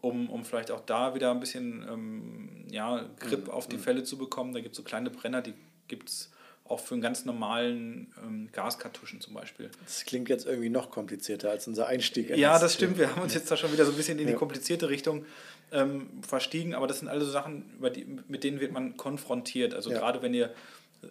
um, 0.01 0.29
um 0.29 0.45
vielleicht 0.45 0.71
auch 0.71 0.81
da 0.81 1.15
wieder 1.15 1.31
ein 1.31 1.41
bisschen 1.41 1.87
ähm, 1.89 2.67
ja, 2.71 3.05
Grip 3.19 3.49
auf 3.49 3.69
die 3.69 3.79
Fälle 3.79 4.03
zu 4.03 4.19
bekommen. 4.19 4.53
Da 4.53 4.61
gibt 4.61 4.73
es 4.73 4.77
so 4.77 4.83
kleine 4.83 5.11
Brenner, 5.11 5.43
die 5.43 5.55
gibt 5.89 6.09
es 6.09 6.31
auch 6.71 6.81
für 6.81 6.95
einen 6.95 7.03
ganz 7.03 7.25
normalen 7.25 8.13
ähm, 8.23 8.49
Gaskartuschen 8.53 9.21
zum 9.21 9.35
Beispiel. 9.35 9.71
Das 9.85 10.05
klingt 10.05 10.29
jetzt 10.29 10.47
irgendwie 10.47 10.69
noch 10.69 10.91
komplizierter 10.91 11.51
als 11.51 11.67
unser 11.67 11.89
Einstieg. 11.89 12.31
in 12.31 12.39
Ja, 12.39 12.59
das 12.59 12.75
stimmt. 12.75 12.97
Wir 12.97 13.11
haben 13.11 13.23
uns 13.23 13.35
jetzt 13.35 13.51
da 13.51 13.57
schon 13.57 13.73
wieder 13.73 13.85
so 13.85 13.91
ein 13.91 13.97
bisschen 13.97 14.19
in 14.21 14.29
die 14.29 14.35
komplizierte 14.35 14.89
Richtung 14.89 15.25
ähm, 15.73 16.09
verstiegen, 16.27 16.75
aber 16.75 16.87
das 16.87 16.99
sind 17.01 17.09
alle 17.09 17.25
so 17.25 17.31
Sachen, 17.31 17.65
die, 17.95 18.07
mit 18.29 18.45
denen 18.45 18.61
wird 18.61 18.73
man 18.73 18.97
konfrontiert. 18.97 19.75
Also 19.75 19.91
Ja. 19.91 19.99
gerade 19.99 20.23
wenn 20.23 20.35
ihr 20.35 20.53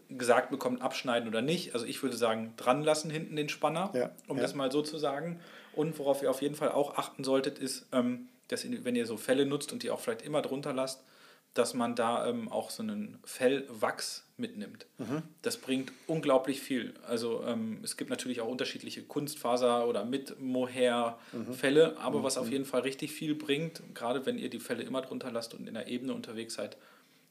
gesagt 0.09 0.51
bekommt, 0.51 0.81
abschneiden 0.81 1.27
oder 1.27 1.41
nicht. 1.41 1.73
Also 1.73 1.85
ich 1.85 2.03
würde 2.03 2.15
sagen, 2.15 2.53
dran 2.57 2.83
lassen 2.83 3.09
hinten 3.09 3.35
den 3.35 3.49
Spanner, 3.49 3.91
Ja. 3.93 4.11
um 4.27 4.37
Ja. 4.37 4.43
das 4.43 4.53
mal 4.53 4.71
so 4.71 4.81
zu 4.81 4.97
sagen. 4.97 5.39
Und 5.73 5.97
worauf 5.97 6.21
ihr 6.21 6.29
auf 6.29 6.41
jeden 6.41 6.55
Fall 6.55 6.71
auch 6.71 6.97
achten 6.97 7.23
solltet, 7.23 7.57
ist, 7.59 7.87
ähm, 7.91 8.27
dass 8.49 8.63
ihr, 8.65 8.83
wenn 8.85 8.95
ihr 8.95 9.05
so 9.05 9.17
Felle 9.17 9.45
nutzt 9.45 9.71
und 9.73 9.81
die 9.83 9.89
auch 9.89 9.99
vielleicht 9.99 10.21
immer 10.21 10.41
drunter 10.41 10.73
lasst, 10.73 11.03
dass 11.59 11.73
man 11.73 11.93
da 11.93 12.25
ähm, 12.25 12.49
auch 12.49 12.69
so 12.69 12.81
einen 12.81 13.19
Fellwachs 13.25 14.23
mitnimmt. 14.37 14.85
Mhm. 14.97 15.23
Das 15.41 15.57
bringt 15.57 15.91
unglaublich 16.07 16.61
viel. 16.61 16.93
Also 17.05 17.43
ähm, 17.45 17.79
es 17.83 17.97
gibt 17.97 18.09
natürlich 18.09 18.39
auch 18.39 18.47
unterschiedliche 18.47 19.03
Kunstfaser 19.03 19.85
oder 19.85 20.05
mit 20.05 20.39
Mohair 20.39 21.17
Mhm. 21.33 21.97
Aber 21.97 22.23
was 22.23 22.37
auf 22.37 22.49
jeden 22.49 22.65
Fall 22.65 22.81
richtig 22.81 23.11
viel 23.11 23.35
bringt, 23.35 23.81
gerade 23.93 24.25
wenn 24.25 24.37
ihr 24.37 24.49
die 24.49 24.59
Fälle 24.59 24.83
immer 24.83 25.01
drunter 25.01 25.31
lasst 25.31 25.53
und 25.53 25.67
in 25.67 25.73
der 25.73 25.87
Ebene 25.87 26.13
unterwegs 26.13 26.53
seid, 26.53 26.77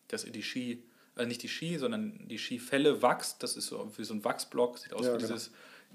dass 0.09 0.25
ihr 0.25 0.33
die 0.33 0.43
Ski, 0.43 0.83
äh, 1.17 1.25
nicht 1.25 1.43
die 1.43 1.49
Ski, 1.49 1.79
sondern 1.79 2.29
die 2.29 2.39
Skifälle 2.39 3.01
wachst. 3.01 3.43
Das 3.43 3.57
ist 3.57 3.67
so 3.67 3.91
wie 3.97 4.05
so 4.05 4.13
ein 4.15 4.25
Wachsblock, 4.25 4.79
sieht 4.79 4.93
aus 4.93 5.07
Ja, 5.07 5.15
wie 5.15 5.19
genau. 5.19 5.29
dieses 5.29 5.53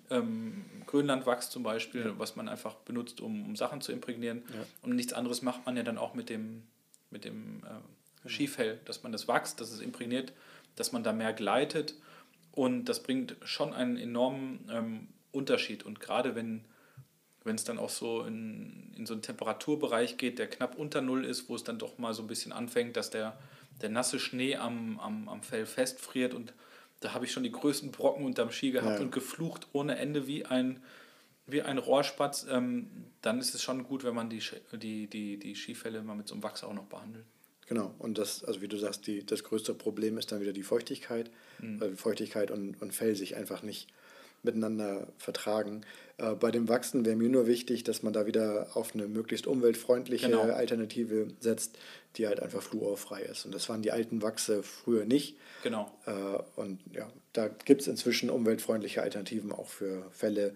ähm, 0.09 0.65
Grönlandwachs 0.87 1.49
zum 1.51 1.61
Beispiel, 1.61 2.13
was 2.17 2.35
man 2.35 2.49
einfach 2.49 2.75
benutzt, 2.75 3.21
um, 3.21 3.45
um 3.45 3.55
Sachen 3.55 3.81
zu 3.81 3.91
imprägnieren. 3.91 4.43
Ja. 4.53 4.65
Und 4.81 4.95
nichts 4.95 5.13
anderes 5.13 5.43
macht 5.43 5.65
man 5.65 5.77
ja 5.77 5.83
dann 5.83 5.97
auch 5.99 6.15
mit 6.15 6.29
dem, 6.29 6.63
mit 7.11 7.25
dem 7.25 7.61
äh, 7.63 7.69
Skifell, 8.27 8.79
dass 8.85 9.03
man 9.03 9.11
das 9.11 9.27
wächst, 9.27 9.59
dass 9.61 9.71
es 9.71 9.81
imprägniert, 9.81 10.33
dass 10.75 10.91
man 10.91 11.03
da 11.03 11.13
mehr 11.13 11.33
gleitet. 11.33 11.95
Und 12.51 12.85
das 12.85 13.01
bringt 13.03 13.35
schon 13.43 13.73
einen 13.73 13.97
enormen 13.97 14.69
ähm, 14.71 15.07
Unterschied. 15.31 15.83
Und 15.83 15.99
gerade 15.99 16.35
wenn 16.35 16.65
wenn 17.43 17.55
es 17.55 17.63
dann 17.63 17.77
auch 17.77 17.89
so 17.89 18.23
in, 18.23 18.93
in 18.95 19.05
so 19.05 19.13
einen 19.13 19.21
Temperaturbereich 19.21 20.17
geht, 20.17 20.39
der 20.39 20.49
knapp 20.49 20.77
unter 20.77 21.01
Null 21.01 21.25
ist, 21.25 21.49
wo 21.49 21.55
es 21.55 21.63
dann 21.63 21.77
doch 21.77 21.97
mal 21.97 22.13
so 22.13 22.23
ein 22.23 22.27
bisschen 22.27 22.51
anfängt, 22.51 22.95
dass 22.95 23.09
der, 23.09 23.37
der 23.81 23.89
nasse 23.89 24.19
Schnee 24.19 24.55
am, 24.55 24.99
am, 24.99 25.27
am 25.29 25.43
Fell 25.43 25.65
festfriert 25.65 26.33
und 26.33 26.53
da 26.99 27.13
habe 27.13 27.25
ich 27.25 27.33
schon 27.33 27.43
die 27.43 27.51
größten 27.51 27.91
Brocken 27.91 28.25
unterm 28.25 28.51
Ski 28.51 28.71
gehabt 28.71 28.95
Ja. 28.97 29.01
und 29.01 29.11
geflucht 29.11 29.67
ohne 29.73 29.97
Ende 29.97 30.25
wie 30.25 30.45
ein, 30.45 30.81
wie 31.47 31.61
ein 31.61 31.77
Rohrspatz, 31.77 32.45
ähm, 32.49 32.89
dann 33.21 33.39
ist 33.39 33.53
es 33.53 33.61
schon 33.61 33.83
gut, 33.83 34.05
wenn 34.05 34.15
man 34.15 34.29
die, 34.29 34.41
die, 34.71 35.07
die, 35.07 35.37
die 35.37 35.55
Skifälle 35.55 36.01
mal 36.01 36.15
mit 36.15 36.29
so 36.29 36.35
einem 36.35 36.43
Wachs 36.43 36.63
auch 36.63 36.73
noch 36.73 36.85
behandelt. 36.85 37.25
Genau, 37.67 37.93
und 37.99 38.17
das, 38.17 38.43
also 38.43 38.61
wie 38.61 38.67
du 38.67 38.77
sagst, 38.77 39.07
die, 39.07 39.25
das 39.25 39.43
größte 39.43 39.73
Problem 39.73 40.17
ist 40.17 40.31
dann 40.31 40.41
wieder 40.41 40.53
die 40.53 40.63
Feuchtigkeit, 40.63 41.29
Mhm. 41.59 41.79
weil 41.79 41.95
Feuchtigkeit 41.95 42.51
und, 42.51 42.81
und 42.81 42.93
Fell 42.93 43.15
sich 43.15 43.35
einfach 43.35 43.63
nicht 43.63 43.87
miteinander 44.45 45.07
vertragen. 45.17 45.85
Äh, 46.17 46.33
bei 46.35 46.51
dem 46.51 46.67
Wachsen 46.67 47.05
wäre 47.05 47.15
mir 47.15 47.29
nur 47.29 47.47
wichtig, 47.47 47.83
dass 47.85 48.03
man 48.03 48.11
da 48.11 48.25
wieder 48.25 48.67
auf 48.75 48.93
eine 48.93 49.07
möglichst 49.07 49.47
umweltfreundliche 49.47 50.25
Genau. 50.27 50.41
Alternative 50.41 51.27
setzt, 51.39 51.77
die 52.17 52.27
halt 52.27 52.41
einfach 52.41 52.61
fluorfrei 52.61 53.21
ist. 53.21 53.45
Und 53.45 53.55
das 53.55 53.69
waren 53.69 53.81
die 53.81 53.91
alten 53.91 54.21
Wachse 54.21 54.61
früher 54.63 55.05
nicht. 55.05 55.37
Genau. 55.63 55.89
Äh, 56.05 56.11
und 56.59 56.79
ja, 56.93 57.09
da 57.31 57.47
gibt 57.47 57.81
es 57.81 57.87
inzwischen 57.87 58.29
umweltfreundliche 58.29 59.01
Alternativen 59.01 59.53
auch 59.53 59.67
für 59.67 60.05
Fälle. 60.11 60.53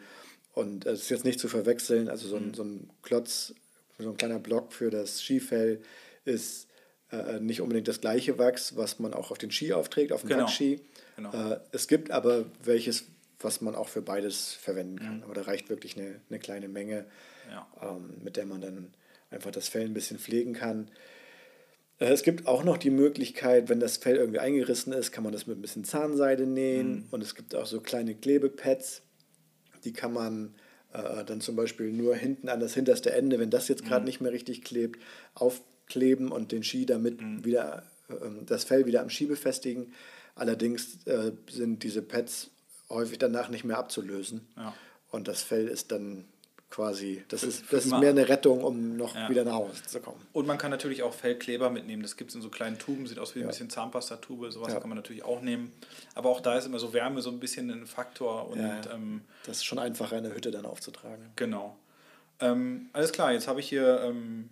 Und 0.53 0.85
es 0.85 1.03
ist 1.03 1.09
jetzt 1.09 1.23
nicht 1.23 1.39
zu 1.39 1.47
verwechseln, 1.47 2.09
also 2.09 2.27
so 2.27 2.35
ein, 2.35 2.53
so 2.53 2.63
ein 2.63 2.89
Klotz, 3.03 3.53
so 3.99 4.09
ein 4.09 4.17
kleiner 4.17 4.39
Block 4.39 4.73
für 4.73 4.89
das 4.89 5.21
Skifell 5.21 5.81
ist 6.25 6.66
äh, 7.11 7.39
nicht 7.39 7.61
unbedingt 7.61 7.87
das 7.87 8.01
gleiche 8.01 8.37
Wachs, 8.37 8.75
was 8.75 8.99
man 8.99 9.13
auch 9.13 9.31
auf 9.31 9.37
den 9.37 9.51
Ski 9.51 9.73
aufträgt, 9.73 10.11
auf 10.11 10.21
dem 10.21 10.29
Genau. 10.29 10.43
Wachsski. 10.43 10.81
Genau. 11.15 11.31
Äh, 11.53 11.59
es 11.71 11.87
gibt 11.87 12.11
aber 12.11 12.45
welches, 12.63 13.05
was 13.39 13.61
man 13.61 13.75
auch 13.75 13.87
für 13.87 14.01
beides 14.01 14.53
verwenden 14.53 14.99
kann. 14.99 15.23
Aber 15.23 15.33
da 15.33 15.41
reicht 15.43 15.69
wirklich 15.69 15.97
eine, 15.97 16.19
eine 16.29 16.39
kleine 16.39 16.67
Menge, 16.67 17.05
Ja. 17.49 17.67
ähm, 17.81 18.15
mit 18.23 18.35
der 18.35 18.45
man 18.45 18.61
dann 18.61 18.93
einfach 19.29 19.51
das 19.51 19.67
Fell 19.67 19.85
ein 19.85 19.93
bisschen 19.93 20.19
pflegen 20.19 20.53
kann. 20.53 20.89
Äh, 21.99 22.11
Es 22.11 22.23
gibt 22.23 22.47
auch 22.47 22.63
noch 22.63 22.77
die 22.77 22.89
Möglichkeit, 22.89 23.69
wenn 23.69 23.79
das 23.79 23.97
Fell 23.97 24.15
irgendwie 24.17 24.39
eingerissen 24.39 24.91
ist, 24.93 25.11
kann 25.11 25.23
man 25.23 25.33
das 25.33 25.47
mit 25.47 25.57
ein 25.57 25.61
bisschen 25.61 25.83
Zahnseide 25.83 26.45
nähen. 26.45 27.07
Und 27.11 27.21
es 27.23 27.35
gibt 27.35 27.55
auch 27.55 27.65
so 27.65 27.79
kleine 27.81 28.15
Klebepads, 28.15 29.01
die 29.83 29.93
kann 29.93 30.13
man 30.13 30.55
äh, 30.93 31.23
dann 31.25 31.41
zum 31.41 31.55
Beispiel 31.55 31.91
nur 31.91 32.15
hinten 32.15 32.49
an 32.49 32.59
das 32.59 32.73
hinterste 32.73 33.11
Ende, 33.11 33.39
wenn 33.39 33.49
das 33.49 33.67
jetzt 33.67 33.85
gerade 33.85 34.05
nicht 34.05 34.19
mehr 34.21 34.31
richtig 34.31 34.63
klebt, 34.63 34.99
aufkleben 35.91 36.31
und 36.31 36.51
den 36.51 36.63
Ski 36.63 36.85
damit 36.85 37.19
wieder, 37.45 37.83
äh, 38.09 38.13
das 38.45 38.63
Fell 38.65 38.85
wieder 38.85 39.01
am 39.01 39.09
Ski 39.09 39.25
befestigen. 39.25 39.93
Allerdings 40.35 41.05
äh, 41.05 41.31
sind 41.49 41.83
diese 41.83 42.01
Pads 42.01 42.51
häufig 42.89 43.17
danach 43.17 43.49
nicht 43.49 43.63
mehr 43.63 43.77
abzulösen. 43.77 44.47
Ja. 44.55 44.73
Und 45.11 45.27
das 45.27 45.41
Fell 45.41 45.67
ist 45.67 45.91
dann 45.91 46.25
quasi. 46.69 47.23
Das 47.29 47.43
ist, 47.43 47.63
das 47.71 47.85
ist 47.85 47.97
mehr 47.97 48.09
eine 48.09 48.27
Rettung, 48.27 48.61
um 48.63 48.97
noch 48.97 49.15
Ja. 49.15 49.29
wieder 49.29 49.45
nach 49.45 49.53
Hause 49.53 49.81
zu 49.87 49.99
kommen. 50.01 50.19
Und 50.33 50.45
man 50.45 50.57
kann 50.57 50.69
natürlich 50.69 51.01
auch 51.01 51.13
Fellkleber 51.13 51.69
mitnehmen. 51.69 52.03
Das 52.03 52.17
gibt 52.17 52.29
es 52.31 52.35
in 52.35 52.41
so 52.41 52.49
kleinen 52.49 52.77
Tuben, 52.77 53.07
sieht 53.07 53.19
aus 53.19 53.33
wie 53.35 53.39
ein 53.39 53.43
Ja. 53.43 53.47
bisschen 53.47 53.69
Zahnpastatube. 53.69 54.51
Sowas 54.51 54.73
Ja. 54.73 54.79
kann 54.79 54.89
man 54.89 54.97
natürlich 54.97 55.23
auch 55.23 55.41
nehmen. 55.41 55.71
Aber 56.13 56.29
auch 56.29 56.41
da 56.41 56.57
ist 56.57 56.65
immer 56.65 56.79
so 56.79 56.91
Wärme 56.93 57.21
so 57.21 57.29
ein 57.31 57.39
bisschen 57.39 57.71
ein 57.71 57.87
Faktor. 57.87 58.49
Und. 58.49 58.59
Ähm, 58.93 59.21
Das 59.45 59.57
ist 59.57 59.63
schon 59.65 59.79
einfacher 59.79 60.17
in 60.17 60.25
der 60.25 60.35
Hütte 60.35 60.51
dann 60.51 60.65
aufzutragen. 60.65 61.29
genau. 61.37 61.77
Ähm, 62.39 62.89
alles 62.93 63.11
klar, 63.13 63.31
jetzt 63.33 63.47
habe 63.47 63.61
ich 63.61 63.67
hier 63.67 63.99
ähm, 64.03 64.49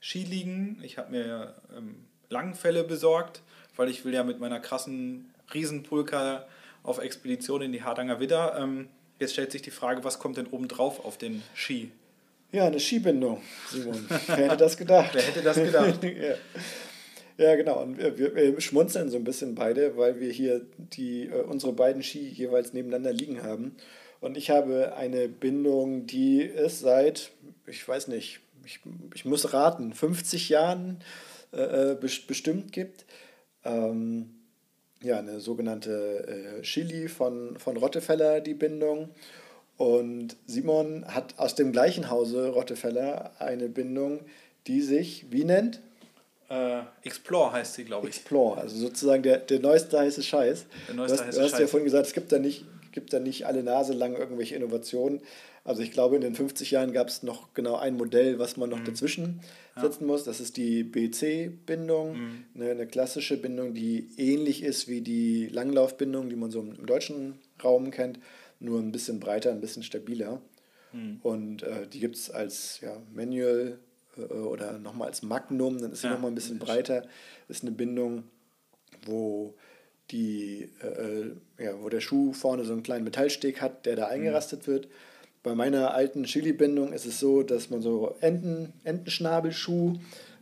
Ski 0.00 0.24
liegen. 0.24 0.80
Ich 0.82 0.98
habe 0.98 1.10
mir 1.10 1.54
ähm, 1.76 1.96
Langfälle 2.28 2.84
besorgt, 2.84 3.42
weil 3.76 3.88
ich 3.88 4.04
will 4.04 4.14
ja 4.14 4.24
mit 4.24 4.40
meiner 4.40 4.60
krassen 4.60 5.32
Riesenpulka 5.52 6.46
auf 6.82 6.98
Expedition 6.98 7.62
in 7.62 7.72
die 7.72 7.82
Hardanger 7.82 8.20
Widder. 8.20 8.56
Ähm, 8.58 8.88
jetzt 9.18 9.32
stellt 9.32 9.52
sich 9.52 9.62
die 9.62 9.70
Frage, 9.70 10.04
was 10.04 10.18
kommt 10.18 10.36
denn 10.36 10.46
oben 10.46 10.68
drauf 10.68 11.04
auf 11.04 11.18
den 11.18 11.42
Ski? 11.54 11.90
Ja, 12.52 12.66
eine 12.66 12.78
Skibindung, 12.78 13.42
Simon. 13.68 14.06
Wer 14.26 14.36
hätte 14.36 14.56
das 14.56 14.76
gedacht? 14.76 15.10
Wer 15.12 15.22
hätte 15.22 15.42
das 15.42 15.56
gedacht? 15.56 16.02
ja. 17.38 17.44
ja, 17.44 17.56
genau. 17.56 17.82
Und 17.82 17.98
wir, 17.98 18.34
wir, 18.34 18.60
schmunzeln 18.60 19.10
so 19.10 19.16
ein 19.16 19.24
bisschen 19.24 19.54
beide, 19.54 19.96
weil 19.96 20.20
wir 20.20 20.30
hier 20.30 20.62
die, 20.76 21.24
äh, 21.24 21.42
unsere 21.42 21.72
beiden 21.72 22.02
Ski 22.02 22.28
jeweils 22.28 22.72
nebeneinander 22.72 23.12
liegen 23.12 23.42
haben. 23.42 23.76
Und 24.20 24.36
ich 24.36 24.50
habe 24.50 24.96
eine 24.96 25.28
Bindung, 25.28 26.06
die 26.06 26.42
es 26.42 26.80
seit, 26.80 27.32
ich 27.66 27.86
weiß 27.86 28.08
nicht, 28.08 28.40
ich, 28.66 28.80
ich 29.14 29.24
muss 29.24 29.52
raten, 29.52 29.92
50 29.94 30.48
Jahren 30.50 30.98
äh, 31.52 31.92
äh, 31.92 31.96
bes- 31.98 32.26
bestimmt 32.26 32.72
gibt. 32.72 33.04
Ähm, 33.64 34.30
ja, 35.02 35.18
eine 35.18 35.40
sogenannte 35.40 36.58
äh, 36.58 36.62
Chili 36.62 37.08
von, 37.08 37.56
von 37.58 37.76
Rottefeller, 37.76 38.40
die 38.40 38.54
Bindung. 38.54 39.10
Und 39.76 40.36
Simon 40.46 41.04
hat 41.06 41.34
aus 41.38 41.54
dem 41.54 41.70
gleichen 41.72 42.08
Hause 42.10 42.48
Rottefeller 42.48 43.32
eine 43.38 43.68
Bindung, 43.68 44.20
die 44.66 44.80
sich, 44.80 45.26
wie 45.30 45.44
nennt? 45.44 45.80
Äh, 46.48 46.80
Explore 47.02 47.52
heißt 47.52 47.74
sie, 47.74 47.84
glaube 47.84 48.08
ich. 48.08 48.16
Explore, 48.16 48.60
also 48.60 48.76
sozusagen 48.76 49.22
der, 49.22 49.38
der 49.38 49.60
neueste 49.60 49.98
heiße 49.98 50.22
Scheiß. 50.22 50.64
Der 50.88 50.94
neueste 50.94 51.16
du 51.16 51.20
hast, 51.22 51.26
heiße 51.28 51.38
du 51.38 51.44
hast 51.44 51.52
ja 51.52 51.58
Scheiß. 51.58 51.70
vorhin 51.70 51.84
gesagt, 51.84 52.06
es 52.06 52.12
gibt 52.14 52.32
da 52.32 52.38
nicht, 52.38 52.64
gibt 52.92 53.12
da 53.12 53.18
nicht 53.20 53.46
alle 53.46 53.62
Nase 53.62 53.92
lang 53.92 54.14
irgendwelche 54.16 54.54
Innovationen. 54.54 55.20
Also 55.66 55.82
ich 55.82 55.90
glaube, 55.90 56.16
in 56.16 56.22
den 56.22 56.34
50 56.34 56.70
Jahren 56.70 56.92
gab 56.92 57.08
es 57.08 57.22
noch 57.22 57.52
genau 57.52 57.76
ein 57.76 57.96
Modell, 57.96 58.38
was 58.38 58.56
man 58.56 58.70
noch 58.70 58.78
Mhm. 58.80 58.84
dazwischen 58.84 59.40
setzen 59.78 60.06
muss. 60.06 60.24
Das 60.24 60.40
ist 60.40 60.56
die 60.56 60.84
BC-Bindung, 60.84 62.12
Mhm. 62.16 62.44
eine, 62.54 62.70
eine 62.70 62.86
klassische 62.86 63.36
Bindung, 63.36 63.74
die 63.74 64.08
ähnlich 64.16 64.62
ist 64.62 64.88
wie 64.88 65.00
die 65.00 65.48
Langlaufbindung, 65.48 66.28
die 66.30 66.36
man 66.36 66.50
so 66.50 66.60
im 66.60 66.86
deutschen 66.86 67.34
Raum 67.62 67.90
kennt, 67.90 68.18
nur 68.60 68.78
ein 68.80 68.92
bisschen 68.92 69.20
breiter, 69.20 69.50
ein 69.50 69.60
bisschen 69.60 69.82
stabiler. 69.82 70.40
Mhm. 70.92 71.18
Und 71.22 71.62
äh, 71.64 71.86
die 71.92 72.00
gibt 72.00 72.16
es 72.16 72.30
als 72.30 72.80
ja, 72.80 72.96
Manual 73.12 73.78
äh, 74.16 74.20
oder 74.32 74.78
nochmal 74.78 75.08
als 75.08 75.22
Magnum, 75.22 75.78
dann 75.80 75.92
ist 75.92 76.00
sie 76.02 76.06
Ja, 76.06 76.14
nochmal 76.14 76.30
ein 76.30 76.34
bisschen 76.36 76.58
breiter. 76.60 77.06
Ist 77.48 77.62
eine 77.64 77.72
Bindung, 77.72 78.22
wo, 79.04 79.54
die, 80.10 80.70
äh, 80.80 81.62
ja, 81.62 81.80
wo 81.82 81.88
der 81.88 82.00
Schuh 82.00 82.32
vorne 82.32 82.64
so 82.64 82.72
einen 82.72 82.82
kleinen 82.82 83.04
Metallsteg 83.04 83.60
hat, 83.60 83.84
der 83.86 83.96
da 83.96 84.06
eingerastet 84.06 84.66
wird. 84.68 84.88
Bei 85.46 85.54
meiner 85.54 85.94
alten 85.94 86.24
Chili-Bindung 86.24 86.92
ist 86.92 87.06
es 87.06 87.20
so, 87.20 87.44
dass 87.44 87.70
man 87.70 87.80
so 87.80 88.16
Enten, 88.20 88.72
Entenschnabelschuh 88.82 89.94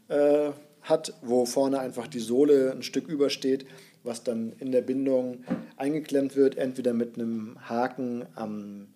äh, 0.09 0.49
hat, 0.81 1.13
wo 1.21 1.45
vorne 1.45 1.79
einfach 1.79 2.07
die 2.07 2.21
Sohle 2.21 2.73
ein 2.73 2.83
Stück 2.83 3.09
übersteht, 3.09 3.67
was 4.03 4.23
dann 4.23 4.55
in 4.61 4.73
der 4.73 4.81
Bindung 4.81 5.45
eingeklemmt 5.77 6.37
wird, 6.37 6.57
entweder 6.57 6.95
mit 6.95 7.19
einem 7.19 7.59
Haken 7.69 8.25
am 8.35 8.87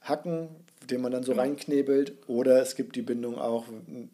Hacken, 0.00 0.50
den 0.88 1.02
man 1.02 1.12
dann 1.12 1.22
so 1.22 1.32
reinknebelt, 1.32 2.14
oder 2.26 2.62
es 2.62 2.74
gibt 2.74 2.96
die 2.96 3.02
Bindung 3.02 3.36
auch, 3.38 3.66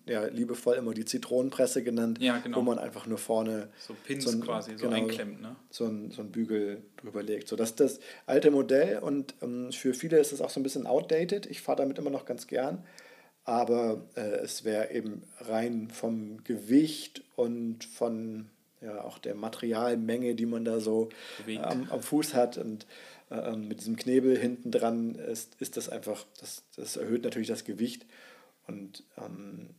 ja, 0.07 0.27
liebevoll 0.27 0.75
immer 0.77 0.93
die 0.95 1.05
Zitronenpresse 1.05 1.83
genannt, 1.83 2.19
Ja, 2.21 2.39
genau. 2.39 2.59
wo 2.59 2.63
man 2.63 2.79
einfach 2.79 3.07
nur 3.07 3.19
vorne 3.19 3.69
So 3.79 3.95
Pins 4.05 4.25
so 4.25 4.31
ein- 4.33 4.41
quasi, 4.41 4.73
so 4.77 4.87
genau. 4.87 4.97
einklemmt, 4.97 5.41
ne? 5.41 5.57
so 5.71 5.85
ein, 5.87 6.11
so 6.11 6.23
ein 6.23 6.31
Bügel 6.33 6.83
drüber 6.97 7.23
legt. 7.23 7.49
So, 7.49 7.57
das 7.57 7.71
ist 7.71 7.81
das 7.81 8.01
alte 8.27 8.51
Modell 8.51 8.99
und 8.99 9.35
ähm, 9.43 9.71
für 9.73 9.95
viele 9.95 10.19
ist 10.19 10.33
es 10.33 10.41
auch 10.41 10.51
so 10.51 10.59
ein 10.61 10.65
bisschen 10.65 10.87
outdated. 10.87 11.47
Ich 11.47 11.63
fahre 11.63 11.79
damit 11.79 11.99
immer 11.99 12.11
noch 12.11 12.25
ganz 12.27 12.47
gern, 12.47 12.83
aber 13.45 14.03
äh, 14.17 14.21
es 14.43 14.65
wäre 14.65 14.91
eben 14.91 15.23
rein 15.41 15.89
vom 15.91 16.43
Gewicht 16.45 17.23
und 17.37 17.85
von 17.85 18.47
ja, 18.83 19.03
auch 19.05 19.19
der 19.19 19.35
Materialmenge, 19.35 20.35
die 20.35 20.47
man 20.47 20.65
da 20.65 20.81
so 20.81 21.09
am, 21.63 21.89
am 21.91 22.03
Fuß 22.03 22.35
hat 22.35 22.59
und 22.59 22.87
äh, 23.31 23.57
mit 23.57 23.81
diesem 23.81 23.97
Knebel 23.97 24.39
hinten 24.39 24.71
dran 24.71 25.15
ist, 25.15 25.57
ist 25.61 25.77
das 25.77 25.89
einfach, 25.89 26.25
das, 26.41 26.65
das 26.77 26.97
erhöht 26.97 27.25
natürlich 27.25 27.49
das 27.49 27.65
Gewicht 27.65 28.07
und 28.67 29.05
ähm, 29.19 29.71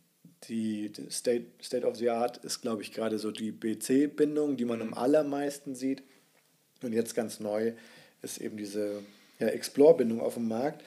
die, 0.44 0.92
die 0.92 1.10
State, 1.10 1.46
State 1.62 1.86
of 1.86 1.96
the 1.98 2.10
Art 2.10 2.38
ist, 2.38 2.62
glaube 2.62 2.82
ich, 2.82 2.92
gerade 2.92 3.20
so 3.20 3.32
die 3.32 3.52
BC-Bindung, 3.52 4.58
die 4.58 4.66
man 4.66 4.82
am 4.82 4.94
allermeisten 4.94 5.76
sieht. 5.76 6.04
Und 6.84 6.94
jetzt 6.94 7.16
ganz 7.16 7.40
neu 7.40 7.74
ist 8.22 8.40
eben 8.40 8.58
diese 8.58 9.02
ja, 9.40 9.48
Explore-Bindung 9.48 10.22
auf 10.22 10.36
dem 10.36 10.48
Markt. 10.48 10.84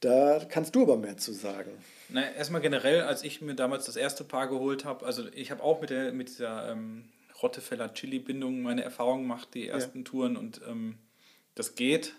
Da 0.00 0.44
kannst 0.48 0.76
du 0.76 0.82
aber 0.82 0.96
mehr 0.96 1.16
zu 1.16 1.32
sagen. 1.32 1.72
Na, 2.08 2.30
erstmal 2.32 2.60
generell, 2.60 3.02
als 3.02 3.24
ich 3.24 3.40
mir 3.40 3.54
damals 3.54 3.86
das 3.86 3.96
erste 3.96 4.22
Paar 4.22 4.48
geholt 4.48 4.84
habe, 4.84 5.04
also 5.04 5.24
ich 5.34 5.50
habe 5.50 5.62
auch 5.62 5.80
mit, 5.80 5.90
der, 5.90 6.12
mit 6.12 6.28
dieser 6.28 6.70
ähm, 6.70 7.06
Rottefeller 7.42 7.92
Chili-Bindung 7.92 8.62
meine 8.62 8.84
Erfahrungen 8.84 9.22
gemacht, 9.22 9.48
die 9.54 9.68
ersten 9.68 10.04
Touren 10.04 10.36
und 10.36 10.60
ähm, 10.68 10.98
das 11.58 11.74
geht, 11.74 12.14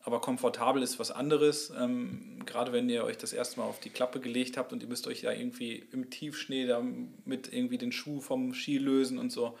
aber 0.00 0.20
komfortabel 0.20 0.82
ist 0.82 0.98
was 0.98 1.10
anderes. 1.10 1.72
Ähm, 1.78 2.42
gerade 2.46 2.72
wenn 2.72 2.88
ihr 2.88 3.04
euch 3.04 3.18
das 3.18 3.32
erste 3.32 3.60
Mal 3.60 3.66
auf 3.66 3.80
die 3.80 3.90
Klappe 3.90 4.20
gelegt 4.20 4.56
habt 4.56 4.72
und 4.72 4.82
ihr 4.82 4.88
müsst 4.88 5.06
euch 5.06 5.22
ja 5.22 5.32
irgendwie 5.32 5.86
im 5.92 6.10
Tiefschnee 6.10 6.66
damit 6.66 7.52
irgendwie 7.52 7.78
den 7.78 7.92
Schuh 7.92 8.20
vom 8.20 8.54
Ski 8.54 8.78
lösen 8.78 9.18
und 9.18 9.30
so. 9.30 9.58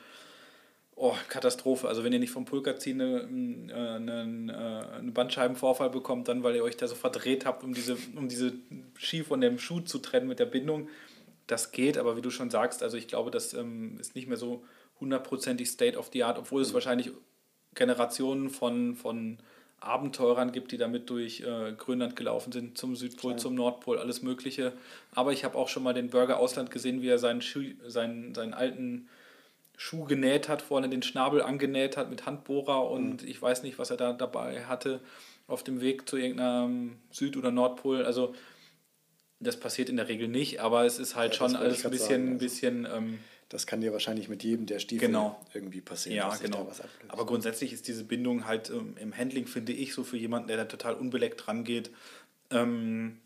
Oh, 0.94 1.14
Katastrophe. 1.28 1.86
Also 1.86 2.02
wenn 2.02 2.12
ihr 2.12 2.18
nicht 2.18 2.32
vom 2.32 2.44
Pulkerziehen 2.44 3.00
einen, 3.00 3.70
einen, 3.70 4.48
äh, 4.48 4.52
einen 4.52 5.12
Bandscheibenvorfall 5.12 5.90
bekommt, 5.90 6.28
dann 6.28 6.42
weil 6.42 6.56
ihr 6.56 6.64
euch 6.64 6.76
da 6.76 6.88
so 6.88 6.96
verdreht 6.96 7.46
habt, 7.46 7.62
um 7.62 7.72
diese, 7.72 7.96
um 8.16 8.28
diese 8.28 8.54
Ski 8.96 9.22
von 9.22 9.40
dem 9.40 9.58
Schuh 9.58 9.80
zu 9.80 9.98
trennen 9.98 10.26
mit 10.28 10.38
der 10.38 10.46
Bindung. 10.46 10.88
Das 11.46 11.72
geht, 11.72 11.98
aber 11.98 12.16
wie 12.16 12.22
du 12.22 12.30
schon 12.30 12.50
sagst, 12.50 12.82
also 12.82 12.96
ich 12.96 13.06
glaube, 13.06 13.30
das 13.30 13.54
ähm, 13.54 13.96
ist 14.00 14.14
nicht 14.14 14.28
mehr 14.28 14.36
so 14.36 14.64
hundertprozentig 14.98 15.68
State 15.68 15.96
of 15.96 16.10
the 16.12 16.24
Art, 16.24 16.38
obwohl 16.38 16.62
es 16.62 16.74
wahrscheinlich 16.74 17.12
Generationen 17.74 18.50
von, 18.50 18.94
von 18.96 19.38
Abenteurern 19.80 20.50
gibt, 20.52 20.72
die 20.72 20.78
damit 20.78 21.08
durch 21.10 21.40
äh, 21.40 21.72
Grönland 21.76 22.16
gelaufen 22.16 22.50
sind, 22.52 22.76
zum 22.76 22.96
Südpol, 22.96 23.36
zum 23.36 23.54
Nordpol, 23.54 23.98
alles 23.98 24.22
Mögliche. 24.22 24.72
Aber 25.14 25.32
ich 25.32 25.44
habe 25.44 25.56
auch 25.56 25.68
schon 25.68 25.82
mal 25.84 25.94
den 25.94 26.10
Burger 26.10 26.38
Ausland 26.38 26.70
gesehen, 26.70 27.00
wie 27.02 27.08
er 27.08 27.18
seinen, 27.18 27.42
Schuh, 27.42 27.62
seinen, 27.86 28.34
seinen 28.34 28.54
alten 28.54 29.08
Schuh 29.76 30.04
genäht 30.04 30.48
hat, 30.48 30.62
vorne 30.62 30.88
den 30.88 31.02
Schnabel 31.02 31.40
angenäht 31.40 31.96
hat 31.96 32.10
mit 32.10 32.26
Handbohrer 32.26 32.90
und 32.90 33.22
ich 33.22 33.40
weiß 33.40 33.62
nicht, 33.62 33.78
was 33.78 33.90
er 33.90 33.96
da 33.96 34.12
dabei 34.12 34.64
hatte 34.64 35.00
auf 35.46 35.62
dem 35.62 35.80
Weg 35.80 36.08
zu 36.08 36.16
irgendeinem 36.16 36.98
Süd- 37.10 37.36
oder 37.36 37.52
Nordpol. 37.52 38.04
Also 38.04 38.34
das 39.40 39.58
passiert 39.58 39.88
in 39.88 39.96
der 39.96 40.08
Regel 40.08 40.26
nicht, 40.26 40.60
aber 40.60 40.84
es 40.84 40.98
ist 40.98 41.14
halt 41.14 41.32
Ja, 41.32 41.38
schon 41.38 41.54
alles 41.56 41.84
ein 41.84 41.90
bisschen, 41.92 42.08
sagen, 42.08 42.32
also. 42.32 42.38
bisschen 42.44 42.88
ähm, 42.92 43.18
Das 43.50 43.66
kann 43.66 43.80
dir 43.80 43.92
wahrscheinlich 43.92 44.28
mit 44.28 44.42
jedem 44.44 44.66
der 44.66 44.78
Stiefel 44.78 45.06
Genau. 45.08 45.40
irgendwie 45.54 45.80
passieren. 45.80 46.16
ja, 46.16 46.36
genau. 46.36 46.70
Aber 47.08 47.24
grundsätzlich 47.24 47.72
ist 47.72 47.88
diese 47.88 48.04
Bindung 48.04 48.46
halt 48.46 48.68
ähm, 48.70 48.94
im 49.00 49.16
Handling, 49.16 49.46
finde 49.46 49.72
ich, 49.72 49.94
so 49.94 50.04
für 50.04 50.18
jemanden, 50.18 50.48
der 50.48 50.58
da 50.58 50.64
total 50.66 50.94
unbeleckt 50.94 51.48
rangeht, 51.48 51.90
ähm, 52.50 53.18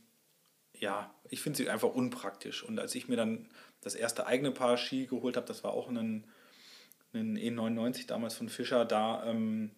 ja, 0.79 1.13
ich 1.29 1.41
finde 1.41 1.57
sie 1.59 1.69
einfach 1.69 1.89
unpraktisch. 1.89 2.63
Und 2.63 2.79
als 2.79 2.95
ich 2.95 3.09
mir 3.09 3.17
dann 3.17 3.47
das 3.81 3.95
erste 3.95 4.27
eigene 4.27 4.53
Paar 4.53 4.77
Ski 4.77 5.07
geholt 5.07 5.37
habe, 5.37 5.47
das 5.47 5.65
war 5.65 5.73
auch 5.73 5.89
ein, 5.89 6.25
ein 7.15 7.37
E99 7.39 8.07
damals 8.07 8.35
von 8.35 8.49
Fischer, 8.49 8.85
da, 8.85 9.25
ähm, 9.27 9.71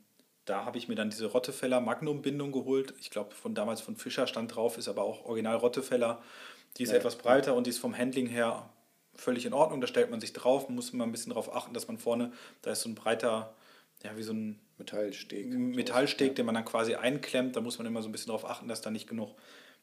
da 0.44 0.64
habe 0.66 0.76
ich 0.78 0.88
mir 0.88 0.94
dann 0.94 1.08
diese 1.10 1.26
Rottefeller 1.26 1.80
Magnum-Bindung 1.80 2.52
geholt. 2.52 2.92
Ich 3.00 3.10
glaube, 3.10 3.34
von 3.34 3.54
damals 3.54 3.80
von 3.80 3.96
Fischer 3.96 4.26
stand 4.26 4.54
drauf, 4.54 4.76
ist 4.76 4.88
aber 4.88 5.02
auch 5.04 5.24
original 5.24 5.56
Rottefeller. 5.56 6.22
Die 6.76 6.82
ist 6.82 6.90
Ja. 6.90 6.96
etwas 6.96 7.16
breiter 7.16 7.54
und 7.54 7.66
die 7.66 7.70
ist 7.70 7.78
vom 7.78 7.96
Handling 7.96 8.26
her 8.26 8.68
völlig 9.16 9.46
in 9.46 9.52
Ordnung. 9.52 9.80
Da 9.80 9.86
stellt 9.86 10.10
man 10.10 10.20
sich 10.20 10.32
drauf, 10.32 10.68
muss 10.68 10.92
man 10.92 11.08
ein 11.08 11.12
bisschen 11.12 11.30
darauf 11.30 11.54
achten, 11.54 11.74
dass 11.74 11.88
man 11.88 11.98
vorne, 11.98 12.32
da 12.62 12.72
ist 12.72 12.82
so 12.82 12.88
ein 12.88 12.94
breiter, 12.94 13.54
ja, 14.02 14.16
wie 14.16 14.22
so 14.22 14.32
ein 14.32 14.58
Metallsteg. 14.78 15.46
Metallsteg, 15.48 16.34
den 16.36 16.46
man 16.46 16.54
dann 16.54 16.64
quasi 16.64 16.94
einklemmt. 16.94 17.56
Da 17.56 17.60
muss 17.60 17.78
man 17.78 17.86
immer 17.86 18.02
so 18.02 18.08
ein 18.08 18.12
bisschen 18.12 18.28
darauf 18.28 18.44
achten, 18.48 18.68
dass 18.68 18.80
da 18.80 18.90
nicht 18.90 19.08
genug, 19.08 19.34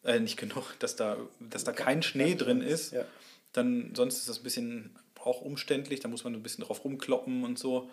äh, 0.04 0.20
nicht 0.20 0.38
genug, 0.38 0.76
dass 0.80 0.96
da, 0.96 1.18
dass 1.40 1.64
da 1.64 1.72
kein 1.72 2.04
Schnee 2.04 2.36
drin 2.36 2.62
ist. 2.62 2.94
Ja. 2.94 3.06
Dann 3.54 3.94
sonst 3.96 4.18
ist 4.20 4.30
das 4.30 4.40
ein 4.40 4.44
bisschen 4.44 4.96
auch 5.20 5.42
umständlich. 5.42 6.00
Da 6.00 6.08
muss 6.08 6.24
man 6.24 6.34
ein 6.34 6.44
bisschen 6.44 6.64
drauf 6.64 6.84
rumkloppen 6.84 7.44
und 7.44 7.60
so. 7.60 7.90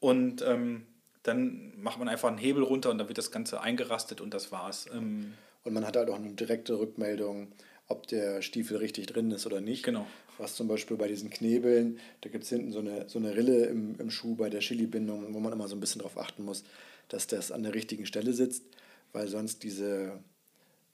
Und 0.00 0.42
ähm, 0.42 0.86
dann 1.22 1.72
macht 1.80 1.98
man 1.98 2.08
einfach 2.08 2.28
einen 2.28 2.38
Hebel 2.38 2.62
runter 2.62 2.90
und 2.90 2.98
dann 2.98 3.08
wird 3.08 3.18
das 3.18 3.30
Ganze 3.30 3.60
eingerastet 3.60 4.20
und 4.20 4.34
das 4.34 4.52
war's. 4.52 4.86
Ähm, 4.92 5.34
Und 5.64 5.72
man 5.72 5.86
hat 5.86 5.96
halt 5.96 6.10
auch 6.10 6.16
eine 6.16 6.30
direkte 6.34 6.78
Rückmeldung, 6.78 7.52
ob 7.94 8.06
der 8.06 8.42
Stiefel 8.42 8.76
richtig 8.76 9.06
drin 9.06 9.30
ist 9.30 9.46
oder 9.46 9.60
nicht. 9.60 9.84
Genau. 9.84 10.06
Was 10.38 10.56
zum 10.56 10.66
Beispiel 10.66 10.96
bei 10.96 11.08
diesen 11.08 11.30
Knebeln, 11.30 11.98
da 12.22 12.28
gibt 12.28 12.44
es 12.44 12.50
hinten 12.50 12.72
so 12.72 12.80
eine, 12.80 13.08
so 13.08 13.18
eine 13.18 13.36
Rille 13.36 13.66
im, 13.66 13.94
im 13.98 14.10
Schuh 14.10 14.34
bei 14.34 14.50
der 14.50 14.60
Chili-Bindung, 14.60 15.32
wo 15.32 15.40
man 15.40 15.52
immer 15.52 15.68
so 15.68 15.76
ein 15.76 15.80
bisschen 15.80 16.00
darauf 16.00 16.18
achten 16.18 16.44
muss, 16.44 16.64
dass 17.08 17.26
das 17.26 17.52
an 17.52 17.62
der 17.62 17.74
richtigen 17.74 18.04
Stelle 18.04 18.32
sitzt, 18.32 18.64
weil 19.12 19.28
sonst 19.28 19.62
diese, 19.62 20.18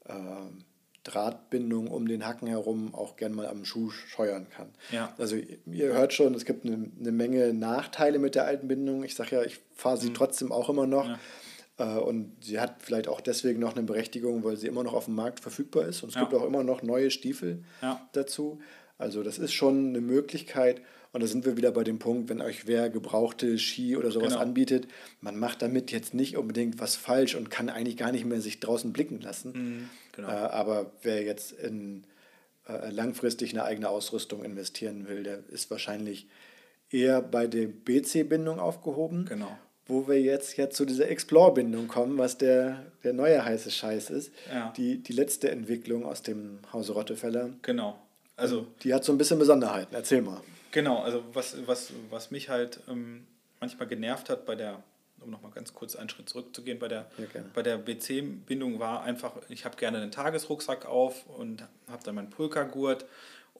ähm, 0.07 0.65
Drahtbindung 1.05 1.89
um 1.89 2.07
den 2.07 2.27
Hacken 2.27 2.47
herum 2.47 2.95
auch 2.95 3.17
gern 3.17 3.33
mal 3.33 3.47
am 3.47 3.65
Schuh 3.65 3.91
scheuern 3.91 4.47
kann. 4.51 4.69
Ja. 4.91 5.15
Also 5.17 5.37
ihr 5.37 5.95
hört 5.95 6.13
schon, 6.13 6.35
es 6.35 6.45
gibt 6.45 6.67
eine, 6.67 6.91
eine 7.01 7.13
Menge 7.13 7.55
Nachteile 7.55 8.19
mit 8.19 8.35
der 8.35 8.45
alten 8.45 8.69
Bindung. 8.69 9.03
Ich 9.03 9.15
sage 9.15 9.37
ja, 9.37 9.43
ich 9.43 9.61
fahre 9.75 9.97
sie 9.97 10.11
mhm. 10.11 10.15
trotzdem 10.15 10.53
auch 10.53 10.69
immer 10.69 10.87
noch. 10.87 11.07
Ja. 11.07 11.19
Äh, 11.81 11.99
und 11.99 12.37
sie 12.41 12.61
hat 12.61 12.77
vielleicht 12.81 13.09
auch 13.09 13.21
deswegen 13.21 13.59
noch 13.59 13.75
eine 13.75 13.85
Berechtigung, 13.85 14.45
weil 14.45 14.57
sie 14.57 14.67
immer 14.67 14.85
noch 14.85 14.93
auf 14.93 15.07
dem 15.07 15.15
Markt 15.15 15.41
verfügbar 15.41 15.87
ist. 15.87 16.03
Und 16.03 16.11
es 16.11 16.15
ja. 16.15 16.21
gibt 16.21 16.35
auch 16.35 16.47
immer 16.47 16.63
noch 16.63 16.83
neue 16.83 17.11
Stiefel 17.11 17.65
ja. 17.81 18.07
dazu. 18.13 18.61
Also 18.99 19.23
das 19.23 19.39
ist 19.39 19.55
schon 19.55 19.89
eine 19.89 20.01
Möglichkeit. 20.01 20.83
Und 21.13 21.23
da 21.23 21.27
sind 21.27 21.45
wir 21.45 21.57
wieder 21.57 21.73
bei 21.73 21.83
dem 21.83 21.99
Punkt, 21.99 22.29
wenn 22.29 22.41
euch 22.41 22.69
wer 22.69 22.89
gebrauchte 22.89 23.59
Ski 23.59 23.97
oder 23.97 24.13
sowas 24.13 24.35
genau. 24.35 24.43
anbietet, 24.43 24.87
man 25.21 25.37
macht 25.37 25.61
damit 25.61 25.91
jetzt 25.91 26.15
nicht 26.15 26.37
unbedingt 26.37 26.79
was 26.79 26.95
falsch 26.95 27.35
und 27.35 27.51
kann 27.51 27.69
eigentlich 27.69 27.97
gar 27.97 28.13
nicht 28.13 28.27
mehr 28.27 28.41
sich 28.41 28.61
draußen 28.61 28.93
blicken 28.93 29.21
lassen. 29.21 29.53
Mhm, 29.53 29.91
genau. 30.13 30.29
äh, 30.29 30.33
aber 30.33 30.93
wer 31.03 31.25
jetzt 31.25 31.51
in 31.51 32.05
äh, 32.69 32.91
langfristig 32.91 33.53
eine 33.53 33.65
eigene 33.65 33.89
Ausrüstung 33.89 34.45
investieren 34.45 35.09
will, 35.09 35.25
der 35.25 35.41
ist 35.49 35.69
wahrscheinlich 35.71 36.29
eher 36.91 37.23
bei 37.23 37.49
der 37.49 37.67
BC-Bindung 37.67 38.61
aufgehoben. 38.61 39.25
Genau. 39.25 39.51
Wo 39.91 40.09
wir 40.09 40.21
jetzt, 40.21 40.57
jetzt 40.57 40.77
zu 40.77 40.85
dieser 40.85 41.09
Explore-Bindung 41.09 41.89
kommen, 41.89 42.17
was 42.17 42.39
der, 42.39 42.87
der 43.03 43.13
neue 43.13 43.45
heiße 43.45 43.71
Scheiß 43.71 44.11
ist. 44.11 44.33
Ja. 44.53 44.73
Die, 44.77 45.03
die 45.03 45.13
letzte 45.13 45.51
Entwicklung 45.51 46.07
aus 46.07 46.23
dem 46.23 46.61
Hause 46.73 46.93
Rottefeller. 46.93 47.51
Genau. 47.63 48.01
Also, 48.37 48.67
die 48.83 48.95
hat 48.95 49.05
so 49.05 49.13
ein 49.13 49.19
bisschen 49.19 49.39
Besonderheiten. 49.39 49.95
Erzähl 49.95 50.23
mal. 50.23 50.41
Genau, 50.71 51.03
also 51.03 51.25
was, 51.33 51.57
was, 51.67 51.93
was 52.11 52.31
mich 52.31 52.49
halt 52.49 52.81
ähm, 52.89 53.27
manchmal 53.61 53.89
genervt 53.89 54.31
hat 54.31 54.47
bei 54.47 54.55
der, 54.55 54.83
um 55.21 55.31
nochmal 55.31 55.51
ganz 55.53 55.75
kurz 55.75 55.97
einen 55.97 56.09
Schritt 56.09 56.29
zurückzugehen, 56.29 56.79
bei 56.79 56.89
der, 56.89 57.11
ja, 57.19 57.43
bei 57.53 57.63
der 57.63 57.77
BC-Bindung 57.77 58.79
war 58.79 59.03
einfach, 59.03 59.33
ich 59.49 59.65
habe 59.65 59.77
gerne 59.77 59.99
einen 59.99 60.13
Tagesrucksack 60.13 60.87
auf 60.87 61.27
und 61.27 61.65
habe 61.91 62.03
dann 62.05 62.15
meinen 62.15 62.31
Pulkagurt 62.31 63.05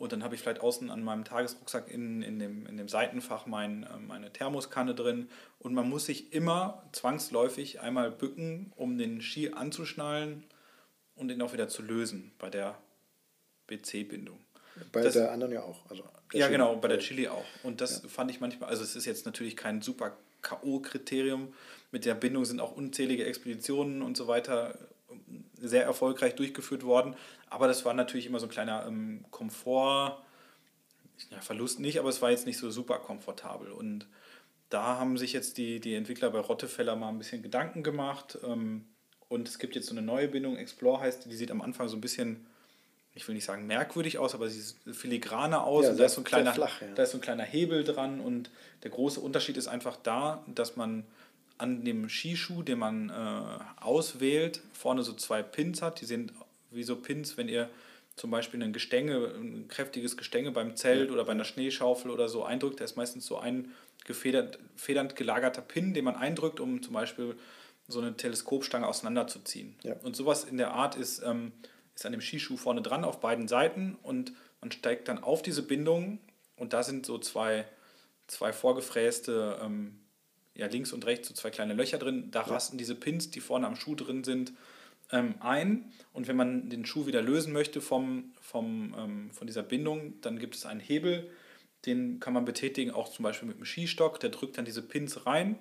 und 0.01 0.13
dann 0.13 0.25
habe 0.25 0.35
ich 0.35 0.41
vielleicht 0.41 0.63
außen 0.63 0.89
an 0.91 1.05
meinem 1.05 1.25
Tagesrucksack 1.25 1.91
in, 1.91 2.23
in, 2.23 2.39
dem, 2.39 2.65
in 2.67 2.79
dem 2.79 2.89
Seitenfach 2.89 3.45
mein, 3.45 3.83
äh, 3.83 3.99
meine 3.99 4.33
Thermoskanne 4.33 4.95
drin 4.95 5.29
und 5.59 5.75
man 5.75 5.91
muss 5.91 6.07
sich 6.07 6.33
immer 6.33 6.83
zwangsläufig 6.93 7.81
einmal 7.81 8.11
bücken, 8.11 8.73
um 8.77 8.97
den 8.97 9.21
Ski 9.21 9.53
anzuschnallen 9.53 10.45
und 11.17 11.31
ihn 11.31 11.43
auch 11.43 11.53
wieder 11.53 11.69
zu 11.69 11.83
lösen 11.83 12.33
bei 12.39 12.49
der 12.49 12.79
BC-Bindung. 13.67 14.41
Bei 14.91 15.03
das, 15.03 15.13
der 15.13 15.33
anderen 15.33 15.53
ja 15.53 15.63
auch. 15.63 15.79
Also 15.91 16.03
ja, 16.33 16.47
Chili. 16.47 16.53
genau, 16.53 16.77
bei 16.77 16.89
der 16.89 16.99
Chili 16.99 17.29
auch. 17.29 17.45
Und 17.63 17.83
das 17.83 18.03
ja. 18.03 18.09
fand 18.09 18.31
ich 18.31 18.41
manchmal, 18.41 18.71
also 18.71 18.83
es 18.83 18.97
ist 18.97 19.05
jetzt 19.05 19.27
natürlich 19.27 19.55
kein 19.55 19.83
super 19.83 20.17
K.O.-Kriterium. 20.41 21.49
Mit 21.93 22.07
der 22.07 22.15
Bindung 22.15 22.47
sind 22.47 22.61
auch 22.61 22.75
unzählige 22.75 23.27
Expeditionen 23.27 24.01
und 24.01 24.17
so 24.17 24.29
weiter 24.29 24.79
sehr 25.61 25.85
erfolgreich 25.85 26.35
durchgeführt 26.35 26.85
worden. 26.85 27.15
Aber 27.49 27.69
das 27.69 27.85
war 27.85 27.95
natürlich 27.95 28.27
immer 28.27 28.41
so 28.41 28.47
ein 28.47 28.51
kleiner 28.51 28.87
ähm, 28.87 29.25
Komfort, 29.31 30.23
ja, 31.31 31.41
Verlust 31.41 31.81
nicht, 31.81 31.99
aber 31.99 32.09
es 32.09 32.23
war 32.23 32.31
jetzt 32.31 32.47
nicht 32.47 32.59
so 32.59 32.71
super 32.71 32.99
komfortabel. 32.99 33.71
Und 33.73 34.07
da 34.71 34.99
haben 34.99 35.19
sich 35.19 35.33
jetzt 35.33 35.59
die, 35.59 35.81
die 35.81 35.95
Entwickler 35.95 36.31
bei 36.31 36.39
Rottefeller 36.39 36.97
mal 36.97 37.09
ein 37.09 37.19
bisschen 37.19 37.43
Gedanken 37.43 37.83
gemacht. 37.83 38.39
Ähm, 38.45 38.87
und 39.29 39.49
es 39.49 39.59
gibt 39.59 39.77
jetzt 39.77 39.87
so 39.87 39.93
eine 39.93 40.03
neue 40.03 40.29
Bindung, 40.29 40.57
Explore 40.57 41.01
heißt, 41.01 41.27
die 41.27 41.37
sieht 41.37 41.51
am 41.51 41.63
Anfang 41.63 41.89
so 41.89 41.97
ein 41.97 42.01
bisschen 42.01 42.47
ich 43.15 43.27
will 43.27 43.35
nicht 43.35 43.45
sagen 43.45 43.67
merkwürdig 43.67 44.19
aus, 44.19 44.35
aber 44.35 44.49
sie 44.49 44.61
ist 44.61 44.79
filigraner 44.93 45.65
aus. 45.65 45.85
Ja, 45.85 45.91
und 45.91 46.01
da, 46.01 46.05
ist 46.05 46.15
so 46.15 46.21
ein 46.21 46.25
kleiner, 46.25 46.53
flach, 46.53 46.81
ja. 46.81 46.89
da 46.95 47.03
ist 47.03 47.11
so 47.11 47.19
ein 47.19 47.21
kleiner 47.21 47.43
Hebel 47.43 47.83
dran. 47.85 48.21
Und 48.21 48.51
der 48.83 48.91
große 48.91 49.21
Unterschied 49.21 49.57
ist 49.57 49.67
einfach 49.67 49.97
da, 49.97 50.45
dass 50.47 50.77
man 50.77 51.05
an 51.61 51.85
dem 51.85 52.09
Skischuh, 52.09 52.63
den 52.63 52.79
man 52.79 53.11
äh, 53.11 53.83
auswählt, 53.83 54.61
vorne 54.73 55.03
so 55.03 55.13
zwei 55.13 55.43
Pins 55.43 55.83
hat. 55.83 56.01
Die 56.01 56.07
sind 56.07 56.33
wie 56.71 56.83
so 56.83 56.97
Pins, 56.97 57.37
wenn 57.37 57.49
ihr 57.49 57.69
zum 58.17 58.31
Beispiel 58.31 58.63
ein 58.63 58.73
Gestänge, 58.73 59.33
ein 59.35 59.69
kräftiges 59.69 60.17
Gestänge 60.17 60.51
beim 60.51 60.77
Zelt 60.77 61.09
ja. 61.09 61.15
oder 61.15 61.25
bei 61.25 61.33
einer 61.33 61.45
Schneeschaufel 61.45 62.11
oder 62.11 62.29
so 62.29 62.45
eindrückt. 62.45 62.81
Da 62.81 62.85
ist 62.85 62.97
meistens 62.97 63.27
so 63.27 63.39
ein 63.39 63.73
gefedert, 64.05 64.59
federnd 64.77 65.17
gelagerter 65.17 65.63
Pin, 65.63 65.95
den 65.95 66.05
man 66.05 66.17
eindrückt, 66.17 66.61
um 66.61 66.83
zum 66.83 66.95
Beispiel 66.95 67.37
so 67.89 68.01
eine 68.01 68.17
Teleskopstange 68.17 68.87
auseinanderzuziehen. 68.87 69.77
Ja. 69.83 69.95
Und 70.03 70.17
sowas 70.17 70.45
in 70.45 70.59
der 70.59 70.73
Art 70.73 70.97
ist 70.97 71.23
ähm, 71.25 71.53
ist 72.01 72.07
an 72.07 72.13
dem 72.13 72.23
Skischuh 72.23 72.57
vorne 72.57 72.81
dran 72.81 73.05
auf 73.05 73.21
beiden 73.21 73.47
Seiten 73.47 73.99
und 74.03 74.33
man 74.61 74.73
steigt 74.73 75.09
dann 75.09 75.23
auf 75.23 75.43
diese 75.43 75.63
Bindung 75.63 76.19
und 76.57 76.73
da 76.73 76.83
sind 76.83 77.05
so 77.05 77.19
zwei, 77.19 77.67
zwei 78.27 78.53
vorgefräste, 78.53 79.59
ähm, 79.63 80.00
ja 80.61 80.67
links 80.67 80.93
und 80.93 81.07
rechts 81.07 81.29
so 81.29 81.35
zwei 81.35 81.51
kleine 81.51 81.75
Löcher 81.75 81.99
drin. 81.99 82.31
Da 82.31 82.41
ja. 82.41 82.47
rasten 82.47 82.79
diese 82.79 82.95
Pins, 82.95 83.31
die 83.31 83.41
vorne 83.41 83.67
am 83.67 83.77
Schuh 83.77 83.95
drin 83.95 84.23
sind, 84.23 84.53
ähm, 85.11 85.35
ein. 85.41 85.93
Und 86.13 86.29
wenn 86.29 86.37
man 86.37 86.69
den 86.69 86.85
Schuh 86.85 87.07
wieder 87.07 87.23
lösen 87.23 87.53
möchte 87.53 87.81
vom, 87.81 88.33
vom, 88.41 88.95
ähm, 88.97 89.31
von 89.33 89.47
dieser 89.47 89.63
Bindung, 89.63 90.21
dann 90.21 90.39
gibt 90.39 90.55
es 90.55 90.67
einen 90.67 90.81
Hebel, 90.81 91.31
den 91.87 92.21
kann 92.21 92.35
man 92.35 92.45
betätigen, 92.45 92.91
auch 92.93 93.11
zum 93.11 93.23
Beispiel 93.23 93.49
mit 93.49 93.57
dem 93.57 93.65
Skistock. 93.65 94.21
Der 94.21 94.31
drückt 94.31 94.59
dann 94.59 94.67
diese 94.67 94.83
Pins 94.83 95.27
rein, 95.27 95.59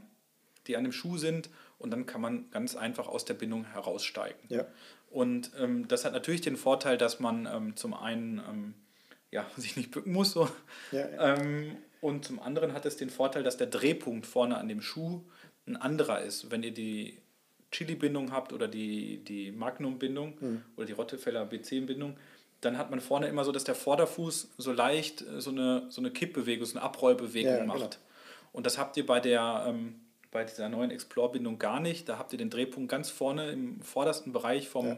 die 0.68 0.76
an 0.76 0.84
dem 0.84 0.92
Schuh 0.92 1.18
sind, 1.18 1.50
und 1.78 1.92
dann 1.92 2.06
kann 2.06 2.20
man 2.20 2.52
ganz 2.52 2.76
einfach 2.76 3.08
aus 3.08 3.24
der 3.24 3.36
Bindung 3.36 3.64
heraussteigen. 3.64 4.38
Ja. 4.50 4.66
Und 5.10 5.52
ähm, 5.58 5.88
das 5.88 6.04
hat 6.04 6.12
natürlich 6.12 6.42
den 6.42 6.58
Vorteil, 6.58 6.98
dass 6.98 7.22
man 7.22 7.48
ähm, 7.50 7.78
zum 7.78 7.94
einen 7.94 8.40
ähm, 8.40 8.74
ja, 9.32 9.50
sich 9.58 9.78
nicht 9.78 9.92
bücken 9.92 10.12
muss. 10.12 10.32
So. 10.32 10.50
Ja, 10.92 11.10
ja. 11.10 11.36
Und 12.02 12.26
zum 12.26 12.40
anderen 12.40 12.74
hat 12.74 12.86
es 12.86 12.98
den 12.98 13.10
Vorteil, 13.10 13.44
dass 13.44 13.58
der 13.58 13.68
Drehpunkt 13.68 14.26
vorne 14.26 14.58
an 14.58 14.68
dem 14.68 14.82
Schuh 14.82 15.22
ein 15.68 15.76
anderer 15.76 16.22
ist. 16.22 16.50
Wenn 16.50 16.64
ihr 16.64 16.74
die 16.74 17.18
Chili-Bindung 17.72 18.32
habt 18.32 18.54
oder 18.54 18.68
die, 18.68 19.24
die 19.24 19.52
Magnum-Bindung 19.52 20.38
mhm. 20.40 20.64
oder 20.76 20.86
die 20.86 20.94
Rottefeller 20.94 21.46
BC-Bindung, 21.46 22.18
dann 22.62 22.78
hat 22.78 22.90
man 22.90 23.00
vorne 23.00 23.28
immer 23.28 23.44
so, 23.44 23.52
dass 23.52 23.64
der 23.64 23.76
Vorderfuß 23.76 24.54
so 24.58 24.72
leicht 24.72 25.22
äh, 25.22 25.40
so 25.40 25.52
eine, 25.52 25.86
so 25.90 26.02
eine 26.02 26.12
Kippbewegung, 26.12 26.66
so 26.66 26.78
eine 26.78 26.86
Abrollbewegung 26.86 27.58
ja, 27.58 27.66
macht. 27.66 27.80
Genau. 27.80 27.90
Und 28.52 28.66
das 28.66 28.78
habt 28.78 28.98
ihr 28.98 29.06
bei 29.06 29.20
der 29.20 29.66
ähm, 29.68 29.96
bei 30.32 30.44
dieser 30.44 30.70
neuen 30.70 30.92
Explore-Bindung 30.92 31.58
gar 31.58 31.80
nicht. 31.80 32.08
Da 32.08 32.18
habt 32.18 32.34
ihr 32.34 32.38
den 32.38 32.50
Drehpunkt 32.50 32.90
ganz 32.90 33.10
vorne 33.10 33.52
im 33.52 33.82
vordersten 33.82 34.32
Bereich 34.32 34.70
vom, 34.70 34.88
ja. 34.88 34.98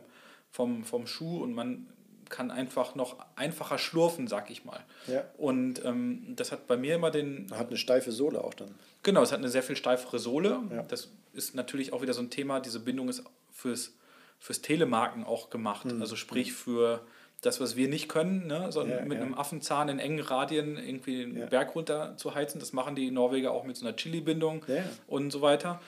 vom, 0.50 0.84
vom 0.84 1.08
Schuh 1.08 1.42
und 1.42 1.54
man 1.54 1.88
kann 2.32 2.50
einfach 2.50 2.96
noch 2.96 3.18
einfacher 3.36 3.78
schlurfen, 3.78 4.28
sag 4.28 4.50
ich 4.50 4.66
mal. 4.66 4.80
Ja. 5.06 5.24
Und 5.38 5.86
ähm, 5.86 6.34
das 6.36 6.52
hat 6.52 6.66
bei 6.68 6.78
mir 6.78 6.96
immer 6.96 7.12
den. 7.12 7.48
Hat 7.52 7.68
eine 7.68 7.78
steife 7.78 8.12
Sohle 8.12 8.44
auch 8.44 8.56
dann. 8.56 8.74
Genau, 9.04 9.22
es 9.22 9.32
hat 9.32 9.40
eine 9.40 9.50
sehr 9.50 9.62
viel 9.62 9.76
steifere 9.76 10.18
Sohle. 10.18 10.60
Ja. 10.72 10.84
Das 10.84 11.10
ist 11.34 11.54
natürlich 11.54 11.94
auch 11.94 12.02
wieder 12.02 12.14
so 12.14 12.22
ein 12.22 12.30
Thema. 12.30 12.60
Diese 12.60 12.80
Bindung 12.80 13.10
ist 13.10 13.24
fürs, 13.52 13.94
fürs 14.40 14.62
Telemarken 14.62 15.24
auch 15.24 15.50
gemacht. 15.50 15.86
Mhm. 15.86 16.02
Also 16.02 16.16
sprich 16.16 16.54
für 16.54 17.02
das, 17.42 17.60
was 17.60 17.76
wir 17.76 17.88
nicht 17.88 18.08
können, 18.08 18.48
ne? 18.48 18.72
sondern 18.72 19.00
ja, 19.00 19.06
mit 19.06 19.18
ja. 19.18 19.24
einem 19.24 19.34
Affenzahn 19.34 19.90
in 19.90 20.00
engen 20.00 20.20
Radien 20.20 20.78
irgendwie 20.78 21.18
den 21.18 21.38
ja. 21.38 21.46
Berg 21.48 21.76
runter 21.76 22.16
zu 22.18 22.36
heizen. 22.36 22.60
Das 22.60 22.72
machen 22.72 22.96
die 22.96 23.12
Norweger 23.12 23.52
auch 23.52 23.64
mit 23.64 23.76
so 23.76 23.86
einer 23.86 23.96
Chili-Bindung 23.96 24.64
und 25.08 25.32
so 25.32 25.42
weiter. 25.42 25.82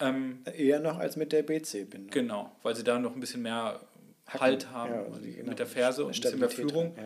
Ähm, 0.00 0.40
Eher 0.56 0.80
noch 0.80 0.98
als 0.98 1.16
mit 1.16 1.32
der 1.32 1.42
BC-Bindung. 1.42 2.10
Genau, 2.10 2.50
weil 2.62 2.74
sie 2.74 2.84
da 2.84 2.98
noch 2.98 3.14
ein 3.14 3.20
bisschen 3.20 3.42
mehr 3.42 3.80
Hacken. 4.26 4.40
Halt 4.40 4.70
haben 4.70 4.92
also 4.92 5.20
die, 5.20 5.34
genau. 5.34 5.50
mit 5.50 5.58
der 5.58 5.66
Ferse 5.66 6.04
und 6.04 6.14
ein 6.14 6.20
bisschen 6.20 6.38
mehr 6.40 6.50
Führung. 6.50 6.96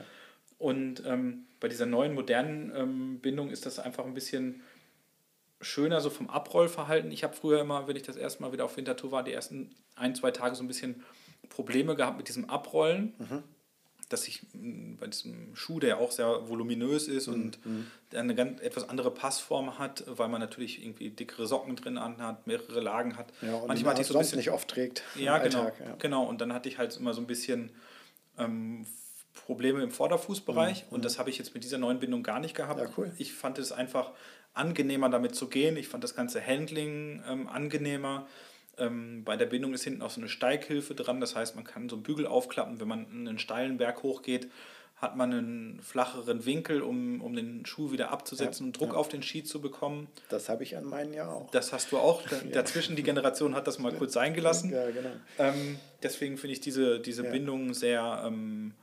Und 0.59 1.03
ähm, 1.07 1.47
bei 1.61 1.69
dieser 1.69 1.87
neuen 1.87 2.15
modernen 2.15 2.73
ähm, 2.75 3.21
Bindung 3.21 3.51
ist 3.51 3.67
das 3.67 3.79
einfach 3.79 4.05
ein 4.05 4.15
bisschen 4.15 4.63
schöner 5.61 6.01
so 6.01 6.11
vom 6.11 6.29
Abrollverhalten. 6.31 7.11
Ich 7.11 7.25
habe 7.25 7.35
früher 7.35 7.61
immer, 7.61 7.87
wenn 7.89 7.97
ich 7.97 8.03
das 8.03 8.17
erste 8.17 8.43
Mal 8.43 8.53
wieder 8.53 8.65
auf 8.65 8.77
Wintertour 8.77 9.11
war, 9.11 9.23
die 9.23 9.33
ersten 9.33 9.75
ein, 9.97 10.15
zwei 10.15 10.31
Tage 10.31 10.55
so 10.55 10.63
ein 10.63 10.69
bisschen 10.69 11.05
Probleme 11.49 11.97
gehabt 11.97 12.17
mit 12.17 12.29
diesem 12.29 12.49
Abrollen. 12.49 13.15
Mhm 13.19 13.43
dass 14.09 14.27
ich 14.27 14.43
mm, 14.53 14.97
bei 14.97 15.07
diesem 15.07 15.55
Schuh, 15.55 15.81
der 15.81 15.99
auch 15.99 16.11
sehr 16.11 16.49
voluminös 16.49 17.09
ist 17.09 17.27
mhm. 17.27 17.35
und 17.35 17.67
mhm. 17.67 17.87
eine 18.15 18.35
ganz 18.35 18.61
etwas 18.61 18.89
andere 18.89 19.11
Passform 19.11 19.79
hat, 19.79 20.05
weil 20.07 20.29
man 20.29 20.41
natürlich 20.41 20.83
irgendwie 20.83 21.11
dickere 21.11 21.47
Socken 21.47 21.77
drin 21.77 22.01
hat, 22.01 22.47
mehrere 22.47 22.81
Lagen 22.81 23.17
hat. 23.17 23.33
Ja, 23.43 23.55
und 23.57 23.69
Manchmal 23.69 23.93
hatte 23.93 24.03
ich 24.03 24.09
so 24.09 24.15
ein 24.15 24.21
bisschen 24.21 24.39
nicht 24.39 24.51
oft 24.51 24.69
trägt. 24.69 25.03
Ja, 25.17 25.39
genau, 25.39 25.65
Alltag, 25.65 25.81
ja. 25.81 25.95
genau. 25.99 26.25
Und 26.25 26.41
dann 26.41 26.53
hatte 26.53 26.69
ich 26.69 26.79
halt 26.79 26.97
immer 26.97 27.15
so 27.15 27.21
ein 27.21 27.27
bisschen 27.27 27.71
ähm, 28.39 28.87
Probleme 29.35 29.83
im 29.83 29.91
Vorderfußbereich 29.91 30.87
mhm. 30.87 30.95
und 30.95 31.05
das 31.05 31.19
habe 31.19 31.31
ich 31.31 31.39
jetzt 31.39 31.55
mit 31.55 31.65
dieser 31.65 31.79
neuen 31.79 32.01
Bindung 32.01 32.23
gar 32.23 32.41
nicht 32.41 32.55
gehabt. 32.55 32.81
Ja, 32.81 32.89
cool. 32.97 33.13
Ich 33.19 33.33
fand 33.33 33.59
es 33.59 33.73
einfach 33.73 34.13
angenehmer 34.55 35.09
damit 35.09 35.35
zu 35.35 35.49
gehen. 35.49 35.77
Ich 35.77 35.89
fand 35.89 36.03
das 36.03 36.15
ganze 36.15 36.45
Handling 36.45 37.23
ähm, 37.29 37.49
angenehmer. 37.49 38.27
Ähm, 38.79 39.25
bei 39.25 39.37
der 39.37 39.47
Bindung 39.47 39.75
ist 39.75 39.85
hinten 39.85 40.03
auch 40.03 40.11
so 40.11 40.21
eine 40.21 40.29
Steighilfe 40.29 40.95
dran, 40.95 41.21
das 41.21 41.35
heißt, 41.35 41.57
man 41.57 41.65
kann 41.65 41.89
so 41.89 41.97
einen 41.97 42.03
Bügel 42.03 42.27
aufklappen, 42.27 42.81
wenn 42.81 42.89
man 42.89 43.07
einen 43.11 43.39
steilen 43.39 43.79
Berg 43.79 44.03
hochgeht, 44.03 44.49
hat 44.97 45.17
man 45.17 45.33
einen 45.33 45.81
flacheren 45.81 46.45
Winkel, 46.45 46.83
um, 46.83 47.21
um 47.21 47.35
den 47.35 47.65
Schuh 47.65 47.93
wieder 47.93 48.11
abzusetzen 48.11 48.65
ja, 48.65 48.69
und 48.69 48.81
Druck 48.81 48.91
ja. 48.91 48.95
auf 48.95 49.09
den 49.09 49.23
Ski 49.23 49.45
zu 49.45 49.61
bekommen. 49.61 50.09
Das 50.29 50.49
habe 50.49 50.65
ich 50.65 50.77
an 50.77 50.85
meinen 50.85 51.15
ja 51.15 51.29
auch. 51.29 51.51
Das 51.53 51.73
hast 51.73 51.93
du 51.93 51.99
auch. 51.99 52.23
Dazwischen 52.53 52.97
die 52.97 53.05
Generation 53.05 53.55
hat 53.55 53.69
das 53.69 53.79
mal 53.79 53.93
kurz 53.93 54.13
sein 54.13 54.35
gelassen. 54.35 54.71
Ja, 54.71 54.91
genau. 54.91 55.11
Ähm, 55.39 55.79
deswegen 56.03 56.37
finde 56.37 56.55
ich 56.55 56.61
diese, 56.61 56.99
diese 56.99 57.23
Bindung 57.23 57.75
sehr, 57.75 58.25
ähm, 58.27 58.75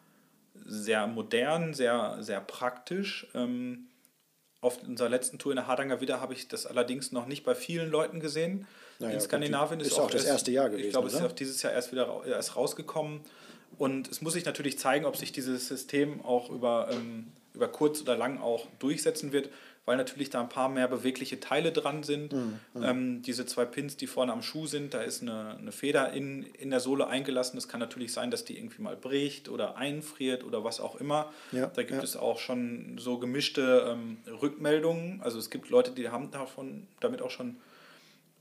sehr 0.65 1.05
modern, 1.05 1.73
sehr, 1.73 2.17
sehr 2.21 2.39
praktisch. 2.39 3.27
Ähm, 3.33 3.87
auf 4.61 4.81
unserer 4.83 5.09
letzten 5.09 5.37
Tour 5.37 5.51
in 5.51 5.57
der 5.57 5.67
Hardanger 5.67 5.99
Widder 5.99 6.21
habe 6.21 6.33
ich 6.33 6.47
das 6.47 6.65
allerdings 6.65 7.11
noch 7.11 7.25
nicht 7.25 7.43
bei 7.43 7.55
vielen 7.55 7.91
Leuten 7.91 8.21
gesehen. 8.21 8.67
Naja, 8.99 9.13
in 9.13 9.21
Skandinavien 9.21 9.79
ist, 9.79 9.87
ist 9.87 9.99
auch 9.99 10.11
das 10.11 10.25
erste 10.25 10.51
Jahr 10.51 10.69
gewesen. 10.69 10.85
Ich 10.85 10.91
glaube, 10.91 11.07
es 11.07 11.13
ist 11.13 11.21
auch 11.21 11.31
dieses 11.31 11.61
Jahr 11.61 11.73
erst 11.73 11.91
wieder 11.91 12.21
erst 12.25 12.55
rausgekommen. 12.55 13.21
Und 13.77 14.09
es 14.09 14.21
muss 14.21 14.33
sich 14.33 14.45
natürlich 14.45 14.79
zeigen, 14.79 15.05
ob 15.05 15.17
sich 15.17 15.31
dieses 15.31 15.67
System 15.67 16.23
auch 16.23 16.49
über, 16.49 16.89
ähm, 16.91 17.27
über 17.53 17.67
kurz 17.67 18.01
oder 18.01 18.15
lang 18.15 18.39
auch 18.39 18.67
durchsetzen 18.79 19.33
wird, 19.33 19.49
weil 19.85 19.97
natürlich 19.97 20.29
da 20.29 20.41
ein 20.41 20.49
paar 20.49 20.69
mehr 20.69 20.87
bewegliche 20.87 21.39
Teile 21.39 21.71
dran 21.71 22.03
sind. 22.03 22.33
Mhm. 22.33 22.59
Ähm, 22.81 23.21
diese 23.21 23.45
zwei 23.45 23.65
Pins, 23.65 23.97
die 23.97 24.07
vorne 24.07 24.31
am 24.31 24.41
Schuh 24.41 24.65
sind, 24.65 24.93
da 24.93 25.01
ist 25.01 25.21
eine, 25.21 25.57
eine 25.59 25.71
Feder 25.71 26.11
in, 26.13 26.43
in 26.43 26.71
der 26.71 26.79
Sohle 26.79 27.07
eingelassen. 27.07 27.57
Es 27.57 27.67
kann 27.67 27.79
natürlich 27.79 28.13
sein, 28.13 28.31
dass 28.31 28.45
die 28.45 28.57
irgendwie 28.57 28.81
mal 28.81 28.95
bricht 28.95 29.49
oder 29.49 29.77
einfriert 29.77 30.43
oder 30.43 30.63
was 30.63 30.79
auch 30.79 30.95
immer. 30.95 31.31
Ja, 31.51 31.67
da 31.67 31.83
gibt 31.83 31.97
ja. 31.97 32.03
es 32.03 32.15
auch 32.15 32.39
schon 32.39 32.97
so 32.97 33.19
gemischte 33.19 33.85
ähm, 33.89 34.17
Rückmeldungen. 34.41 35.21
Also 35.21 35.37
es 35.37 35.49
gibt 35.49 35.69
Leute, 35.69 35.91
die 35.91 36.09
haben 36.09 36.31
davon 36.31 36.87
damit 36.99 37.21
auch 37.21 37.31
schon 37.31 37.57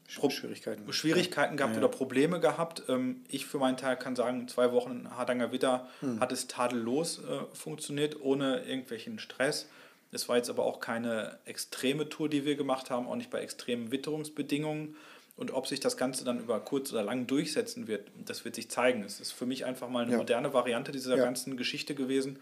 Schwierigkeiten, 0.07 0.93
Schwierigkeiten 0.93 1.57
gehabt 1.57 1.75
ja, 1.75 1.81
ja. 1.81 1.87
oder 1.87 1.97
Probleme 1.97 2.41
gehabt. 2.41 2.83
Ähm, 2.89 3.25
ich 3.29 3.47
für 3.47 3.59
meinen 3.59 3.77
Teil 3.77 3.97
kann 3.97 4.17
sagen, 4.17 4.49
zwei 4.49 4.73
Wochen 4.73 5.09
Hardanger 5.11 5.51
Witter 5.51 5.89
hm. 6.01 6.21
hat 6.21 6.31
es 6.31 6.47
tadellos 6.47 7.19
äh, 7.19 7.55
funktioniert, 7.55 8.21
ohne 8.21 8.61
irgendwelchen 8.65 9.19
Stress. 9.19 9.69
Es 10.13 10.29
war 10.29 10.37
jetzt 10.37 10.51
aber 10.51 10.65
auch 10.65 10.79
keine 10.79 11.39
extreme 11.45 12.09
Tour, 12.09 12.29
die 12.29 12.45
wir 12.45 12.55
gemacht 12.55 12.91
haben, 12.91 13.09
auch 13.09 13.17
nicht 13.17 13.31
bei 13.31 13.41
extremen 13.41 13.91
Witterungsbedingungen. 13.91 14.97
Und 15.37 15.53
ob 15.53 15.67
sich 15.67 15.81
das 15.81 15.97
Ganze 15.97 16.25
dann 16.25 16.39
über 16.39 16.61
kurz 16.61 16.93
oder 16.93 17.03
lang 17.03 17.27
durchsetzen 17.27 17.89
wird, 17.89 18.09
das 18.25 18.45
wird 18.45 18.55
sich 18.55 18.71
zeigen. 18.71 19.03
Es 19.03 19.19
ist 19.19 19.33
für 19.33 19.47
mich 19.47 19.65
einfach 19.65 19.89
mal 19.89 20.05
eine 20.05 20.13
ja. 20.13 20.19
moderne 20.19 20.55
Variante 20.55 20.93
dieser 20.93 21.17
ganzen 21.17 21.57
Geschichte 21.57 21.97
gewesen. 21.97 22.39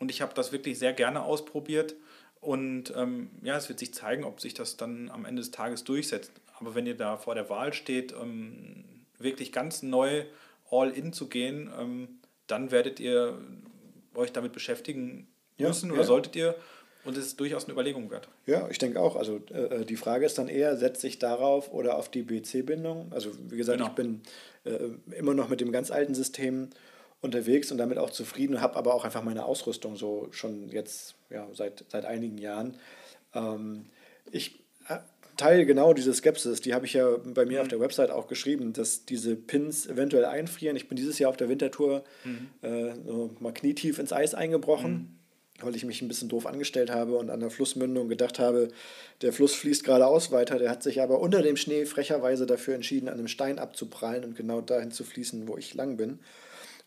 Und 0.00 0.10
ich 0.10 0.20
habe 0.20 0.34
das 0.34 0.50
wirklich 0.50 0.78
sehr 0.78 0.92
gerne 0.92 1.22
ausprobiert. 1.22 1.94
Und 2.44 2.92
ähm, 2.94 3.30
ja, 3.42 3.56
es 3.56 3.68
wird 3.68 3.78
sich 3.78 3.94
zeigen, 3.94 4.24
ob 4.24 4.40
sich 4.40 4.52
das 4.52 4.76
dann 4.76 5.10
am 5.10 5.24
Ende 5.24 5.40
des 5.40 5.50
Tages 5.50 5.84
durchsetzt. 5.84 6.30
Aber 6.58 6.74
wenn 6.74 6.86
ihr 6.86 6.96
da 6.96 7.16
vor 7.16 7.34
der 7.34 7.48
Wahl 7.48 7.72
steht, 7.72 8.12
ähm, 8.12 8.84
wirklich 9.18 9.50
ganz 9.50 9.82
neu 9.82 10.24
all 10.70 10.90
in 10.90 11.12
zu 11.12 11.28
gehen, 11.28 11.70
ähm, 11.78 12.20
dann 12.46 12.70
werdet 12.70 13.00
ihr 13.00 13.38
euch 14.14 14.32
damit 14.32 14.52
beschäftigen 14.52 15.26
müssen 15.58 15.86
ja, 15.86 15.92
oder 15.92 16.02
ja. 16.02 16.06
solltet 16.06 16.36
ihr. 16.36 16.54
Und 17.04 17.18
es 17.18 17.26
ist 17.26 17.40
durchaus 17.40 17.64
eine 17.64 17.72
Überlegung 17.72 18.10
wert. 18.10 18.28
Ja, 18.46 18.66
ich 18.70 18.78
denke 18.78 19.00
auch. 19.00 19.16
Also 19.16 19.40
äh, 19.52 19.84
die 19.84 19.96
Frage 19.96 20.24
ist 20.24 20.38
dann 20.38 20.48
eher, 20.48 20.76
setze 20.76 21.06
ich 21.06 21.18
darauf 21.18 21.70
oder 21.70 21.98
auf 21.98 22.10
die 22.10 22.22
BC-Bindung? 22.22 23.12
Also 23.12 23.30
wie 23.50 23.56
gesagt, 23.56 23.78
genau. 23.78 23.90
ich 23.90 23.94
bin 23.94 24.22
äh, 24.64 25.16
immer 25.16 25.34
noch 25.34 25.48
mit 25.50 25.60
dem 25.60 25.70
ganz 25.70 25.90
alten 25.90 26.14
System 26.14 26.70
unterwegs 27.24 27.72
und 27.72 27.78
damit 27.78 27.98
auch 27.98 28.10
zufrieden, 28.10 28.60
habe 28.60 28.76
aber 28.76 28.94
auch 28.94 29.04
einfach 29.04 29.22
meine 29.22 29.44
Ausrüstung 29.44 29.96
so 29.96 30.28
schon 30.30 30.68
jetzt 30.68 31.16
ja, 31.30 31.48
seit, 31.52 31.84
seit 31.88 32.04
einigen 32.04 32.38
Jahren. 32.38 32.76
Ähm, 33.34 33.86
ich 34.30 34.60
äh, 34.88 34.98
teile 35.36 35.66
genau 35.66 35.92
diese 35.94 36.14
Skepsis, 36.14 36.60
die 36.60 36.74
habe 36.74 36.86
ich 36.86 36.92
ja 36.92 37.16
bei 37.16 37.44
mir 37.44 37.58
mhm. 37.58 37.62
auf 37.62 37.68
der 37.68 37.80
Website 37.80 38.10
auch 38.10 38.28
geschrieben, 38.28 38.72
dass 38.72 39.04
diese 39.04 39.34
Pins 39.34 39.86
eventuell 39.86 40.24
einfrieren. 40.24 40.76
Ich 40.76 40.88
bin 40.88 40.96
dieses 40.96 41.18
Jahr 41.18 41.30
auf 41.30 41.36
der 41.36 41.48
Wintertour 41.48 42.04
mhm. 42.24 42.48
äh, 42.62 42.94
so 43.04 43.34
mal 43.40 43.52
knietief 43.52 43.98
ins 43.98 44.12
Eis 44.12 44.34
eingebrochen. 44.34 44.92
Mhm 44.92 45.18
weil 45.60 45.76
ich 45.76 45.84
mich 45.84 46.02
ein 46.02 46.08
bisschen 46.08 46.28
doof 46.28 46.46
angestellt 46.46 46.90
habe 46.90 47.16
und 47.16 47.30
an 47.30 47.40
der 47.40 47.50
Flussmündung 47.50 48.08
gedacht 48.08 48.38
habe, 48.38 48.68
der 49.22 49.32
Fluss 49.32 49.54
fließt 49.54 49.84
geradeaus 49.84 50.32
weiter. 50.32 50.58
Der 50.58 50.70
hat 50.70 50.82
sich 50.82 51.00
aber 51.00 51.20
unter 51.20 51.42
dem 51.42 51.56
Schnee 51.56 51.86
frecherweise 51.86 52.46
dafür 52.46 52.74
entschieden, 52.74 53.08
an 53.08 53.14
einem 53.14 53.28
Stein 53.28 53.58
abzuprallen 53.58 54.24
und 54.24 54.36
genau 54.36 54.60
dahin 54.60 54.90
zu 54.90 55.04
fließen, 55.04 55.46
wo 55.46 55.56
ich 55.56 55.74
lang 55.74 55.96
bin. 55.96 56.18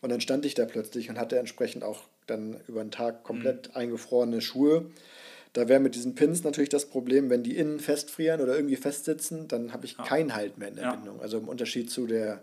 Und 0.00 0.10
dann 0.10 0.20
stand 0.20 0.44
ich 0.44 0.54
da 0.54 0.64
plötzlich 0.64 1.10
und 1.10 1.18
hatte 1.18 1.38
entsprechend 1.38 1.84
auch 1.84 2.02
dann 2.26 2.60
über 2.68 2.82
den 2.82 2.90
Tag 2.90 3.24
komplett 3.24 3.68
mhm. 3.68 3.76
eingefrorene 3.76 4.40
Schuhe. 4.40 4.86
Da 5.54 5.68
wäre 5.68 5.80
mit 5.80 5.94
diesen 5.94 6.14
Pins 6.14 6.44
natürlich 6.44 6.68
das 6.68 6.86
Problem, 6.86 7.30
wenn 7.30 7.42
die 7.42 7.56
innen 7.56 7.80
festfrieren 7.80 8.40
oder 8.40 8.54
irgendwie 8.54 8.76
festsitzen, 8.76 9.48
dann 9.48 9.72
habe 9.72 9.86
ich 9.86 9.96
ja. 9.96 10.04
keinen 10.04 10.34
Halt 10.34 10.58
mehr 10.58 10.68
in 10.68 10.76
der 10.76 10.84
ja. 10.84 10.94
Bindung. 10.94 11.20
Also 11.20 11.38
im 11.38 11.48
Unterschied 11.48 11.90
zu 11.90 12.06
der 12.06 12.40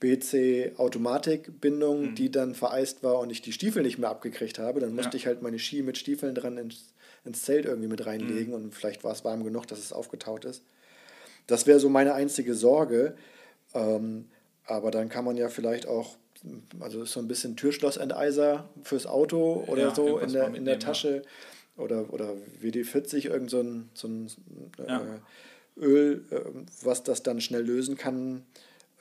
BC-Automatikbindung, 0.00 2.10
mhm. 2.10 2.14
die 2.16 2.30
dann 2.30 2.54
vereist 2.54 3.04
war 3.04 3.20
und 3.20 3.30
ich 3.30 3.42
die 3.42 3.52
Stiefel 3.52 3.82
nicht 3.82 3.98
mehr 3.98 4.10
abgekriegt 4.10 4.58
habe, 4.58 4.80
dann 4.80 4.94
musste 4.94 5.12
ja. 5.12 5.16
ich 5.16 5.26
halt 5.26 5.42
meine 5.42 5.60
Ski 5.60 5.82
mit 5.82 5.98
Stiefeln 5.98 6.34
dran 6.34 6.58
ins, 6.58 6.94
ins 7.24 7.42
Zelt 7.42 7.66
irgendwie 7.66 7.88
mit 7.88 8.04
reinlegen 8.04 8.48
mhm. 8.48 8.54
und 8.54 8.74
vielleicht 8.74 9.04
war 9.04 9.12
es 9.12 9.24
warm 9.24 9.44
genug, 9.44 9.68
dass 9.68 9.78
es 9.78 9.92
aufgetaut 9.92 10.44
ist. 10.44 10.64
Das 11.46 11.66
wäre 11.66 11.78
so 11.78 11.88
meine 11.88 12.14
einzige 12.14 12.54
Sorge. 12.54 13.14
Ähm, 13.74 14.26
aber 14.64 14.90
dann 14.90 15.08
kann 15.08 15.24
man 15.24 15.36
ja 15.36 15.48
vielleicht 15.48 15.86
auch 15.86 16.16
also 16.80 17.04
so 17.04 17.20
ein 17.20 17.28
bisschen 17.28 17.56
Türschlossenteiser 17.56 18.68
fürs 18.82 19.06
Auto 19.06 19.64
oder 19.66 19.82
ja, 19.82 19.94
so 19.94 20.18
in 20.18 20.32
der, 20.32 20.54
in 20.54 20.64
der 20.64 20.78
Tasche 20.78 21.22
ja. 21.76 21.82
oder, 21.82 22.12
oder 22.12 22.34
WD-40, 22.60 23.28
irgend 23.28 23.50
so 23.50 23.60
ein, 23.60 23.90
so 23.94 24.08
ein 24.08 24.28
ja. 24.86 25.00
äh, 25.00 25.80
Öl, 25.80 26.24
äh, 26.30 26.40
was 26.82 27.02
das 27.02 27.22
dann 27.22 27.40
schnell 27.40 27.62
lösen 27.62 27.96
kann, 27.96 28.42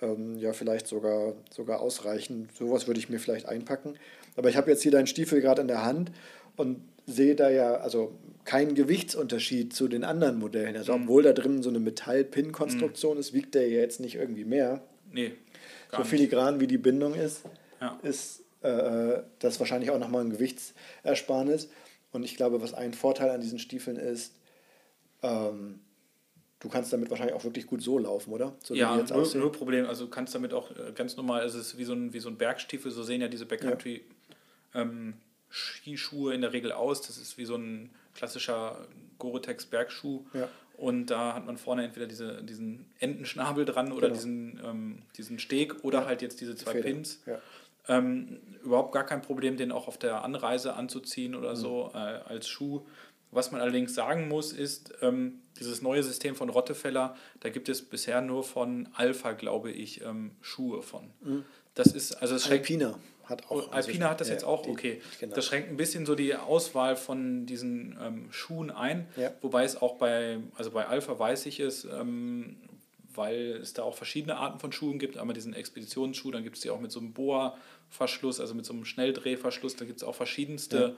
ähm, 0.01 0.37
ja 0.37 0.53
vielleicht 0.53 0.87
sogar, 0.87 1.33
sogar 1.49 1.81
ausreichen. 1.81 2.49
Sowas 2.57 2.87
würde 2.87 2.99
ich 2.99 3.09
mir 3.09 3.19
vielleicht 3.19 3.47
einpacken. 3.47 3.95
Aber 4.35 4.49
ich 4.49 4.55
habe 4.55 4.69
jetzt 4.71 4.83
hier 4.83 4.91
deinen 4.91 5.07
Stiefel 5.07 5.41
gerade 5.41 5.61
in 5.61 5.67
der 5.67 5.83
Hand 5.83 6.11
und 6.55 6.81
sehe 7.07 7.35
da 7.35 7.49
ja 7.49 7.75
also 7.77 8.13
keinen 8.45 8.75
Gewichtsunterschied 8.75 9.73
zu 9.73 9.87
den 9.87 10.03
anderen 10.03 10.37
Modellen. 10.37 10.77
Also 10.77 10.95
mhm. 10.95 11.03
obwohl 11.03 11.23
da 11.23 11.33
drin 11.33 11.63
so 11.63 11.69
eine 11.69 11.79
Metall-Pin-Konstruktion 11.79 13.15
mhm. 13.15 13.19
ist, 13.19 13.33
wiegt 13.33 13.55
der 13.55 13.67
jetzt 13.69 13.99
nicht 13.99 14.15
irgendwie 14.15 14.45
mehr. 14.45 14.81
Nee 15.11 15.33
so 15.91 16.03
filigran 16.03 16.59
wie 16.59 16.67
die 16.67 16.77
Bindung 16.77 17.13
ist, 17.13 17.43
ja. 17.79 17.99
ist 18.03 18.43
äh, 18.61 19.21
das 19.39 19.59
wahrscheinlich 19.59 19.91
auch 19.91 19.99
nochmal 19.99 20.23
ein 20.23 20.31
Gewichtsersparnis. 20.31 21.69
Und 22.11 22.23
ich 22.23 22.35
glaube, 22.35 22.61
was 22.61 22.73
ein 22.73 22.93
Vorteil 22.93 23.29
an 23.29 23.41
diesen 23.41 23.59
Stiefeln 23.59 23.97
ist, 23.97 24.33
ähm, 25.23 25.79
du 26.59 26.69
kannst 26.69 26.93
damit 26.93 27.09
wahrscheinlich 27.09 27.35
auch 27.35 27.43
wirklich 27.43 27.67
gut 27.67 27.81
so 27.81 27.97
laufen, 27.97 28.31
oder? 28.31 28.55
So 28.63 28.75
ja, 28.75 28.95
nur, 28.95 29.35
nur, 29.35 29.51
Problem. 29.51 29.87
Also 29.87 30.05
du 30.05 30.11
kannst 30.11 30.35
damit 30.35 30.53
auch 30.53 30.71
äh, 30.71 30.91
ganz 30.93 31.17
normal, 31.17 31.43
es 31.45 31.55
ist 31.55 31.77
wie 31.77 31.85
so 31.85 31.93
ein, 31.93 32.13
wie 32.13 32.19
so 32.19 32.29
ein 32.29 32.37
Bergstiefel, 32.37 32.91
so 32.91 33.03
sehen 33.03 33.21
ja 33.21 33.27
diese 33.27 33.45
Backcountry 33.45 34.03
ja. 34.73 34.81
ähm, 34.81 35.15
Skischuhe 35.49 36.33
in 36.33 36.41
der 36.41 36.53
Regel 36.53 36.71
aus. 36.71 37.01
Das 37.01 37.17
ist 37.17 37.37
wie 37.37 37.45
so 37.45 37.55
ein 37.55 37.89
klassischer 38.13 38.87
Gore-Tex 39.17 39.65
Bergschuh. 39.65 40.25
Ja. 40.33 40.47
Und 40.78 41.07
da 41.07 41.36
hat 41.36 41.45
man 41.45 41.57
vorne 41.57 41.84
entweder 41.84 42.07
diese, 42.07 42.43
diesen 42.43 42.86
Entenschnabel 42.99 43.65
dran 43.65 43.91
oder 43.91 44.07
genau. 44.07 44.13
diesen, 44.13 44.61
ähm, 44.65 45.01
diesen 45.17 45.39
Steg 45.39 45.84
oder 45.84 46.01
ja. 46.01 46.05
halt 46.07 46.22
jetzt 46.22 46.41
diese 46.41 46.55
zwei 46.55 46.72
Feder. 46.74 46.84
Pins. 46.84 47.22
Ja. 47.26 47.39
Ähm, 47.88 48.39
überhaupt 48.63 48.91
gar 48.91 49.05
kein 49.05 49.22
Problem, 49.22 49.57
den 49.57 49.72
auch 49.72 49.88
auf 49.88 49.97
der 49.97 50.24
Anreise 50.24 50.76
anzuziehen 50.76 51.36
oder 51.36 51.51
mhm. 51.51 51.55
so 51.55 51.91
äh, 51.93 51.97
als 51.97 52.47
Schuh. 52.47 52.86
Was 53.32 53.51
man 53.51 53.61
allerdings 53.61 53.95
sagen 53.95 54.28
muss, 54.28 54.51
ist, 54.51 54.93
ähm, 55.01 55.39
dieses 55.59 55.82
neue 55.82 56.03
System 56.03 56.36
von 56.36 56.49
Rottefeller, 56.49 57.15
da 57.39 57.49
gibt 57.49 57.69
es 57.69 57.82
bisher 57.82 58.22
nur 58.22 58.43
von 58.43 58.89
Alpha, 58.93 59.32
glaube 59.32 59.72
ich, 59.72 60.01
ähm, 60.01 60.32
Schuhe 60.41 60.82
von. 60.82 61.11
Mhm. 61.22 61.45
Das 61.74 61.88
ist, 61.88 62.13
also 62.15 62.36
es 62.36 62.49
Alpina 62.49 62.99
hat 63.26 63.45
auch. 63.45 63.67
Oh, 63.67 63.72
Alpina 63.72 64.09
hat 64.09 64.22
das 64.22 64.28
ja, 64.28 64.34
jetzt 64.34 64.43
auch, 64.43 64.67
okay. 64.67 65.01
Die, 65.15 65.19
genau. 65.19 65.36
Das 65.36 65.45
schränkt 65.45 65.69
ein 65.69 65.78
bisschen 65.78 66.05
so 66.05 66.15
die 66.15 66.36
Auswahl 66.36 66.95
von 66.95 67.45
diesen 67.45 67.97
ähm, 68.01 68.32
Schuhen 68.32 68.72
ein, 68.72 69.07
ja. 69.15 69.32
wobei 69.41 69.63
es 69.63 69.82
auch 69.82 69.97
bei, 69.97 70.39
also 70.55 70.72
bei 70.72 70.86
Alpha 70.86 71.17
weiß 71.17 71.45
ich 71.45 71.59
es, 71.59 71.86
ähm, 71.86 72.57
weil 73.13 73.57
es 73.61 73.74
da 73.74 73.84
auch 73.84 73.95
verschiedene 73.95 74.38
Arten 74.38 74.59
von 74.59 74.72
Schuhen 74.72 74.99
gibt. 74.99 75.17
Einmal 75.17 75.34
diesen 75.34 75.53
Expeditionsschuh, 75.53 76.32
dann 76.32 76.43
gibt 76.43 76.57
es 76.57 76.61
die 76.61 76.69
auch 76.69 76.80
mit 76.80 76.91
so 76.91 76.99
einem 76.99 77.13
Boa-Verschluss, 77.13 78.39
also 78.39 78.53
mit 78.53 78.65
so 78.65 78.74
einem 78.74 78.86
Schnelldrehverschluss. 78.86 79.76
Da 79.76 79.86
gibt 79.86 79.97
es 79.97 80.03
auch 80.03 80.15
verschiedenste 80.15 80.78
ja. 80.78 80.93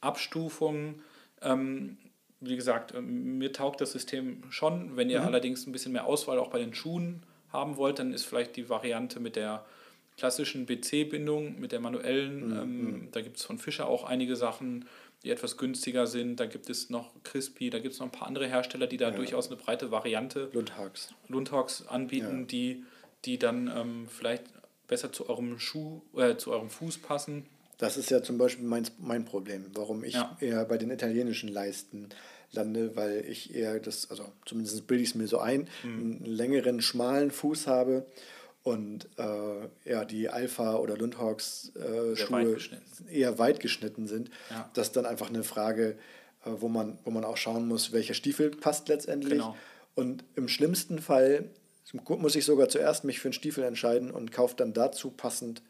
Abstufungen. 0.00 1.02
Ähm, 1.42 1.98
wie 2.40 2.56
gesagt, 2.56 2.94
ähm, 2.94 3.38
mir 3.38 3.52
taugt 3.52 3.80
das 3.80 3.92
System 3.92 4.42
schon. 4.50 4.96
Wenn 4.96 5.10
ihr 5.10 5.20
mhm. 5.20 5.26
allerdings 5.26 5.66
ein 5.66 5.72
bisschen 5.72 5.92
mehr 5.92 6.06
Auswahl 6.06 6.38
auch 6.38 6.48
bei 6.48 6.58
den 6.58 6.74
Schuhen 6.74 7.22
haben 7.52 7.76
wollt, 7.76 7.98
dann 7.98 8.12
ist 8.12 8.24
vielleicht 8.24 8.56
die 8.56 8.68
Variante 8.68 9.20
mit 9.20 9.36
der 9.36 9.64
klassischen 10.20 10.66
BC-Bindung, 10.66 11.58
mit 11.58 11.72
der 11.72 11.80
manuellen. 11.80 12.48
Mhm. 12.48 12.56
Ähm, 12.56 12.82
mhm. 12.82 13.08
da 13.12 13.22
gibt 13.22 13.38
es 13.38 13.44
von 13.44 13.58
Fischer 13.58 13.88
auch 13.88 14.04
einige 14.04 14.36
Sachen, 14.36 14.84
die 15.24 15.30
etwas 15.30 15.56
günstiger 15.56 16.06
sind. 16.06 16.38
Da 16.38 16.44
gibt 16.44 16.68
es 16.68 16.90
noch 16.90 17.10
Crispy, 17.24 17.70
da 17.70 17.78
gibt 17.78 17.94
es 17.94 18.00
noch 18.00 18.08
ein 18.08 18.12
paar 18.12 18.28
andere 18.28 18.46
Hersteller, 18.46 18.86
die 18.86 18.98
da 18.98 19.08
ja. 19.08 19.16
durchaus 19.16 19.46
eine 19.46 19.56
breite 19.56 19.90
Variante 19.90 20.50
Lundhags, 20.52 21.08
Lundhags 21.28 21.86
anbieten, 21.88 22.40
ja. 22.40 22.46
die, 22.46 22.84
die 23.24 23.38
dann 23.38 23.72
ähm, 23.74 24.08
vielleicht 24.10 24.44
besser 24.88 25.10
zu 25.10 25.30
eurem 25.30 25.58
Schuh, 25.58 26.02
äh, 26.14 26.36
zu 26.36 26.52
eurem 26.52 26.68
Fuß 26.68 26.98
passen. 26.98 27.46
Das 27.78 27.96
ist 27.96 28.10
ja 28.10 28.22
zum 28.22 28.36
Beispiel 28.36 28.66
mein, 28.66 28.86
mein 28.98 29.24
Problem, 29.24 29.70
warum 29.72 30.04
ich 30.04 30.14
ja. 30.14 30.36
eher 30.38 30.66
bei 30.66 30.76
den 30.76 30.90
italienischen 30.90 31.48
Leisten 31.48 32.10
lande, 32.52 32.94
weil 32.94 33.24
ich 33.26 33.54
eher 33.54 33.80
das, 33.80 34.10
also 34.10 34.30
zumindest 34.44 34.86
bilde 34.86 35.02
ich 35.02 35.10
es 35.10 35.14
mir 35.14 35.28
so 35.28 35.38
ein, 35.38 35.66
mhm. 35.82 35.88
einen 35.88 36.24
längeren, 36.26 36.82
schmalen 36.82 37.30
Fuß 37.30 37.66
habe 37.66 38.04
und 38.62 39.08
äh, 39.18 39.68
ja, 39.90 40.04
die 40.04 40.28
Alpha- 40.28 40.76
oder 40.76 40.96
Lundhawks 40.96 41.72
äh, 41.76 42.30
weit 42.30 42.70
eher 43.10 43.38
weit 43.38 43.60
geschnitten 43.60 44.06
sind. 44.06 44.30
Ja. 44.50 44.70
Das 44.74 44.88
ist 44.88 44.96
dann 44.96 45.06
einfach 45.06 45.28
eine 45.28 45.42
Frage, 45.42 45.96
äh, 46.44 46.50
wo, 46.58 46.68
man, 46.68 46.98
wo 47.04 47.10
man 47.10 47.24
auch 47.24 47.36
schauen 47.36 47.66
muss, 47.66 47.92
welcher 47.92 48.14
Stiefel 48.14 48.50
passt 48.50 48.88
letztendlich. 48.88 49.32
Genau. 49.32 49.56
Und 49.94 50.24
im 50.36 50.48
schlimmsten 50.48 50.98
Fall 50.98 51.50
muss 51.92 52.36
ich 52.36 52.44
sogar 52.44 52.68
zuerst 52.68 53.04
mich 53.04 53.18
für 53.18 53.28
einen 53.28 53.32
Stiefel 53.32 53.64
entscheiden 53.64 54.10
und 54.10 54.30
kaufe 54.30 54.54
dann 54.56 54.72
dazu 54.72 55.10
passend 55.10 55.62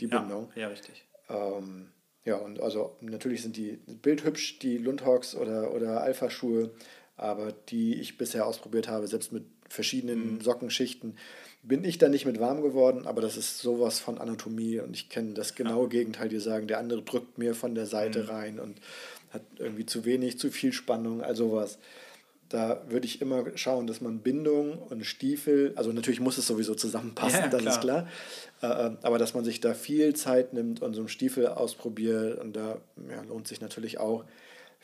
die 0.00 0.06
Bindung. 0.06 0.50
Ja, 0.54 0.62
ja 0.62 0.68
richtig. 0.68 1.04
Ähm, 1.28 1.88
ja, 2.24 2.36
und 2.36 2.60
also 2.60 2.96
natürlich 3.00 3.42
sind 3.42 3.56
die 3.56 3.78
bildhübsch, 3.86 4.58
die 4.58 4.78
Lundhawks 4.78 5.34
oder, 5.34 5.72
oder 5.72 6.00
Alpha-Schuhe, 6.00 6.70
aber 7.16 7.52
die 7.52 8.00
ich 8.00 8.18
bisher 8.18 8.46
ausprobiert 8.46 8.88
habe, 8.88 9.06
selbst 9.06 9.32
mit 9.32 9.44
verschiedenen 9.68 10.34
mhm. 10.34 10.40
Sockenschichten, 10.40 11.16
bin 11.66 11.84
ich 11.84 11.98
da 11.98 12.08
nicht 12.08 12.26
mit 12.26 12.38
warm 12.38 12.62
geworden, 12.62 13.06
aber 13.06 13.20
das 13.20 13.36
ist 13.36 13.58
sowas 13.58 13.98
von 13.98 14.18
Anatomie 14.18 14.78
und 14.78 14.94
ich 14.94 15.08
kenne 15.08 15.34
das 15.34 15.54
genaue. 15.54 15.88
Gegenteil, 15.88 16.28
die 16.28 16.38
sagen, 16.38 16.68
der 16.68 16.78
andere 16.78 17.02
drückt 17.02 17.38
mir 17.38 17.54
von 17.54 17.74
der 17.74 17.86
Seite 17.86 18.22
mhm. 18.22 18.28
rein 18.28 18.60
und 18.60 18.80
hat 19.32 19.42
irgendwie 19.58 19.86
zu 19.86 20.04
wenig, 20.04 20.38
zu 20.38 20.50
viel 20.50 20.72
Spannung, 20.72 21.22
also 21.22 21.52
was. 21.52 21.78
Da 22.48 22.84
würde 22.88 23.06
ich 23.06 23.20
immer 23.20 23.44
schauen, 23.56 23.88
dass 23.88 24.00
man 24.00 24.20
Bindung 24.20 24.78
und 24.78 25.04
Stiefel, 25.04 25.72
also 25.74 25.92
natürlich 25.92 26.20
muss 26.20 26.38
es 26.38 26.46
sowieso 26.46 26.76
zusammenpassen, 26.76 27.40
ja, 27.40 27.48
das 27.48 27.64
ist 27.64 27.80
klar, 27.80 28.08
äh, 28.62 28.66
äh, 28.66 28.96
aber 29.02 29.18
dass 29.18 29.34
man 29.34 29.44
sich 29.44 29.60
da 29.60 29.74
viel 29.74 30.14
Zeit 30.14 30.52
nimmt 30.52 30.80
und 30.80 30.94
so 30.94 31.00
einen 31.00 31.08
Stiefel 31.08 31.48
ausprobiert 31.48 32.38
und 32.38 32.54
da 32.54 32.78
ja, 33.10 33.22
lohnt 33.22 33.48
sich 33.48 33.60
natürlich 33.60 33.98
auch 33.98 34.24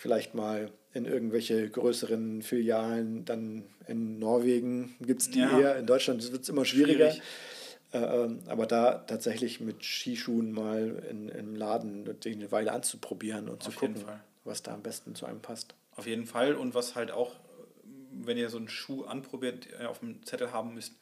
vielleicht 0.02 0.34
mal 0.34 0.72
in 0.94 1.04
irgendwelche 1.04 1.70
größeren 1.70 2.42
Filialen, 2.42 3.24
dann 3.24 3.64
in 3.86 4.18
Norwegen 4.18 4.96
gibt 5.00 5.22
es 5.22 5.30
die 5.30 5.38
ja. 5.38 5.58
eher, 5.58 5.76
in 5.76 5.86
Deutschland 5.86 6.30
wird 6.32 6.42
es 6.42 6.48
immer 6.48 6.64
schwieriger. 6.64 7.12
Schwierig. 7.12 7.22
Äh, 7.92 7.98
ähm, 7.98 8.40
aber 8.46 8.66
da 8.66 8.94
tatsächlich 8.94 9.60
mit 9.60 9.84
Skischuhen 9.84 10.50
mal 10.50 11.04
in, 11.08 11.28
im 11.28 11.54
Laden 11.54 12.04
eine 12.26 12.50
Weile 12.50 12.72
anzuprobieren 12.72 13.48
und 13.48 13.64
Auf 13.64 13.74
zu 13.74 13.78
gucken, 13.78 14.04
was 14.44 14.64
da 14.64 14.74
am 14.74 14.82
besten 14.82 15.14
zu 15.14 15.24
einem 15.24 15.40
passt. 15.40 15.76
Auf 15.94 16.06
jeden 16.06 16.26
Fall 16.26 16.56
und 16.56 16.74
was 16.74 16.96
halt 16.96 17.12
auch, 17.12 17.36
wenn 18.10 18.36
ihr 18.36 18.50
so 18.50 18.58
einen 18.58 18.68
Schuh 18.68 19.04
anprobiert, 19.04 19.68
äh, 19.78 19.84
auf 19.84 20.00
dem 20.00 20.26
Zettel 20.26 20.52
haben 20.52 20.74
müsst, 20.74 20.94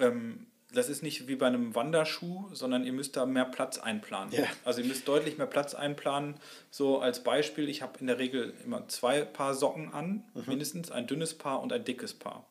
ähm, 0.00 0.46
das 0.76 0.88
ist 0.90 1.02
nicht 1.02 1.26
wie 1.26 1.36
bei 1.36 1.46
einem 1.46 1.74
Wanderschuh, 1.74 2.48
sondern 2.52 2.84
ihr 2.84 2.92
müsst 2.92 3.16
da 3.16 3.24
mehr 3.24 3.46
Platz 3.46 3.78
einplanen. 3.78 4.32
Yeah. 4.32 4.46
Also 4.64 4.82
ihr 4.82 4.86
müsst 4.86 5.08
deutlich 5.08 5.38
mehr 5.38 5.46
Platz 5.46 5.74
einplanen. 5.74 6.34
So 6.70 7.00
als 7.00 7.22
Beispiel, 7.22 7.68
ich 7.68 7.80
habe 7.80 7.98
in 8.00 8.06
der 8.06 8.18
Regel 8.18 8.52
immer 8.64 8.86
zwei 8.88 9.22
Paar 9.22 9.54
Socken 9.54 9.92
an, 9.94 10.24
mhm. 10.34 10.42
mindestens 10.46 10.90
ein 10.90 11.06
dünnes 11.06 11.34
Paar 11.34 11.62
und 11.62 11.72
ein 11.72 11.84
dickes 11.84 12.12
Paar. 12.14 12.46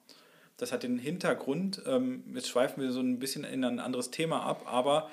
Das 0.58 0.72
hat 0.72 0.84
den 0.84 0.98
Hintergrund, 0.98 1.82
ähm, 1.86 2.24
jetzt 2.34 2.48
schweifen 2.48 2.82
wir 2.82 2.92
so 2.92 3.02
ein 3.02 3.20
bisschen 3.20 3.44
in 3.44 3.64
ein 3.64 3.80
anderes 3.80 4.10
Thema 4.10 4.42
ab, 4.42 4.64
aber 4.66 5.10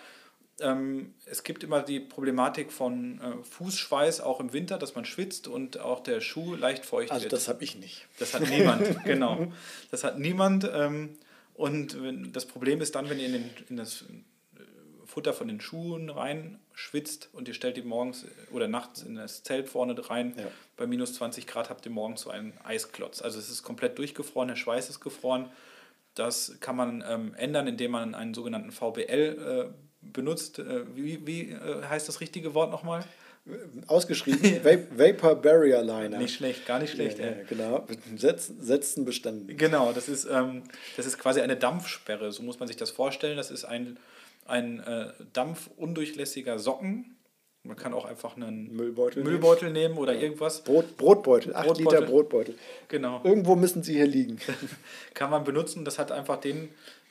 ähm, 0.60 1.14
es 1.26 1.42
gibt 1.42 1.64
immer 1.64 1.82
die 1.82 2.00
Problematik 2.00 2.72
von 2.72 3.20
äh, 3.20 3.44
Fußschweiß 3.44 4.20
auch 4.20 4.40
im 4.40 4.52
Winter, 4.52 4.78
dass 4.78 4.94
man 4.94 5.04
schwitzt 5.04 5.48
und 5.48 5.80
auch 5.80 6.00
der 6.00 6.20
Schuh 6.20 6.54
leicht 6.54 6.86
feucht 6.86 7.10
also 7.10 7.24
wird. 7.24 7.32
Also 7.32 7.44
das 7.44 7.54
habe 7.54 7.64
ich 7.64 7.76
nicht. 7.76 8.06
Das 8.18 8.32
hat 8.32 8.48
niemand, 8.48 9.04
genau. 9.04 9.48
Das 9.90 10.04
hat 10.04 10.18
niemand. 10.18 10.70
Ähm, 10.72 11.16
und 11.54 11.96
das 12.32 12.46
Problem 12.46 12.80
ist 12.80 12.94
dann, 12.94 13.08
wenn 13.10 13.18
ihr 13.18 13.26
in, 13.26 13.32
den, 13.32 13.50
in 13.68 13.76
das 13.76 14.02
äh, 14.02 14.62
Futter 15.06 15.32
von 15.32 15.48
den 15.48 15.60
Schuhen 15.60 16.10
rein 16.10 16.58
schwitzt 16.74 17.28
und 17.32 17.46
ihr 17.48 17.54
stellt 17.54 17.76
die 17.76 17.82
morgens 17.82 18.24
äh, 18.24 18.28
oder 18.52 18.68
nachts 18.68 19.02
in 19.02 19.16
das 19.16 19.42
Zelt 19.42 19.68
vorne 19.68 19.94
rein, 20.08 20.34
ja. 20.36 20.46
bei 20.76 20.86
minus 20.86 21.14
20 21.14 21.46
Grad 21.46 21.70
habt 21.70 21.84
ihr 21.84 21.92
morgens 21.92 22.22
so 22.22 22.30
einen 22.30 22.54
Eisklotz. 22.64 23.22
Also 23.22 23.38
es 23.38 23.50
ist 23.50 23.62
komplett 23.62 23.98
durchgefroren, 23.98 24.48
der 24.48 24.56
Schweiß 24.56 24.88
ist 24.88 25.00
gefroren. 25.00 25.50
Das 26.14 26.56
kann 26.60 26.76
man 26.76 27.04
ähm, 27.06 27.34
ändern, 27.34 27.66
indem 27.66 27.92
man 27.92 28.14
einen 28.14 28.34
sogenannten 28.34 28.70
VBL 28.70 29.70
äh, 29.70 29.74
benutzt. 30.00 30.58
Äh, 30.58 30.84
wie 30.96 31.26
wie 31.26 31.50
äh, 31.50 31.84
heißt 31.84 32.08
das 32.08 32.20
richtige 32.20 32.54
Wort 32.54 32.70
nochmal? 32.70 33.04
Ausgeschrieben, 33.88 34.60
Vapor 34.96 35.34
Barrier 35.34 35.82
Liner. 35.82 36.18
Nicht 36.18 36.36
schlecht, 36.36 36.64
gar 36.66 36.78
nicht 36.78 36.92
schlecht. 36.92 37.18
Ja, 37.18 37.26
ja, 37.26 37.32
genau, 37.48 37.86
Sätzen 38.16 39.04
bestanden. 39.04 39.56
Genau, 39.56 39.92
das 39.92 40.08
ist, 40.08 40.26
ähm, 40.30 40.62
das 40.96 41.06
ist 41.06 41.18
quasi 41.18 41.40
eine 41.40 41.56
Dampfsperre, 41.56 42.30
so 42.30 42.42
muss 42.42 42.60
man 42.60 42.68
sich 42.68 42.76
das 42.76 42.90
vorstellen. 42.90 43.36
Das 43.36 43.50
ist 43.50 43.64
ein, 43.64 43.98
ein 44.46 44.80
äh, 44.80 45.12
dampfundurchlässiger 45.32 46.58
Socken. 46.58 47.16
Man 47.64 47.76
kann 47.76 47.94
auch 47.94 48.04
einfach 48.04 48.36
einen 48.36 48.74
Müllbeutel, 48.74 49.22
Müllbeutel 49.22 49.72
nehmen. 49.72 49.96
oder 49.96 50.14
irgendwas. 50.14 50.64
Brot, 50.64 50.96
Brotbeutel, 50.96 51.54
8 51.54 51.66
Brotbeutel. 51.66 51.98
Liter 52.00 52.10
Brotbeutel. 52.10 52.54
Genau. 52.88 53.20
Irgendwo 53.22 53.54
müssen 53.54 53.84
sie 53.84 53.94
hier 53.94 54.06
liegen. 54.06 54.38
kann 55.14 55.30
man 55.30 55.44
benutzen. 55.44 55.84
Das 55.84 55.98
hat 56.00 56.10
einfach 56.10 56.38
den, 56.38 56.70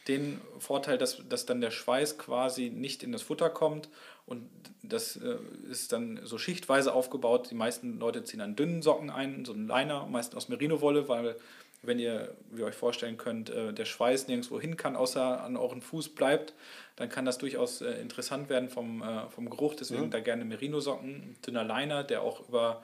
den 0.09 0.41
Vorteil, 0.59 0.97
dass, 0.97 1.21
dass 1.29 1.45
dann 1.45 1.61
der 1.61 1.71
Schweiß 1.71 2.17
quasi 2.17 2.69
nicht 2.69 3.01
in 3.01 3.13
das 3.13 3.21
Futter 3.21 3.49
kommt 3.49 3.88
und 4.32 4.49
das 4.82 5.17
äh, 5.17 5.38
ist 5.69 5.91
dann 5.91 6.19
so 6.23 6.38
schichtweise 6.38 6.93
aufgebaut. 6.93 7.49
Die 7.51 7.55
meisten 7.55 7.99
Leute 7.99 8.23
ziehen 8.23 8.39
dann 8.39 8.55
dünnen 8.55 8.82
Socken 8.82 9.09
ein, 9.09 9.45
so 9.45 9.53
einen 9.53 9.67
Liner, 9.67 10.07
meistens 10.07 10.36
aus 10.36 10.49
Merino-Wolle, 10.49 11.07
weil, 11.07 11.36
wenn 11.84 11.99
ihr, 11.99 12.34
wie 12.51 12.61
ihr 12.61 12.65
euch 12.65 12.75
vorstellen 12.75 13.17
könnt, 13.17 13.49
äh, 13.49 13.73
der 13.73 13.86
Schweiß 13.86 14.27
nirgendwo 14.27 14.59
hin 14.59 14.77
kann, 14.77 14.95
außer 14.95 15.43
an 15.43 15.57
euren 15.57 15.82
Fuß 15.82 16.09
bleibt, 16.09 16.53
dann 16.95 17.09
kann 17.09 17.25
das 17.25 17.38
durchaus 17.38 17.82
äh, 17.82 17.91
interessant 18.01 18.49
werden 18.49 18.69
vom, 18.69 19.03
vom 19.29 19.49
Geruch. 19.49 19.75
Deswegen 19.75 20.05
mhm. 20.05 20.11
da 20.11 20.19
gerne 20.19 20.45
Merino-Socken, 20.45 21.36
dünner 21.45 21.63
Liner, 21.63 22.03
der 22.03 22.21
auch 22.21 22.47
über 22.47 22.82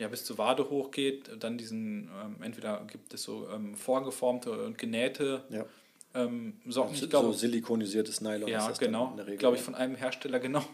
ja, 0.00 0.08
bis 0.08 0.24
zur 0.24 0.38
Wade 0.38 0.68
hochgeht. 0.68 1.30
Dann 1.38 1.58
diesen, 1.58 2.10
ähm, 2.24 2.36
entweder 2.42 2.82
gibt 2.90 3.14
es 3.14 3.22
so 3.22 3.48
ähm, 3.54 3.74
vorgeformte 3.74 4.64
und 4.64 4.78
genähte 4.78 5.44
ja. 5.50 5.66
ähm, 6.14 6.54
Socken. 6.66 6.96
So, 6.96 7.06
glaub, 7.06 7.24
so 7.24 7.32
silikonisiertes 7.32 8.22
Nylon. 8.22 8.48
Ja, 8.48 8.70
genau. 8.72 9.16
Glaube 9.36 9.56
ich 9.56 9.62
von 9.62 9.74
einem 9.74 9.94
Hersteller, 9.94 10.40
genau. 10.40 10.64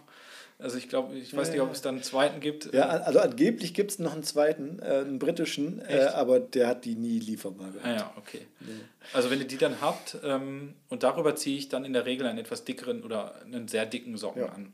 Also 0.59 0.79
ich 0.79 0.89
glaube, 0.89 1.15
ich 1.15 1.37
weiß 1.37 1.49
ja, 1.49 1.55
nicht, 1.55 1.63
ob 1.63 1.73
es 1.73 1.83
dann 1.83 1.97
einen 1.97 2.03
zweiten 2.03 2.41
gibt. 2.41 2.73
Ja, 2.73 2.89
also 2.89 3.21
angeblich 3.21 3.75
gibt 3.75 3.91
es 3.91 3.99
noch 3.99 4.15
einen 4.15 4.23
zweiten, 4.23 4.79
äh, 4.79 5.01
einen 5.01 5.19
britischen, 5.19 5.83
äh, 5.87 6.09
aber 6.15 6.41
der 6.41 6.69
hat 6.69 6.87
die 6.87 6.95
nie 6.95 7.19
lieferbar 7.19 7.73
gehabt. 7.73 7.85
Ah 7.87 7.95
ja, 7.95 8.13
okay. 8.17 8.47
Nee. 8.61 8.73
Also 9.13 9.31
wenn 9.31 9.39
ihr 9.39 9.47
die 9.47 9.59
dann 9.59 9.83
habt 9.83 10.17
ähm, 10.25 10.75
und 10.89 11.03
darüber 11.03 11.37
ziehe 11.37 11.59
ich 11.59 11.69
dann 11.69 11.85
in 11.85 11.93
der 11.93 12.07
Regel 12.07 12.27
einen 12.27 12.39
etwas 12.39 12.65
dickeren 12.65 13.05
oder 13.05 13.35
einen 13.45 13.69
sehr 13.69 13.85
dicken 13.85 14.17
Socken 14.17 14.43
ja. 14.43 14.49
an. 14.49 14.73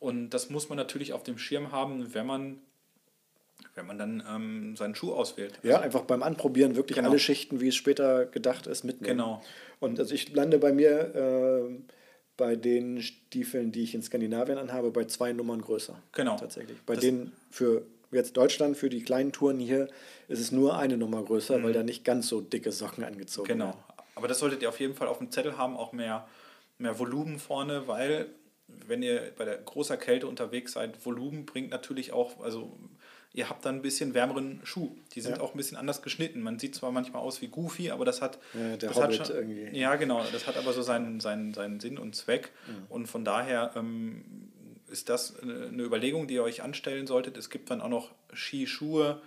Und 0.00 0.30
das 0.30 0.50
muss 0.50 0.68
man 0.68 0.76
natürlich 0.76 1.12
auf 1.12 1.22
dem 1.22 1.38
Schirm 1.38 1.70
haben, 1.70 2.12
wenn 2.12 2.26
man 2.26 2.58
wenn 3.74 3.86
man 3.86 3.98
dann 3.98 4.22
ähm, 4.28 4.76
seinen 4.76 4.94
Schuh 4.94 5.12
auswählt. 5.12 5.54
Also 5.58 5.68
ja, 5.68 5.80
einfach 5.80 6.02
beim 6.02 6.22
Anprobieren 6.22 6.76
wirklich 6.76 6.96
genau. 6.96 7.10
alle 7.10 7.18
Schichten, 7.18 7.60
wie 7.60 7.68
es 7.68 7.76
später 7.76 8.26
gedacht 8.26 8.66
ist, 8.66 8.84
mitnehmen. 8.84 9.18
Genau. 9.18 9.42
Und 9.78 9.98
also 9.98 10.14
ich 10.14 10.32
lande 10.32 10.58
bei 10.58 10.72
mir 10.72 11.14
äh, 11.14 11.92
bei 12.40 12.56
den 12.56 13.02
Stiefeln, 13.02 13.70
die 13.70 13.82
ich 13.82 13.94
in 13.94 14.02
Skandinavien 14.02 14.56
anhabe, 14.56 14.90
bei 14.90 15.04
zwei 15.04 15.34
Nummern 15.34 15.60
größer. 15.60 16.02
Genau. 16.12 16.38
Tatsächlich. 16.38 16.78
Bei 16.86 16.94
das 16.94 17.04
denen 17.04 17.32
für 17.50 17.82
jetzt 18.12 18.34
Deutschland, 18.38 18.78
für 18.78 18.88
die 18.88 19.02
kleinen 19.02 19.30
Touren 19.30 19.60
hier, 19.60 19.88
ist 20.26 20.40
es 20.40 20.50
nur 20.50 20.78
eine 20.78 20.96
Nummer 20.96 21.22
größer, 21.22 21.58
mhm. 21.58 21.64
weil 21.64 21.72
da 21.74 21.82
nicht 21.82 22.02
ganz 22.02 22.28
so 22.28 22.40
dicke 22.40 22.72
Socken 22.72 23.04
angezogen 23.04 23.46
genau. 23.46 23.66
werden. 23.66 23.78
Genau. 23.86 24.04
Aber 24.14 24.26
das 24.26 24.38
solltet 24.38 24.62
ihr 24.62 24.70
auf 24.70 24.80
jeden 24.80 24.94
Fall 24.94 25.06
auf 25.06 25.18
dem 25.18 25.30
Zettel 25.30 25.58
haben, 25.58 25.76
auch 25.76 25.92
mehr, 25.92 26.26
mehr 26.78 26.98
Volumen 26.98 27.38
vorne, 27.38 27.86
weil 27.86 28.30
wenn 28.86 29.02
ihr 29.02 29.32
bei 29.36 29.44
der 29.44 29.58
großer 29.58 29.98
Kälte 29.98 30.26
unterwegs 30.26 30.72
seid, 30.72 31.04
Volumen 31.04 31.44
bringt 31.44 31.70
natürlich 31.70 32.12
auch, 32.12 32.40
also 32.40 32.72
ihr 33.32 33.48
habt 33.48 33.64
dann 33.64 33.76
ein 33.76 33.82
bisschen 33.82 34.14
wärmeren 34.14 34.60
Schuh. 34.64 34.90
Die 35.14 35.20
sind 35.20 35.36
ja. 35.36 35.42
auch 35.42 35.54
ein 35.54 35.56
bisschen 35.56 35.76
anders 35.76 36.02
geschnitten. 36.02 36.40
Man 36.40 36.58
sieht 36.58 36.74
zwar 36.74 36.90
manchmal 36.90 37.22
aus 37.22 37.40
wie 37.40 37.48
Goofy, 37.48 37.90
aber 37.90 38.04
das 38.04 38.20
hat. 38.20 38.38
Ja, 38.54 38.76
der 38.76 38.88
das 38.88 38.96
Hobbit 38.96 39.20
hat 39.20 39.26
schon, 39.28 39.36
irgendwie. 39.36 39.78
Ja, 39.78 39.96
genau. 39.96 40.24
Das 40.32 40.46
hat 40.46 40.56
aber 40.56 40.72
so 40.72 40.82
seinen, 40.82 41.20
seinen, 41.20 41.54
seinen 41.54 41.80
Sinn 41.80 41.98
und 41.98 42.16
Zweck. 42.16 42.50
Mhm. 42.66 42.86
Und 42.88 43.06
von 43.06 43.24
daher 43.24 43.72
ähm, 43.76 44.24
ist 44.88 45.08
das 45.08 45.38
eine 45.40 45.82
Überlegung, 45.82 46.26
die 46.26 46.34
ihr 46.34 46.42
euch 46.42 46.62
anstellen 46.62 47.06
solltet. 47.06 47.36
Es 47.36 47.50
gibt 47.50 47.70
dann 47.70 47.80
auch 47.80 47.88
noch 47.88 48.10
Skischuhe 48.34 49.20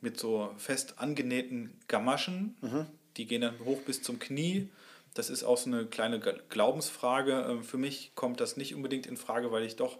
mit 0.00 0.18
so 0.18 0.52
fest 0.58 0.94
angenähten 0.98 1.72
Gamaschen. 1.88 2.56
Mhm. 2.60 2.86
Die 3.16 3.26
gehen 3.26 3.42
dann 3.42 3.58
hoch 3.64 3.80
bis 3.82 4.02
zum 4.02 4.18
Knie. 4.18 4.68
Das 5.14 5.30
ist 5.30 5.44
auch 5.44 5.56
so 5.56 5.70
eine 5.70 5.86
kleine 5.86 6.20
Glaubensfrage. 6.20 7.46
Ähm, 7.48 7.62
für 7.62 7.78
mich 7.78 8.12
kommt 8.16 8.40
das 8.40 8.56
nicht 8.56 8.74
unbedingt 8.74 9.06
in 9.06 9.16
Frage, 9.16 9.52
weil 9.52 9.64
ich 9.64 9.76
doch 9.76 9.98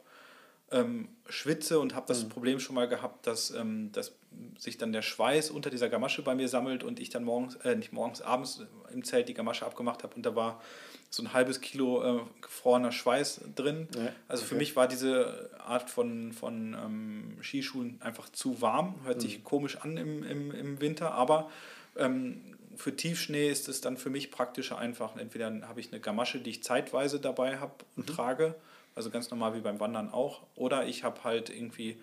ähm, 0.72 1.08
schwitze 1.28 1.78
und 1.78 1.94
habe 1.94 2.06
das 2.08 2.24
mhm. 2.24 2.28
Problem 2.28 2.60
schon 2.60 2.74
mal 2.74 2.88
gehabt, 2.88 3.26
dass, 3.26 3.50
ähm, 3.50 3.92
dass 3.92 4.12
sich 4.58 4.78
dann 4.78 4.92
der 4.92 5.02
Schweiß 5.02 5.50
unter 5.50 5.70
dieser 5.70 5.88
Gamasche 5.88 6.22
bei 6.22 6.34
mir 6.34 6.48
sammelt 6.48 6.82
und 6.82 7.00
ich 7.00 7.10
dann 7.10 7.24
morgens, 7.24 7.56
äh, 7.56 7.76
nicht 7.76 7.92
morgens, 7.92 8.20
abends 8.20 8.62
im 8.92 9.04
Zelt 9.04 9.28
die 9.28 9.34
Gamasche 9.34 9.64
abgemacht 9.64 10.02
habe 10.02 10.14
und 10.14 10.26
da 10.26 10.34
war 10.34 10.60
so 11.08 11.22
ein 11.22 11.32
halbes 11.32 11.60
Kilo 11.60 12.02
äh, 12.02 12.20
gefrorener 12.42 12.90
Schweiß 12.90 13.42
drin. 13.54 13.88
Ja, 13.94 14.12
also 14.28 14.42
okay. 14.42 14.48
für 14.48 14.54
mich 14.56 14.76
war 14.76 14.88
diese 14.88 15.50
Art 15.64 15.88
von, 15.88 16.32
von 16.32 16.74
ähm, 16.74 17.38
Skischuhen 17.40 18.00
einfach 18.02 18.28
zu 18.28 18.60
warm, 18.60 18.96
hört 19.04 19.18
mhm. 19.18 19.20
sich 19.20 19.44
komisch 19.44 19.76
an 19.76 19.96
im, 19.96 20.24
im, 20.24 20.50
im 20.50 20.80
Winter, 20.80 21.12
aber 21.12 21.48
ähm, 21.96 22.56
für 22.76 22.94
Tiefschnee 22.94 23.48
ist 23.48 23.68
es 23.68 23.80
dann 23.80 23.96
für 23.96 24.10
mich 24.10 24.30
praktischer 24.30 24.78
einfach, 24.78 25.16
entweder 25.16 25.66
habe 25.68 25.80
ich 25.80 25.92
eine 25.92 26.00
Gamasche, 26.00 26.40
die 26.40 26.50
ich 26.50 26.62
zeitweise 26.62 27.20
dabei 27.20 27.58
habe 27.58 27.72
und 27.96 28.08
mhm. 28.08 28.12
trage, 28.12 28.54
also 28.96 29.10
ganz 29.10 29.30
normal 29.30 29.54
wie 29.54 29.60
beim 29.60 29.78
Wandern 29.78 30.10
auch. 30.10 30.42
Oder 30.56 30.86
ich 30.86 31.04
habe 31.04 31.22
halt 31.22 31.50
irgendwie 31.50 31.98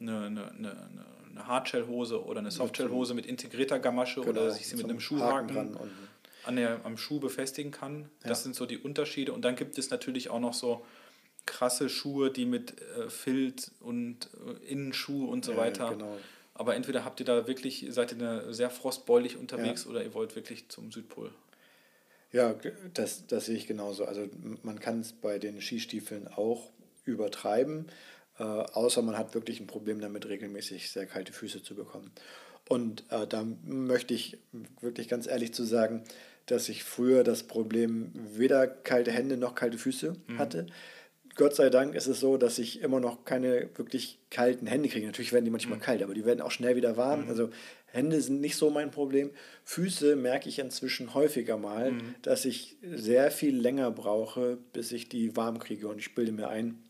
eine, 0.00 0.26
eine, 0.26 0.50
eine, 0.52 0.86
eine 1.30 1.46
Hardshell-Hose 1.46 2.24
oder 2.24 2.38
eine 2.38 2.50
Softshell-Hose 2.50 3.12
mit 3.12 3.26
integrierter 3.26 3.78
Gamasche 3.78 4.20
genau, 4.20 4.30
oder 4.30 4.44
dass 4.46 4.60
ich 4.60 4.68
sie 4.68 4.76
mit 4.76 4.84
einem 4.84 5.00
Schuhhaken 5.00 5.76
an 6.44 6.56
der, 6.56 6.80
am 6.84 6.96
Schuh 6.96 7.18
befestigen 7.18 7.72
kann. 7.72 8.08
Ja. 8.22 8.28
Das 8.28 8.44
sind 8.44 8.54
so 8.54 8.64
die 8.64 8.78
Unterschiede. 8.78 9.32
Und 9.32 9.44
dann 9.44 9.56
gibt 9.56 9.76
es 9.76 9.90
natürlich 9.90 10.30
auch 10.30 10.38
noch 10.38 10.54
so 10.54 10.86
krasse 11.44 11.88
Schuhe, 11.88 12.30
die 12.30 12.46
mit 12.46 12.80
äh, 12.80 13.10
Filz 13.10 13.72
und 13.80 14.28
äh, 14.46 14.72
Innenschuh 14.72 15.26
und 15.26 15.44
so 15.44 15.52
ja, 15.52 15.58
weiter. 15.58 15.90
Genau. 15.90 16.16
Aber 16.54 16.76
entweder 16.76 17.04
habt 17.04 17.20
ihr 17.20 17.26
da 17.26 17.46
wirklich, 17.46 17.86
seid 17.90 18.12
ihr 18.12 18.52
sehr 18.54 18.70
frostbeulig 18.70 19.36
unterwegs 19.36 19.84
ja. 19.84 19.90
oder 19.90 20.04
ihr 20.04 20.14
wollt 20.14 20.36
wirklich 20.36 20.68
zum 20.68 20.92
Südpol. 20.92 21.32
Ja, 22.32 22.54
das, 22.94 23.26
das 23.26 23.46
sehe 23.46 23.56
ich 23.56 23.66
genauso. 23.66 24.04
Also 24.04 24.28
man 24.62 24.80
kann 24.80 25.00
es 25.00 25.12
bei 25.12 25.38
den 25.38 25.60
Skistiefeln 25.60 26.28
auch 26.28 26.70
übertreiben, 27.04 27.86
äh, 28.38 28.42
außer 28.42 29.02
man 29.02 29.16
hat 29.16 29.34
wirklich 29.34 29.60
ein 29.60 29.66
Problem 29.66 30.00
damit, 30.00 30.26
regelmäßig 30.26 30.90
sehr 30.90 31.06
kalte 31.06 31.32
Füße 31.32 31.62
zu 31.62 31.74
bekommen. 31.74 32.10
Und 32.68 33.04
äh, 33.10 33.26
da 33.26 33.46
möchte 33.64 34.12
ich 34.12 34.38
wirklich 34.80 35.08
ganz 35.08 35.26
ehrlich 35.26 35.54
zu 35.54 35.64
sagen, 35.64 36.02
dass 36.46 36.68
ich 36.68 36.84
früher 36.84 37.24
das 37.24 37.44
Problem 37.44 38.12
weder 38.14 38.66
kalte 38.66 39.12
Hände 39.12 39.36
noch 39.36 39.54
kalte 39.54 39.78
Füße 39.78 40.16
mhm. 40.26 40.38
hatte. 40.38 40.66
Gott 41.36 41.54
sei 41.54 41.68
Dank 41.68 41.94
ist 41.94 42.06
es 42.06 42.18
so, 42.18 42.38
dass 42.38 42.58
ich 42.58 42.80
immer 42.80 42.98
noch 42.98 43.24
keine 43.24 43.68
wirklich 43.76 44.18
kalten 44.30 44.66
Hände 44.66 44.88
kriege. 44.88 45.06
Natürlich 45.06 45.32
werden 45.32 45.44
die 45.44 45.50
manchmal 45.50 45.78
mhm. 45.78 45.82
kalt, 45.82 46.02
aber 46.02 46.14
die 46.14 46.24
werden 46.24 46.40
auch 46.40 46.50
schnell 46.50 46.76
wieder 46.76 46.96
warm. 46.96 47.24
Mhm. 47.24 47.28
Also 47.28 47.50
Hände 47.86 48.20
sind 48.20 48.40
nicht 48.40 48.56
so 48.56 48.70
mein 48.70 48.90
Problem. 48.90 49.30
Füße 49.64 50.16
merke 50.16 50.48
ich 50.48 50.58
inzwischen 50.58 51.14
häufiger 51.14 51.58
mal, 51.58 51.92
mhm. 51.92 52.14
dass 52.22 52.46
ich 52.46 52.76
sehr 52.82 53.30
viel 53.30 53.56
länger 53.56 53.90
brauche, 53.90 54.58
bis 54.72 54.92
ich 54.92 55.08
die 55.08 55.36
warm 55.36 55.58
kriege. 55.58 55.88
Und 55.88 55.98
ich 55.98 56.14
bilde 56.14 56.32
mir 56.32 56.48
ein, 56.48 56.82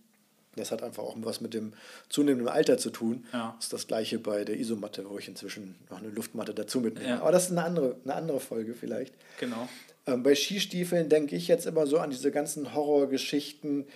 das 0.55 0.71
hat 0.71 0.83
einfach 0.83 1.03
auch 1.03 1.17
was 1.19 1.41
mit 1.41 1.53
dem 1.53 1.73
zunehmenden 2.09 2.49
Alter 2.49 2.79
zu 2.79 2.91
tun. 2.91 3.25
Ja. 3.33 3.55
Das 3.57 3.67
ist 3.67 3.73
das 3.73 3.87
gleiche 3.89 4.19
bei 4.19 4.45
der 4.45 4.59
Isomatte, 4.59 5.09
wo 5.09 5.19
ich 5.19 5.29
inzwischen 5.29 5.75
noch 5.91 5.99
eine 5.99 6.09
Luftmatte 6.09 6.55
dazu 6.55 6.81
mitnehme. 6.81 7.09
Ja. 7.09 7.21
Aber 7.21 7.33
das 7.33 7.47
ist 7.47 7.51
eine 7.51 7.65
andere, 7.65 7.97
eine 8.05 8.15
andere 8.15 8.41
Folge 8.41 8.75
vielleicht. 8.75 9.15
Genau. 9.39 9.69
Ähm, 10.07 10.23
bei 10.23 10.35
Skistiefeln 10.35 11.09
denke 11.09 11.37
ich 11.37 11.49
jetzt 11.49 11.67
immer 11.67 11.87
so 11.87 11.99
an 11.99 12.11
diese 12.11 12.31
ganzen 12.31 12.75
Horrorgeschichten 12.75 13.87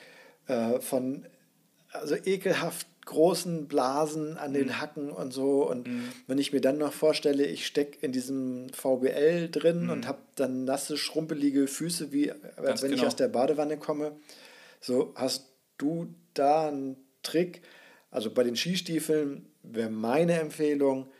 äh, 0.50 0.80
von 0.80 1.26
also 1.92 2.14
ekelhaft 2.14 2.86
großen 3.06 3.66
Blasen 3.66 4.36
an 4.36 4.52
den 4.52 4.66
mhm. 4.66 4.80
Hacken 4.80 5.10
und 5.10 5.32
so. 5.32 5.68
Und 5.68 5.88
mhm. 5.88 6.12
wenn 6.26 6.38
ich 6.38 6.52
mir 6.52 6.60
dann 6.60 6.78
noch 6.78 6.92
vorstelle, 6.92 7.44
ich 7.44 7.66
stecke 7.66 7.98
in 8.04 8.12
diesem 8.12 8.68
VBL 8.72 9.48
drin 9.50 9.84
mhm. 9.84 9.90
und 9.90 10.06
habe 10.06 10.20
dann 10.36 10.64
nasse, 10.64 10.96
schrumpelige 10.96 11.66
Füße, 11.66 12.12
wie 12.12 12.30
als 12.30 12.82
wenn 12.82 12.90
genau. 12.90 13.02
ich 13.02 13.06
aus 13.06 13.16
der 13.16 13.28
Badewanne 13.28 13.78
komme. 13.78 14.12
So, 14.80 15.12
hast 15.16 15.48
du 15.78 16.14
da 16.34 16.68
einen 16.68 16.96
Trick? 17.22 17.62
Also 18.10 18.30
bei 18.30 18.44
den 18.44 18.56
Skistiefeln 18.56 19.46
wäre 19.62 19.90
meine 19.90 20.38
Empfehlung, 20.38 21.10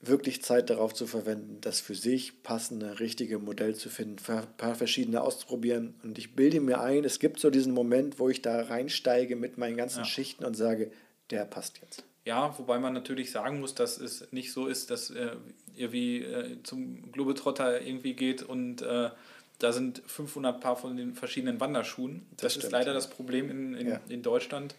wirklich 0.00 0.42
Zeit 0.42 0.70
darauf 0.70 0.94
zu 0.94 1.06
verwenden, 1.06 1.58
das 1.60 1.80
für 1.80 1.94
sich 1.94 2.42
passende, 2.42 3.00
richtige 3.00 3.38
Modell 3.38 3.74
zu 3.74 3.88
finden, 3.88 4.16
ein 4.28 4.56
paar 4.56 4.74
verschiedene 4.74 5.20
auszuprobieren. 5.22 5.94
Und 6.02 6.18
ich 6.18 6.36
bilde 6.36 6.60
mir 6.60 6.80
ein, 6.80 7.04
es 7.04 7.18
gibt 7.18 7.40
so 7.40 7.50
diesen 7.50 7.74
Moment, 7.74 8.18
wo 8.18 8.28
ich 8.28 8.40
da 8.40 8.62
reinsteige 8.62 9.34
mit 9.34 9.58
meinen 9.58 9.76
ganzen 9.76 10.00
ja. 10.00 10.04
Schichten 10.04 10.44
und 10.44 10.54
sage, 10.54 10.92
der 11.30 11.44
passt 11.44 11.80
jetzt. 11.80 12.04
Ja, 12.24 12.56
wobei 12.58 12.78
man 12.78 12.92
natürlich 12.92 13.30
sagen 13.30 13.60
muss, 13.60 13.74
dass 13.74 13.98
es 13.98 14.30
nicht 14.32 14.52
so 14.52 14.66
ist, 14.66 14.90
dass 14.90 15.10
äh, 15.10 15.30
ihr 15.74 15.92
wie 15.92 16.22
äh, 16.22 16.62
zum 16.62 17.10
Globetrotter 17.10 17.80
irgendwie 17.80 18.14
geht 18.14 18.42
und 18.42 18.82
äh, 18.82 19.10
da 19.58 19.72
sind 19.72 20.02
500 20.06 20.60
Paar 20.60 20.76
von 20.76 20.96
den 20.96 21.14
verschiedenen 21.14 21.58
Wanderschuhen. 21.58 22.26
Das, 22.32 22.42
das 22.42 22.52
stimmt, 22.52 22.64
ist 22.64 22.70
leider 22.70 22.88
ja. 22.88 22.94
das 22.94 23.10
Problem 23.10 23.50
in, 23.50 23.74
in, 23.74 23.88
ja. 23.88 24.00
in 24.08 24.22
Deutschland 24.22 24.76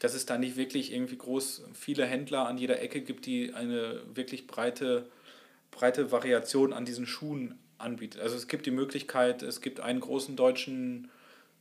dass 0.00 0.14
es 0.14 0.26
da 0.26 0.38
nicht 0.38 0.56
wirklich 0.56 0.92
irgendwie 0.92 1.16
groß 1.16 1.62
viele 1.72 2.04
Händler 2.04 2.46
an 2.48 2.58
jeder 2.58 2.80
Ecke 2.82 3.02
gibt, 3.02 3.26
die 3.26 3.54
eine 3.54 4.00
wirklich 4.12 4.46
breite, 4.46 5.06
breite 5.70 6.10
Variation 6.10 6.72
an 6.72 6.84
diesen 6.84 7.06
Schuhen 7.06 7.58
anbietet. 7.78 8.20
Also 8.20 8.36
es 8.36 8.48
gibt 8.48 8.66
die 8.66 8.70
Möglichkeit, 8.70 9.42
es 9.42 9.60
gibt 9.60 9.80
einen 9.80 10.00
großen 10.00 10.36
deutschen 10.36 11.10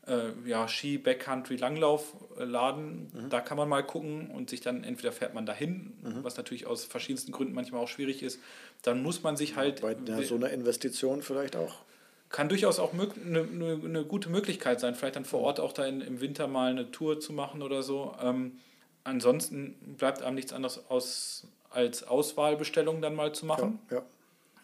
äh, 0.07 0.31
ja, 0.45 0.67
Ski 0.69 0.97
Backcountry 0.97 1.57
Langlaufladen, 1.57 3.11
mhm. 3.13 3.29
da 3.29 3.41
kann 3.41 3.57
man 3.57 3.67
mal 3.67 3.83
gucken 3.83 4.31
und 4.31 4.49
sich 4.49 4.61
dann 4.61 4.85
entweder 4.85 5.11
fährt 5.11 5.33
man 5.33 5.45
dahin, 5.45 5.93
mhm. 6.01 6.23
was 6.23 6.37
natürlich 6.37 6.65
aus 6.65 6.85
verschiedensten 6.85 7.33
Gründen 7.33 7.53
manchmal 7.53 7.81
auch 7.81 7.89
schwierig 7.89 8.23
ist, 8.23 8.39
dann 8.81 9.03
muss 9.03 9.21
man 9.21 9.35
sich 9.35 9.57
halt 9.57 9.81
bei 9.81 10.23
so 10.23 10.35
einer 10.35 10.49
Investition 10.49 11.21
vielleicht 11.21 11.57
auch 11.57 11.83
kann 12.29 12.47
durchaus 12.47 12.79
auch 12.79 12.93
eine, 12.93 13.09
eine, 13.25 13.81
eine, 13.83 14.05
gute 14.05 14.29
Möglichkeit 14.29 14.79
sein, 14.79 14.95
vielleicht 14.95 15.15
dann 15.15 15.25
vor 15.25 15.41
Ort 15.41 15.59
auch 15.59 15.73
da 15.73 15.85
in, 15.85 16.01
im 16.01 16.21
Winter 16.21 16.47
mal 16.47 16.69
eine 16.69 16.91
Tour 16.91 17.19
zu 17.19 17.33
machen 17.33 17.61
oder 17.63 17.81
so. 17.81 18.15
Ähm, 18.21 18.59
ansonsten 19.03 19.73
bleibt 19.97 20.21
einem 20.21 20.35
nichts 20.35 20.53
anderes 20.53 20.89
aus, 20.89 21.47
als 21.71 22.03
Auswahlbestellungen 22.03 23.01
dann 23.01 23.15
mal 23.15 23.33
zu 23.33 23.45
machen. 23.45 23.79
Ja, 23.89 23.97
ja. 23.97 24.03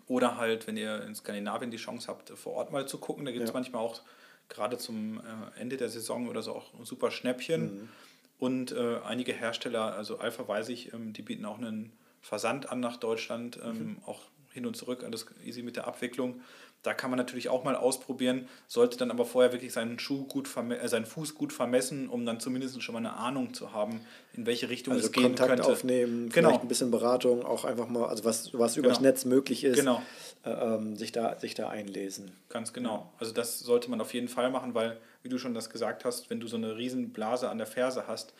Oder 0.07 0.37
halt, 0.37 0.67
wenn 0.67 0.77
ihr 0.77 1.01
in 1.03 1.15
Skandinavien 1.15 1.71
die 1.71 1.77
Chance 1.77 2.07
habt, 2.07 2.29
vor 2.29 2.53
Ort 2.53 2.71
mal 2.71 2.87
zu 2.87 2.99
gucken. 2.99 3.25
Da 3.25 3.31
gibt 3.31 3.43
es 3.43 3.49
ja. 3.49 3.53
manchmal 3.55 3.81
auch 3.81 4.01
gerade 4.49 4.77
zum 4.77 5.19
äh, 5.19 5.59
Ende 5.59 5.77
der 5.77 5.89
Saison 5.89 6.29
oder 6.29 6.43
so 6.43 6.53
auch 6.53 6.71
super 6.83 7.09
Schnäppchen. 7.09 7.63
Mhm. 7.63 7.89
Und 8.37 8.71
äh, 8.73 8.99
einige 9.03 9.33
Hersteller, 9.33 9.95
also 9.95 10.19
Alpha 10.19 10.47
weiß 10.47 10.69
ich, 10.69 10.93
ähm, 10.93 11.13
die 11.13 11.23
bieten 11.23 11.45
auch 11.45 11.57
einen 11.57 11.93
Versand 12.21 12.69
an 12.71 12.79
nach 12.79 12.97
Deutschland, 12.97 13.59
ähm, 13.63 13.77
mhm. 13.77 13.97
auch 14.05 14.21
hin 14.51 14.65
und 14.65 14.75
zurück, 14.75 15.03
alles 15.03 15.25
easy 15.43 15.63
mit 15.63 15.75
der 15.75 15.87
Abwicklung. 15.87 16.41
Da 16.85 16.93
kann 16.93 17.09
man 17.09 17.17
natürlich 17.17 17.49
auch 17.49 17.63
mal 17.63 17.75
ausprobieren, 17.75 18.47
sollte 18.67 18.95
dann 18.97 19.09
aber 19.09 19.25
vorher 19.25 19.51
wirklich 19.51 19.73
seinen 19.73 19.97
Schuh 19.97 20.25
gut 20.25 20.47
äh, 20.55 20.87
seinen 20.87 21.07
Fuß 21.07 21.33
gut 21.33 21.51
vermessen, 21.51 22.09
um 22.09 22.27
dann 22.27 22.39
zumindest 22.39 22.81
schon 22.83 22.93
mal 22.93 22.99
eine 22.99 23.13
Ahnung 23.13 23.55
zu 23.55 23.73
haben, 23.73 24.01
in 24.33 24.45
welche 24.45 24.69
Richtung 24.69 24.93
also 24.93 25.07
es 25.07 25.11
gehen 25.11 25.23
Kontakt 25.23 25.49
könnte. 25.49 25.65
aufnehmen, 25.65 26.29
genau. 26.29 26.49
vielleicht 26.49 26.61
ein 26.61 26.67
bisschen 26.67 26.91
Beratung, 26.91 27.43
auch 27.43 27.65
einfach 27.65 27.87
mal, 27.87 28.05
also 28.05 28.23
was, 28.23 28.53
was 28.53 28.77
übers 28.77 28.97
genau. 28.97 29.09
Netz 29.09 29.25
möglich 29.25 29.63
ist, 29.63 29.79
genau. 29.79 29.99
äh, 30.45 30.51
ähm, 30.51 30.95
sich, 30.95 31.11
da, 31.11 31.39
sich 31.39 31.55
da 31.55 31.69
einlesen. 31.69 32.31
Ganz 32.49 32.71
genau. 32.71 33.11
Also 33.17 33.33
das 33.33 33.59
sollte 33.59 33.89
man 33.89 33.99
auf 33.99 34.13
jeden 34.13 34.27
Fall 34.27 34.51
machen, 34.51 34.75
weil, 34.75 34.97
wie 35.23 35.29
du 35.29 35.39
schon 35.39 35.55
das 35.55 35.71
gesagt 35.71 36.05
hast, 36.05 36.29
wenn 36.29 36.39
du 36.39 36.45
so 36.45 36.57
eine 36.57 36.77
riesen 36.77 37.13
Blase 37.13 37.49
an 37.49 37.57
der 37.57 37.67
Ferse 37.67 38.07
hast, 38.07 38.33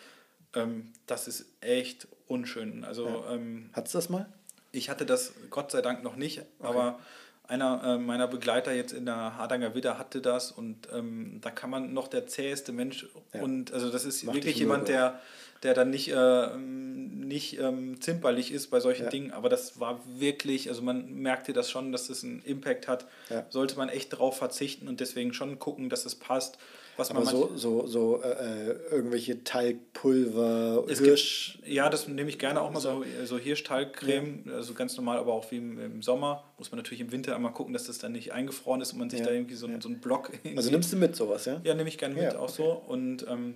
ähm, 0.54 0.93
das 1.08 1.28
ist 1.28 1.46
echt 1.62 2.08
unschön. 2.28 2.84
Also, 2.84 3.08
ja. 3.08 3.34
ähm, 3.34 3.72
Hattest 3.74 3.96
du 3.96 3.98
das 3.98 4.10
mal? 4.10 4.28
Ich 4.72 4.89
hatte 4.89 5.06
das 5.08 5.34
Gott 5.50 5.72
sei 5.72 5.82
Dank 5.82 6.04
noch 6.04 6.16
nicht, 6.16 6.39
okay. 6.39 6.48
aber 6.60 7.00
einer 7.48 7.82
äh, 7.84 7.98
meiner 7.98 8.28
Begleiter 8.28 8.74
jetzt 8.74 8.93
in 8.93 9.06
der 9.06 9.38
Hardanger 9.38 9.76
Widder 9.76 9.98
hatte 9.98 10.22
das 10.22 10.52
und 10.52 10.88
ähm, 10.93 11.39
da 11.41 11.52
kann 11.52 11.70
man 11.70 11.93
noch 11.93 12.08
der 12.08 12.28
zäheste 12.28 12.72
Mensch 12.72 13.08
ja. 13.34 13.41
und 13.41 13.74
also 13.74 13.89
das 13.91 14.06
ist 14.06 14.24
Macht 14.24 14.36
wirklich 14.36 14.58
jemand, 14.58 14.88
der, 14.88 15.20
der 15.64 15.74
dann 15.74 15.89
nicht, 15.89 16.12
äh, 16.12 16.58
nicht 16.58 17.60
ähm, 17.60 18.02
zimperlich 18.02 18.52
ist 18.52 18.68
bei 18.70 18.80
solchen 18.80 19.06
ja. 19.06 19.10
Dingen, 19.10 19.32
aber 19.32 19.50
das 19.50 19.80
war 19.80 20.00
wirklich, 20.06 20.70
also 20.70 20.82
man 20.82 21.14
merkte 21.14 21.54
das 21.54 21.70
schon, 21.70 21.91
dass 21.91 22.08
das 22.08 22.24
einen 22.24 22.41
Impact 22.43 22.88
hat, 22.88 23.06
ja. 23.30 23.46
sollte 23.50 23.78
man 23.78 23.89
echt 23.89 24.18
drauf 24.18 24.38
verzichten 24.38 24.88
und 24.88 25.00
deswegen 25.00 25.34
schon 25.34 25.60
gucken, 25.60 25.89
dass 25.89 26.06
es 26.06 26.16
passt 26.16 26.58
was 26.98 27.12
Aber 27.12 27.26
so, 27.26 27.52
so, 27.56 27.86
so 27.88 28.22
äh, 28.22 28.70
äh, 28.70 28.76
irgendwelche 28.91 29.43
Talgpulver, 29.43 30.86
es 30.88 31.00
Hirsch. 31.00 31.58
Gibt, 31.58 31.68
ja, 31.68 31.89
das 31.89 32.08
nehme 32.08 32.30
ich 32.30 32.39
gerne 32.39 32.62
auch 32.62 32.72
mal 32.72 32.80
so, 32.80 33.04
so 33.26 33.38
Hirschtalgcreme, 33.38 34.43
ja. 34.46 34.54
also 34.54 34.74
ganz 34.74 34.96
normal, 34.96 35.18
aber 35.18 35.34
auch 35.34 35.52
wie 35.52 35.58
im, 35.58 35.80
im, 35.80 36.02
Sommer. 36.02 36.43
Muss 36.58 36.72
man 36.72 36.78
natürlich 36.78 37.02
im 37.02 37.12
Winter 37.12 37.36
einmal 37.36 37.52
gucken, 37.52 37.74
dass 37.74 37.86
das 37.86 37.98
dann 37.98 38.14
nicht 38.14 38.32
eingefroren 38.32 38.82
ist 38.82 38.93
und 38.93 39.00
man 39.00 39.10
sich 39.10 39.20
ja. 39.20 39.26
da 39.26 39.32
irgendwie 39.32 39.56
so, 39.56 39.68
ja. 39.68 39.82
so 39.82 39.89
einen 39.89 40.00
Block. 40.00 40.32
Also 40.56 40.72
nimmst 40.72 40.93
du 40.93 40.98
mit 40.98 41.16
sowas, 41.16 41.46
ja? 41.46 41.60
Ja, 41.64 41.74
nehme 41.74 41.89
ich 41.89 41.98
gerne 41.98 42.16
mit, 42.16 42.36
auch 42.36 42.43
okay. 42.43 42.54
so. 42.56 42.72
Und 42.72 43.28
ähm, 43.28 43.56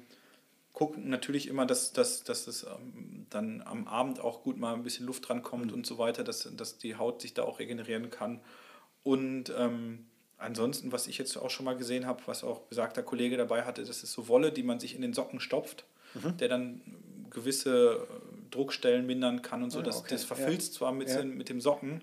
gucken 0.74 1.10
natürlich 1.10 1.48
immer, 1.48 1.66
dass, 1.66 1.94
dass, 1.94 2.24
dass 2.24 2.48
es 2.48 2.64
ähm, 2.64 3.26
dann 3.30 3.62
am 3.62 3.88
Abend 3.88 4.20
auch 4.20 4.44
gut 4.44 4.58
mal 4.58 4.74
ein 4.74 4.84
bisschen 4.84 5.06
Luft 5.06 5.30
drankommt 5.30 5.68
mhm. 5.68 5.74
und 5.74 5.86
so 5.86 5.98
weiter, 5.98 6.24
dass, 6.24 6.50
dass 6.56 6.78
die 6.78 6.96
Haut 6.96 7.22
sich 7.22 7.34
da 7.34 7.44
auch 7.44 7.60
regenerieren 7.60 8.10
kann. 8.10 8.42
Und 9.04 9.54
ähm, 9.58 10.06
Ansonsten, 10.40 10.92
was 10.94 11.08
ich 11.08 11.18
jetzt 11.18 11.36
auch 11.38 11.50
schon 11.50 11.66
mal 11.66 11.76
gesehen 11.76 12.06
habe, 12.06 12.22
was 12.26 12.46
auch 12.46 12.62
besagter 12.62 13.04
Kollege 13.04 13.36
dabei 13.36 13.64
hatte, 13.64 13.84
das 13.84 14.04
ist 14.04 14.14
so 14.14 14.30
Wolle, 14.30 14.52
die 14.52 14.64
man 14.64 14.80
sich 14.80 14.96
in 14.96 15.02
den 15.02 15.14
Socken 15.14 15.42
stopft, 15.42 15.84
mhm. 16.14 16.38
der 16.38 16.48
dann 16.48 16.82
gewisse 17.30 18.08
äh, 18.10 18.50
Druckstellen 18.50 19.06
mindern 19.06 19.42
kann 19.42 19.64
und 19.64 19.70
so. 19.70 19.80
Ah, 19.80 19.84
das, 19.84 19.98
okay. 19.98 20.08
das 20.12 20.24
verfilzt 20.24 20.74
ja. 20.74 20.78
zwar 20.80 20.92
mit, 20.94 21.10
ja. 21.10 21.24
mit 21.24 21.50
dem 21.50 21.60
Socken, 21.60 22.02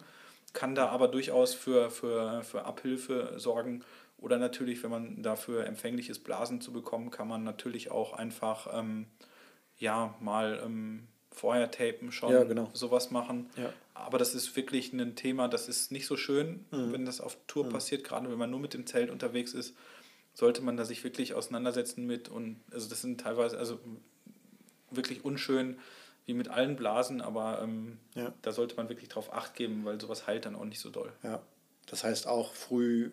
kann 0.52 0.74
da 0.74 0.88
aber 0.88 1.08
durchaus 1.08 1.54
für, 1.54 1.90
für, 1.90 2.42
für 2.42 2.64
Abhilfe 2.64 3.34
sorgen. 3.36 3.82
Oder 4.18 4.38
natürlich, 4.38 4.82
wenn 4.82 4.90
man 4.90 5.22
dafür 5.22 5.66
empfänglich 5.66 6.08
ist, 6.08 6.20
Blasen 6.20 6.60
zu 6.60 6.72
bekommen, 6.72 7.10
kann 7.10 7.28
man 7.28 7.42
natürlich 7.42 7.90
auch 7.90 8.12
einfach 8.12 8.68
ähm, 8.72 9.06
ja, 9.78 10.14
mal 10.20 10.60
ähm, 10.64 11.06
vorher 11.30 11.70
tapen 11.70 12.12
schon, 12.12 12.32
ja, 12.32 12.44
genau. 12.44 12.70
sowas 12.72 13.10
machen. 13.10 13.50
Ja. 13.56 13.72
Aber 13.98 14.18
das 14.18 14.34
ist 14.34 14.54
wirklich 14.56 14.92
ein 14.92 15.16
Thema, 15.16 15.48
das 15.48 15.68
ist 15.68 15.90
nicht 15.90 16.06
so 16.06 16.16
schön, 16.16 16.64
mhm. 16.70 16.92
wenn 16.92 17.04
das 17.04 17.20
auf 17.20 17.36
Tour 17.46 17.64
mhm. 17.66 17.70
passiert, 17.70 18.04
gerade 18.04 18.30
wenn 18.30 18.38
man 18.38 18.50
nur 18.50 18.60
mit 18.60 18.74
dem 18.74 18.86
Zelt 18.86 19.10
unterwegs 19.10 19.52
ist, 19.54 19.74
sollte 20.34 20.62
man 20.62 20.76
da 20.76 20.84
sich 20.84 21.02
wirklich 21.02 21.34
auseinandersetzen 21.34 22.06
mit 22.06 22.28
und 22.28 22.60
also 22.70 22.88
das 22.88 23.00
sind 23.00 23.20
teilweise 23.20 23.58
also 23.58 23.80
wirklich 24.90 25.24
unschön 25.24 25.78
wie 26.26 26.34
mit 26.34 26.48
allen 26.48 26.76
Blasen, 26.76 27.20
aber 27.20 27.62
ähm, 27.62 27.98
ja. 28.14 28.34
da 28.42 28.52
sollte 28.52 28.76
man 28.76 28.88
wirklich 28.88 29.08
drauf 29.08 29.32
acht 29.32 29.54
geben, 29.54 29.84
weil 29.84 30.00
sowas 30.00 30.26
heilt 30.26 30.44
dann 30.44 30.56
auch 30.56 30.64
nicht 30.64 30.80
so 30.80 30.90
doll. 30.90 31.12
Ja, 31.22 31.40
das 31.86 32.04
heißt 32.04 32.26
auch 32.26 32.52
früh 32.52 33.10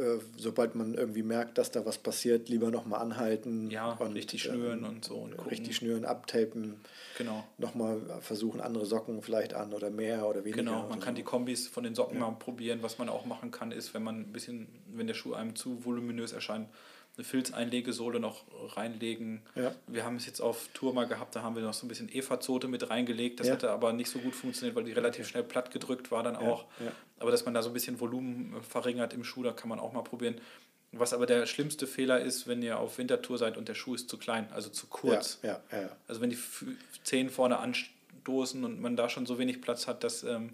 äh, 0.00 0.18
sobald 0.36 0.74
man 0.74 0.94
irgendwie 0.94 1.22
merkt, 1.22 1.58
dass 1.58 1.70
da 1.70 1.84
was 1.84 1.98
passiert, 1.98 2.48
lieber 2.48 2.70
nochmal 2.70 3.00
anhalten. 3.00 3.70
Ja, 3.70 3.92
und, 3.92 4.12
richtig 4.12 4.42
schnüren 4.42 4.80
ähm, 4.80 4.88
und 4.88 5.04
so. 5.04 5.16
Und 5.16 5.34
richtig 5.50 5.76
schnüren, 5.76 6.04
abtapen. 6.04 6.80
Genau. 7.18 7.44
Nochmal 7.58 8.00
versuchen, 8.20 8.60
andere 8.60 8.86
Socken 8.86 9.22
vielleicht 9.22 9.52
an 9.52 9.74
oder 9.74 9.90
mehr 9.90 10.26
oder 10.26 10.44
weniger. 10.44 10.62
Genau, 10.62 10.88
man 10.88 11.00
kann 11.00 11.14
so. 11.14 11.18
die 11.18 11.22
Kombis 11.22 11.68
von 11.68 11.84
den 11.84 11.94
Socken 11.94 12.18
ja. 12.18 12.22
mal 12.22 12.36
probieren. 12.38 12.78
Was 12.82 12.98
man 12.98 13.08
auch 13.10 13.26
machen 13.26 13.50
kann, 13.50 13.72
ist, 13.72 13.92
wenn 13.92 14.02
man 14.02 14.20
ein 14.20 14.32
bisschen, 14.32 14.68
wenn 14.92 15.06
der 15.06 15.14
Schuh 15.14 15.34
einem 15.34 15.54
zu 15.54 15.84
voluminös 15.84 16.32
erscheint, 16.32 16.68
eine 17.20 17.24
Filzeinlegesohle 17.24 18.18
noch 18.18 18.44
reinlegen. 18.76 19.42
Ja. 19.54 19.74
Wir 19.86 20.04
haben 20.04 20.16
es 20.16 20.26
jetzt 20.26 20.40
auf 20.40 20.68
Tour 20.72 20.94
mal 20.94 21.06
gehabt, 21.06 21.36
da 21.36 21.42
haben 21.42 21.54
wir 21.54 21.62
noch 21.62 21.74
so 21.74 21.84
ein 21.84 21.88
bisschen 21.88 22.08
Eva-Zote 22.10 22.66
mit 22.66 22.88
reingelegt. 22.88 23.40
Das 23.40 23.48
ja. 23.48 23.52
hatte 23.52 23.70
aber 23.70 23.92
nicht 23.92 24.10
so 24.10 24.18
gut 24.18 24.34
funktioniert, 24.34 24.74
weil 24.74 24.84
die 24.84 24.92
relativ 24.92 25.28
schnell 25.28 25.44
platt 25.44 25.70
gedrückt 25.70 26.10
war 26.10 26.22
dann 26.22 26.36
auch. 26.36 26.64
Ja. 26.80 26.92
Aber 27.18 27.30
dass 27.30 27.44
man 27.44 27.52
da 27.52 27.62
so 27.62 27.70
ein 27.70 27.74
bisschen 27.74 28.00
Volumen 28.00 28.54
äh, 28.56 28.62
verringert 28.62 29.12
im 29.12 29.22
Schuh, 29.22 29.42
da 29.42 29.52
kann 29.52 29.68
man 29.68 29.78
auch 29.78 29.92
mal 29.92 30.02
probieren. 30.02 30.40
Was 30.92 31.12
aber 31.12 31.26
der 31.26 31.46
schlimmste 31.46 31.86
Fehler 31.86 32.20
ist, 32.20 32.48
wenn 32.48 32.62
ihr 32.62 32.78
auf 32.78 32.98
Wintertour 32.98 33.38
seid 33.38 33.56
und 33.56 33.68
der 33.68 33.74
Schuh 33.74 33.94
ist 33.94 34.08
zu 34.08 34.18
klein, 34.18 34.48
also 34.52 34.70
zu 34.70 34.86
kurz. 34.88 35.38
Ja, 35.42 35.60
ja, 35.70 35.82
ja. 35.82 35.96
Also 36.08 36.20
wenn 36.20 36.30
die 36.30 36.38
Zehen 37.04 37.30
vorne 37.30 37.58
anstoßen 37.58 38.64
und 38.64 38.80
man 38.80 38.96
da 38.96 39.08
schon 39.08 39.26
so 39.26 39.38
wenig 39.38 39.60
Platz 39.60 39.86
hat, 39.86 40.02
dass 40.02 40.24
ähm, 40.24 40.50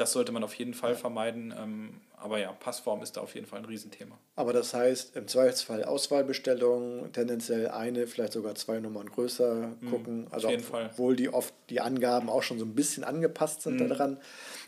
das 0.00 0.12
sollte 0.12 0.32
man 0.32 0.42
auf 0.42 0.54
jeden 0.54 0.72
Fall 0.72 0.94
vermeiden. 0.94 1.54
Ähm, 1.56 2.00
aber 2.16 2.38
ja, 2.38 2.52
Passform 2.52 3.02
ist 3.02 3.16
da 3.16 3.20
auf 3.20 3.34
jeden 3.34 3.46
Fall 3.46 3.58
ein 3.58 3.64
Riesenthema. 3.66 4.18
Aber 4.36 4.52
das 4.52 4.72
heißt, 4.72 5.16
im 5.16 5.28
Zweifelsfall 5.28 5.84
Auswahlbestellungen, 5.84 7.12
tendenziell 7.12 7.68
eine, 7.68 8.06
vielleicht 8.06 8.32
sogar 8.32 8.54
zwei 8.54 8.80
Nummern 8.80 9.10
größer 9.10 9.74
mhm, 9.80 9.90
gucken. 9.90 10.26
Also 10.30 10.48
auf 10.48 10.52
jeden 10.52 10.64
Fall. 10.64 10.90
obwohl 10.90 11.16
die 11.16 11.28
oft 11.28 11.54
die 11.68 11.80
Angaben 11.80 12.30
auch 12.30 12.42
schon 12.42 12.58
so 12.58 12.64
ein 12.64 12.74
bisschen 12.74 13.04
angepasst 13.04 13.62
sind 13.62 13.80
mhm. 13.80 13.88
daran. 13.88 14.18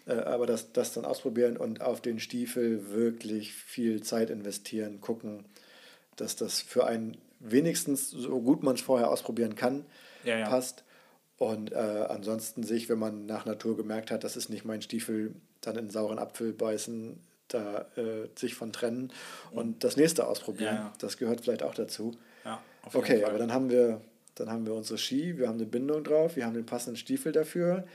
Äh, 0.07 0.12
aber 0.12 0.47
das, 0.47 0.72
das 0.72 0.93
dann 0.93 1.05
ausprobieren 1.07 1.57
und 1.57 1.80
auf 1.80 2.01
den 2.03 2.20
Stiefel 2.20 2.91
wirklich 2.91 3.55
viel 3.55 4.03
Zeit 4.03 4.28
investieren, 4.28 5.01
gucken, 5.01 5.45
dass 6.16 6.37
das 6.37 6.61
für 6.61 6.87
einen 6.87 7.16
wenigstens 7.41 8.11
so 8.11 8.41
gut 8.41 8.62
man 8.62 8.74
es 8.74 8.83
vorher 8.83 9.11
ausprobieren 9.11 9.57
kann, 9.57 9.87
ja, 10.24 10.39
ja. 10.39 10.49
passt. 10.49 10.85
Und 11.43 11.72
äh, 11.72 12.07
ansonsten 12.09 12.62
sich, 12.62 12.88
wenn 12.88 13.01
man 13.01 13.26
nach 13.26 13.47
Natur 13.47 13.76
gemerkt 13.76 14.12
hat, 14.12 14.22
das 14.22 14.36
ist 14.36 14.49
nicht 14.49 14.64
mein 14.64 14.80
Stiefel, 14.80 15.34
dann 15.61 15.74
in 15.74 15.90
sauren 15.90 16.20
Apfel 16.20 16.53
beißen, 16.53 17.18
da 17.49 17.86
äh, 17.97 18.28
sich 18.36 18.55
von 18.55 18.72
trennen 18.72 19.11
und 19.51 19.82
das 19.82 19.97
nächste 19.97 20.28
ausprobieren. 20.28 20.76
Ja, 20.76 20.80
ja. 20.82 20.93
Das 21.01 21.16
gehört 21.16 21.40
vielleicht 21.40 21.64
auch 21.64 21.74
dazu. 21.74 22.12
Ja, 22.45 22.62
okay, 22.93 23.24
aber 23.24 23.38
dann 23.38 23.53
haben 23.53 23.70
wir 23.70 24.01
dann 24.36 24.51
haben 24.51 24.66
wir 24.66 24.72
unsere 24.72 24.99
Ski, 24.99 25.36
wir 25.36 25.49
haben 25.49 25.57
eine 25.57 25.66
Bindung 25.66 26.05
drauf, 26.05 26.36
wir 26.36 26.47
haben 26.47 26.55
den 26.55 26.64
passenden 26.64 26.97
Stiefel 26.97 27.32
dafür. 27.32 27.88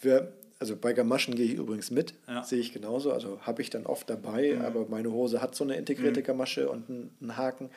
Wir, 0.00 0.32
also 0.60 0.76
bei 0.76 0.92
Gamaschen 0.92 1.34
gehe 1.34 1.46
ich 1.46 1.54
übrigens 1.54 1.90
mit, 1.90 2.14
ja. 2.28 2.44
sehe 2.44 2.60
ich 2.60 2.72
genauso. 2.72 3.12
Also 3.12 3.40
habe 3.40 3.62
ich 3.62 3.70
dann 3.70 3.84
oft 3.84 4.08
dabei, 4.08 4.54
mhm. 4.54 4.64
aber 4.64 4.86
meine 4.88 5.10
Hose 5.10 5.42
hat 5.42 5.56
so 5.56 5.64
eine 5.64 5.74
integrierte 5.74 6.20
mhm. 6.20 6.24
Gamasche 6.24 6.70
und 6.70 6.88
einen, 6.88 7.16
einen 7.20 7.36
Haken. 7.36 7.70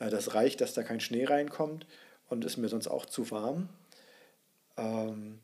Äh, 0.00 0.10
das 0.10 0.34
reicht, 0.34 0.60
dass 0.60 0.74
da 0.74 0.82
kein 0.82 0.98
Schnee 0.98 1.24
reinkommt 1.24 1.86
und 2.28 2.44
ist 2.44 2.56
mir 2.56 2.68
sonst 2.68 2.88
auch 2.88 3.06
zu 3.06 3.30
warm. 3.30 3.68
Ähm, 4.76 5.40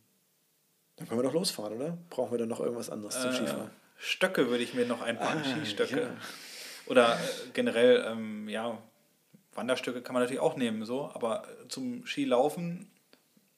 dann 0.97 1.09
können 1.09 1.21
wir 1.21 1.25
doch 1.25 1.35
losfahren, 1.35 1.75
oder? 1.75 1.99
Brauchen 2.11 2.31
wir 2.33 2.39
dann 2.39 2.49
noch 2.49 2.61
irgendwas 2.61 2.91
anderes 2.91 3.17
äh, 3.17 3.21
zum 3.21 3.33
Skifahren? 3.33 3.71
Stöcke 3.99 4.49
würde 4.49 4.63
ich 4.63 4.75
mir 4.75 4.87
noch 4.87 5.03
einpacken, 5.03 5.43
ah, 5.45 5.49
Skistöcke. 5.49 6.03
Ja. 6.03 6.17
Oder 6.87 7.15
äh, 7.15 7.19
generell, 7.53 8.05
ähm, 8.07 8.49
ja, 8.49 8.79
Wanderstöcke 9.55 10.03
kann 10.03 10.15
man 10.15 10.23
natürlich 10.23 10.41
auch 10.41 10.57
nehmen, 10.57 10.85
so, 10.85 11.11
aber 11.13 11.45
zum 11.69 12.07
Skilaufen 12.07 12.91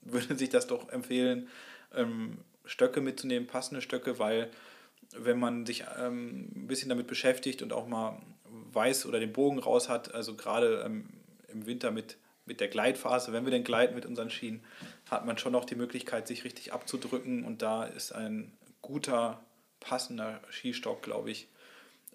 würde 0.01 0.37
sich 0.37 0.49
das 0.49 0.67
doch 0.67 0.89
empfehlen, 0.89 1.49
ähm, 1.95 2.39
Stöcke 2.65 3.01
mitzunehmen, 3.01 3.47
passende 3.47 3.83
Stöcke, 3.83 4.19
weil 4.19 4.51
wenn 5.17 5.39
man 5.39 5.65
sich 5.67 5.85
ähm, 5.99 6.51
ein 6.55 6.67
bisschen 6.67 6.89
damit 6.89 7.07
beschäftigt 7.07 7.63
und 7.63 7.73
auch 7.73 7.87
mal 7.87 8.21
weiß 8.73 9.07
oder 9.07 9.21
den 9.21 9.33
Bogen 9.33 9.59
raus 9.59 9.89
hat, 9.89 10.15
also 10.15 10.35
gerade 10.35 10.83
ähm, 10.85 11.09
im 11.49 11.67
Winter 11.67 11.91
mit 11.91 12.17
mit 12.49 12.61
der 12.61 12.69
Gleitphase, 12.69 13.33
wenn 13.33 13.45
wir 13.45 13.53
denn 13.53 13.63
gleiten 13.63 13.95
mit 13.95 14.07
unseren 14.07 14.31
Schienen, 14.31 14.65
hat 15.09 15.25
man 15.27 15.39
schon 15.39 15.53
noch 15.53 15.65
die 15.65 15.77
Möglichkeit, 15.77 16.27
sich 16.27 16.45
richtig 16.45 16.73
abzudrücken. 16.73 17.45
Und 17.45 17.63
da 17.63 17.85
ist 17.85 18.13
ein 18.13 18.53
guter, 18.83 19.45
passender 19.81 20.41
Skistock, 20.51 21.03
glaube 21.03 21.31
ich, 21.31 21.49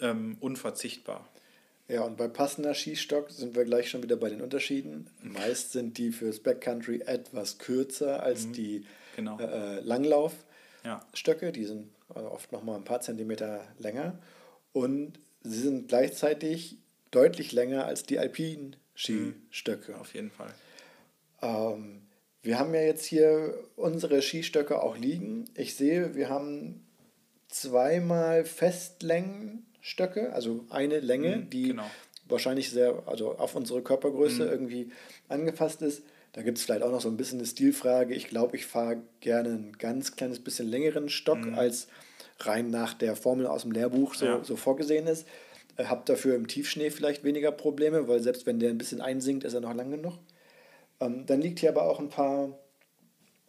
ähm, 0.02 0.38
unverzichtbar. 0.42 1.30
Ja, 1.88 2.02
und 2.02 2.18
bei 2.18 2.28
passender 2.28 2.74
Skistock 2.74 3.30
sind 3.30 3.56
wir 3.56 3.66
gleich 3.66 3.90
schon 3.90 4.04
wieder 4.04 4.16
bei 4.16 4.30
den 4.30 4.42
Unterschieden. 4.42 5.08
Meist 5.22 5.74
sind 5.74 5.98
die 5.98 6.12
fürs 6.12 6.40
Backcountry 6.40 7.02
etwas 7.02 7.58
kürzer 7.58 8.24
als 8.24 8.48
mhm, 8.48 8.54
die 8.54 8.86
genau. 9.16 9.40
äh, 9.40 9.80
Langlaufstöcke. 9.82 11.46
Ja. 11.46 11.52
Die 11.52 11.66
sind 11.66 11.90
also 12.10 12.32
oft 12.32 12.52
noch 12.52 12.64
mal 12.64 12.76
ein 12.76 12.86
paar 12.86 13.02
Zentimeter 13.02 13.68
länger. 13.80 14.18
Und 14.72 15.20
sie 15.44 15.60
sind 15.60 15.88
gleichzeitig 15.90 16.78
deutlich 17.12 17.52
länger 17.52 17.86
als 17.86 18.04
die 18.04 18.18
alpinen 18.18 18.76
Skistöcke. 18.96 19.98
Auf 20.00 20.14
jeden 20.14 20.32
Fall. 20.32 20.54
Ähm, 21.42 22.02
wir 22.42 22.60
haben 22.60 22.74
ja 22.74 22.82
jetzt 22.82 23.06
hier 23.06 23.58
unsere 23.76 24.22
Skistöcke 24.22 24.82
auch 24.82 24.98
liegen. 24.98 25.46
Ich 25.56 25.76
sehe, 25.76 26.16
wir 26.16 26.30
haben 26.30 26.86
zweimal 27.48 28.46
Festlängenstöcke, 28.46 30.34
also 30.34 30.66
eine 30.70 31.00
Länge, 31.00 31.38
mhm, 31.38 31.50
die 31.50 31.68
genau. 31.70 31.90
wahrscheinlich 32.28 32.72
sehr, 32.72 33.04
also 33.06 33.38
auf 33.38 33.56
unsere 33.56 33.82
Körpergröße 33.82 34.46
mhm. 34.46 34.52
irgendwie 34.52 34.92
angepasst 35.30 35.82
ist. 35.82 36.04
Da 36.34 36.42
gibt 36.42 36.58
es 36.58 36.66
vielleicht 36.66 36.82
auch 36.82 36.92
noch 36.92 37.02
so 37.02 37.10
ein 37.10 37.18
bisschen 37.18 37.40
eine 37.40 37.48
Stilfrage. 37.48 38.16
Ich 38.16 38.28
glaube, 38.28 38.58
ich 38.58 38.66
fahre 38.66 39.04
gerne 39.20 39.50
ein 39.50 39.78
ganz 39.78 40.16
kleines 40.16 40.40
bisschen 40.40 40.68
längeren 40.68 41.10
Stock, 41.10 41.46
mhm. 41.46 41.54
als 41.54 41.88
rein 42.40 42.72
nach 42.72 42.94
der 42.96 43.16
Formel 43.16 43.46
aus 43.46 43.62
dem 43.62 43.72
Lehrbuch 43.72 44.16
so, 44.16 44.26
ja. 44.26 44.44
so 44.44 44.56
vorgesehen 44.56 45.08
ist. 45.08 45.28
Äh, 45.78 45.86
habe 45.86 46.04
dafür 46.06 46.36
im 46.36 46.48
Tiefschnee 46.48 46.90
vielleicht 46.90 47.24
weniger 47.24 47.52
Probleme, 47.52 48.08
weil 48.08 48.20
selbst 48.20 48.46
wenn 48.46 48.60
der 48.60 48.70
ein 48.70 48.78
bisschen 48.78 49.02
einsinkt, 49.02 49.44
ist 49.44 49.54
er 49.54 49.62
noch 49.62 49.74
lang 49.74 49.92
genug. 49.92 50.20
Ähm, 51.00 51.26
dann 51.26 51.42
liegt 51.42 51.60
hier 51.60 51.70
aber 51.70 51.84
auch 51.84 52.00
ein 52.00 52.10
paar 52.10 52.58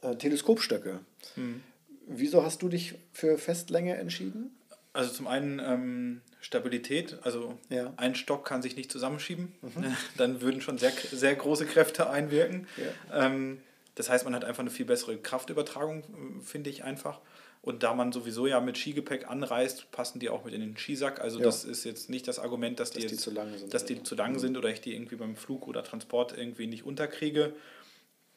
äh, 0.03 0.16
Teleskopstöcke. 0.16 1.01
Mhm. 1.37 1.62
Wieso 2.07 2.45
hast 2.45 2.62
du 2.62 2.68
dich 2.68 2.95
für 3.12 3.39
Festlänge 3.39 3.97
entschieden? 3.97 4.57
Also 4.93 5.11
zum 5.11 5.27
einen 5.27 5.59
ähm, 5.59 6.20
Stabilität, 6.41 7.18
also 7.22 7.59
ja. 7.68 7.93
ein 7.97 8.14
Stock 8.14 8.45
kann 8.45 8.62
sich 8.62 8.77
nicht 8.77 8.93
zusammenschieben, 8.93 9.53
mhm. 9.62 9.97
dann 10.16 10.41
würden 10.41 10.61
schon 10.61 10.79
sehr, 10.79 10.93
sehr 11.11 11.35
große 11.35 11.66
Kräfte 11.66 12.09
einwirken. 12.09 12.66
Ja. 13.11 13.27
Ähm, 13.27 13.61
das 13.97 14.09
heißt, 14.09 14.25
man 14.25 14.35
hat 14.35 14.45
einfach 14.45 14.61
eine 14.61 14.70
viel 14.70 14.87
bessere 14.87 15.16
Kraftübertragung, 15.16 16.01
äh, 16.01 16.43
finde 16.45 16.70
ich 16.70 16.85
einfach. 16.85 17.20
Und 17.65 17.83
da 17.83 17.95
man 17.95 18.12
sowieso 18.12 18.47
ja 18.47 18.61
mit 18.61 18.77
Skigepäck 18.77 19.31
anreist, 19.31 19.91
passen 19.91 20.19
die 20.21 20.29
auch 20.29 20.45
mit 20.45 20.53
in 20.53 20.61
den 20.61 20.77
Skisack. 20.77 21.23
Also 21.23 21.39
ja. 21.39 21.47
das 21.47 21.65
ist 21.65 21.85
jetzt 21.85 22.11
nicht 22.11 22.29
das 22.29 22.39
Argument, 22.39 22.79
dass, 22.79 22.91
dass 22.91 22.97
die, 22.97 23.03
jetzt, 23.05 23.12
die 23.12 23.17
zu 23.17 23.31
lang 23.31 23.57
sind. 23.57 23.73
Dass 23.73 23.87
die 23.87 24.03
zu 24.03 24.15
lang 24.15 24.39
sind 24.39 24.59
oder 24.59 24.69
ich 24.69 24.83
die 24.83 24.93
irgendwie 24.93 25.17
beim 25.17 25.35
Flug 25.35 25.67
oder 25.67 25.83
Transport 25.83 26.37
irgendwie 26.37 26.67
nicht 26.67 26.85
unterkriege. 26.85 27.55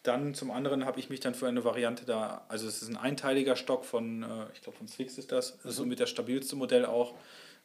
Dann 0.04 0.34
zum 0.34 0.50
anderen 0.50 0.86
habe 0.86 1.02
ich 1.02 1.10
mich 1.10 1.20
dann 1.20 1.36
für 1.36 1.46
eine 1.50 1.66
Variante 1.66 2.06
da, 2.06 2.46
also 2.48 2.70
es 2.70 2.82
ist 2.82 2.88
ein 2.88 2.96
einteiliger 2.96 3.58
Stock 3.58 3.84
von, 3.84 4.24
äh, 4.24 4.46
ich 4.54 4.62
glaube 4.62 4.78
von 4.78 4.88
Swix 4.88 5.18
ist 5.18 5.34
das, 5.34 5.58
mhm. 5.62 5.72
so 5.72 5.86
mit 5.86 6.00
das 6.00 6.10
stabilste 6.10 6.56
Modell 6.56 6.86
auch. 6.86 7.14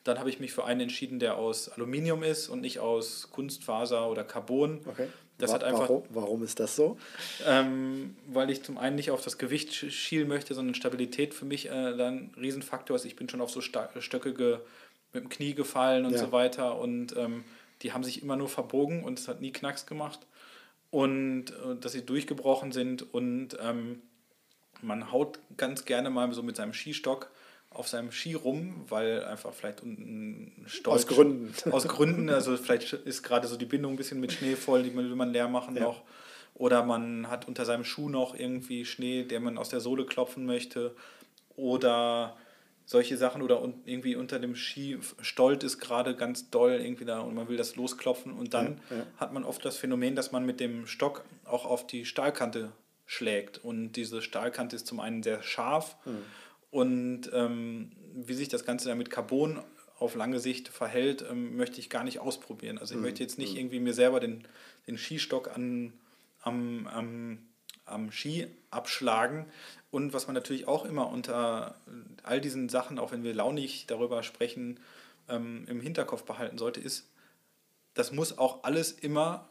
Dann 0.02 0.18
habe 0.18 0.30
ich 0.30 0.40
mich 0.40 0.52
für 0.52 0.64
einen 0.64 0.80
entschieden, 0.80 1.20
der 1.20 1.36
aus 1.36 1.68
Aluminium 1.68 2.24
ist 2.24 2.48
und 2.48 2.60
nicht 2.60 2.80
aus 2.80 3.30
Kunstfaser 3.30 4.10
oder 4.10 4.24
Carbon. 4.24 4.80
Okay. 4.84 5.06
Das 5.38 5.50
War, 5.50 5.56
hat 5.56 5.64
einfach, 5.64 5.88
warum, 5.88 6.02
warum 6.10 6.42
ist 6.44 6.60
das 6.60 6.76
so? 6.76 6.98
Ähm, 7.46 8.16
weil 8.28 8.50
ich 8.50 8.62
zum 8.62 8.78
einen 8.78 8.96
nicht 8.96 9.10
auf 9.10 9.22
das 9.22 9.38
Gewicht 9.38 9.72
schielen 9.74 10.28
möchte, 10.28 10.54
sondern 10.54 10.74
Stabilität 10.74 11.34
für 11.34 11.44
mich 11.44 11.66
äh, 11.66 11.96
dann 11.96 12.14
ein 12.14 12.34
Riesenfaktor 12.38 12.96
ist. 12.96 13.04
Ich 13.04 13.16
bin 13.16 13.28
schon 13.28 13.40
auf 13.40 13.50
so 13.50 13.60
Stöcke 13.60 14.34
ge, 14.34 14.58
mit 15.12 15.24
dem 15.24 15.28
Knie 15.28 15.54
gefallen 15.54 16.06
und 16.06 16.12
ja. 16.12 16.18
so 16.18 16.32
weiter 16.32 16.78
und 16.78 17.16
ähm, 17.16 17.44
die 17.82 17.92
haben 17.92 18.04
sich 18.04 18.22
immer 18.22 18.36
nur 18.36 18.48
verbogen 18.48 19.02
und 19.04 19.18
es 19.18 19.28
hat 19.28 19.40
nie 19.40 19.52
Knacks 19.52 19.86
gemacht 19.86 20.20
und 20.90 21.50
äh, 21.50 21.76
dass 21.80 21.92
sie 21.92 22.04
durchgebrochen 22.04 22.72
sind 22.72 23.12
und 23.14 23.56
ähm, 23.60 24.00
man 24.80 25.12
haut 25.12 25.38
ganz 25.56 25.84
gerne 25.84 26.10
mal 26.10 26.32
so 26.32 26.42
mit 26.42 26.56
seinem 26.56 26.72
Skistock 26.72 27.30
auf 27.74 27.88
seinem 27.88 28.12
Ski 28.12 28.34
rum, 28.34 28.84
weil 28.88 29.24
einfach 29.24 29.52
vielleicht 29.52 29.82
unten 29.82 30.64
Stolz. 30.66 31.04
Aus 31.04 31.06
Gründen. 31.06 31.52
Aus 31.72 31.88
Gründen, 31.88 32.30
also 32.30 32.56
vielleicht 32.56 32.92
ist 32.92 33.22
gerade 33.22 33.48
so 33.48 33.56
die 33.56 33.66
Bindung 33.66 33.94
ein 33.94 33.96
bisschen 33.96 34.20
mit 34.20 34.32
Schnee 34.32 34.56
voll, 34.56 34.82
die 34.82 34.94
will 34.94 35.14
man 35.14 35.32
leer 35.32 35.48
machen 35.48 35.76
ja. 35.76 35.82
noch. 35.82 36.02
Oder 36.54 36.84
man 36.84 37.30
hat 37.30 37.48
unter 37.48 37.64
seinem 37.64 37.84
Schuh 37.84 38.08
noch 38.08 38.38
irgendwie 38.38 38.84
Schnee, 38.84 39.24
der 39.24 39.40
man 39.40 39.56
aus 39.58 39.70
der 39.70 39.80
Sohle 39.80 40.04
klopfen 40.04 40.44
möchte. 40.44 40.94
Oder 41.56 42.36
solche 42.84 43.16
Sachen 43.16 43.42
oder 43.42 43.62
irgendwie 43.86 44.16
unter 44.16 44.38
dem 44.38 44.54
Ski 44.54 44.98
Stolt 45.20 45.62
ist 45.62 45.78
gerade 45.78 46.14
ganz 46.14 46.50
doll 46.50 46.72
irgendwie 46.72 47.04
da 47.04 47.20
und 47.20 47.34
man 47.34 47.48
will 47.48 47.56
das 47.56 47.76
losklopfen 47.76 48.32
und 48.32 48.54
dann 48.54 48.80
ja, 48.90 48.96
ja. 48.96 49.06
hat 49.16 49.32
man 49.32 49.44
oft 49.44 49.64
das 49.64 49.76
Phänomen, 49.76 50.16
dass 50.16 50.32
man 50.32 50.44
mit 50.44 50.60
dem 50.60 50.86
Stock 50.86 51.24
auch 51.44 51.64
auf 51.64 51.86
die 51.86 52.04
Stahlkante 52.04 52.72
schlägt 53.06 53.58
und 53.58 53.92
diese 53.92 54.20
Stahlkante 54.20 54.76
ist 54.76 54.86
zum 54.86 55.00
einen 55.00 55.22
sehr 55.22 55.42
scharf 55.42 55.96
mhm. 56.04 56.24
Und 56.72 57.30
ähm, 57.34 57.92
wie 58.14 58.32
sich 58.32 58.48
das 58.48 58.64
Ganze 58.64 58.88
dann 58.88 58.96
mit 58.96 59.10
Carbon 59.10 59.60
auf 59.98 60.14
lange 60.14 60.40
Sicht 60.40 60.68
verhält, 60.68 61.22
ähm, 61.30 61.54
möchte 61.56 61.78
ich 61.78 61.90
gar 61.90 62.02
nicht 62.02 62.18
ausprobieren. 62.18 62.78
Also 62.78 62.94
ich 62.94 62.96
mhm. 62.96 63.04
möchte 63.04 63.22
jetzt 63.22 63.36
nicht 63.38 63.52
mhm. 63.52 63.58
irgendwie 63.58 63.80
mir 63.80 63.92
selber 63.92 64.20
den, 64.20 64.44
den 64.86 64.96
Skistock 64.96 65.54
an, 65.54 65.92
am, 66.40 66.86
am, 66.86 67.38
am 67.84 68.10
Ski 68.10 68.46
abschlagen. 68.70 69.44
Und 69.90 70.14
was 70.14 70.26
man 70.26 70.34
natürlich 70.34 70.66
auch 70.66 70.86
immer 70.86 71.10
unter 71.10 71.76
all 72.22 72.40
diesen 72.40 72.70
Sachen, 72.70 72.98
auch 72.98 73.12
wenn 73.12 73.22
wir 73.22 73.34
launig 73.34 73.86
darüber 73.86 74.22
sprechen, 74.22 74.80
ähm, 75.28 75.66
im 75.68 75.82
Hinterkopf 75.82 76.24
behalten 76.24 76.56
sollte, 76.56 76.80
ist, 76.80 77.06
das 77.92 78.12
muss 78.12 78.38
auch 78.38 78.64
alles 78.64 78.92
immer 78.92 79.46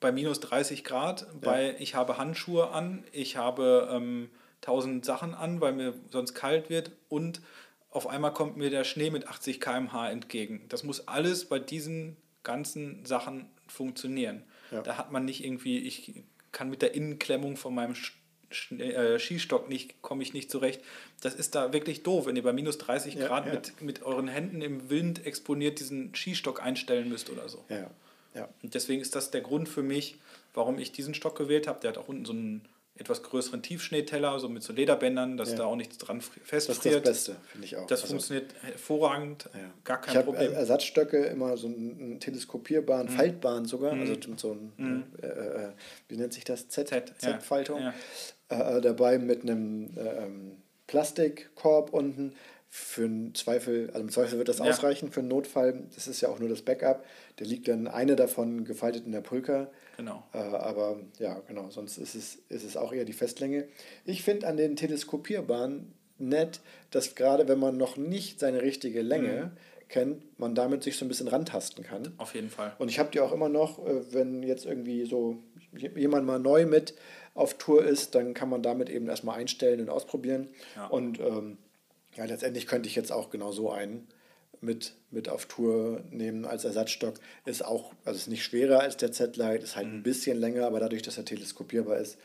bei 0.00 0.12
minus 0.12 0.40
30 0.40 0.82
Grad, 0.82 1.22
ja. 1.22 1.28
bei 1.42 1.76
ich 1.78 1.94
habe 1.94 2.16
Handschuhe 2.16 2.70
an, 2.70 3.04
ich 3.12 3.36
habe 3.36 3.90
ähm, 3.92 4.30
tausend 4.64 5.04
Sachen 5.04 5.34
an, 5.34 5.60
weil 5.60 5.72
mir 5.72 5.94
sonst 6.10 6.34
kalt 6.34 6.70
wird 6.70 6.90
und 7.08 7.42
auf 7.90 8.06
einmal 8.06 8.32
kommt 8.32 8.56
mir 8.56 8.70
der 8.70 8.84
Schnee 8.84 9.10
mit 9.10 9.28
80 9.28 9.60
km/h 9.60 10.10
entgegen. 10.10 10.62
Das 10.68 10.82
muss 10.82 11.06
alles 11.06 11.44
bei 11.44 11.58
diesen 11.58 12.16
ganzen 12.42 13.04
Sachen 13.04 13.46
funktionieren. 13.68 14.42
Ja. 14.70 14.82
Da 14.82 14.96
hat 14.96 15.12
man 15.12 15.24
nicht 15.24 15.44
irgendwie, 15.44 15.78
ich 15.78 16.14
kann 16.50 16.70
mit 16.70 16.82
der 16.82 16.94
Innenklemmung 16.94 17.56
von 17.56 17.74
meinem 17.74 17.94
äh, 18.78 19.18
Skistock 19.18 19.68
nicht, 19.68 20.00
komme 20.02 20.22
ich 20.22 20.32
nicht 20.32 20.50
zurecht. 20.50 20.80
Das 21.20 21.34
ist 21.34 21.54
da 21.54 21.72
wirklich 21.72 22.02
doof, 22.02 22.26
wenn 22.26 22.36
ihr 22.36 22.42
bei 22.42 22.52
minus 22.52 22.78
30 22.78 23.14
ja, 23.14 23.26
Grad 23.26 23.46
ja. 23.46 23.52
Mit, 23.52 23.82
mit 23.82 24.02
euren 24.02 24.28
Händen 24.28 24.62
im 24.62 24.88
Wind 24.90 25.26
exponiert 25.26 25.78
diesen 25.78 26.14
Skistock 26.14 26.62
einstellen 26.62 27.08
müsst 27.08 27.30
oder 27.30 27.48
so. 27.48 27.64
Ja. 27.68 27.90
Ja. 28.34 28.48
Und 28.62 28.74
deswegen 28.74 29.00
ist 29.00 29.14
das 29.14 29.30
der 29.30 29.42
Grund 29.42 29.68
für 29.68 29.82
mich, 29.82 30.16
warum 30.54 30.78
ich 30.78 30.90
diesen 30.90 31.14
Stock 31.14 31.36
gewählt 31.36 31.68
habe. 31.68 31.80
Der 31.80 31.90
hat 31.90 31.98
auch 31.98 32.08
unten 32.08 32.24
so 32.24 32.32
einen 32.32 32.62
etwas 32.96 33.22
größeren 33.24 33.60
Tiefschneeteller, 33.60 34.38
so 34.38 34.48
mit 34.48 34.62
so 34.62 34.72
Lederbändern, 34.72 35.36
dass 35.36 35.50
Ja. 35.50 35.56
da 35.56 35.64
auch 35.64 35.74
nichts 35.74 35.98
dran 35.98 36.20
fri- 36.20 36.38
Das 36.48 36.60
ist 36.60 36.68
das 36.68 36.76
festfriert. 36.78 37.04
Beste, 37.04 37.36
finde 37.50 37.66
ich 37.66 37.76
auch. 37.76 37.86
Das 37.88 38.02
Also- 38.02 38.12
funktioniert 38.12 38.54
hervorragend, 38.62 39.48
Ja. 39.52 39.60
gar 39.82 40.00
kein 40.00 40.12
ich 40.12 40.16
habe 40.16 40.26
Problem. 40.32 40.52
Ersatzstöcke 40.52 41.24
immer 41.24 41.56
so 41.56 41.66
einen, 41.66 42.20
teleskopierbaren, 42.20 43.08
Mhm. 43.08 43.16
faltbaren 43.16 43.64
sogar, 43.64 43.92
also 43.94 44.12
mit 44.28 44.38
so 44.38 44.52
ein, 44.52 45.04
äh, 45.20 45.26
äh, 45.26 45.68
wie 46.08 46.16
nennt 46.16 46.32
sich 46.34 46.44
das? 46.44 46.68
Z-Faltung 46.68 47.80
Ja. 47.80 47.94
äh, 48.48 48.80
dabei 48.80 49.18
mit 49.18 49.42
einem 49.42 49.90
äh, 49.96 50.24
ähm, 50.24 50.52
Plastikkorb 50.86 51.92
unten. 51.92 52.34
Für 52.76 53.04
einen 53.04 53.34
Zweifel, 53.36 53.88
also 53.90 54.00
im 54.00 54.08
Zweifel 54.08 54.36
wird 54.38 54.48
das 54.48 54.60
ausreichen 54.60 55.12
für 55.12 55.20
einen 55.20 55.28
Notfall. 55.28 55.84
Das 55.94 56.08
ist 56.08 56.20
ja 56.20 56.28
auch 56.28 56.40
nur 56.40 56.48
das 56.48 56.62
Backup. 56.62 57.04
Der 57.38 57.46
liegt 57.46 57.68
dann 57.68 57.86
eine 57.86 58.16
davon 58.16 58.64
gefaltet 58.64 59.06
in 59.06 59.12
der 59.12 59.20
Pulka. 59.20 59.68
Genau. 59.96 60.24
Äh, 60.32 60.38
aber 60.38 61.00
ja, 61.18 61.40
genau, 61.46 61.70
sonst 61.70 61.98
ist 61.98 62.14
es, 62.14 62.36
ist 62.48 62.64
es 62.64 62.76
auch 62.76 62.92
eher 62.92 63.04
die 63.04 63.12
Festlänge. 63.12 63.68
Ich 64.04 64.22
finde 64.22 64.46
an 64.46 64.56
den 64.56 64.76
Teleskopierbahnen 64.76 65.92
nett, 66.18 66.60
dass 66.90 67.14
gerade 67.14 67.48
wenn 67.48 67.58
man 67.58 67.76
noch 67.76 67.96
nicht 67.96 68.40
seine 68.40 68.62
richtige 68.62 69.02
Länge 69.02 69.52
kennt, 69.88 70.38
man 70.38 70.54
damit 70.54 70.82
sich 70.82 70.96
so 70.96 71.04
ein 71.04 71.08
bisschen 71.08 71.28
rantasten 71.28 71.84
kann. 71.84 72.14
Auf 72.18 72.34
jeden 72.34 72.50
Fall. 72.50 72.74
Und 72.78 72.88
ich 72.88 72.98
habe 72.98 73.10
die 73.10 73.20
auch 73.20 73.32
immer 73.32 73.48
noch, 73.48 73.84
äh, 73.84 74.12
wenn 74.12 74.42
jetzt 74.42 74.66
irgendwie 74.66 75.04
so 75.04 75.42
jemand 75.72 76.26
mal 76.26 76.38
neu 76.38 76.66
mit 76.66 76.94
auf 77.34 77.54
Tour 77.58 77.84
ist, 77.84 78.14
dann 78.14 78.34
kann 78.34 78.48
man 78.48 78.62
damit 78.62 78.88
eben 78.88 79.08
erstmal 79.08 79.38
einstellen 79.38 79.80
und 79.80 79.90
ausprobieren. 79.90 80.48
Ja. 80.76 80.86
Und 80.86 81.18
ähm, 81.20 81.58
ja, 82.16 82.24
letztendlich 82.24 82.66
könnte 82.66 82.88
ich 82.88 82.94
jetzt 82.94 83.12
auch 83.12 83.30
genau 83.30 83.52
so 83.52 83.70
einen 83.70 84.06
mit, 84.64 84.94
mit 85.10 85.28
auf 85.28 85.46
Tour 85.46 86.02
nehmen 86.10 86.44
als 86.44 86.64
Ersatzstock. 86.64 87.14
Ist 87.44 87.64
auch, 87.64 87.92
also 88.04 88.16
ist 88.18 88.28
nicht 88.28 88.44
schwerer 88.44 88.80
als 88.80 88.96
der 88.96 89.12
Z-Lite, 89.12 89.62
ist 89.64 89.76
halt 89.76 89.86
Mhm. 89.88 89.94
ein 89.98 90.02
bisschen 90.02 90.38
länger, 90.38 90.66
aber 90.66 90.80
dadurch, 90.80 91.02
dass 91.02 91.16
er 91.18 91.24
teleskopierbar 91.24 91.98
ist, 91.98 92.18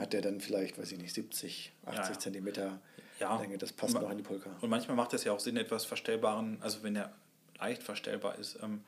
hat 0.00 0.12
der 0.12 0.22
dann 0.22 0.40
vielleicht, 0.40 0.76
weiß 0.76 0.90
ich 0.90 0.98
nicht, 0.98 1.14
70, 1.14 1.72
80 1.86 2.14
ja. 2.14 2.18
Zentimeter 2.20 2.80
Ja. 3.20 3.40
Länge. 3.40 3.58
Das 3.58 3.72
passt 3.72 3.94
noch 3.94 4.10
in 4.10 4.16
die 4.16 4.22
Pulka. 4.24 4.50
Und 4.60 4.70
manchmal 4.70 4.96
macht 4.96 5.14
es 5.14 5.22
ja 5.24 5.32
auch 5.32 5.38
Sinn, 5.40 5.56
etwas 5.56 5.84
verstellbaren, 5.84 6.58
also 6.60 6.82
wenn 6.82 6.96
er 6.96 7.12
leicht 7.60 7.82
verstellbar 7.84 8.38
ist, 8.38 8.58
ähm, 8.62 8.82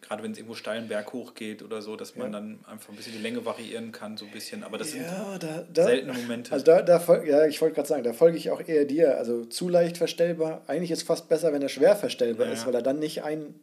gerade 0.00 0.22
wenn 0.22 0.32
es 0.32 0.38
irgendwo 0.38 0.54
steilen 0.54 0.88
Berg 0.88 1.12
hochgeht 1.12 1.62
oder 1.62 1.82
so, 1.82 1.96
dass 1.96 2.16
man 2.16 2.32
Ja. 2.32 2.40
dann 2.40 2.60
einfach 2.66 2.88
ein 2.90 2.96
bisschen 2.96 3.12
die 3.12 3.18
Länge 3.18 3.44
variieren 3.44 3.92
kann, 3.92 4.16
so 4.16 4.24
ein 4.24 4.30
bisschen. 4.30 4.62
Aber 4.64 4.78
das 4.78 4.94
Ja, 4.94 5.38
da, 5.38 5.54
sind 5.56 5.76
da, 5.76 5.84
seltene 5.84 6.12
Momente. 6.14 6.52
Also 6.52 6.64
da, 6.64 6.82
da 6.82 7.22
ja, 7.24 7.46
ich 7.46 7.60
wollte 7.60 7.74
gerade 7.76 7.88
sagen, 7.88 8.02
da 8.04 8.12
folge 8.12 8.36
ich 8.38 8.50
auch 8.50 8.60
eher 8.66 8.84
dir. 8.84 9.18
Also 9.18 9.44
zu 9.44 9.68
leicht 9.68 9.98
verstellbar. 9.98 10.62
Eigentlich 10.66 10.90
ist 10.90 11.02
fast 11.02 11.28
besser, 11.28 11.52
wenn 11.52 11.62
er 11.62 11.68
schwer 11.68 11.96
verstellbar 11.96 12.46
Ja, 12.46 12.52
ist, 12.52 12.66
weil 12.66 12.74
er 12.74 12.82
dann 12.82 12.98
nicht 12.98 13.22
ein, 13.24 13.54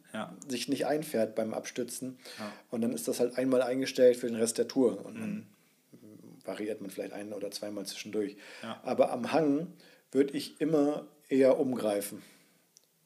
sich 0.48 0.68
nicht 0.68 0.86
einfährt 0.86 1.34
beim 1.34 1.52
Abstützen. 1.54 2.18
Und 2.70 2.80
dann 2.82 2.92
ist 2.92 3.08
das 3.08 3.20
halt 3.20 3.36
einmal 3.36 3.62
eingestellt 3.62 4.16
für 4.16 4.26
den 4.28 4.36
Rest 4.36 4.58
der 4.58 4.68
Tour. 4.68 5.04
Und 5.04 5.20
dann 5.20 5.30
Mhm. 5.30 5.46
variiert 6.44 6.80
man 6.80 6.90
vielleicht 6.90 7.12
ein 7.12 7.32
oder 7.32 7.50
zweimal 7.50 7.84
zwischendurch. 7.86 8.36
Aber 8.82 9.10
am 9.12 9.32
Hang 9.32 9.68
würde 10.12 10.32
ich 10.34 10.60
immer 10.60 11.06
eher 11.28 11.58
umgreifen 11.60 12.22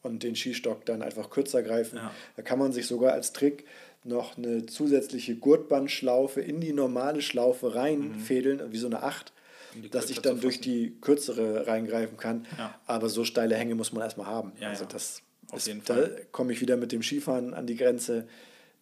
und 0.03 0.21
den 0.21 0.35
Skistock 0.35 0.85
dann 0.85 1.01
einfach 1.01 1.29
kürzer 1.29 1.63
greifen. 1.63 1.97
Ja. 1.97 2.11
Da 2.35 2.43
kann 2.43 2.59
man 2.59 2.71
sich 2.71 2.85
sogar 2.85 3.13
als 3.13 3.33
Trick 3.33 3.65
noch 4.03 4.37
eine 4.37 4.65
zusätzliche 4.65 5.35
Gurtbandschlaufe 5.35 6.41
in 6.41 6.59
die 6.59 6.73
normale 6.73 7.21
Schlaufe 7.21 7.73
reinfädeln, 7.73 8.71
wie 8.71 8.77
so 8.77 8.87
eine 8.87 9.01
Acht, 9.01 9.31
Um 9.73 9.89
dass 9.89 10.09
ich 10.09 10.19
dann 10.19 10.41
durch 10.41 10.59
die 10.59 10.97
kürzere 11.01 11.67
reingreifen 11.67 12.17
kann. 12.17 12.45
Ja. 12.57 12.77
Aber 12.85 13.09
so 13.09 13.23
steile 13.23 13.55
Hänge 13.55 13.75
muss 13.75 13.93
man 13.93 14.03
erstmal 14.03 14.27
haben. 14.27 14.51
Ja, 14.59 14.69
also 14.69 14.85
das 14.85 15.21
Auf 15.49 15.59
ist, 15.59 15.67
jeden 15.67 15.83
da 15.85 16.09
komme 16.31 16.51
ich 16.51 16.61
wieder 16.61 16.75
mit 16.75 16.91
dem 16.91 17.01
Skifahren 17.01 17.53
an 17.53 17.65
die 17.65 17.75
Grenze, 17.75 18.27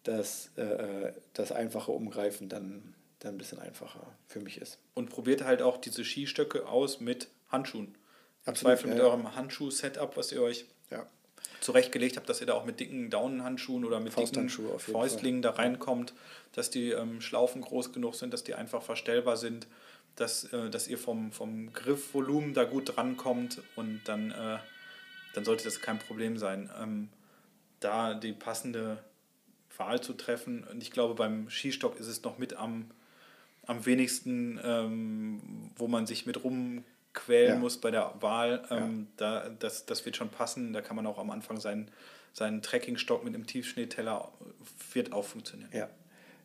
dass 0.02 0.50
äh, 0.56 1.12
das 1.34 1.52
einfache 1.52 1.92
Umgreifen 1.92 2.48
dann, 2.48 2.94
dann 3.20 3.36
ein 3.36 3.38
bisschen 3.38 3.60
einfacher 3.60 4.04
für 4.26 4.40
mich 4.40 4.60
ist. 4.60 4.78
Und 4.94 5.10
probiert 5.10 5.44
halt 5.44 5.62
auch 5.62 5.76
diese 5.76 6.04
Skistöcke 6.04 6.66
aus 6.66 7.00
mit 7.00 7.28
Handschuhen. 7.48 7.94
Im 8.44 8.50
Absolut, 8.50 8.78
Zweifel 8.78 8.90
mit 8.90 9.00
eurem 9.00 9.36
Handschuh-Setup, 9.36 10.16
was 10.16 10.32
ihr 10.32 10.42
euch 10.42 10.66
Ja. 10.92 11.06
zurechtgelegt 11.60 12.16
habt, 12.16 12.28
dass 12.28 12.40
ihr 12.40 12.46
da 12.46 12.54
auch 12.54 12.64
mit 12.64 12.80
dicken 12.80 13.10
Daunenhandschuhen 13.10 13.84
oder 13.84 14.00
mit 14.00 14.16
dicken 14.16 14.48
Fäustlingen 14.48 15.42
da 15.42 15.50
reinkommt, 15.50 16.14
dass 16.52 16.70
die 16.70 16.90
ähm, 16.90 17.20
Schlaufen 17.20 17.62
groß 17.62 17.92
genug 17.92 18.14
sind, 18.14 18.32
dass 18.32 18.44
die 18.44 18.54
einfach 18.54 18.82
verstellbar 18.82 19.36
sind, 19.36 19.66
dass, 20.16 20.44
äh, 20.52 20.70
dass 20.70 20.88
ihr 20.88 20.98
vom, 20.98 21.32
vom 21.32 21.72
Griffvolumen 21.72 22.54
da 22.54 22.64
gut 22.64 22.96
drankommt 22.96 23.62
und 23.76 24.00
dann, 24.04 24.30
äh, 24.30 24.58
dann 25.34 25.44
sollte 25.44 25.64
das 25.64 25.80
kein 25.80 25.98
Problem 25.98 26.36
sein. 26.38 26.70
Ähm, 26.80 27.08
da 27.80 28.14
die 28.14 28.32
passende 28.32 29.02
Wahl 29.76 30.00
zu 30.00 30.12
treffen. 30.14 30.64
Und 30.64 30.82
ich 30.82 30.90
glaube, 30.90 31.14
beim 31.14 31.50
Skistock 31.50 31.98
ist 31.98 32.06
es 32.06 32.22
noch 32.22 32.38
mit 32.38 32.54
am, 32.54 32.90
am 33.66 33.84
wenigsten, 33.86 34.60
ähm, 34.62 35.70
wo 35.76 35.88
man 35.88 36.06
sich 36.06 36.26
mit 36.26 36.44
rumquälen 37.14 37.54
Ja. 37.54 37.58
muss 37.58 37.78
bei 37.78 37.90
der 37.90 38.12
Wahl. 38.20 38.62
Ähm, 38.70 39.08
da, 39.16 39.48
das, 39.58 39.86
das 39.86 40.04
wird 40.04 40.16
schon 40.16 40.28
passen. 40.30 40.72
Da 40.72 40.80
kann 40.80 40.96
man 40.96 41.06
auch 41.06 41.18
am 41.18 41.30
Anfang 41.30 41.60
seinen, 41.60 41.90
seinen 42.32 42.62
Trekkingstock 42.62 43.24
mit 43.24 43.34
einem 43.34 43.46
Tiefschneeteller 43.46 44.32
wird 44.92 45.12
auch 45.12 45.24
funktionieren. 45.24 45.70
Ja, 45.72 45.88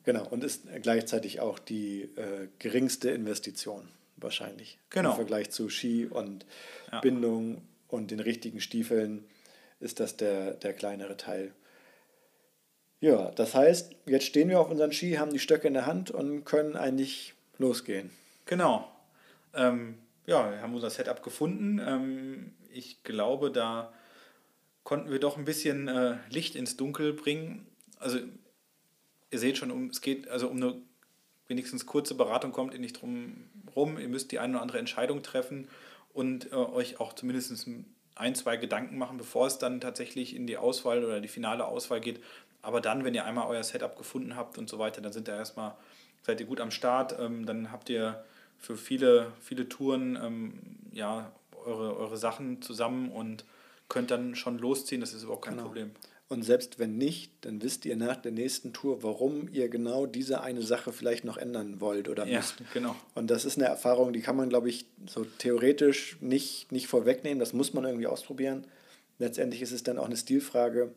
genau. 0.03 0.27
Und 0.27 0.43
ist 0.43 0.63
gleichzeitig 0.81 1.39
auch 1.39 1.59
die 1.59 2.03
äh, 2.15 2.47
geringste 2.59 3.09
Investition 3.11 3.87
wahrscheinlich. 4.17 4.79
Genau. 4.89 5.11
Im 5.11 5.15
Vergleich 5.15 5.49
zu 5.51 5.69
Ski 5.69 6.05
und 6.05 6.45
Ja. 6.91 6.99
Bindung 7.01 7.61
und 7.87 8.11
den 8.11 8.19
richtigen 8.19 8.59
Stiefeln 8.61 9.25
ist 9.79 9.99
das 9.99 10.17
der, 10.17 10.53
der 10.53 10.73
kleinere 10.73 11.17
Teil. 11.17 11.53
Ja, 12.99 13.29
das 13.31 13.53
heißt, 13.53 13.91
jetzt 14.07 14.25
stehen 14.25 14.49
wir 14.49 14.59
auf 14.59 14.71
unseren 14.71 14.91
Ski, 14.91 15.13
haben 15.15 15.31
die 15.31 15.37
Stöcke 15.39 15.67
in 15.67 15.75
der 15.75 15.85
Hand 15.85 16.09
und 16.09 16.45
können 16.45 16.75
eigentlich 16.75 17.35
losgehen. 17.59 18.09
Genau. 18.45 18.91
Ähm, 19.53 19.99
ja, 20.27 20.51
wir 20.51 20.61
haben 20.61 20.75
unser 20.75 20.89
Setup 20.89 21.23
gefunden. 21.23 21.79
Ähm, 21.79 22.53
ich 22.71 23.03
glaube, 23.03 23.49
da 23.49 23.91
konnten 24.83 25.09
wir 25.09 25.19
doch 25.19 25.37
ein 25.37 25.45
bisschen 25.45 25.87
äh, 25.87 26.17
Licht 26.29 26.55
ins 26.55 26.77
Dunkel 26.77 27.13
bringen. 27.13 27.65
Also 27.97 28.19
ihr 29.31 29.39
seht 29.39 29.57
schon, 29.57 29.71
um, 29.71 29.87
es 29.89 30.01
geht 30.01 30.27
also 30.27 30.47
um 30.47 30.57
eine 30.57 30.75
wenigstens 31.47 31.85
kurze 31.85 32.13
Beratung 32.13 32.51
kommt 32.51 32.73
ihr 32.73 32.79
nicht 32.79 33.01
drum 33.01 33.49
rum. 33.75 33.97
Ihr 33.97 34.09
müsst 34.09 34.31
die 34.31 34.39
eine 34.39 34.53
oder 34.53 34.61
andere 34.61 34.79
Entscheidung 34.79 35.23
treffen 35.23 35.69
und 36.13 36.51
äh, 36.51 36.55
euch 36.55 36.99
auch 36.99 37.13
zumindest 37.13 37.69
ein, 38.15 38.35
zwei 38.35 38.57
Gedanken 38.57 38.97
machen, 38.97 39.17
bevor 39.17 39.47
es 39.47 39.57
dann 39.57 39.79
tatsächlich 39.79 40.35
in 40.35 40.45
die 40.45 40.57
Auswahl 40.57 41.05
oder 41.05 41.21
die 41.21 41.27
finale 41.27 41.65
Auswahl 41.65 42.01
geht. 42.01 42.21
Aber 42.61 42.81
dann, 42.81 43.05
wenn 43.05 43.13
ihr 43.13 43.23
einmal 43.23 43.47
euer 43.47 43.63
Setup 43.63 43.95
gefunden 43.95 44.35
habt 44.35 44.57
und 44.57 44.69
so 44.69 44.77
weiter, 44.77 44.99
dann 44.99 45.13
sind 45.13 45.29
ihr 45.29 45.35
erstmal, 45.35 45.75
seid 46.23 46.41
ihr 46.41 46.47
gut 46.47 46.59
am 46.59 46.71
Start. 46.71 47.17
Ähm, 47.17 47.45
dann 47.45 47.71
habt 47.71 47.89
ihr 47.89 48.25
für 48.59 48.77
viele, 48.77 49.31
viele 49.41 49.69
Touren 49.69 50.17
ähm, 50.21 50.53
ja, 50.91 51.31
eure, 51.65 51.97
eure 51.97 52.17
Sachen 52.17 52.61
zusammen 52.61 53.11
und 53.11 53.45
könnt 53.89 54.11
dann 54.11 54.35
schon 54.35 54.57
losziehen. 54.57 55.01
Das 55.01 55.13
ist 55.13 55.23
überhaupt 55.23 55.45
kein 55.45 55.55
Genau. 55.55 55.67
Problem. 55.67 55.91
Und 56.29 56.43
selbst 56.43 56.77
wenn 56.77 56.97
nicht, 56.97 57.31
dann 57.41 57.61
wisst 57.63 57.85
ihr 57.85 57.95
nach 57.95 58.17
der 58.17 58.33
nächsten 58.33 58.73
Tour, 58.73 59.01
warum 59.01 59.47
ihr 59.53 59.69
genau 59.69 60.05
diese 60.05 60.41
eine 60.41 60.61
Sache 60.61 60.91
vielleicht 60.91 61.23
noch 61.23 61.37
ändern 61.37 61.79
wollt 61.79 62.09
oder 62.09 62.27
Ja, 62.27 62.39
müsst. 62.39 62.55
genau. 62.73 62.97
Und 63.15 63.31
das 63.31 63.45
ist 63.45 63.57
eine 63.57 63.67
Erfahrung, 63.67 64.11
die 64.11 64.19
kann 64.19 64.35
man, 64.35 64.49
glaube 64.49 64.67
ich, 64.67 64.87
so 65.07 65.23
theoretisch 65.23 66.17
nicht, 66.19 66.69
nicht 66.73 66.87
vorwegnehmen. 66.87 67.39
Das 67.39 67.53
muss 67.53 67.73
man 67.73 67.85
irgendwie 67.85 68.07
ausprobieren. 68.07 68.65
Letztendlich 69.19 69.61
ist 69.61 69.71
es 69.71 69.83
dann 69.83 69.97
auch 69.97 70.05
eine 70.07 70.17
Stilfrage. 70.17 70.91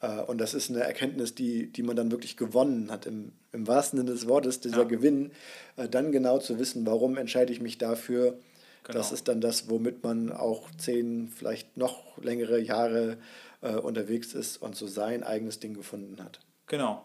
Äh, 0.00 0.20
Und 0.22 0.38
das 0.38 0.54
ist 0.54 0.70
eine 0.70 0.80
Erkenntnis, 0.80 1.34
die, 1.34 1.72
die 1.72 1.82
man 1.82 1.96
dann 1.96 2.10
wirklich 2.10 2.36
gewonnen 2.36 2.90
hat, 2.90 3.06
im, 3.06 3.32
im 3.52 3.66
wahrsten 3.66 3.98
Sinne 3.98 4.10
des 4.12 4.26
Wortes, 4.28 4.60
dieser 4.60 4.78
Ja. 4.78 4.84
Gewinn, 4.84 5.32
äh, 5.76 5.88
dann 5.88 6.12
genau 6.12 6.38
zu 6.38 6.58
wissen, 6.58 6.86
warum 6.86 7.16
entscheide 7.16 7.52
ich 7.52 7.60
mich 7.60 7.78
dafür. 7.78 8.38
Das 8.84 8.94
Genau. 9.08 9.14
ist 9.14 9.28
dann 9.28 9.40
das, 9.40 9.68
womit 9.68 10.04
man 10.04 10.30
auch 10.30 10.68
zehn, 10.78 11.28
vielleicht 11.28 11.76
noch 11.76 12.18
längere 12.18 12.60
Jahre 12.60 13.16
äh, 13.62 13.74
unterwegs 13.74 14.32
ist 14.34 14.58
und 14.62 14.76
so 14.76 14.86
sein 14.86 15.24
eigenes 15.24 15.58
Ding 15.58 15.74
gefunden 15.74 16.22
hat. 16.22 16.38
Genau. 16.66 17.04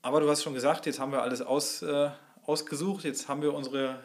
Aber 0.00 0.20
du 0.20 0.30
hast 0.30 0.42
schon 0.42 0.54
gesagt, 0.54 0.86
jetzt 0.86 0.98
haben 1.00 1.12
wir 1.12 1.22
alles 1.22 1.42
aus, 1.42 1.82
äh, 1.82 2.08
ausgesucht. 2.46 3.04
Jetzt 3.04 3.28
haben 3.28 3.42
wir 3.42 3.52
unsere 3.54 3.98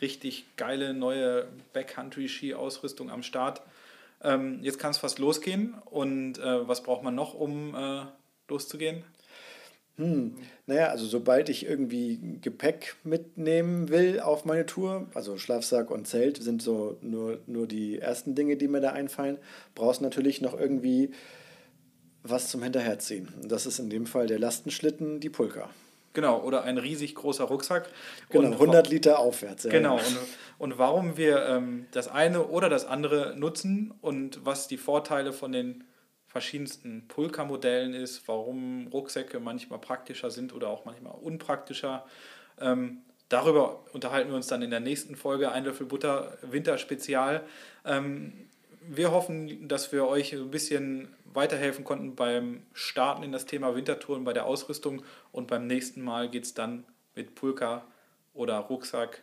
richtig 0.00 0.46
geile 0.56 0.94
neue 0.94 1.48
Backcountry-Ski-Ausrüstung 1.72 3.10
am 3.10 3.22
Start. 3.22 3.62
Ähm, 4.22 4.60
jetzt 4.62 4.78
kann 4.78 4.90
es 4.90 4.98
fast 4.98 5.18
losgehen. 5.18 5.74
Und 5.84 6.38
äh, 6.38 6.68
was 6.68 6.82
braucht 6.82 7.02
man 7.02 7.14
noch, 7.14 7.34
um 7.34 7.74
äh, 7.74 8.02
loszugehen? 8.48 9.04
Hm. 9.96 10.36
Naja, 10.66 10.86
also 10.88 11.06
sobald 11.06 11.48
ich 11.48 11.66
irgendwie 11.66 12.38
Gepäck 12.40 12.94
mitnehmen 13.02 13.88
will 13.88 14.20
auf 14.20 14.44
meine 14.44 14.64
Tour, 14.64 15.08
also 15.12 15.38
Schlafsack 15.38 15.90
und 15.90 16.06
Zelt 16.06 16.40
sind 16.40 16.62
so 16.62 16.98
nur, 17.00 17.40
nur 17.46 17.66
die 17.66 17.98
ersten 17.98 18.36
Dinge, 18.36 18.56
die 18.56 18.68
mir 18.68 18.80
da 18.80 18.92
einfallen, 18.92 19.38
brauchst 19.74 20.00
natürlich 20.00 20.40
noch 20.40 20.58
irgendwie 20.58 21.10
was 22.22 22.48
zum 22.48 22.62
Hinterherziehen. 22.62 23.28
Und 23.42 23.50
das 23.50 23.66
ist 23.66 23.80
in 23.80 23.90
dem 23.90 24.06
Fall 24.06 24.28
der 24.28 24.38
Lastenschlitten, 24.38 25.18
die 25.18 25.30
Pulka. 25.30 25.68
Genau, 26.14 26.40
oder 26.40 26.64
ein 26.64 26.78
riesig 26.78 27.14
großer 27.14 27.44
Rucksack. 27.44 27.88
Genau, 28.30 28.48
Und 28.48 28.54
100 28.54 28.88
Liter 28.88 29.18
aufwärts. 29.18 29.64
ja. 29.64 29.70
Genau, 29.70 29.96
und, 29.96 30.18
und 30.58 30.78
warum 30.78 31.16
wir 31.16 31.46
ähm, 31.46 31.86
das 31.92 32.08
eine 32.08 32.44
oder 32.46 32.68
das 32.68 32.86
andere 32.86 33.34
nutzen 33.36 33.94
und 34.00 34.44
was 34.44 34.68
die 34.68 34.78
Vorteile 34.78 35.32
von 35.32 35.52
den 35.52 35.84
verschiedensten 36.26 37.06
Pulka-Modellen 37.08 37.94
ist, 37.94 38.26
warum 38.26 38.88
Rucksäcke 38.88 39.40
manchmal 39.40 39.78
praktischer 39.78 40.30
sind 40.30 40.54
oder 40.54 40.68
auch 40.68 40.84
manchmal 40.84 41.14
unpraktischer. 41.14 42.04
Ähm, 42.60 43.02
Darüber 43.28 43.84
unterhalten 43.92 44.30
wir 44.30 44.36
uns 44.36 44.46
dann 44.46 44.62
in 44.62 44.70
der 44.70 44.80
nächsten 44.80 45.14
Folge 45.14 45.52
Ein 45.52 45.64
Löffel 45.64 45.86
Butter 45.86 46.38
Winterspezial. 46.42 47.42
Ähm, 47.84 48.32
wir 48.80 49.10
hoffen, 49.10 49.68
dass 49.68 49.92
wir 49.92 50.06
euch 50.06 50.32
ein 50.32 50.50
bisschen 50.50 51.08
weiterhelfen 51.34 51.84
konnten 51.84 52.14
beim 52.14 52.62
Starten 52.72 53.22
in 53.22 53.32
das 53.32 53.46
Thema 53.46 53.74
Wintertouren, 53.74 54.24
bei 54.24 54.32
der 54.32 54.46
Ausrüstung. 54.46 55.02
Und 55.32 55.46
beim 55.48 55.66
nächsten 55.66 56.02
Mal 56.02 56.28
geht 56.28 56.44
es 56.44 56.54
dann 56.54 56.84
mit 57.14 57.34
Pulka 57.34 57.84
oder 58.34 58.58
Rucksack 58.58 59.22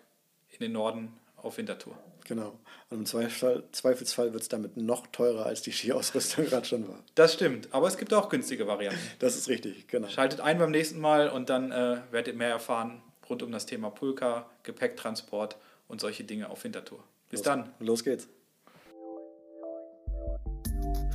in 0.49 0.60
den 0.60 0.72
Norden 0.72 1.14
auf 1.38 1.57
Wintertour. 1.57 1.98
Genau. 2.26 2.57
Und 2.90 2.99
im 2.99 3.06
Zweifelsfall, 3.06 3.64
Zweifelsfall 3.72 4.34
wird 4.34 4.41
es 4.41 4.49
damit 4.49 4.77
noch 4.77 5.07
teurer, 5.07 5.45
als 5.45 5.61
die 5.61 5.72
Skiausrüstung 5.72 6.45
gerade 6.49 6.65
schon 6.65 6.88
war. 6.88 7.03
Das 7.14 7.34
stimmt, 7.34 7.69
aber 7.72 7.88
es 7.88 7.98
gibt 7.98 8.14
auch 8.14 8.30
günstige 8.30 8.68
Varianten. 8.68 8.99
Das 9.19 9.36
ist 9.36 9.48
richtig, 9.48 9.88
genau. 9.88 10.07
Schaltet 10.07 10.41
ein 10.41 10.57
beim 10.57 10.72
nächsten 10.72 10.99
Mal 10.99 11.30
und 11.30 11.49
dann 11.49 11.72
äh, 11.72 12.02
werdet 12.11 12.34
ihr 12.34 12.34
mehr 12.34 12.49
erfahren 12.49 13.02
rund 13.30 13.44
um 13.44 13.52
das 13.52 13.65
Thema 13.65 13.90
Pulka, 13.90 14.49
Gepäcktransport 14.64 15.57
und 15.88 16.02
solche 16.02 16.23
Dinge 16.23 16.49
auf 16.49 16.64
Wintertour. 16.64 17.03
Bis 17.30 17.40
Los, 17.40 17.45
dann. 17.45 17.73
Los 17.80 18.03
geht's. 18.03 18.27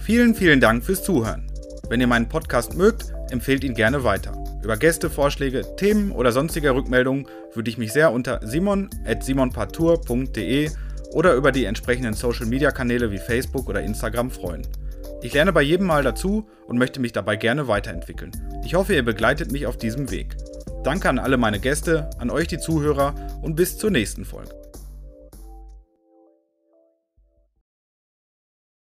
Vielen, 0.00 0.34
vielen 0.34 0.60
Dank 0.60 0.84
fürs 0.84 1.02
Zuhören. 1.02 1.46
Wenn 1.88 2.00
ihr 2.00 2.06
meinen 2.06 2.28
Podcast 2.28 2.74
mögt, 2.74 3.12
empfehlt 3.30 3.64
ihn 3.64 3.74
gerne 3.74 4.02
weiter. 4.02 4.32
Über 4.62 4.76
Gästevorschläge, 4.76 5.76
Themen 5.76 6.12
oder 6.12 6.32
sonstige 6.32 6.74
Rückmeldungen 6.74 7.26
würde 7.54 7.70
ich 7.70 7.78
mich 7.78 7.92
sehr 7.92 8.12
unter 8.12 8.40
simon.simonpartour.de 8.42 10.70
oder 11.12 11.34
über 11.34 11.52
die 11.52 11.64
entsprechenden 11.64 12.14
Social 12.14 12.46
Media 12.46 12.70
Kanäle 12.70 13.10
wie 13.10 13.18
Facebook 13.18 13.68
oder 13.68 13.82
Instagram 13.82 14.30
freuen. 14.30 14.62
Ich 15.22 15.34
lerne 15.34 15.52
bei 15.52 15.62
jedem 15.62 15.86
Mal 15.86 16.02
dazu 16.02 16.48
und 16.66 16.78
möchte 16.78 17.00
mich 17.00 17.12
dabei 17.12 17.36
gerne 17.36 17.68
weiterentwickeln. 17.68 18.32
Ich 18.64 18.74
hoffe, 18.74 18.94
ihr 18.94 19.04
begleitet 19.04 19.52
mich 19.52 19.66
auf 19.66 19.76
diesem 19.76 20.10
Weg. 20.10 20.34
Danke 20.82 21.10
an 21.10 21.18
alle 21.18 21.36
meine 21.36 21.60
Gäste, 21.60 22.08
an 22.18 22.30
euch 22.30 22.48
die 22.48 22.58
Zuhörer 22.58 23.14
und 23.42 23.54
bis 23.54 23.76
zur 23.76 23.90
nächsten 23.90 24.24
Folge. 24.24 24.59